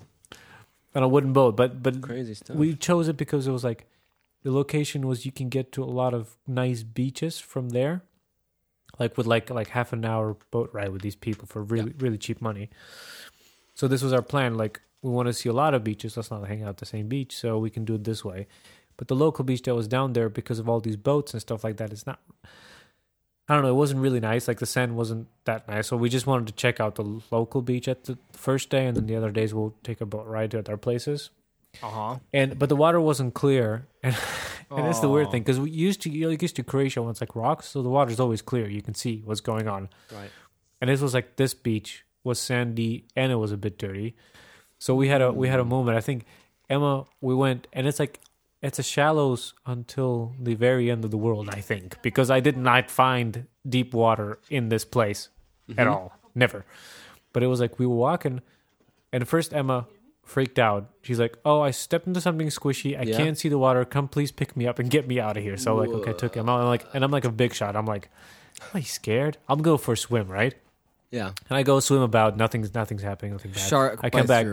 [0.96, 1.56] on a wooden boat.
[1.56, 2.58] But but crazy stuff.
[2.58, 3.88] we chose it because it was like
[4.44, 8.04] the location was you can get to a lot of nice beaches from there,
[9.00, 12.18] like with like like half an hour boat ride with these people for really really
[12.18, 12.70] cheap money.
[13.76, 14.56] So this was our plan.
[14.56, 16.18] Like we want to see a lot of beaches.
[16.18, 18.48] Let's not hang out at the same beach, so we can do it this way.
[18.98, 21.64] But the local beach that was down there because of all these boats and stuff
[21.64, 22.20] like that, it's not.
[23.50, 23.70] I don't know.
[23.70, 24.48] It wasn't really nice.
[24.48, 25.88] Like the sand wasn't that nice.
[25.88, 28.98] So we just wanted to check out the local beach at the first day, and
[28.98, 31.30] then the other days we'll take a boat ride to other places.
[31.82, 32.16] Uh huh.
[32.34, 34.16] And but the water wasn't clear, and
[34.72, 37.12] and that's the weird thing because we used to you know, used to Croatia when
[37.12, 38.68] it's like rocks, so the water's always clear.
[38.68, 39.90] You can see what's going on.
[40.12, 40.30] Right.
[40.82, 44.16] And this was like this beach was sandy and it was a bit dirty.
[44.80, 45.98] So we had a we had a moment.
[45.98, 46.26] I think
[46.70, 48.20] Emma we went and it's like
[48.68, 51.50] it's a shallows until the very end of the world.
[51.52, 55.30] I think because I did not find deep water in this place
[55.78, 56.66] at all, never.
[57.34, 58.42] But it was like we were walking,
[59.14, 59.88] and first Emma
[60.24, 60.90] freaked out.
[61.02, 63.00] She's like, "Oh, I stepped into something squishy.
[63.00, 63.18] I Yeah.
[63.18, 63.86] can't see the water.
[63.86, 66.14] Come, please pick me up and get me out of here." So like, okay, I
[66.14, 66.60] took him out.
[66.60, 67.76] And like, and I'm like a big shot.
[67.76, 68.10] I'm like,
[68.62, 69.38] "Am I scared?
[69.48, 70.54] I'm go for a swim, right?"
[71.12, 71.32] Yeah.
[71.50, 72.36] And I go swim about.
[72.36, 73.32] Nothing's nothing's happening.
[73.34, 73.70] Nothing bad.
[73.70, 74.00] Shark.
[74.04, 74.46] I come back.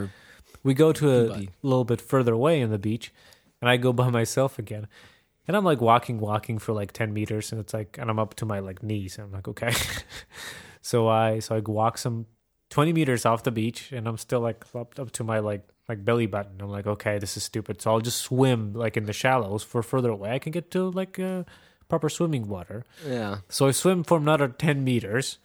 [0.62, 1.50] We go to a Buddy.
[1.62, 3.12] little bit further away in the beach,
[3.64, 4.88] and I go by myself again.
[5.48, 8.34] And I'm like walking, walking for like ten meters, and it's like, and I'm up
[8.34, 9.16] to my like knees.
[9.16, 9.72] And I'm like, okay.
[10.82, 12.26] so I so I walk some
[12.68, 16.04] twenty meters off the beach, and I'm still like up up to my like like
[16.04, 16.60] belly button.
[16.60, 17.80] I'm like, okay, this is stupid.
[17.80, 20.32] So I'll just swim like in the shallows for further away.
[20.32, 21.44] I can get to like uh,
[21.88, 22.84] proper swimming water.
[23.06, 23.38] Yeah.
[23.48, 25.38] So I swim for another 10 meters.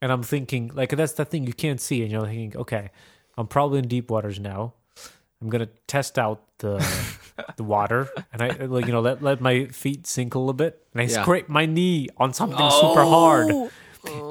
[0.00, 2.02] And I'm thinking, like, that's the thing you can't see.
[2.02, 2.90] And you're thinking, okay,
[3.36, 4.74] I'm probably in deep waters now.
[5.40, 6.78] I'm going to test out the
[7.56, 8.08] the water.
[8.32, 10.82] And I, like, you know, let, let my feet sink a little bit.
[10.92, 11.22] And I Yeah.
[11.22, 13.08] scrape my knee on something super oh.
[13.10, 13.50] hard.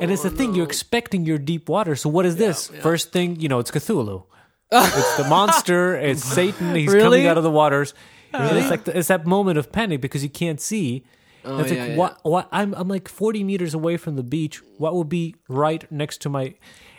[0.02, 1.96] and it's the thing, you're oh, expecting your deep water.
[1.96, 2.68] So what is this?
[2.82, 4.24] First thing, you know, it's Cthulhu.
[4.72, 5.96] it's the monster.
[5.96, 6.76] It's Satan.
[6.76, 7.04] He's Really?
[7.04, 7.94] coming out of the waters.
[8.34, 11.06] It's like the, it's that moment of panic because you can't see.
[11.46, 14.62] Oh, it's yeah, like what what I'm I'm like 40 meters away from the beach.
[14.78, 16.56] What would be right next to my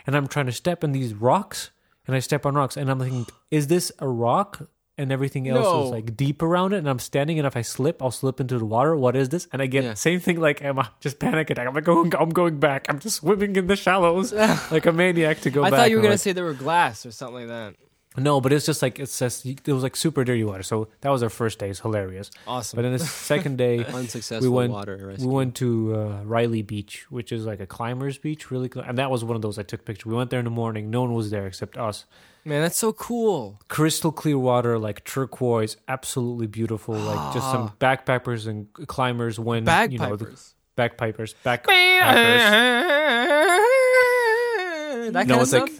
[0.06, 1.70] and I'm trying to step in these rocks
[2.06, 4.68] and I step on rocks and I'm thinking is this a rock
[4.98, 5.84] and everything else No.
[5.84, 8.58] is like deep around it and I'm standing and if I slip I'll slip into
[8.58, 8.96] the water.
[8.96, 9.46] What is this?
[9.52, 9.94] And I get Yeah.
[9.94, 11.66] same thing like Emma, just panic attack.
[11.68, 12.86] I'm like going I'm going back.
[12.88, 14.32] I'm just swimming in the shallows
[14.70, 15.78] like a maniac to go I back.
[15.78, 17.74] thought you were And I'm gonna say there were glass or something like that.
[18.16, 20.64] no, but it's just like it says it was like super dirty water.
[20.64, 21.70] So that was our first day.
[21.70, 22.30] It's hilarious.
[22.48, 22.76] Awesome.
[22.76, 22.98] But then the
[23.32, 27.60] second day Unsuccessful we went water we went to uh, Railay Beach, which is like
[27.60, 30.06] a climbers beach, really, and that was one of those I took pictures.
[30.06, 30.90] We went there in the morning.
[30.90, 32.06] No one was there except us.
[32.48, 33.60] Man, that's so cool.
[33.68, 36.94] Crystal clear water, like turquoise, absolutely beautiful.
[36.94, 40.54] Like just some backpackers and climbers when you know the Bagpipers.
[40.74, 41.66] backpipers, backpackers.
[45.12, 45.68] that kind no, of it's stuff.
[45.68, 45.72] like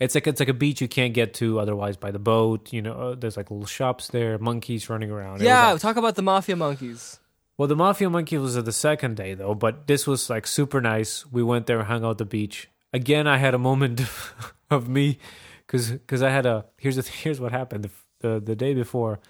[0.00, 2.72] it's like it's like a beach you can't get to otherwise by the boat.
[2.72, 5.36] You know, uh, there's like little shops there, monkeys running around.
[5.36, 7.20] It was yeah, like- talk about the mafia monkeys.
[7.56, 11.24] Well, the Mafia Monkey was the second day though, but this was like super nice.
[11.32, 12.68] We went there, hung out at the beach.
[12.92, 14.02] Again, I had a moment
[14.70, 15.18] of me
[15.66, 17.90] because because I had a here's the here's what happened the,
[18.20, 19.20] the the day before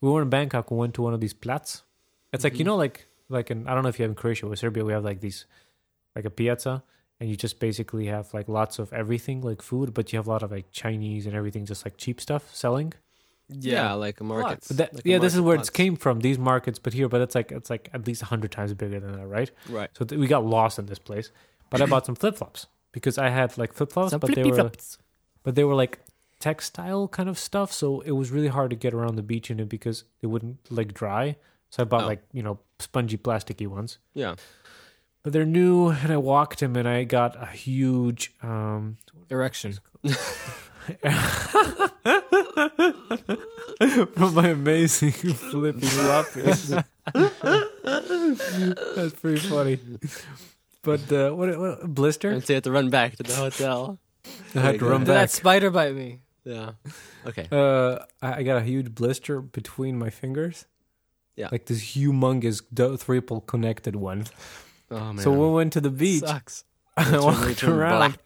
[0.00, 0.70] we were in Bangkok.
[0.70, 1.82] We went to one of these plats.
[2.32, 2.66] It's like you mm-hmm.
[2.68, 4.92] know like like in I don't know if you have in Croatia or Serbia we
[4.92, 5.46] have like these
[6.14, 6.82] like a piazza
[7.20, 10.30] and you just basically have like lots of everything like food, but you have a
[10.30, 12.92] lot of like Chinese and everything just like cheap stuff selling.
[13.48, 13.92] yeah.
[13.94, 14.64] like a market.
[14.68, 15.68] But that, Like a yeah, this is where plots.
[15.68, 16.20] it came from.
[16.20, 19.00] These markets, but here, but it's like it's like at least a hundred times bigger
[19.00, 19.50] than that, right?
[19.68, 19.90] Right.
[19.94, 21.30] So th- we got lost in this place.
[21.70, 24.50] But I bought some flip flops because I had like flip flops, but they flippy
[24.50, 24.98] were flops.
[25.48, 26.00] But they were like
[26.40, 27.72] textile kind of stuff.
[27.72, 30.58] So it was really hard to get around the beach in it because it wouldn't
[30.70, 31.36] like dry.
[31.70, 32.06] So I bought Oh.
[32.06, 33.96] like you know spongy plasticky ones.
[34.12, 34.34] Yeah.
[35.22, 38.98] But they're new, and I walked them, and I got a huge um,
[39.30, 39.78] Erection.
[44.14, 45.12] from my amazing
[45.50, 46.84] flippy floppies.
[48.96, 49.80] That's pretty funny.
[50.82, 52.30] But uh, what, what blister?
[52.30, 53.98] And so you have to run back to the hotel.
[54.54, 56.20] I had to run Did that spider bite me?
[56.44, 56.72] Yeah.
[57.26, 57.46] Okay.
[57.52, 60.66] Uh, I I got a huge blister between my fingers.
[61.36, 61.48] Yeah.
[61.52, 64.26] like this humongous do- triple connected one.
[64.90, 65.18] Oh man.
[65.18, 66.24] So we went to the beach.
[66.24, 66.64] Sucks.
[66.96, 68.18] I walked turn around,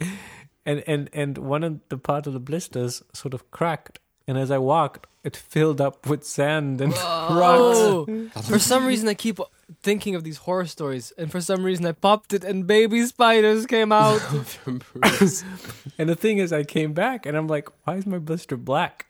[0.64, 3.98] and and and one of the part of the blisters sort of cracked.
[4.26, 6.92] And as I walked, it filled up with sand and
[7.40, 7.78] rocks.
[7.78, 8.06] Oh,
[8.42, 9.38] for some reason I keep
[9.82, 13.66] thinking of these horror stories, and for some reason I popped it, and baby spiders
[13.66, 14.20] came out.
[15.98, 19.06] And the thing is, I came back and I'm like, why is my blister black?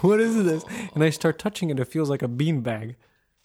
[0.00, 0.64] what is this?
[0.94, 1.78] And I start touching it.
[1.80, 2.96] It feels like a beanbag.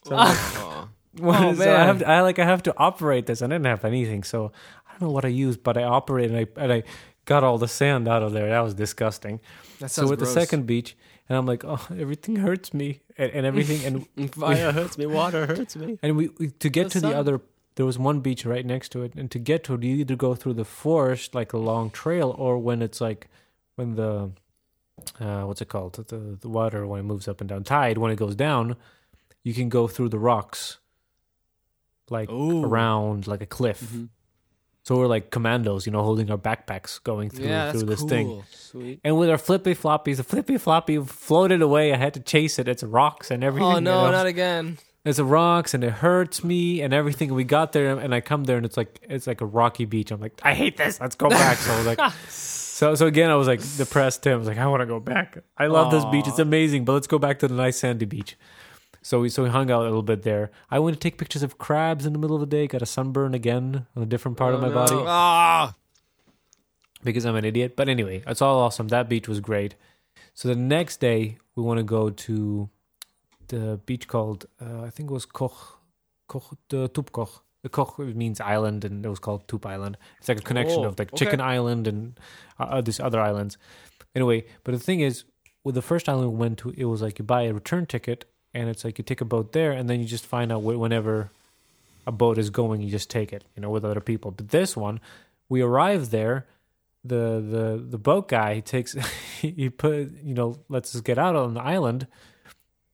[0.05, 0.87] So, I'm like,
[1.19, 1.87] what Oh, is- so I man.
[1.87, 3.41] have to, I like I have to operate this.
[3.41, 4.51] I didn't have anything, so
[4.87, 6.83] I don't know what I used, but I operated and I and I
[7.25, 8.49] got all the sand out of there.
[8.49, 9.39] That was disgusting.
[9.79, 10.33] That So sounds with gross.
[10.33, 10.97] the second beach,
[11.29, 13.85] and I'm like, oh, everything hurts me and, and everything,
[14.17, 15.05] and Fire hurts me.
[15.05, 15.99] Water hurts me.
[16.03, 17.41] and we, we to get The to the other.
[17.75, 20.15] There was one beach right next to it, and to get to it, you either
[20.15, 23.29] go through the forest like a long trail, or when it's like
[23.75, 24.31] when the
[25.19, 28.11] uh, what's it called the the water when it moves up and down tide when
[28.11, 28.75] it goes down,
[29.43, 30.79] you can go through the rocks
[32.09, 32.65] like Ooh.
[32.65, 33.81] around like a cliff.
[33.81, 34.05] Mm-hmm.
[34.89, 38.09] So we're like commandos, you know, holding our backpacks going through yeah, through this cool.
[38.09, 38.43] thing.
[38.49, 38.99] Sweet.
[39.03, 41.93] And with our flippy floppies, the flippy floppy floated away.
[41.93, 42.67] I had to chase it.
[42.67, 43.71] It's rocks and everything.
[43.71, 44.79] Oh no, not again.
[45.05, 47.31] It's rocks and it hurts me and everything.
[47.35, 50.09] We got there and I come there and it's like it's like a rocky beach.
[50.09, 50.99] I'm like, I hate this.
[50.99, 51.57] Let's go back.
[51.59, 54.23] So I was like, so so again, I was like depressed.
[54.23, 54.33] Tim.
[54.33, 55.37] I was like, I want to go back.
[55.55, 56.27] I love this beach.
[56.27, 58.37] It's amazing, but let's go back to the nice sandy beach.
[59.09, 60.51] So we so we hung out a little bit there.
[60.69, 62.67] I went to take pictures of crabs in the middle of the day.
[62.67, 64.75] Got a sunburn again on a different part of Oh, my no.
[64.75, 65.73] body Ah,
[67.03, 67.75] because I'm an idiot.
[67.75, 68.89] But anyway, it's all awesome.
[68.89, 69.73] That beach was great.
[70.35, 72.69] So the next day we want to go to
[73.47, 75.79] the beach called uh, I think it was Koch,
[76.27, 77.41] Koch the Tupkoch.
[77.63, 79.97] The Koch means island, and it was called Tup Island.
[80.19, 81.25] It's like a connection Oh, of like okay.
[81.25, 82.19] Chicken Island and
[82.59, 83.57] uh, uh, these other islands.
[84.13, 85.23] Anyway, but the thing is,
[85.63, 88.25] with the first island we went to, it was like you buy a return ticket,
[88.53, 91.29] and it's like you take a boat there, and then you just find out whenever
[92.07, 94.31] a boat is going, you just take it, you know, with other people.
[94.31, 94.99] But this one,
[95.47, 96.45] we arrive there,
[97.03, 98.93] the the the boat guy he takes
[99.41, 102.07] he put you know lets us get out on the island,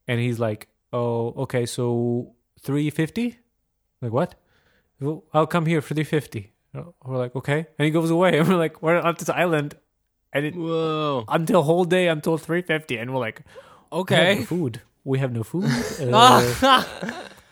[0.08, 3.38] and he's like, oh okay, so three fifty,
[4.01, 4.35] like what?
[5.34, 6.51] I'll come here for three fifty.
[6.74, 9.75] We're like okay, and he goes away, and we're like we're on this island,
[10.34, 11.24] and it, Whoa.
[11.27, 13.42] until whole day until three fifty, and we're like
[13.92, 14.43] Okay.
[14.43, 14.82] food.
[15.06, 15.69] We have no food.
[16.01, 16.84] Uh,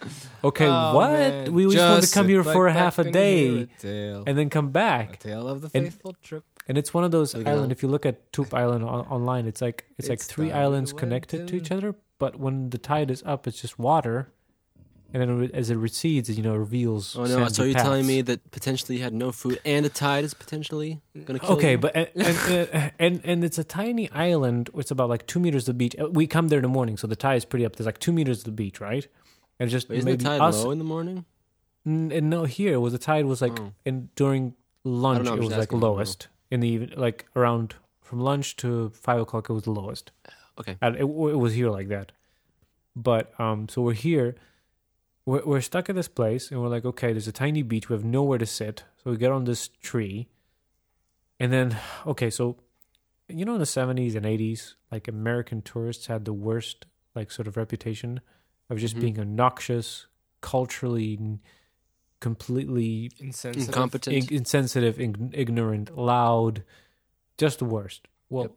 [0.43, 1.11] okay, Oh, what?
[1.11, 1.53] man.
[1.53, 4.49] We just want to come here for back, half a and day a and then
[4.49, 5.19] come A back.
[5.19, 6.43] tale of the And- faithful trip.
[6.67, 7.71] And it's one of those Look at island.
[7.73, 11.47] If you look at Tup Island on, online, it's like it's like three islands connected
[11.49, 11.93] to- each other.
[12.19, 14.31] But when the tide is up, it's just water,
[15.13, 17.15] and then as it recedes, you know, reveals.
[17.15, 17.47] Oh no!
[17.47, 20.99] So you're telling me that potentially you had no food and the tide is potentially
[21.25, 21.77] gonna kill Okay, you?
[21.77, 24.69] but and, and, uh, and and it's a tiny island.
[24.75, 25.95] It's about like two meters of the beach.
[26.11, 27.75] We come there in the morning, so the tide is pretty up.
[27.75, 29.07] There's like two meters of the beach, right?
[29.59, 30.63] And just Wait, isn't maybe the tide us.
[30.63, 31.25] low in the morning?
[31.85, 33.71] N- and no, here was the tide was like Oh.
[33.85, 35.27] in during lunch.
[35.27, 35.87] It was like asking, I don't know.
[35.93, 39.49] lowest in the even like around from lunch to five o'clock.
[39.49, 40.11] It was the lowest.
[40.59, 40.75] Okay.
[40.81, 42.11] And it, it was here like that.
[42.95, 44.35] But um, so we're here.
[45.25, 47.89] We're we're stuck at this place, and we're like, okay, there's a tiny beach.
[47.89, 50.27] We have nowhere to sit, so we get on this tree,
[51.39, 52.57] and then okay, so
[53.29, 56.85] you know, in the seventies and eighties, like American tourists had the worst
[57.15, 58.19] like sort of reputation
[58.69, 59.01] of just Mhm.
[59.01, 60.07] being obnoxious,
[60.41, 61.17] culturally
[62.19, 63.67] completely Insensitive.
[63.69, 64.15] Incompetent.
[64.15, 66.63] ig- insensitive, ig- ignorant, loud,
[67.37, 68.07] just the worst.
[68.29, 68.55] Well,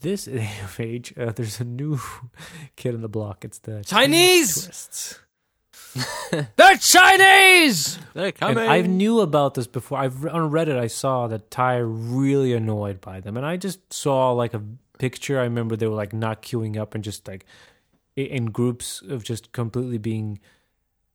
[0.00, 1.98] this day age, uh, there's a new
[2.76, 3.44] kid on the block.
[3.44, 4.62] It's the Chinese!
[4.62, 5.20] tourists.
[6.56, 7.98] They're Chinese!
[8.14, 8.68] They're And coming.
[8.68, 9.98] I knew about this before.
[9.98, 10.76] I've on Reddit.
[10.78, 14.62] I saw that Ty really annoyed by them, and I just saw like a
[14.98, 15.38] picture.
[15.40, 17.46] I remember they were like not queuing up and just like
[18.16, 20.38] in groups of just completely being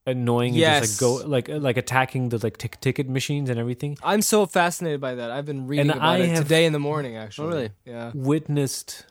[0.06, 3.98] annoying and just like go like like attacking the like tic- ticket machines and everything.
[4.04, 5.32] I'm so fascinated by that.
[5.32, 7.48] I've been reading And about I it today in the morning, actually.
[7.48, 7.70] Oh, really?
[7.86, 8.12] Yeah.
[8.14, 9.06] witnessed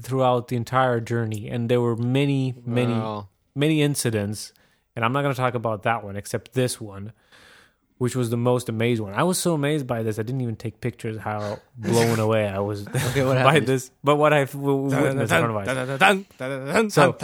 [0.00, 3.28] throughout the entire journey and there were many many Wow.
[3.54, 4.52] many incidents
[4.96, 7.12] and i'm not going to talk about that one except this one
[7.98, 10.56] which was the most amazed one i was so amazed by this i didn't even
[10.56, 13.66] take pictures how blown away i was Okay, by happened?
[13.68, 17.16] this but what i've w- witnessed in front of us So-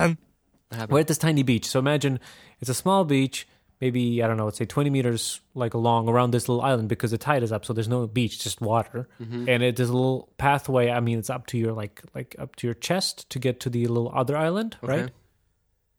[0.89, 2.21] we're at this tiny beach so imagine
[2.61, 3.47] it's a small beach
[3.83, 7.11] maybe i don't know let's say 20 meters like along around this little island because
[7.11, 9.49] the tide is up so there's no beach just water Mhm.
[9.49, 10.89] and it is a little pathway.
[10.91, 13.69] I mean, it's up to your like like up to your chest to get to
[13.71, 14.93] the little other island, Okay.
[15.03, 15.11] right?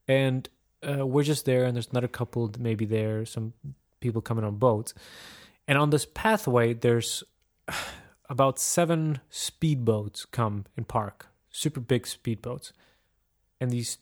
[0.08, 0.50] And
[0.88, 3.54] uh, we're just there, and there's another couple maybe there, some
[4.00, 4.94] people coming on boats,
[5.68, 7.24] and on this pathway, there's
[8.30, 12.72] about seven speedboats come and park, super big speedboats,
[13.60, 13.98] and these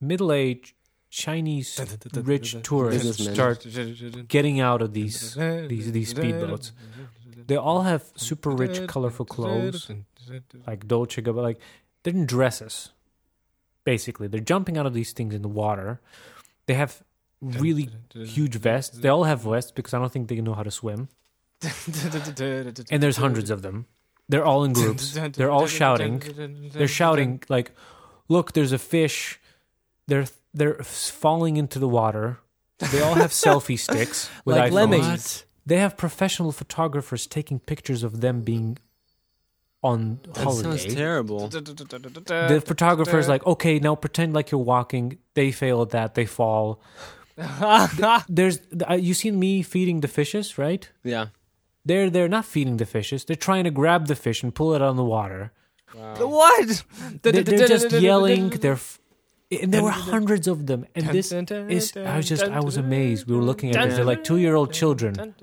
[0.00, 0.74] middle-aged
[1.10, 1.80] Chinese
[2.14, 3.66] rich tourists start
[4.28, 6.72] getting out of these these these speedboats.
[7.46, 9.90] They all have super rich, colorful clothes,
[10.66, 11.42] like Dolce Gabbana.
[11.42, 11.60] Like
[12.02, 12.90] they're in dresses,
[13.84, 14.28] basically.
[14.28, 16.00] They're jumping out of these things in the water.
[16.66, 17.02] They have
[17.40, 18.98] really huge vests.
[18.98, 21.08] They all have vests because I don't think they know how to swim.
[22.90, 23.86] And there's hundreds of them.
[24.28, 25.18] They're all in groups.
[25.32, 26.22] They're all shouting.
[26.72, 27.72] They're shouting like,
[28.28, 29.40] "Look, there's a fish."
[30.06, 32.38] They're they're falling into the water.
[32.92, 34.74] They all have selfie sticks with Like iPhones.
[34.74, 35.44] lemmings.
[35.66, 38.78] They have professional photographers taking pictures of them being
[39.82, 40.76] on That holiday.
[40.78, 41.48] sounds terrible.
[41.48, 45.18] the photographer's like, okay, now pretend like you're walking.
[45.34, 46.14] They fail at that.
[46.14, 46.80] They fall.
[48.28, 50.88] There's uh, you seen me feeding the fishes, right?
[51.04, 51.26] Yeah.
[51.84, 53.24] They're they're not feeding the fishes.
[53.24, 55.52] They're trying to grab the fish and pull it out of the water.
[55.94, 56.84] What?
[57.22, 58.50] They're, they're just yelling.
[58.50, 59.00] They're f-
[59.50, 60.84] and there were hundreds of them.
[60.94, 63.26] And this is I was just I was amazed.
[63.26, 63.96] We were looking at this.
[63.96, 65.34] They're like two year old children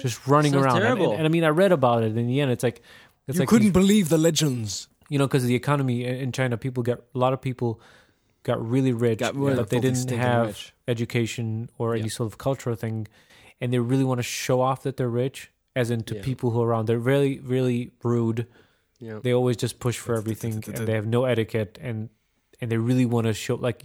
[0.00, 0.82] just running Sounds around.
[0.82, 2.16] And- And, and I mean, I read about it.
[2.16, 2.80] In the end, it's like
[3.28, 4.88] it's You like couldn't these- believe the legends.
[5.08, 7.80] you know, because the economy in in China, people got a lot of people
[8.44, 10.72] got really rich, Got really but they didn't have rich.
[10.88, 12.16] education or any Yeah.
[12.16, 13.06] sort of cultural thing,
[13.60, 16.22] and they really want to show off that they're rich, as in to Yeah.
[16.22, 16.86] people who are around.
[16.86, 18.46] They're really, really rude.
[18.98, 19.18] Yeah.
[19.22, 22.08] They always just push for everything, and they have no etiquette, and
[22.60, 23.84] and they really want to show like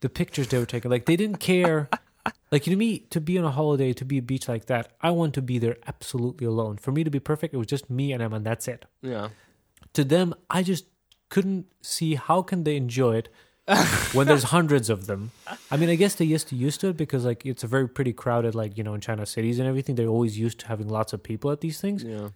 [0.00, 0.90] the pictures they were taking.
[0.90, 1.88] Like they didn't care.
[2.50, 5.10] Like to me, to be on a holiday, to be a beach like that, I
[5.10, 6.76] want to be there absolutely alone.
[6.76, 9.28] For me to be perfect, it was just me and them, and that's it Yeah.
[9.94, 10.84] to them, I just
[11.28, 13.28] couldn't see how can they enjoy it
[14.12, 15.32] when there's hundreds of them.
[15.72, 17.88] I mean, I guess they used to used to it because like it's a very
[17.88, 19.96] pretty crowded, like you know, in China cities and everything.
[19.96, 22.04] They're always used to having lots of people at these things.
[22.04, 22.28] Yeah.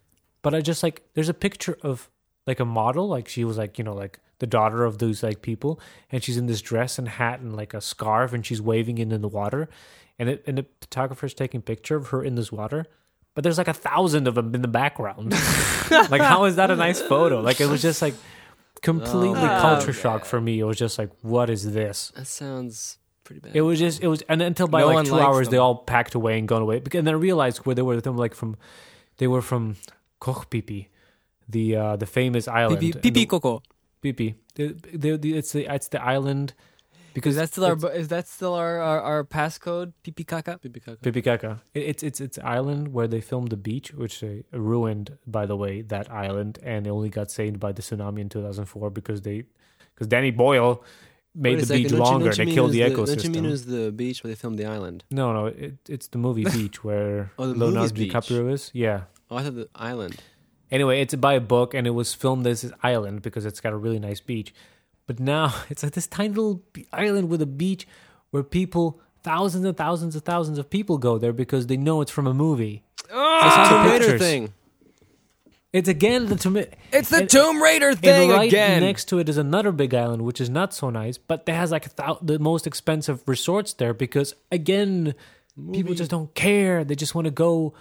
[0.43, 2.11] But I just like there's a picture of
[2.49, 5.41] like a model, like she was like you know like the daughter of those like
[5.41, 8.99] people, and she's in this dress and hat and like a scarf, and she's waving
[8.99, 9.69] in in the water,
[10.19, 12.87] and it and the photographer's taking picture of her in this water.
[13.35, 15.31] But there's like a thousand of them in the background.
[16.11, 17.41] like, how is that a nice photo?
[17.41, 18.15] Like, it was just like
[18.83, 20.59] completely Oh, culture shock for me.
[20.59, 22.13] It was just like, what is this?
[22.17, 23.55] That sounds pretty bad.
[23.55, 25.77] It was just it was, and until by No like two likes hours, they all
[25.77, 26.79] packed away and gone away.
[26.79, 28.01] And then I realized where they were.
[28.01, 28.57] Them like from,
[29.19, 29.77] they were from
[30.21, 30.89] Kochpipi,
[31.49, 32.81] the uh, the famous island.
[32.81, 33.63] Pipi, And pipi the- Coco.
[34.03, 34.35] Pipi.
[34.55, 36.55] The, the, the, it's the it's the island
[37.13, 37.93] because Is that still our?
[37.93, 39.93] Is that still our our, our passcode?
[40.05, 40.59] Pipi Kaka.
[40.63, 41.61] Pipikaka.
[41.75, 45.57] It, it's it's it's island where they filmed the beach, which they ruined by the
[45.57, 49.45] way that island, and it only got saved by the tsunami in 2004 because they
[49.95, 50.85] because Danny Boyle
[51.35, 52.71] made Wait a the beach second, don't you- longer don't you and it mean killed
[52.75, 55.05] it the was Don't you mean it was the beach where they filmed the island?
[55.11, 58.13] No, no, it, it's the movie Beach where Oh, the Leonardo movie's Beach.
[58.13, 58.71] DiCaprio is.
[58.73, 59.03] Yeah.
[59.31, 60.17] Oh, I thought the island.
[60.71, 63.73] Anyway, it's by a book and it was filmed as this island because it's got
[63.73, 64.55] a really nice beach.
[65.07, 67.87] But now it's like this tiny little island with a beach
[68.31, 72.11] where people, thousands and thousands and thousands of people go there because they know it's
[72.13, 72.85] from a movie.
[73.13, 74.53] Ah, I saw the Tomb Raider thing.
[75.73, 76.57] It's again the Tomb
[76.93, 78.83] It's the And- Tomb Raider thing right again.
[78.83, 81.71] next to it is another big island, which is not so nice, but that has
[81.71, 85.15] like a thou- the most expensive resorts there because again,
[85.73, 86.83] people just don't care.
[86.85, 87.73] They just want to go.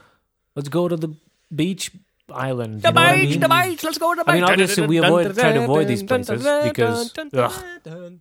[0.56, 1.16] Let's go to the
[1.53, 1.92] beach
[2.32, 2.83] island.
[2.83, 3.72] you know what I mean?
[3.72, 3.83] beach.
[3.83, 7.14] Let's go to the I mean, obviously, we avoid try to avoid these places because.
[7.33, 8.19] ugh.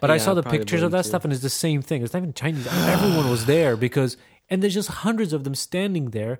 [0.00, 2.02] But I saw the pictures of that stuff, and it's the same thing.
[2.02, 2.66] It's not even Chinese.
[2.70, 4.16] Everyone was there because,
[4.48, 6.38] and there's just hundreds of them standing there.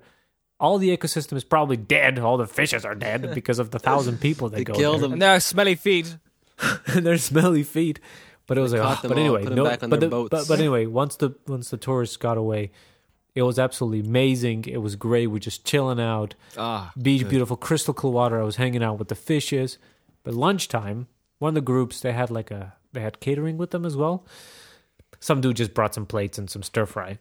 [0.59, 2.19] All the ecosystem is probably dead.
[2.19, 5.01] All the fishes are dead because of the thousand people that They go killed there.
[5.01, 5.13] them.
[5.13, 6.15] And there are smelly feet.
[6.87, 7.99] and their smelly feet.
[8.47, 9.99] But it was like, oh, them but all, anyway, put them no, back on but,
[9.99, 10.29] their the, boats.
[10.29, 12.71] but but anyway, once the once the tourists got away,
[13.35, 14.65] it was absolutely amazing.
[14.67, 15.27] It was great.
[15.27, 18.39] We're just chilling out, Ah, beach, beautiful, crystal clear water.
[18.41, 19.77] I was hanging out with the fishes.
[20.23, 21.07] But lunchtime,
[21.39, 24.25] one of the groups they had like a they had catering with them as well.
[25.19, 27.17] Some dude just brought some plates and some stir fry.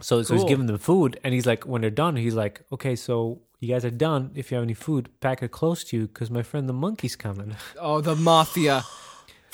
[0.00, 2.96] So, so he's giving them food, and he's like, when they're done, he's like, okay,
[2.96, 4.32] so you guys are done.
[4.34, 7.14] If you have any food, pack it close to you because my friend the monkey's
[7.14, 7.54] coming.
[7.80, 8.82] oh, the mafia.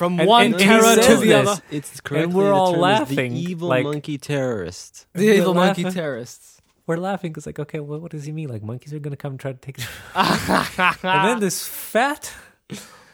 [0.00, 1.46] From And- one and terror to the this.
[1.48, 1.62] other.
[1.70, 5.04] It's correctly we're all laughing, The evil like- monkey terrorist.
[5.14, 5.94] The evil We're monkey laughing.
[6.00, 6.62] terrorists.
[6.86, 8.48] We're laughing because, like, okay, well, what does he mean?
[8.48, 9.86] Like, monkeys are going to come and try to take it.
[11.04, 12.32] and then this fat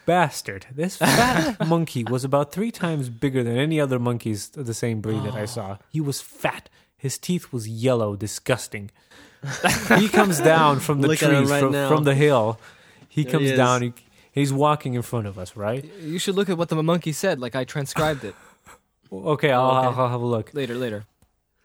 [0.06, 4.72] bastard, this fat monkey was about three times bigger than any other monkeys of the
[4.74, 5.78] same breed that I saw.
[5.90, 6.68] He was fat.
[6.96, 8.92] His teeth was yellow, disgusting.
[9.98, 12.60] he comes down from the Look trees, right from, from the hill.
[13.08, 13.82] He There comes he down.
[13.82, 13.92] He,
[14.36, 15.84] he's walking in front of us, right?
[16.00, 17.40] You should look at what the monkey said.
[17.40, 18.34] Like I transcribed it
[19.12, 19.86] Okay, I'll, okay.
[19.88, 20.52] I'll, I'll have a look.
[20.54, 20.74] later.
[20.76, 21.04] Later.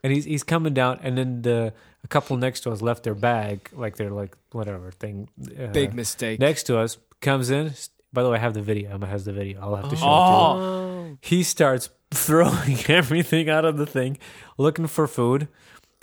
[0.02, 1.72] and he's he's coming down, and then the
[2.04, 5.28] a couple next to us left their bag, like their like whatever thing.
[5.40, 6.40] Uh, Big mistake.
[6.40, 7.72] next to us comes in.
[8.12, 8.90] By the way, I have the video.
[8.94, 9.60] Emma has the video.
[9.62, 10.52] I'll have to show Oh.
[10.52, 11.18] it to you.
[11.22, 14.18] He starts throwing everything out of the thing,
[14.58, 15.48] looking for food.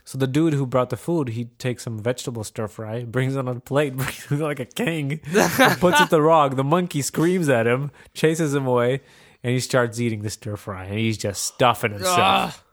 [0.09, 3.39] So the dude who brought the food, he takes some vegetable stir fry, brings it
[3.39, 6.55] on a plate, brings it like a king, puts it the rog.
[6.55, 9.01] The monkey screams at him, chases him away,
[9.43, 12.65] and he starts eating the stir fry, and he's just stuffing himself.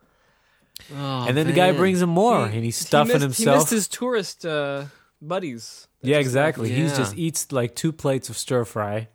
[0.96, 3.36] Oh, and then the guy brings him more, He- and he's he stuffing himself.
[3.36, 4.86] He missed his tourist uh,
[5.20, 5.88] buddies.
[6.00, 6.72] Yeah, exactly.
[6.72, 6.88] Yeah.
[6.96, 9.08] just eats like two plates of stir fry.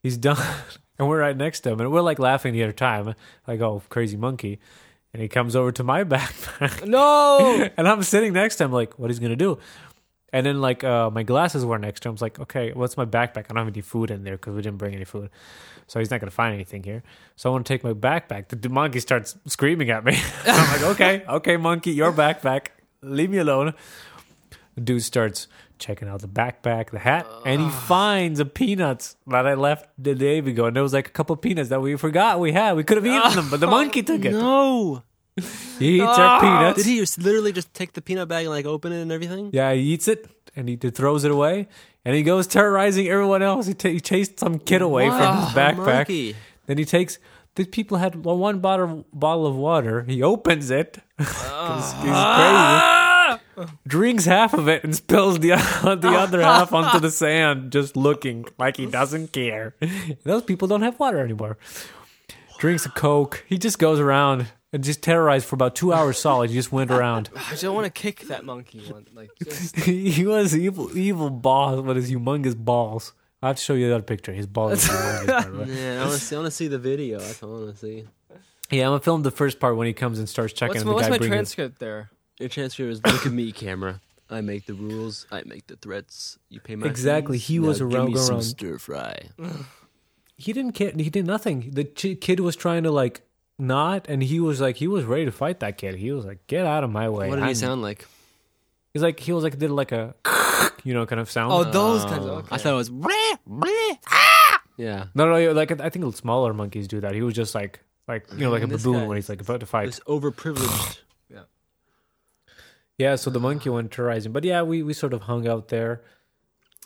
[0.00, 0.38] He's done,
[0.96, 3.16] and we're right next to him, and we're like laughing the other time,
[3.48, 4.60] like, "Oh, crazy monkey!"
[5.14, 7.68] And he comes over to my backpack, No.
[7.76, 9.58] and I'm sitting next to him, like, "What he's gonna do?"
[10.32, 12.12] And then like uh, my glasses were next to him.
[12.12, 13.44] I was like, "Okay, what's my backpack?
[13.48, 15.30] I don't have any food in there because we didn't bring any food."
[15.86, 17.04] So he's not gonna find anything here.
[17.36, 18.48] So I want to take my backpack.
[18.48, 20.18] The, the monkey starts screaming at me.
[20.46, 22.68] I'm like, "Okay, okay, monkey, your backpack.
[23.00, 23.74] Leave me alone."
[24.74, 25.46] The dude starts
[25.78, 30.14] checking out the backpack, the hat, and he finds a peanuts that I left the
[30.14, 30.66] day ago.
[30.66, 32.74] And there was like a couple peanuts that we forgot we had.
[32.74, 34.32] We could have eaten them, but the oh, monkey took it.
[34.32, 35.02] No.
[35.80, 36.40] He eats our ah.
[36.40, 36.76] peanuts.
[36.76, 39.50] Did he just literally just take the peanut bag and like open it and everything?
[39.52, 41.66] Yeah, he eats it and he throws it away.
[42.04, 43.66] And he goes terrorizing everyone else.
[43.66, 45.76] He, ta he chased some kid away from his The backpack.
[45.96, 46.36] monkey.
[46.66, 47.18] Then he takes.
[47.56, 50.02] The people had one bottle bottle of water.
[50.02, 50.98] He opens it.
[51.18, 52.36] 'Cause he's ah.
[52.38, 53.03] crazy.
[53.86, 55.48] Drinks half of it and spills the
[56.00, 59.74] the other half onto the sand, just looking like he doesn't care.
[60.24, 61.58] Those people don't have water anymore.
[62.58, 63.44] Drinks a coke.
[63.48, 66.50] He just goes around and just terrorized for about two hours solid.
[66.50, 67.30] He just went around.
[67.34, 68.80] I just want to kick that monkey.
[68.90, 73.12] One, like, just, he was evil, evil boss with his humongous balls.
[73.42, 74.32] I'll have to show you that picture.
[74.32, 75.68] His ball is the longest part, right?
[75.68, 76.34] Man, I want to see.
[76.34, 77.20] I want to see the video.
[77.20, 78.04] I want to see.
[78.70, 80.76] Yeah, I'm gonna film the first part when he comes and starts checking.
[80.76, 81.34] What's, the what's guy my brings it.
[81.34, 82.10] transcript there?
[82.38, 84.00] Your transfer is look at me, camera.
[84.30, 85.26] I make the rules.
[85.30, 86.38] I make the threats.
[86.48, 87.46] You pay my Exactly, fees.
[87.46, 88.42] he was Now give around- me go some around.
[88.42, 89.28] stir fry.
[90.36, 90.90] He didn't care.
[90.90, 91.70] He did nothing.
[91.70, 93.20] The ch- kid was trying to like
[93.56, 95.94] not, and he was like he was ready to fight that kid.
[95.94, 98.04] He was like, "Get out of my way!" What did he I'm- sound like?
[98.92, 100.14] He's like he was like did like a
[100.84, 101.52] you know kind of sound.
[101.52, 102.30] Oh, those kinds of.
[102.32, 102.48] Oh, Okay.
[102.50, 102.90] I thought it was.
[103.04, 104.60] bleh, bleh, ah!
[104.76, 105.04] Yeah.
[105.14, 107.14] no, no, like I think smaller monkeys do that.
[107.14, 109.66] He was just like like you know like a baboon when he's like about to
[109.66, 109.86] fight.
[109.86, 110.98] This overprivileged.
[112.98, 114.32] Yeah, so the monkey went terrorizing.
[114.32, 116.02] But yeah, we, we sort of hung out there.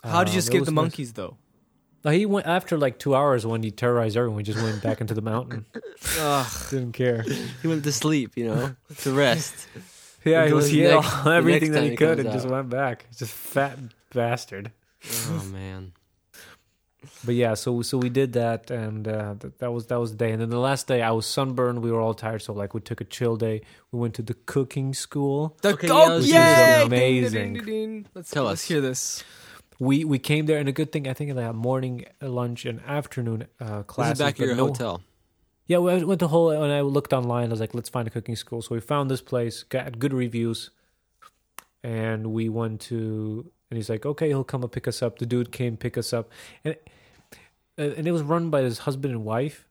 [0.03, 0.81] How did Um, you it escape was the nice.
[0.83, 1.37] monkeys though?
[2.03, 4.37] He went after like two hours when he terrorized everyone.
[4.37, 5.65] We just went back into the mountain.
[6.19, 6.47] Ugh.
[6.69, 7.23] Didn't care.
[7.61, 9.53] He went to sleep, you know, to rest.
[10.25, 12.17] Yeah, he Until was the he next- all- the everything that time he he could
[12.17, 12.51] comes and just out.
[12.51, 13.05] went back.
[13.17, 13.79] Just fat
[14.13, 14.71] bastard.
[15.27, 15.93] oh man.
[17.25, 20.17] But yeah, so so we did that, and uh, th- that was that was the
[20.17, 20.31] day.
[20.31, 21.81] And then the last day, I was sunburned.
[21.81, 23.61] We were all tired, so like we took a chill day.
[23.91, 25.55] We went to the cooking school.
[25.61, 26.31] The Okay, yeah, oh, let's do.
[26.33, 27.53] Ding, Amazing.
[27.53, 28.05] ding, ding, ding.
[28.13, 28.67] Let's Tell let's us.
[28.67, 29.23] hear this.
[29.79, 32.65] We we came there, and a good thing I think they had morning, uh, lunch,
[32.65, 34.19] and afternoon uh, This classes.
[34.19, 35.01] back at your no- hotel.
[35.67, 36.47] Yeah, we went the whole.
[36.47, 39.09] When I looked online, I was like, "Let's find a cooking school." So we found
[39.09, 40.69] this place, got good reviews,
[41.81, 43.51] and we went to.
[43.69, 46.11] And he's like, "Okay, he'll come and pick us up." The dude came pick us
[46.13, 46.29] up,
[46.65, 46.75] and
[47.77, 49.67] uh, and it was run by his husband and wife.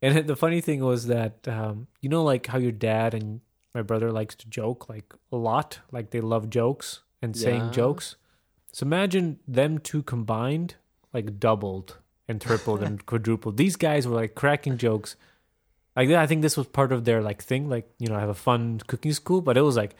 [0.00, 3.40] And the funny thing was that um, you know, like how your dad and
[3.74, 7.70] my brother likes to joke like a lot, like they love jokes and saying Yeah.
[7.70, 8.16] jokes.
[8.72, 10.74] So imagine them two combined,
[11.12, 13.56] like doubled and tripled and quadrupled.
[13.56, 15.14] These guys were like cracking jokes.
[15.94, 18.34] Like I think this was part of their like thing, like you know, have a
[18.34, 19.40] fun cooking school.
[19.42, 19.94] But it was like,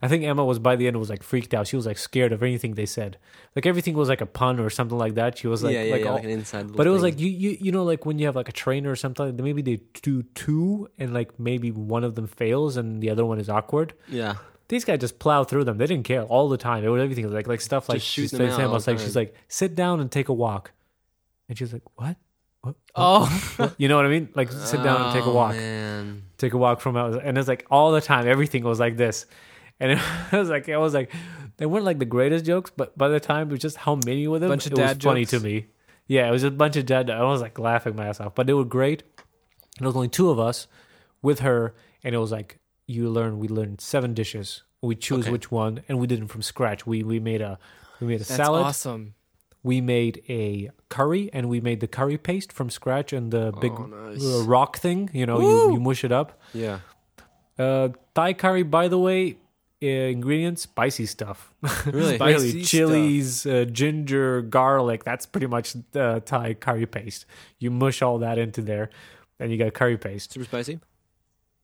[0.00, 1.66] I think Emma was by the end was like freaked out.
[1.66, 3.18] She was like scared of anything they said.
[3.56, 5.38] Like everything was like a pun or something like that.
[5.38, 6.72] She was like, yeah, yeah, like, yeah, all, like an inside.
[6.76, 7.12] but it was thing.
[7.14, 9.34] like you, you you know like when you have like a trainer or something.
[9.36, 13.38] Maybe they do two and like maybe one of them fails and the other one
[13.40, 13.94] is awkward.
[14.08, 14.36] yeah.
[14.68, 15.78] These guys just plow through them.
[15.78, 16.84] They didn't care all the time.
[16.84, 19.74] It was everything like like stuff like she's saying about the like she's like sit
[19.74, 20.72] down and take a walk,
[21.48, 22.16] and she's like what?
[22.60, 22.76] What?
[22.94, 23.24] Oh,
[23.56, 23.74] What?
[23.78, 24.28] You know what I mean?
[24.34, 26.22] Like sit down and take a Oh, walk Man.
[26.36, 29.24] take a walk from out and it's like all the time everything was like this
[29.80, 29.92] and
[30.32, 31.12] it was like it was like
[31.56, 34.24] they weren't like the greatest jokes but by the time it was just how many
[34.26, 35.30] of them Bunch of it was dad funny jokes?
[35.30, 35.66] to me
[36.06, 38.46] yeah it was a bunch of dad i was like laughing my ass off but
[38.46, 39.02] they were great
[39.78, 40.66] and it was only two of us
[41.22, 41.74] with her
[42.04, 45.32] and it was like you learn we learned seven dishes we choose Okay.
[45.32, 47.58] which one and we did them from scratch we we made a
[48.00, 49.14] we made a that's salad awesome.
[49.64, 53.72] we made a curry and we made the curry paste from scratch and the big
[53.76, 54.24] Oh, nice.
[54.24, 56.78] uh, rock thing you know you, you mush it up Yeah.
[57.58, 59.36] uh, Thai curry, by the way,
[59.80, 61.52] ingredients spicy stuff.
[61.86, 62.14] Really?
[62.16, 65.04] spicy Spicy chilies, uh, ginger, garlic.
[65.04, 67.26] That's pretty much the Thai curry paste.
[67.58, 68.90] You mush all that into there,
[69.38, 70.32] and you got curry paste.
[70.32, 70.80] Super spicy.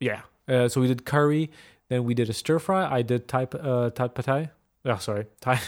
[0.00, 0.22] Yeah.
[0.46, 1.50] Uh, so we did curry,
[1.88, 2.84] then we did a stir fry.
[2.90, 4.50] I did Thai uh, Thai pad thai.
[4.84, 5.58] Oh, sorry, Thai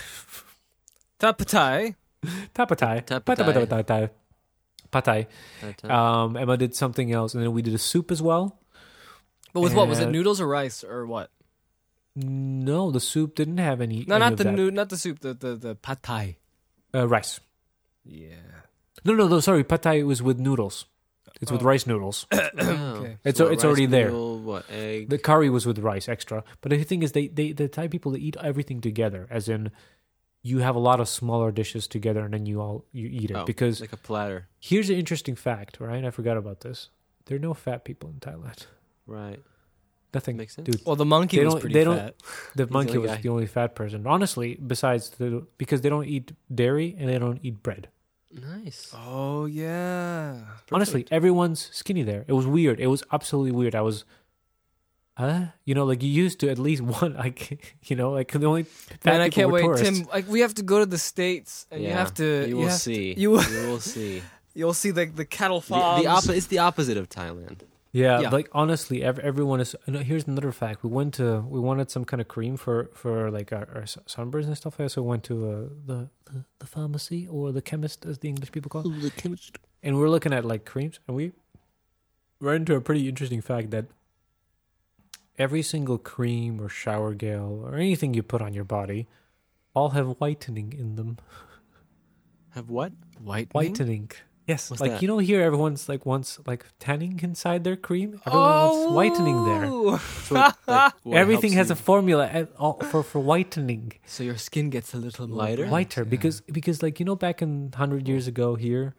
[1.18, 1.94] Tapatai.
[2.54, 3.00] Thai pad thai.
[3.00, 3.38] Thai Pad
[3.70, 4.10] thai, thai.
[4.90, 5.26] Pad thai.
[5.84, 8.58] Uh, Um, Emma did something else, and then we did a soup as well.
[9.52, 10.10] But with what was it?
[10.10, 11.30] Noodles or rice or what?
[12.16, 14.04] No, the soup didn't have any.
[14.08, 14.54] No, any not the that.
[14.54, 15.20] noo- not the soup.
[15.20, 16.36] The the the pad thai.
[16.94, 17.40] uh, rice.
[18.04, 18.36] Yeah.
[19.04, 19.40] No, no, no.
[19.40, 20.86] Sorry, pad thai was with noodles.
[21.42, 21.66] It's with Oh.
[21.66, 22.26] rice noodles.
[22.32, 23.18] Okay.
[23.24, 24.06] It's it's rice already there.
[24.10, 25.10] noodle, What egg?
[25.10, 26.42] The curry was with rice extra.
[26.62, 29.26] But the thing is, they, they the Thai people they eat everything together.
[29.30, 29.70] As in,
[30.42, 33.36] you have a lot of smaller dishes together, and then you all you eat it.
[33.36, 36.04] Oh, because like a platter, here's an interesting fact, right?
[36.06, 36.88] I forgot about this.
[37.26, 38.64] There are no fat people in Thailand.
[39.06, 39.40] right?
[40.16, 40.36] Nothing.
[40.40, 40.66] Makes sense.
[40.68, 42.14] Dude, Well, the monkey They was don't- pretty they don't- fat.
[42.58, 43.20] the the monkey only was guy.
[43.24, 43.98] the only fat person.
[44.14, 45.28] Honestly, besides the
[45.62, 46.26] because they don't eat
[46.62, 47.84] dairy and they don't eat bread.
[48.54, 48.80] Nice.
[48.94, 50.40] Oh yeah.
[50.72, 52.22] Honestly, everyone's skinny there.
[52.30, 52.76] It was weird.
[52.86, 53.74] It was absolutely weird.
[53.74, 54.04] I was,
[55.16, 55.46] huh?
[55.64, 57.40] You know, like you used to at least one, like
[57.88, 59.98] you know, like the only fat Man, I can't were wait, tourists.
[60.00, 60.08] Tim.
[60.16, 62.46] Like we have to go to the states, and you have to.
[62.48, 63.14] You will have- see.
[63.16, 64.22] you- You will see.
[64.54, 66.02] You'll see like the cattle The, farms.
[66.02, 67.60] the oppo- It's the opposite of Thailand.
[67.96, 68.30] Yeah, Yeah.
[68.38, 69.74] like honestly, ev- everyone is.
[69.86, 70.82] Here's another fact.
[70.86, 74.46] We went to we wanted some kind of cream for for like our, our sunburns
[74.50, 74.78] and stuff.
[74.78, 75.54] I so went to uh,
[75.90, 79.12] the, the the pharmacy or the chemist, as the English people call it.
[79.82, 81.32] And we're looking at like creams, and we
[82.40, 83.86] ran into a pretty interesting fact that
[85.38, 89.06] every single cream or shower gel or anything you put on your body
[89.74, 91.16] all have whitening in them.
[92.50, 92.92] Have what?
[93.20, 93.48] white.
[93.52, 94.10] Whitening.
[94.46, 95.02] Yes, What's like that?
[95.02, 98.20] you know, here everyone's like wants like tanning inside their cream.
[98.24, 98.92] Everyone wants oh!
[98.92, 99.64] whitening there.
[99.66, 99.98] Oh.
[99.98, 104.36] So it, like, Everything helps has a formula at all for for whitening, So your
[104.36, 105.66] skin gets a little Lighter?
[105.66, 106.08] whiter yeah.
[106.08, 108.94] because because like you know back in hundred years ago here,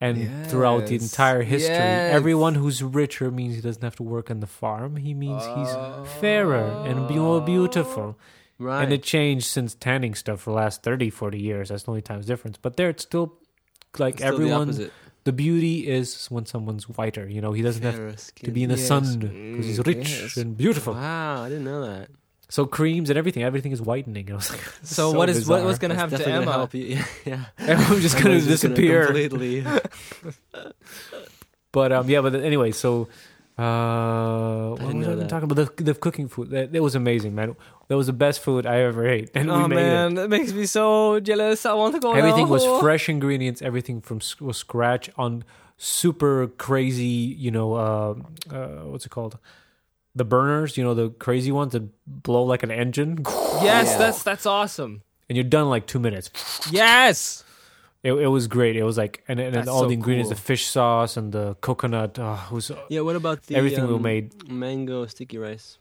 [0.00, 2.14] and throughout the entire history, Yes.
[2.14, 4.96] everyone who's richer means he doesn't have to work on the farm.
[4.96, 6.04] He means he's oh.
[6.20, 8.16] fairer and more beautiful.
[8.58, 8.84] right.
[8.84, 11.68] And it changed since tanning stuff for the last 30, 40 years.
[11.68, 12.56] That's the only time's difference.
[12.56, 13.38] But there, it's still
[13.98, 14.90] like It's still the everyone.
[15.24, 17.28] The, beauty is when someone's whiter.
[17.28, 18.86] You know, he doesn't have Fairer to be in the Yes.
[18.88, 20.36] sun because he's Mm, rich yes.
[20.38, 20.94] and beautiful.
[20.94, 22.08] Wow, I didn't know that.
[22.48, 24.30] So creams and everything, everything is whitening.
[24.32, 25.66] I was like, this So, what is what bizarre.
[25.66, 26.44] was gonna That's happen to Emma?
[26.46, 26.84] gonna help you.
[26.96, 27.44] Yeah, yeah.
[27.58, 29.04] Everyone's just gonna disappear.
[29.04, 29.66] completely.
[31.72, 32.22] But um, yeah.
[32.22, 33.08] But anyway, so
[33.58, 35.76] uh, what was I talking about?
[35.76, 36.50] The, the cooking food.
[36.50, 37.56] That, that was amazing, man.
[37.88, 39.82] That was the best food I ever ate, and we oh made it.
[39.82, 41.66] man, that makes me so jealous.
[41.66, 42.12] I want to go.
[42.12, 42.50] everything now.
[42.52, 45.44] was fresh ingredients everything from was scratch on
[45.76, 47.04] super crazy
[47.44, 48.14] you know uh,
[48.52, 49.38] uh what's it called
[50.16, 53.18] the burners you know the crazy ones that blow like an engine
[53.62, 53.98] Yes, Yeah.
[54.02, 55.02] that's that's awesome.
[55.28, 56.30] and you're done in like two minutes
[56.72, 57.44] Yes.
[58.02, 60.36] It, it was great it was like and, and, That's all so the ingredients cool.
[60.36, 62.18] the fish sauce and the coconut.
[62.18, 65.78] Oh, was, Yeah, what about the everything we um, made mango sticky rice?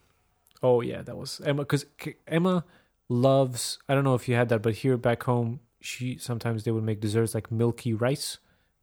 [0.64, 1.86] oh yeah that was emma because
[2.28, 2.66] emma
[3.10, 6.72] loves i don't know if you had that but here back home she sometimes they
[6.72, 8.40] would make desserts like milky rice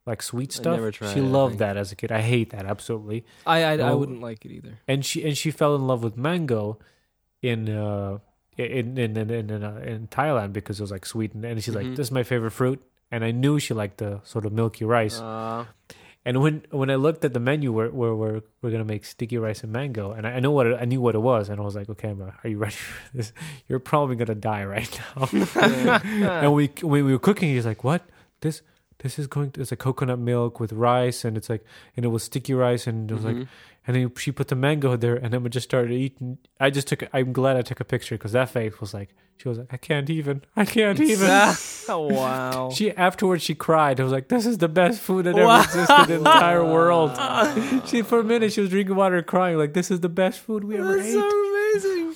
[0.07, 3.25] like sweet stuff never tried she loved that as a kid i hate that absolutely
[3.47, 4.79] I I, I wouldn't like it either.
[4.87, 6.79] and she and she fell in love with mango
[7.43, 8.19] in uh
[8.57, 11.63] in in in in, in, uh, in Thailand because it was like sweet and, and
[11.63, 11.97] she's like Mhm.
[11.97, 15.19] this is my favorite fruit and I knew she liked the sort of milky rice.
[15.21, 15.67] Uh,
[16.25, 19.39] and when when I looked at the menu where where we're we're gonna make sticky
[19.39, 21.61] rice and mango and I, I know what it, I knew what it was and
[21.61, 23.33] I was like okay Emma, are you ready for this?
[23.69, 25.29] You're probably gonna die right now.
[26.41, 28.03] And we when we were cooking he's like what?
[28.41, 28.63] This
[28.99, 31.65] this is going to it's like coconut milk with rice and it's like
[31.97, 33.49] and it was sticky rice and it was like mhm.
[33.87, 36.39] and then she put the mango there, and then we just started eating.
[36.59, 37.03] I just took.
[37.13, 39.77] I'm glad I took a picture because that face was like she was like, I
[39.77, 40.41] can't even.
[40.57, 41.29] I can't even.
[41.89, 42.71] oh wow.
[42.73, 44.01] She afterwards she cried.
[44.01, 45.57] I was like, this is the best food that Wow.
[45.57, 47.11] ever existed in the entire world.
[47.87, 50.65] she for a minute she was drinking water, crying like this is the best food
[50.65, 51.13] we ever That's ate.
[51.13, 52.15] so amazing.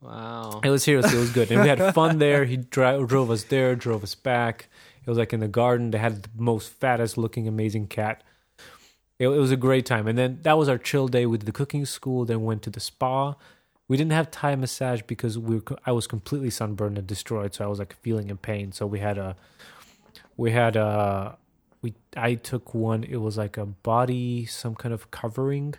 [0.00, 0.60] wow.
[0.64, 2.44] It was seriously, it was good, and we had fun there.
[2.44, 4.68] He dri- drove us there, drove us back.
[5.04, 5.90] It was like in the garden.
[5.90, 8.22] They had the most fattest looking, amazing cat.
[9.18, 11.26] It, it was a great time, and then that was our chill day.
[11.26, 13.34] We did the cooking school, then went to the spa.
[13.88, 17.64] We didn't have Thai massage because we were, I was completely sunburned and destroyed, so
[17.64, 18.72] I was like feeling in pain.
[18.72, 19.36] So we had a,
[20.36, 21.36] we had a,
[21.82, 23.04] we I took one.
[23.04, 25.74] It was like a body, some kind of covering,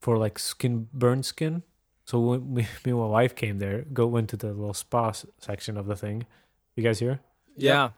[0.00, 1.62] for like skin burn skin.
[2.04, 5.76] So when me, me and my wife came there, go into the little spa section
[5.76, 6.26] of the thing.
[6.74, 7.20] You guys here?
[7.56, 7.90] Yeah.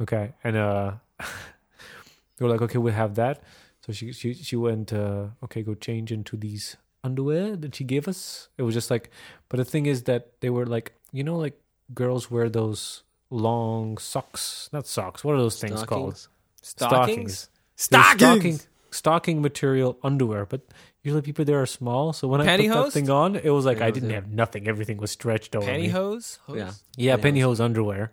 [0.00, 3.42] Okay, and uh, they were like, okay, we'll have that.
[3.86, 8.08] So she she she went, uh, okay, go change into these underwear that she gave
[8.08, 8.48] us.
[8.56, 9.10] It was just like,
[9.48, 11.60] but the thing is that they were like, you know, like
[11.94, 15.24] girls wear those long socks, not socks.
[15.24, 16.28] What are those things called?
[16.62, 16.62] Stockings?
[16.62, 17.48] Stockings.
[17.90, 20.60] They're Stocking, stocking material underwear, but
[21.02, 22.12] usually people there are small.
[22.12, 24.16] So when I put that thing on, it was like I didn't yeah.
[24.16, 24.68] have nothing.
[24.68, 25.88] Everything was stretched over me.
[25.88, 26.38] Pantyhose.
[26.46, 26.56] Hose?
[26.56, 26.72] Yeah.
[26.96, 27.56] Yeah, Pantyhose.
[27.56, 28.12] pantyhose underwear.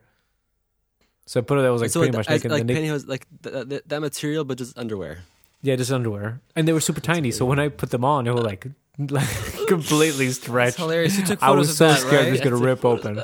[1.29, 1.61] So I put it.
[1.61, 2.51] That was like so pretty th- much as- naked.
[2.51, 5.19] like they- pantyhose, like th- th- that material, but just underwear.
[5.61, 7.29] yeah, just underwear, and they were super tiny.
[7.29, 8.65] So when I put them on, they were like,
[8.97, 9.27] like
[9.67, 10.77] completely That's stretched.
[10.77, 11.19] hilarious.
[11.19, 13.21] You took I was so that, scared it was gonna rip open.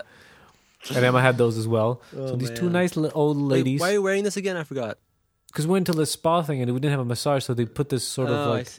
[0.93, 2.03] And Emma had those as well.
[2.15, 3.81] Oh, so these two nice old Wait, ladies.
[3.81, 4.55] why are you wearing this again?
[4.55, 4.99] I forgot.
[5.47, 7.65] Because we went to the spa thing and we didn't have a massage, so they
[7.65, 8.69] put this sort of oh, like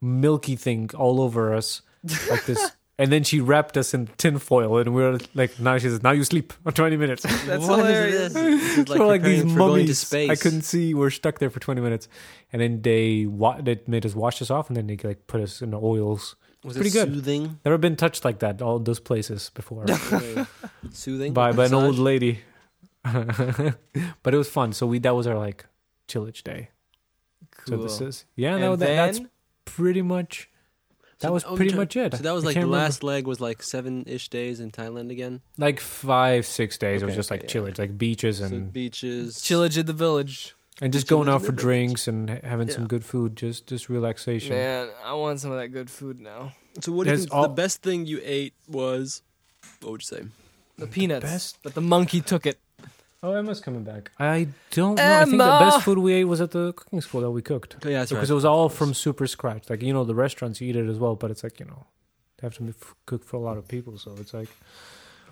[0.00, 1.82] milky thing all over us,
[2.30, 2.70] like this.
[3.00, 6.10] And then she wrapped us in tinfoil, and we were like, "Now she says, now
[6.10, 8.32] you sleep for twenty minutes." That's What is hilarious.
[8.32, 8.32] this?
[8.32, 10.30] This is like, so like these preparing going to mummies, space.
[10.30, 10.94] I couldn't see.
[10.94, 12.08] We're stuck there for twenty minutes,
[12.52, 15.40] and then they wa- they made us wash us off, and then they like put
[15.40, 16.34] us in the oils.
[16.64, 17.14] Was pretty it good.
[17.14, 17.60] Soothing.
[17.64, 18.60] Never been touched like that.
[18.60, 19.86] All those places before
[20.90, 21.32] soothing.
[21.32, 22.40] by by an old lady,
[23.04, 24.72] but it was fun.
[24.72, 25.66] So we that was our like
[26.08, 26.70] chillage day.
[27.58, 27.76] Cool.
[27.76, 28.58] So this is yeah.
[28.58, 29.20] no, that, that's
[29.64, 30.47] pretty much.
[31.20, 32.14] That So- was pretty much it.
[32.16, 32.76] So that was I like the remember.
[32.78, 35.40] last leg was like seven ish days in Thailand again.
[35.56, 37.02] like five six days.
[37.02, 37.48] it was Okay, just like yeah.
[37.48, 39.36] chillage, like beaches So and beaches.
[39.36, 40.54] Chillage at the village.
[40.80, 41.60] and just chillage going out the for village.
[41.60, 43.34] drinks and ha- having some good food.
[43.36, 44.54] Just just relaxation.
[44.54, 46.52] Man, I want some of that good food now.
[46.80, 49.22] So what do you think all- the best thing you ate was?
[49.80, 50.22] What would you say?
[50.78, 51.24] The peanuts.
[51.24, 52.60] best- But the monkey took it.
[53.22, 54.12] Oh, Emma's coming back.
[54.18, 55.02] I don't know.
[55.20, 55.58] I think the Emma!
[55.70, 57.76] best food we ate was at the cooking school that we cooked.
[57.84, 58.32] Oh, yeah, that's because right.
[58.32, 59.68] it was all from super scratch.
[59.68, 61.86] Like you know, the restaurants you eat it as well, but it's like you know,
[62.40, 64.48] they have to f- cook for a lot of people, so it's like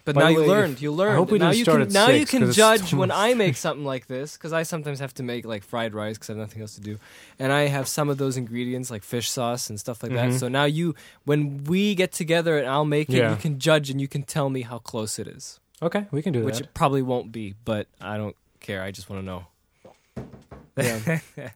[0.05, 0.73] But By now the you way, learned.
[0.75, 1.17] if- You I learned.
[1.17, 2.91] hope we now didn't you start can at now you six, can 'cause it's judge
[2.91, 3.19] too when much.
[3.19, 6.31] I make something like this because I sometimes have to make like fried rice because
[6.31, 6.99] I have nothing else to do,
[7.39, 10.29] and I have some of those ingredients like fish sauce and stuff like that.
[10.31, 10.39] Mm-hmm.
[10.39, 13.31] So now you, when we get together and I'll make it, Yeah.
[13.31, 16.33] you can judge and you can tell me how close it is, Okay, we can
[16.33, 16.47] do that.
[16.47, 16.65] which that.
[16.65, 18.83] it probably won't be, but I don't care.
[18.83, 19.47] I just want to know.
[20.77, 21.21] Yeah.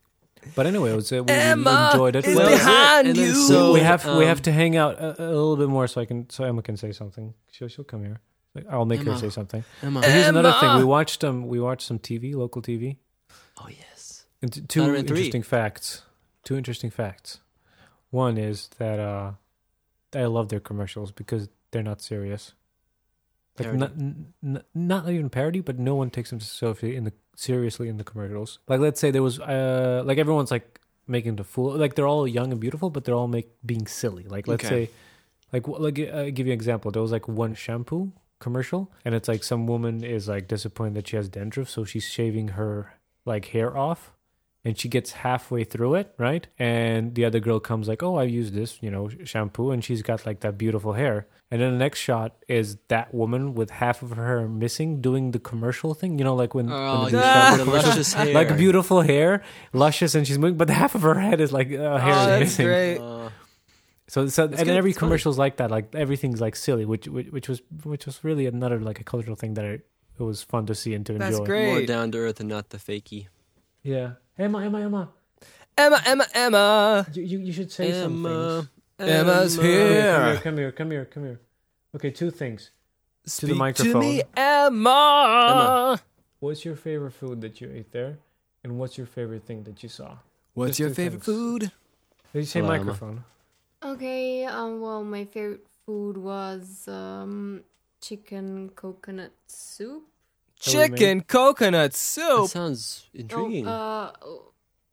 [0.55, 2.27] But anyway, it was, uh, we Emma enjoyed it.
[2.27, 3.35] is Well, behind and you.
[3.35, 6.01] so- we have we um, have to hang out a, a little bit more so
[6.01, 7.35] I can so Emma can say something.
[7.53, 8.21] She'll she'll come here.
[8.69, 9.65] I'll make her say something.
[9.83, 10.01] Emma.
[10.01, 10.79] But here's another thing.
[10.79, 12.97] We watched um we watched some TV, local TV.
[13.61, 14.25] Oh yes.
[14.43, 16.03] And t- two Spider-Man interesting facts.
[16.43, 17.41] Two interesting facts.
[18.11, 19.33] One is that uh
[20.15, 22.55] I love their commercials because they're not serious.
[23.67, 27.89] Like not, n- not even parody, but no one takes them seriously in the seriously
[27.89, 28.59] in the commercials.
[28.69, 32.27] Like let's say there was uh like everyone's like making the fool like they're all
[32.29, 34.25] young and beautiful, but they're all make being silly.
[34.25, 34.87] Like let's Okay.
[34.87, 34.91] say
[35.53, 36.91] like like uh, give you an example.
[36.91, 41.09] There was like one shampoo commercial, and it's like some woman is like disappointed that
[41.09, 42.95] she has dandruff, so she's shaving her
[43.27, 44.13] like hair off,
[44.65, 46.47] and she gets halfway through it, right?
[46.59, 50.03] And the other girl comes like, "Oh, I used this, you know, shampoo," and she's
[50.03, 51.27] got like that beautiful hair.
[51.53, 55.33] And then the next shot is that woman with half of her hair missing doing
[55.33, 58.33] the commercial thing, you know, like when, Oh, when the yeah, shampoo the luscious hair.
[58.35, 61.69] like beautiful hair, luscious, and she's moving, but the half of her head is like
[61.73, 62.67] uh, hair oh, is that's missing.
[62.67, 62.99] great.
[62.99, 63.31] Uh,
[64.07, 65.09] So, so and good, then every it's funny.
[65.09, 65.71] commercial's like that.
[65.71, 69.37] Like everything's like silly, which which, which was which was really another like a cultural
[69.37, 69.75] thing that I,
[70.19, 71.47] it was fun to see and to That's enjoy.
[71.47, 71.67] great.
[71.71, 73.29] more down to earth and not the fakey.
[73.83, 75.09] Yeah, Emma, Emma, Emma,
[75.77, 77.07] Emma, Emma, Emma.
[77.13, 78.67] you you, you should say Emma.
[78.99, 79.15] something.
[79.15, 80.41] Emma's Come here, here.
[80.43, 81.41] come here, come here, come here.
[81.95, 82.71] Okay, two things.
[83.27, 83.93] Speak to the microphone.
[83.93, 86.01] to me, Emma.
[86.39, 88.17] What's your favorite food that you ate there,
[88.65, 90.17] and what's your favorite thing that you saw?
[90.55, 91.37] What's Just your favorite things.
[91.37, 91.61] food?
[92.33, 92.85] Did you say Hello, Emma.
[92.85, 93.25] microphone?
[93.85, 97.63] Okay, um, well, my favorite food was um,
[98.01, 100.05] chicken coconut soup.
[100.65, 100.91] That we made.
[100.99, 102.25] Chicken coconut soup.
[102.25, 102.51] That soup.
[102.51, 103.67] sounds intriguing.
[103.67, 104.11] Oh, uh,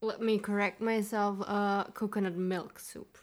[0.01, 1.37] let me correct myself.
[1.45, 3.17] Uh, coconut milk soup.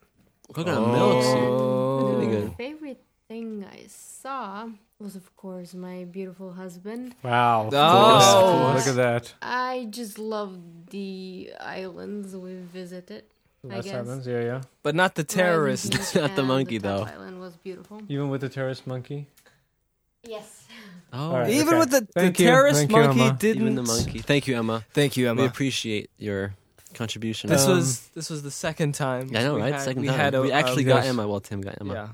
[0.53, 1.35] Coconut milk soup.
[1.37, 2.13] Oh.
[2.19, 2.55] Really The good.
[2.57, 7.15] favorite thing I saw was, of course, my beautiful husband.
[7.23, 7.71] Wow.
[7.73, 8.75] Oh.
[8.77, 9.35] Look at that.
[9.41, 10.59] I just love
[10.91, 13.25] the islands we visited.
[13.65, 13.95] I Last guess.
[13.95, 14.61] Islands, yeah, yeah.
[14.83, 16.15] But not the Riding terrorist.
[16.15, 17.13] Not the monkey, top though.
[17.15, 18.03] Island was beautiful.
[18.09, 19.27] Even with the terrorist monkey.
[20.29, 20.65] Yes.
[21.13, 21.51] Oh, All right.
[21.51, 21.79] Even Okay.
[21.79, 22.47] with the, the Thank you.
[22.47, 23.37] terrorist Thank you, monkey Emma.
[23.39, 23.63] didn't.
[23.63, 24.19] even the monkey.
[24.21, 24.85] Thank you, Emma.
[24.93, 25.43] Thank you, Emma.
[25.43, 26.55] We appreciate your
[26.95, 27.51] contribution.
[27.51, 29.31] This Um, was this was the second time.
[29.35, 29.73] I know, we right?
[29.75, 30.19] had- Second we time.
[30.19, 31.07] Had a, we actually um, got yes.
[31.09, 31.29] Emma.
[31.29, 31.95] Well, Tim got Emma.
[31.95, 32.09] Yeah.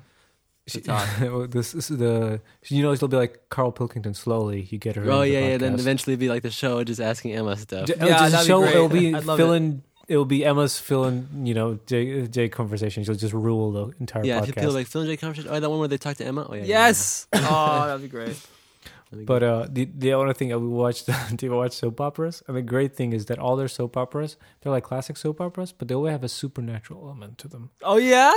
[0.68, 1.08] To talk.
[1.50, 4.14] this, this is the you know it'll be like Carl Pilkington.
[4.14, 5.10] Slowly, you get her.
[5.10, 5.56] Oh into yeah, the yeah.
[5.56, 5.80] Then podcast.
[5.80, 7.86] eventually be like the show, just asking Emma stuff.
[7.88, 8.74] J- Yeah, uh, just that'd be show great.
[8.74, 9.72] it'll be I'd love filling.
[9.72, 9.89] It.
[10.16, 11.28] Will be Emma's filling.
[11.44, 13.04] You know, Jay, J conversation.
[13.04, 14.54] She'll just rule the entire yeah, podcast.
[14.54, 15.50] people like Phil and J conversation.
[15.52, 16.46] Oh, that one where they talk to Emma.
[16.48, 16.62] Oh yeah.
[16.62, 17.26] yeah, Yes.
[17.32, 18.36] oh, that'd be great.
[19.12, 19.24] Yeah.
[19.26, 22.42] But uh, the the other thing that we watched, do you watch soap operas?
[22.46, 25.72] And the great thing is that all their soap operas, they're like classic soap operas,
[25.72, 27.70] but they always have a supernatural element to them.
[27.82, 28.32] Oh yeah.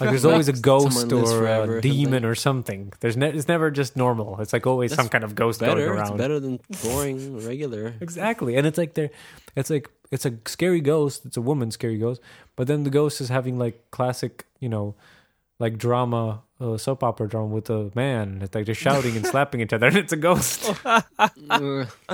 [0.00, 2.92] Like there's always a ghost or forever a demon or something.
[3.00, 4.40] There's ne- it's never just normal.
[4.40, 6.08] It's like always That's some kind of ghost going around.
[6.08, 7.94] It's better than boring regular.
[8.00, 8.56] Exactly.
[8.56, 9.10] And it's like they're
[9.56, 12.20] it's like it's a scary ghost, it's a woman scary ghost,
[12.56, 14.94] but then the ghost is having like classic, you know,
[15.58, 18.40] like drama, uh, soap opera drama with a man.
[18.42, 20.72] It's like they're shouting and slapping each other and it's a ghost.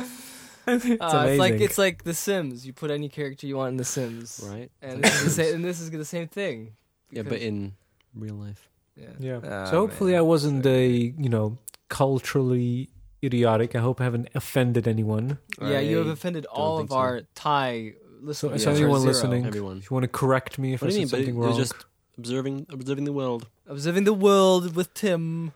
[0.66, 1.60] It's Uh, it's like amazing.
[1.62, 2.66] it's like The Sims.
[2.66, 4.70] You put any character you want in The Sims, right?
[4.80, 5.54] and this is the same.
[5.56, 6.72] And this is the same thing.
[7.10, 7.74] Yeah, but in
[8.14, 8.68] real life.
[8.96, 9.08] Yeah.
[9.18, 9.40] Yeah.
[9.44, 10.20] Ah, so hopefully man.
[10.20, 11.58] I wasn't a, you know,
[11.90, 12.88] culturally
[13.22, 13.74] idiotic.
[13.76, 15.36] I hope I haven't offended anyone.
[15.60, 16.98] Yeah, you have I offended don't all think of so.
[16.98, 17.92] our Thai
[18.32, 18.62] So, listeners.
[18.64, 18.76] so Yeah.
[18.76, 19.12] anyone Zero.
[19.12, 19.78] listening, Everyone.
[19.78, 21.26] if you want to correct me if What I do you said mean?
[21.26, 21.58] But something it, it wrong.
[21.58, 21.84] was just
[22.18, 23.46] observing, observing the world.
[23.66, 25.52] observing the world with Tim.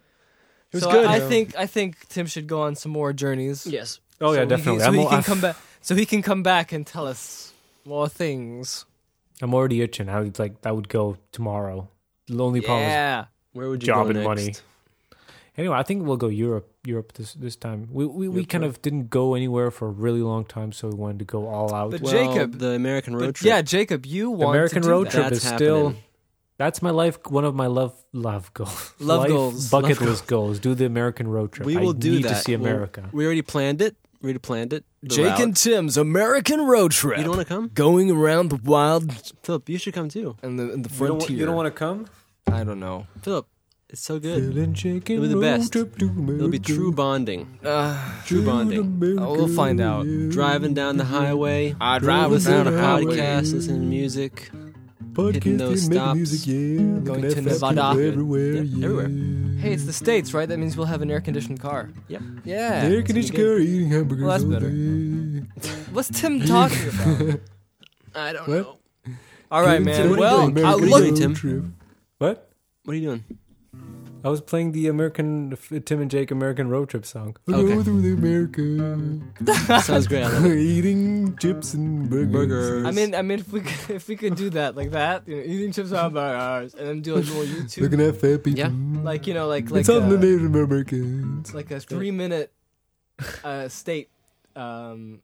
[0.73, 1.07] It was so good.
[1.07, 3.67] I, I think I think Tim should go on some more journeys.
[3.67, 4.01] Yes.
[4.20, 4.81] oh yeah, so he definitely.
[4.81, 5.57] so I'm, he can I've- come back.
[5.81, 7.53] So he can come back and tell us
[7.87, 8.85] more things.
[9.41, 10.09] I'm already itching.
[10.09, 11.89] I would like that would go tomorrow.
[12.27, 13.25] The only problem is yeah.
[13.53, 14.27] Where would you Job go and next?
[14.27, 14.55] money.
[15.57, 16.69] Anyway, I think we'll go Europe.
[16.85, 17.89] Europe this this time.
[17.91, 18.77] We we, we kind Europe.
[18.77, 21.75] of didn't go anywhere for a really long time, so we wanted to go all
[21.75, 21.91] out.
[21.93, 23.47] But Well, Jacob- the American road But trip.
[23.49, 25.12] yeah, Jacob, you want American to do road that.
[25.12, 26.05] trip That's is still happening.
[26.59, 27.19] That's my life.
[27.28, 28.93] One of my love love goals.
[29.01, 29.70] Love Life goals.
[29.70, 30.59] Bucket Love list goals.
[30.59, 31.67] Do the American road trip.
[31.67, 32.28] We I will do need that.
[32.31, 33.09] to see We'll- America.
[33.12, 33.97] We already planned it.
[34.20, 34.85] We already planned it.
[35.05, 35.41] Jake route.
[35.41, 37.19] and Tim's American road trip.
[37.19, 39.12] You don't want to come, going around the wild
[39.45, 39.69] Philip?
[39.69, 40.37] You should come too.
[40.43, 41.19] and the, and the You don't, frontier.
[41.19, 42.07] want, you don't want to come?
[42.49, 43.07] I don't know.
[43.23, 43.47] Philip,
[43.89, 44.53] it's so good.
[44.53, 45.70] Phil and Jake and It'll be the best.
[45.73, 47.61] trip to It'll be true bonding.
[47.65, 47.95] Uh,
[48.27, 48.99] True bonding.
[48.99, 50.05] we'll find out.
[50.31, 53.05] Driving down the highway, I drive listening to down the highway.
[53.17, 54.51] podcasts, listening to music.
[55.12, 56.17] Podcast hitting those and making stops.
[56.17, 57.01] music, yeah.
[57.01, 57.83] Going to Nevada.
[57.91, 59.09] Everywhere, Yeah, everywhere.
[59.59, 60.49] Hey, it's the states, right?
[60.49, 61.91] That means we'll have an air-conditioned car.
[62.09, 62.23] Yep.
[62.44, 62.83] Yeah.
[62.85, 64.23] Air conditioned car eating hamburgers.
[64.25, 64.70] Well, that's all better.
[64.70, 65.47] day.
[65.93, 67.41] What's Tim talking about?
[68.15, 68.57] I don't What?
[68.57, 68.78] know.
[69.51, 70.10] All right, Tim, man.
[70.10, 71.02] what Well, I What are you uh, look.
[71.02, 71.35] doing, Tim?
[71.35, 71.65] Trip.
[72.18, 72.51] What?
[72.85, 73.25] What are you doing?
[74.25, 77.37] I was playing the American Tim and Jake American road trip song.
[77.49, 77.75] Okay.
[77.75, 80.25] Go through the America, Sounds great.
[80.25, 80.59] I love it.
[80.59, 82.33] eating chips and burgers.
[82.33, 82.85] Burgers.
[82.87, 85.37] I mean, I mean, if we could, if we could do that like that, you
[85.37, 88.59] know, eating chips on burgers, and then do a little YouTube, looking at fat people.
[88.59, 88.71] Yeah.
[89.03, 91.41] like you know, like like it's all the Native Americans.
[91.49, 92.53] It's like a three-minute
[93.45, 94.11] uh, state,
[94.57, 95.21] um,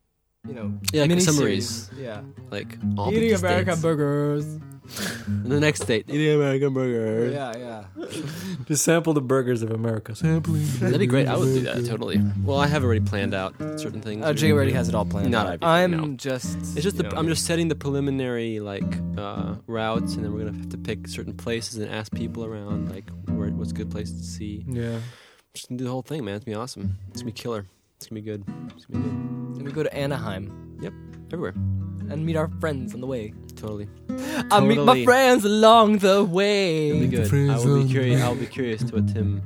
[0.47, 1.69] you know, Yeah, like mini summaries.
[1.69, 2.01] series.
[2.05, 3.83] Yeah, Like all eating 50 American states.
[3.83, 4.59] burgers.
[5.27, 7.31] And the next state, eating American burger.
[7.31, 8.07] Yeah, yeah.
[8.67, 10.15] Just sample the burgers of America.
[10.15, 10.67] Sampling.
[10.79, 11.27] That'd be great.
[11.27, 12.21] I would do that totally.
[12.45, 14.25] Well, I have already planned out certain things.
[14.25, 15.31] Uh, Jay already has it all planned.
[15.31, 15.53] Not out.
[15.63, 16.17] everything, I'm no.
[16.17, 16.57] just.
[16.59, 18.85] It's just you the, know, I'm just setting the preliminary like
[19.17, 22.91] uh, routes, and then we're gonna have to pick certain places and ask people around
[22.91, 24.65] like where what's a good place to see.
[24.69, 24.99] Yeah.
[25.55, 26.35] Just gonna do the whole thing, man.
[26.37, 26.99] It's gonna be awesome.
[27.11, 27.67] It's gonna be killer.
[27.97, 28.45] It's gonna be good.
[28.77, 29.17] It's gonna be good
[29.59, 30.93] And we go to Anaheim Yep.
[31.33, 31.55] everywhere.
[32.11, 33.33] And meet our friends on the way.
[33.57, 33.89] Totally.
[34.51, 35.05] I meet my Totally.
[35.05, 37.07] friends along the It'll be way.
[37.07, 37.33] good.
[37.51, 38.21] I will be curious.
[38.23, 39.43] I'll be curious to what Tim.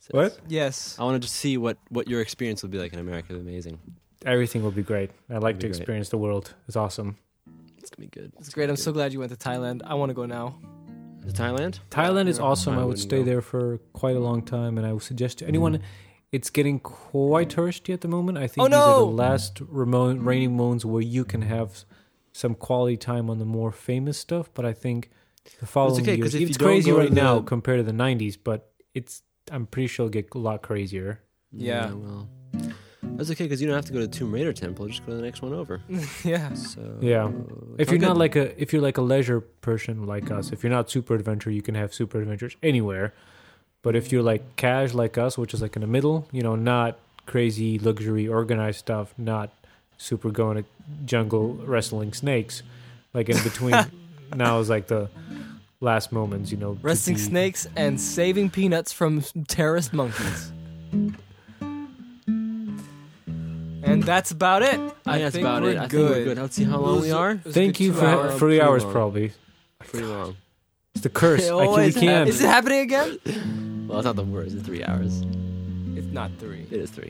[0.00, 0.10] Says.
[0.12, 0.38] What?
[0.48, 0.96] Yes.
[0.98, 3.28] I want to just see what what your experience will be like in America.
[3.32, 3.78] It'll amazing.
[4.26, 5.10] Everything will be great.
[5.30, 5.76] I like It'll to be great.
[5.80, 6.54] experience the world.
[6.68, 7.16] It's awesome.
[7.78, 8.32] It's gonna be good.
[8.38, 8.68] It's great.
[8.70, 9.82] I'm so glad you went to Thailand.
[9.84, 10.58] I want to go now.
[11.26, 11.80] To Thailand.
[11.90, 12.72] Thailand is awesome.
[12.74, 13.24] I I would wouldn't stay go.
[13.24, 15.74] there for quite a long time, and I would suggest to anyone.
[15.74, 15.84] Mm-hmm.
[16.32, 18.38] It's getting quite touristy at the moment.
[18.38, 19.06] I think Oh, these are no!
[19.06, 21.84] the last remote rainy moments where you can have
[22.32, 24.50] some quality time on the more famous stuff.
[24.54, 25.10] But I think
[25.60, 28.36] the following okay, 'cause years, if it's crazy right now the- compared to the '90s.
[28.42, 31.20] But it's I'm pretty sure it'll get a lot crazier.
[31.52, 31.92] Yeah.
[31.92, 32.28] well,
[33.16, 34.86] that's okay because you don't have to go to Tomb Raider Temple.
[34.86, 35.80] Just go to the next one over.
[36.24, 36.52] yeah.
[36.54, 37.30] So Yeah.
[37.78, 40.70] If you're not like a if you're like a leisure person like us, if you're
[40.70, 43.12] not super adventure, you can have super adventures anywhere.
[43.82, 46.54] But if you're like cash like us, which is like in the middle, you know,
[46.54, 49.50] not crazy luxury organized stuff, not
[50.00, 50.64] super going to
[51.04, 52.62] jungle wrestling snakes,
[53.12, 53.74] like in between.
[54.34, 55.08] now is like the
[55.80, 56.78] last moments, you know.
[56.82, 60.52] Wrestling be- snakes and saving peanuts from terrorist monkeys.
[63.82, 64.74] And that's about it.
[64.74, 65.76] I think that's think about we're it.
[65.76, 66.10] I think good.
[66.10, 66.38] we're good.
[66.38, 67.32] Let's see how long we are.
[67.32, 68.38] It was a Thank you for hours.
[68.38, 68.92] three hours long.
[68.92, 69.32] probably.
[69.80, 70.36] Pretty long.
[70.94, 71.46] It's the curse.
[71.48, 72.28] I Oh, can, we is, it, can't.
[72.28, 73.18] is it happening again?
[73.88, 74.54] Well, it's not the worst.
[74.54, 75.22] It's three hours.
[75.96, 76.66] It's not three.
[76.70, 77.08] It is three.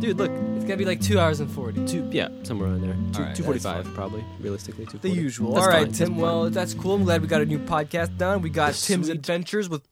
[0.00, 0.30] Dude, look.
[0.56, 1.84] It's gonna be like two hours and forty.
[1.86, 2.08] Two.
[2.12, 2.94] Yeah, somewhere around there.
[3.12, 3.20] Two.
[3.20, 4.24] All right, two forty-five, probably.
[4.40, 4.98] Realistically, two.
[4.98, 5.54] The usual.
[5.54, 6.08] That's All right, fine, Tim.
[6.10, 6.94] that's Well, that's cool.
[6.94, 8.42] I'm glad we got a new podcast done.
[8.42, 9.16] We got That's Tim's sweet.
[9.18, 9.82] adventures with,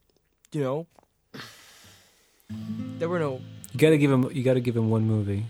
[0.53, 0.87] you know,
[2.99, 3.41] there were no.
[3.73, 4.31] You gotta give him.
[4.33, 5.47] You gotta give him one movie,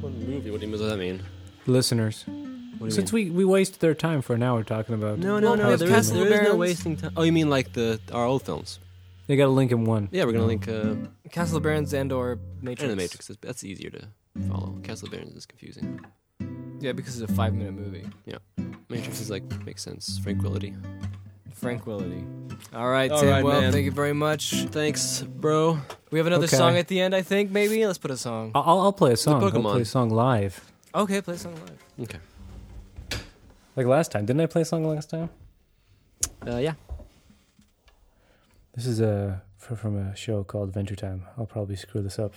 [0.00, 0.50] One movie.
[0.50, 1.22] What do you what does that mean?
[1.66, 2.24] listeners.
[2.26, 2.34] What
[2.78, 3.26] do you Since mean?
[3.26, 5.18] we we wasted their time for an hour talking about.
[5.18, 5.66] No, no, Well, no.
[5.68, 7.12] there's There is, Castle there is no wasting time.
[7.16, 8.78] Oh, you mean like the our old films?
[9.26, 10.08] They got to link in one.
[10.10, 10.94] Yeah, we're gonna link uh,
[11.30, 12.82] Castle of Barons and or Matrix.
[12.82, 13.26] and the Matrix.
[13.28, 14.08] That's- That's easier to
[14.48, 14.78] follow.
[14.82, 16.00] Castle Barons is confusing.
[16.80, 18.06] Yeah, because it's a five minute movie.
[18.24, 18.38] Yeah.
[18.88, 20.18] Matrix is like makes sense.
[20.22, 20.74] Tranquility.
[21.60, 22.24] Tranquility.
[22.72, 23.28] All right, All Tim.
[23.30, 23.72] right, well, man.
[23.72, 24.52] thank you very much.
[24.70, 25.78] Thanks, bro.
[26.12, 26.56] We have another Okay.
[26.56, 27.50] song at the end, I think.
[27.50, 28.52] Maybe let's put a song.
[28.54, 29.42] I'll, I'll- I'll play a song.
[29.42, 29.72] I'll Pokemon.
[29.72, 30.70] play a song live.
[30.94, 31.84] Okay, play a song live.
[32.08, 32.18] Okay.
[33.76, 34.24] Like last time.
[34.24, 35.30] Didn't I play a song last time?
[36.46, 36.74] Uh, yeah.
[38.74, 41.24] This is a fr- from a show called Adventure Time.
[41.36, 42.34] I'll probably screw this up.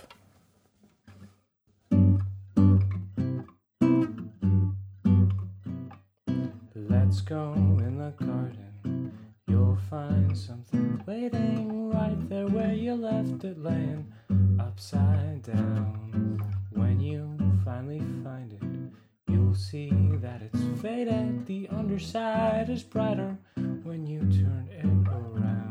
[6.74, 9.12] Let's go in the garden.
[9.46, 14.12] You'll find something waiting right there where you left it laying
[14.58, 16.42] upside down.
[16.70, 19.90] When you finally find it, you'll see
[20.22, 21.46] that it's faded.
[21.46, 23.36] The underside is brighter
[23.82, 25.61] when you turn it around.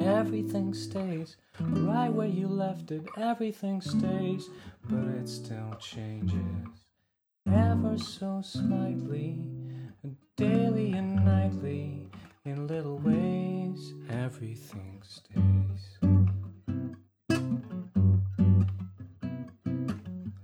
[0.00, 3.06] Everything stays right where you left it.
[3.16, 4.50] Everything stays,
[4.88, 6.84] but it still changes
[7.46, 9.38] ever so slightly,
[10.36, 12.08] daily and nightly.
[12.44, 15.98] In little ways, everything stays.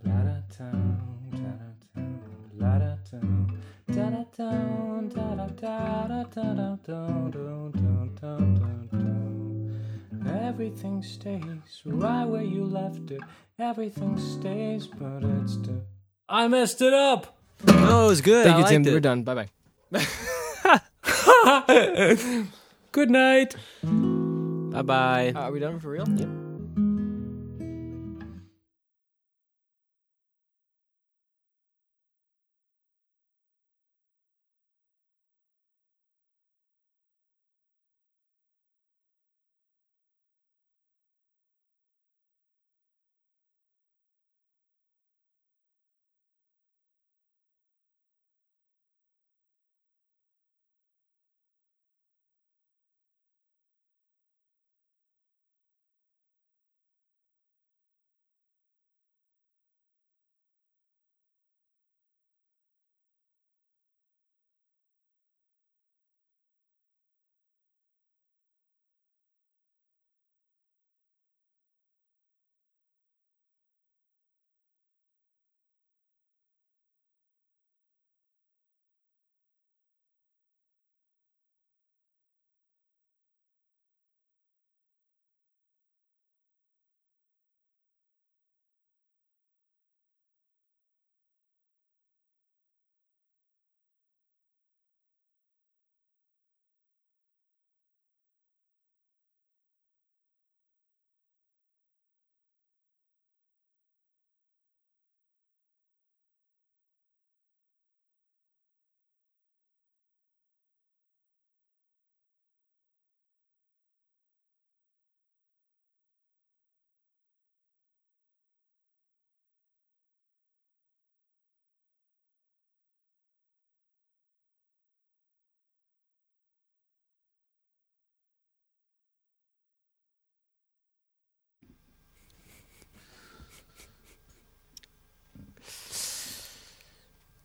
[0.05, 1.01] La-da-dum,
[1.33, 2.21] da-da-dum,
[2.57, 3.59] la-da-dum,
[3.93, 7.30] da-da-dum, da-da-da-da-da-dum-dum-dum-dum-dum.
[10.61, 13.23] Everything stays right where you left it.
[13.59, 15.81] Everything stays, but it's still.
[16.29, 17.39] I messed it up!
[17.67, 18.45] No, it was good.
[18.45, 18.87] Thank I you, Tim.
[18.87, 18.93] it.
[18.93, 19.23] We're done.
[19.23, 19.49] Bye
[19.91, 20.07] bye.
[22.93, 23.57] Good night!
[23.83, 25.33] Bye bye.
[25.35, 26.07] are we done for real?
[26.07, 26.29] Yep.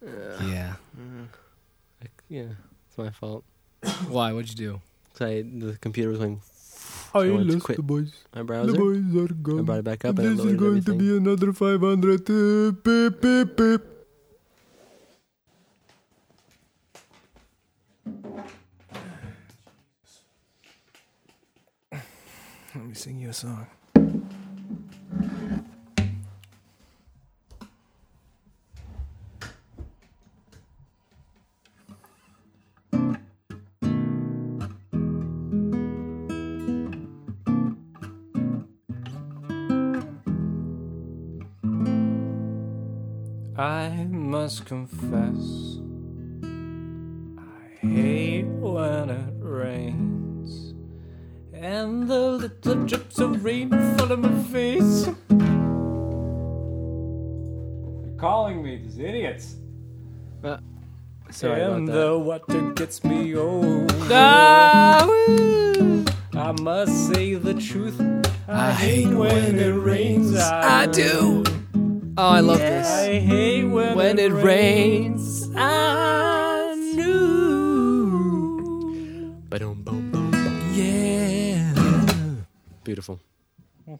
[0.05, 0.73] Yeah.
[2.29, 2.53] Yeah,
[2.87, 3.43] it's my fault.
[4.09, 4.33] Why?
[4.33, 4.81] What'd you do?
[5.13, 6.41] 'Cause I, the computer was going.
[7.13, 8.11] I I went to lost quit the boys.
[8.35, 9.59] my The boys are gone.
[9.59, 10.99] I brought it back up and this is loaded going everything.
[10.99, 12.29] to be another 500.
[12.29, 13.81] Uh, beep, beep, beep.
[22.75, 23.67] Let me sing you a song.
[44.75, 45.79] Confess,
[47.37, 50.73] I hate when it rains
[51.53, 55.07] and the little drips of rain fall on my face.
[58.03, 59.55] They're calling me, these idiots.
[61.31, 63.87] Sorry and about the water gets me over.
[64.11, 65.07] Ah,
[66.33, 67.99] I must say the truth.
[68.47, 70.35] I hate when it rains.
[70.37, 71.45] I do.
[72.17, 72.87] Oh, I love this.
[72.87, 75.47] I hate when, When it rains.
[75.49, 78.55] rains, I knew.
[79.49, 80.31] Boom, boom, boom.
[80.73, 81.73] Yeah.
[82.83, 83.19] Beautiful.
[83.87, 83.99] All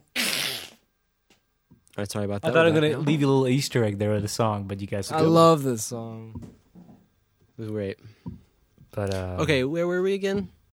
[1.98, 2.50] right, sorry about that.
[2.52, 4.80] I thought I'm gonna leave you a little Easter egg there with the song, but
[4.82, 5.12] you guys.
[5.12, 6.42] I love this song.
[7.58, 7.98] It was great.
[8.92, 10.50] But uh, Okay, where were we again?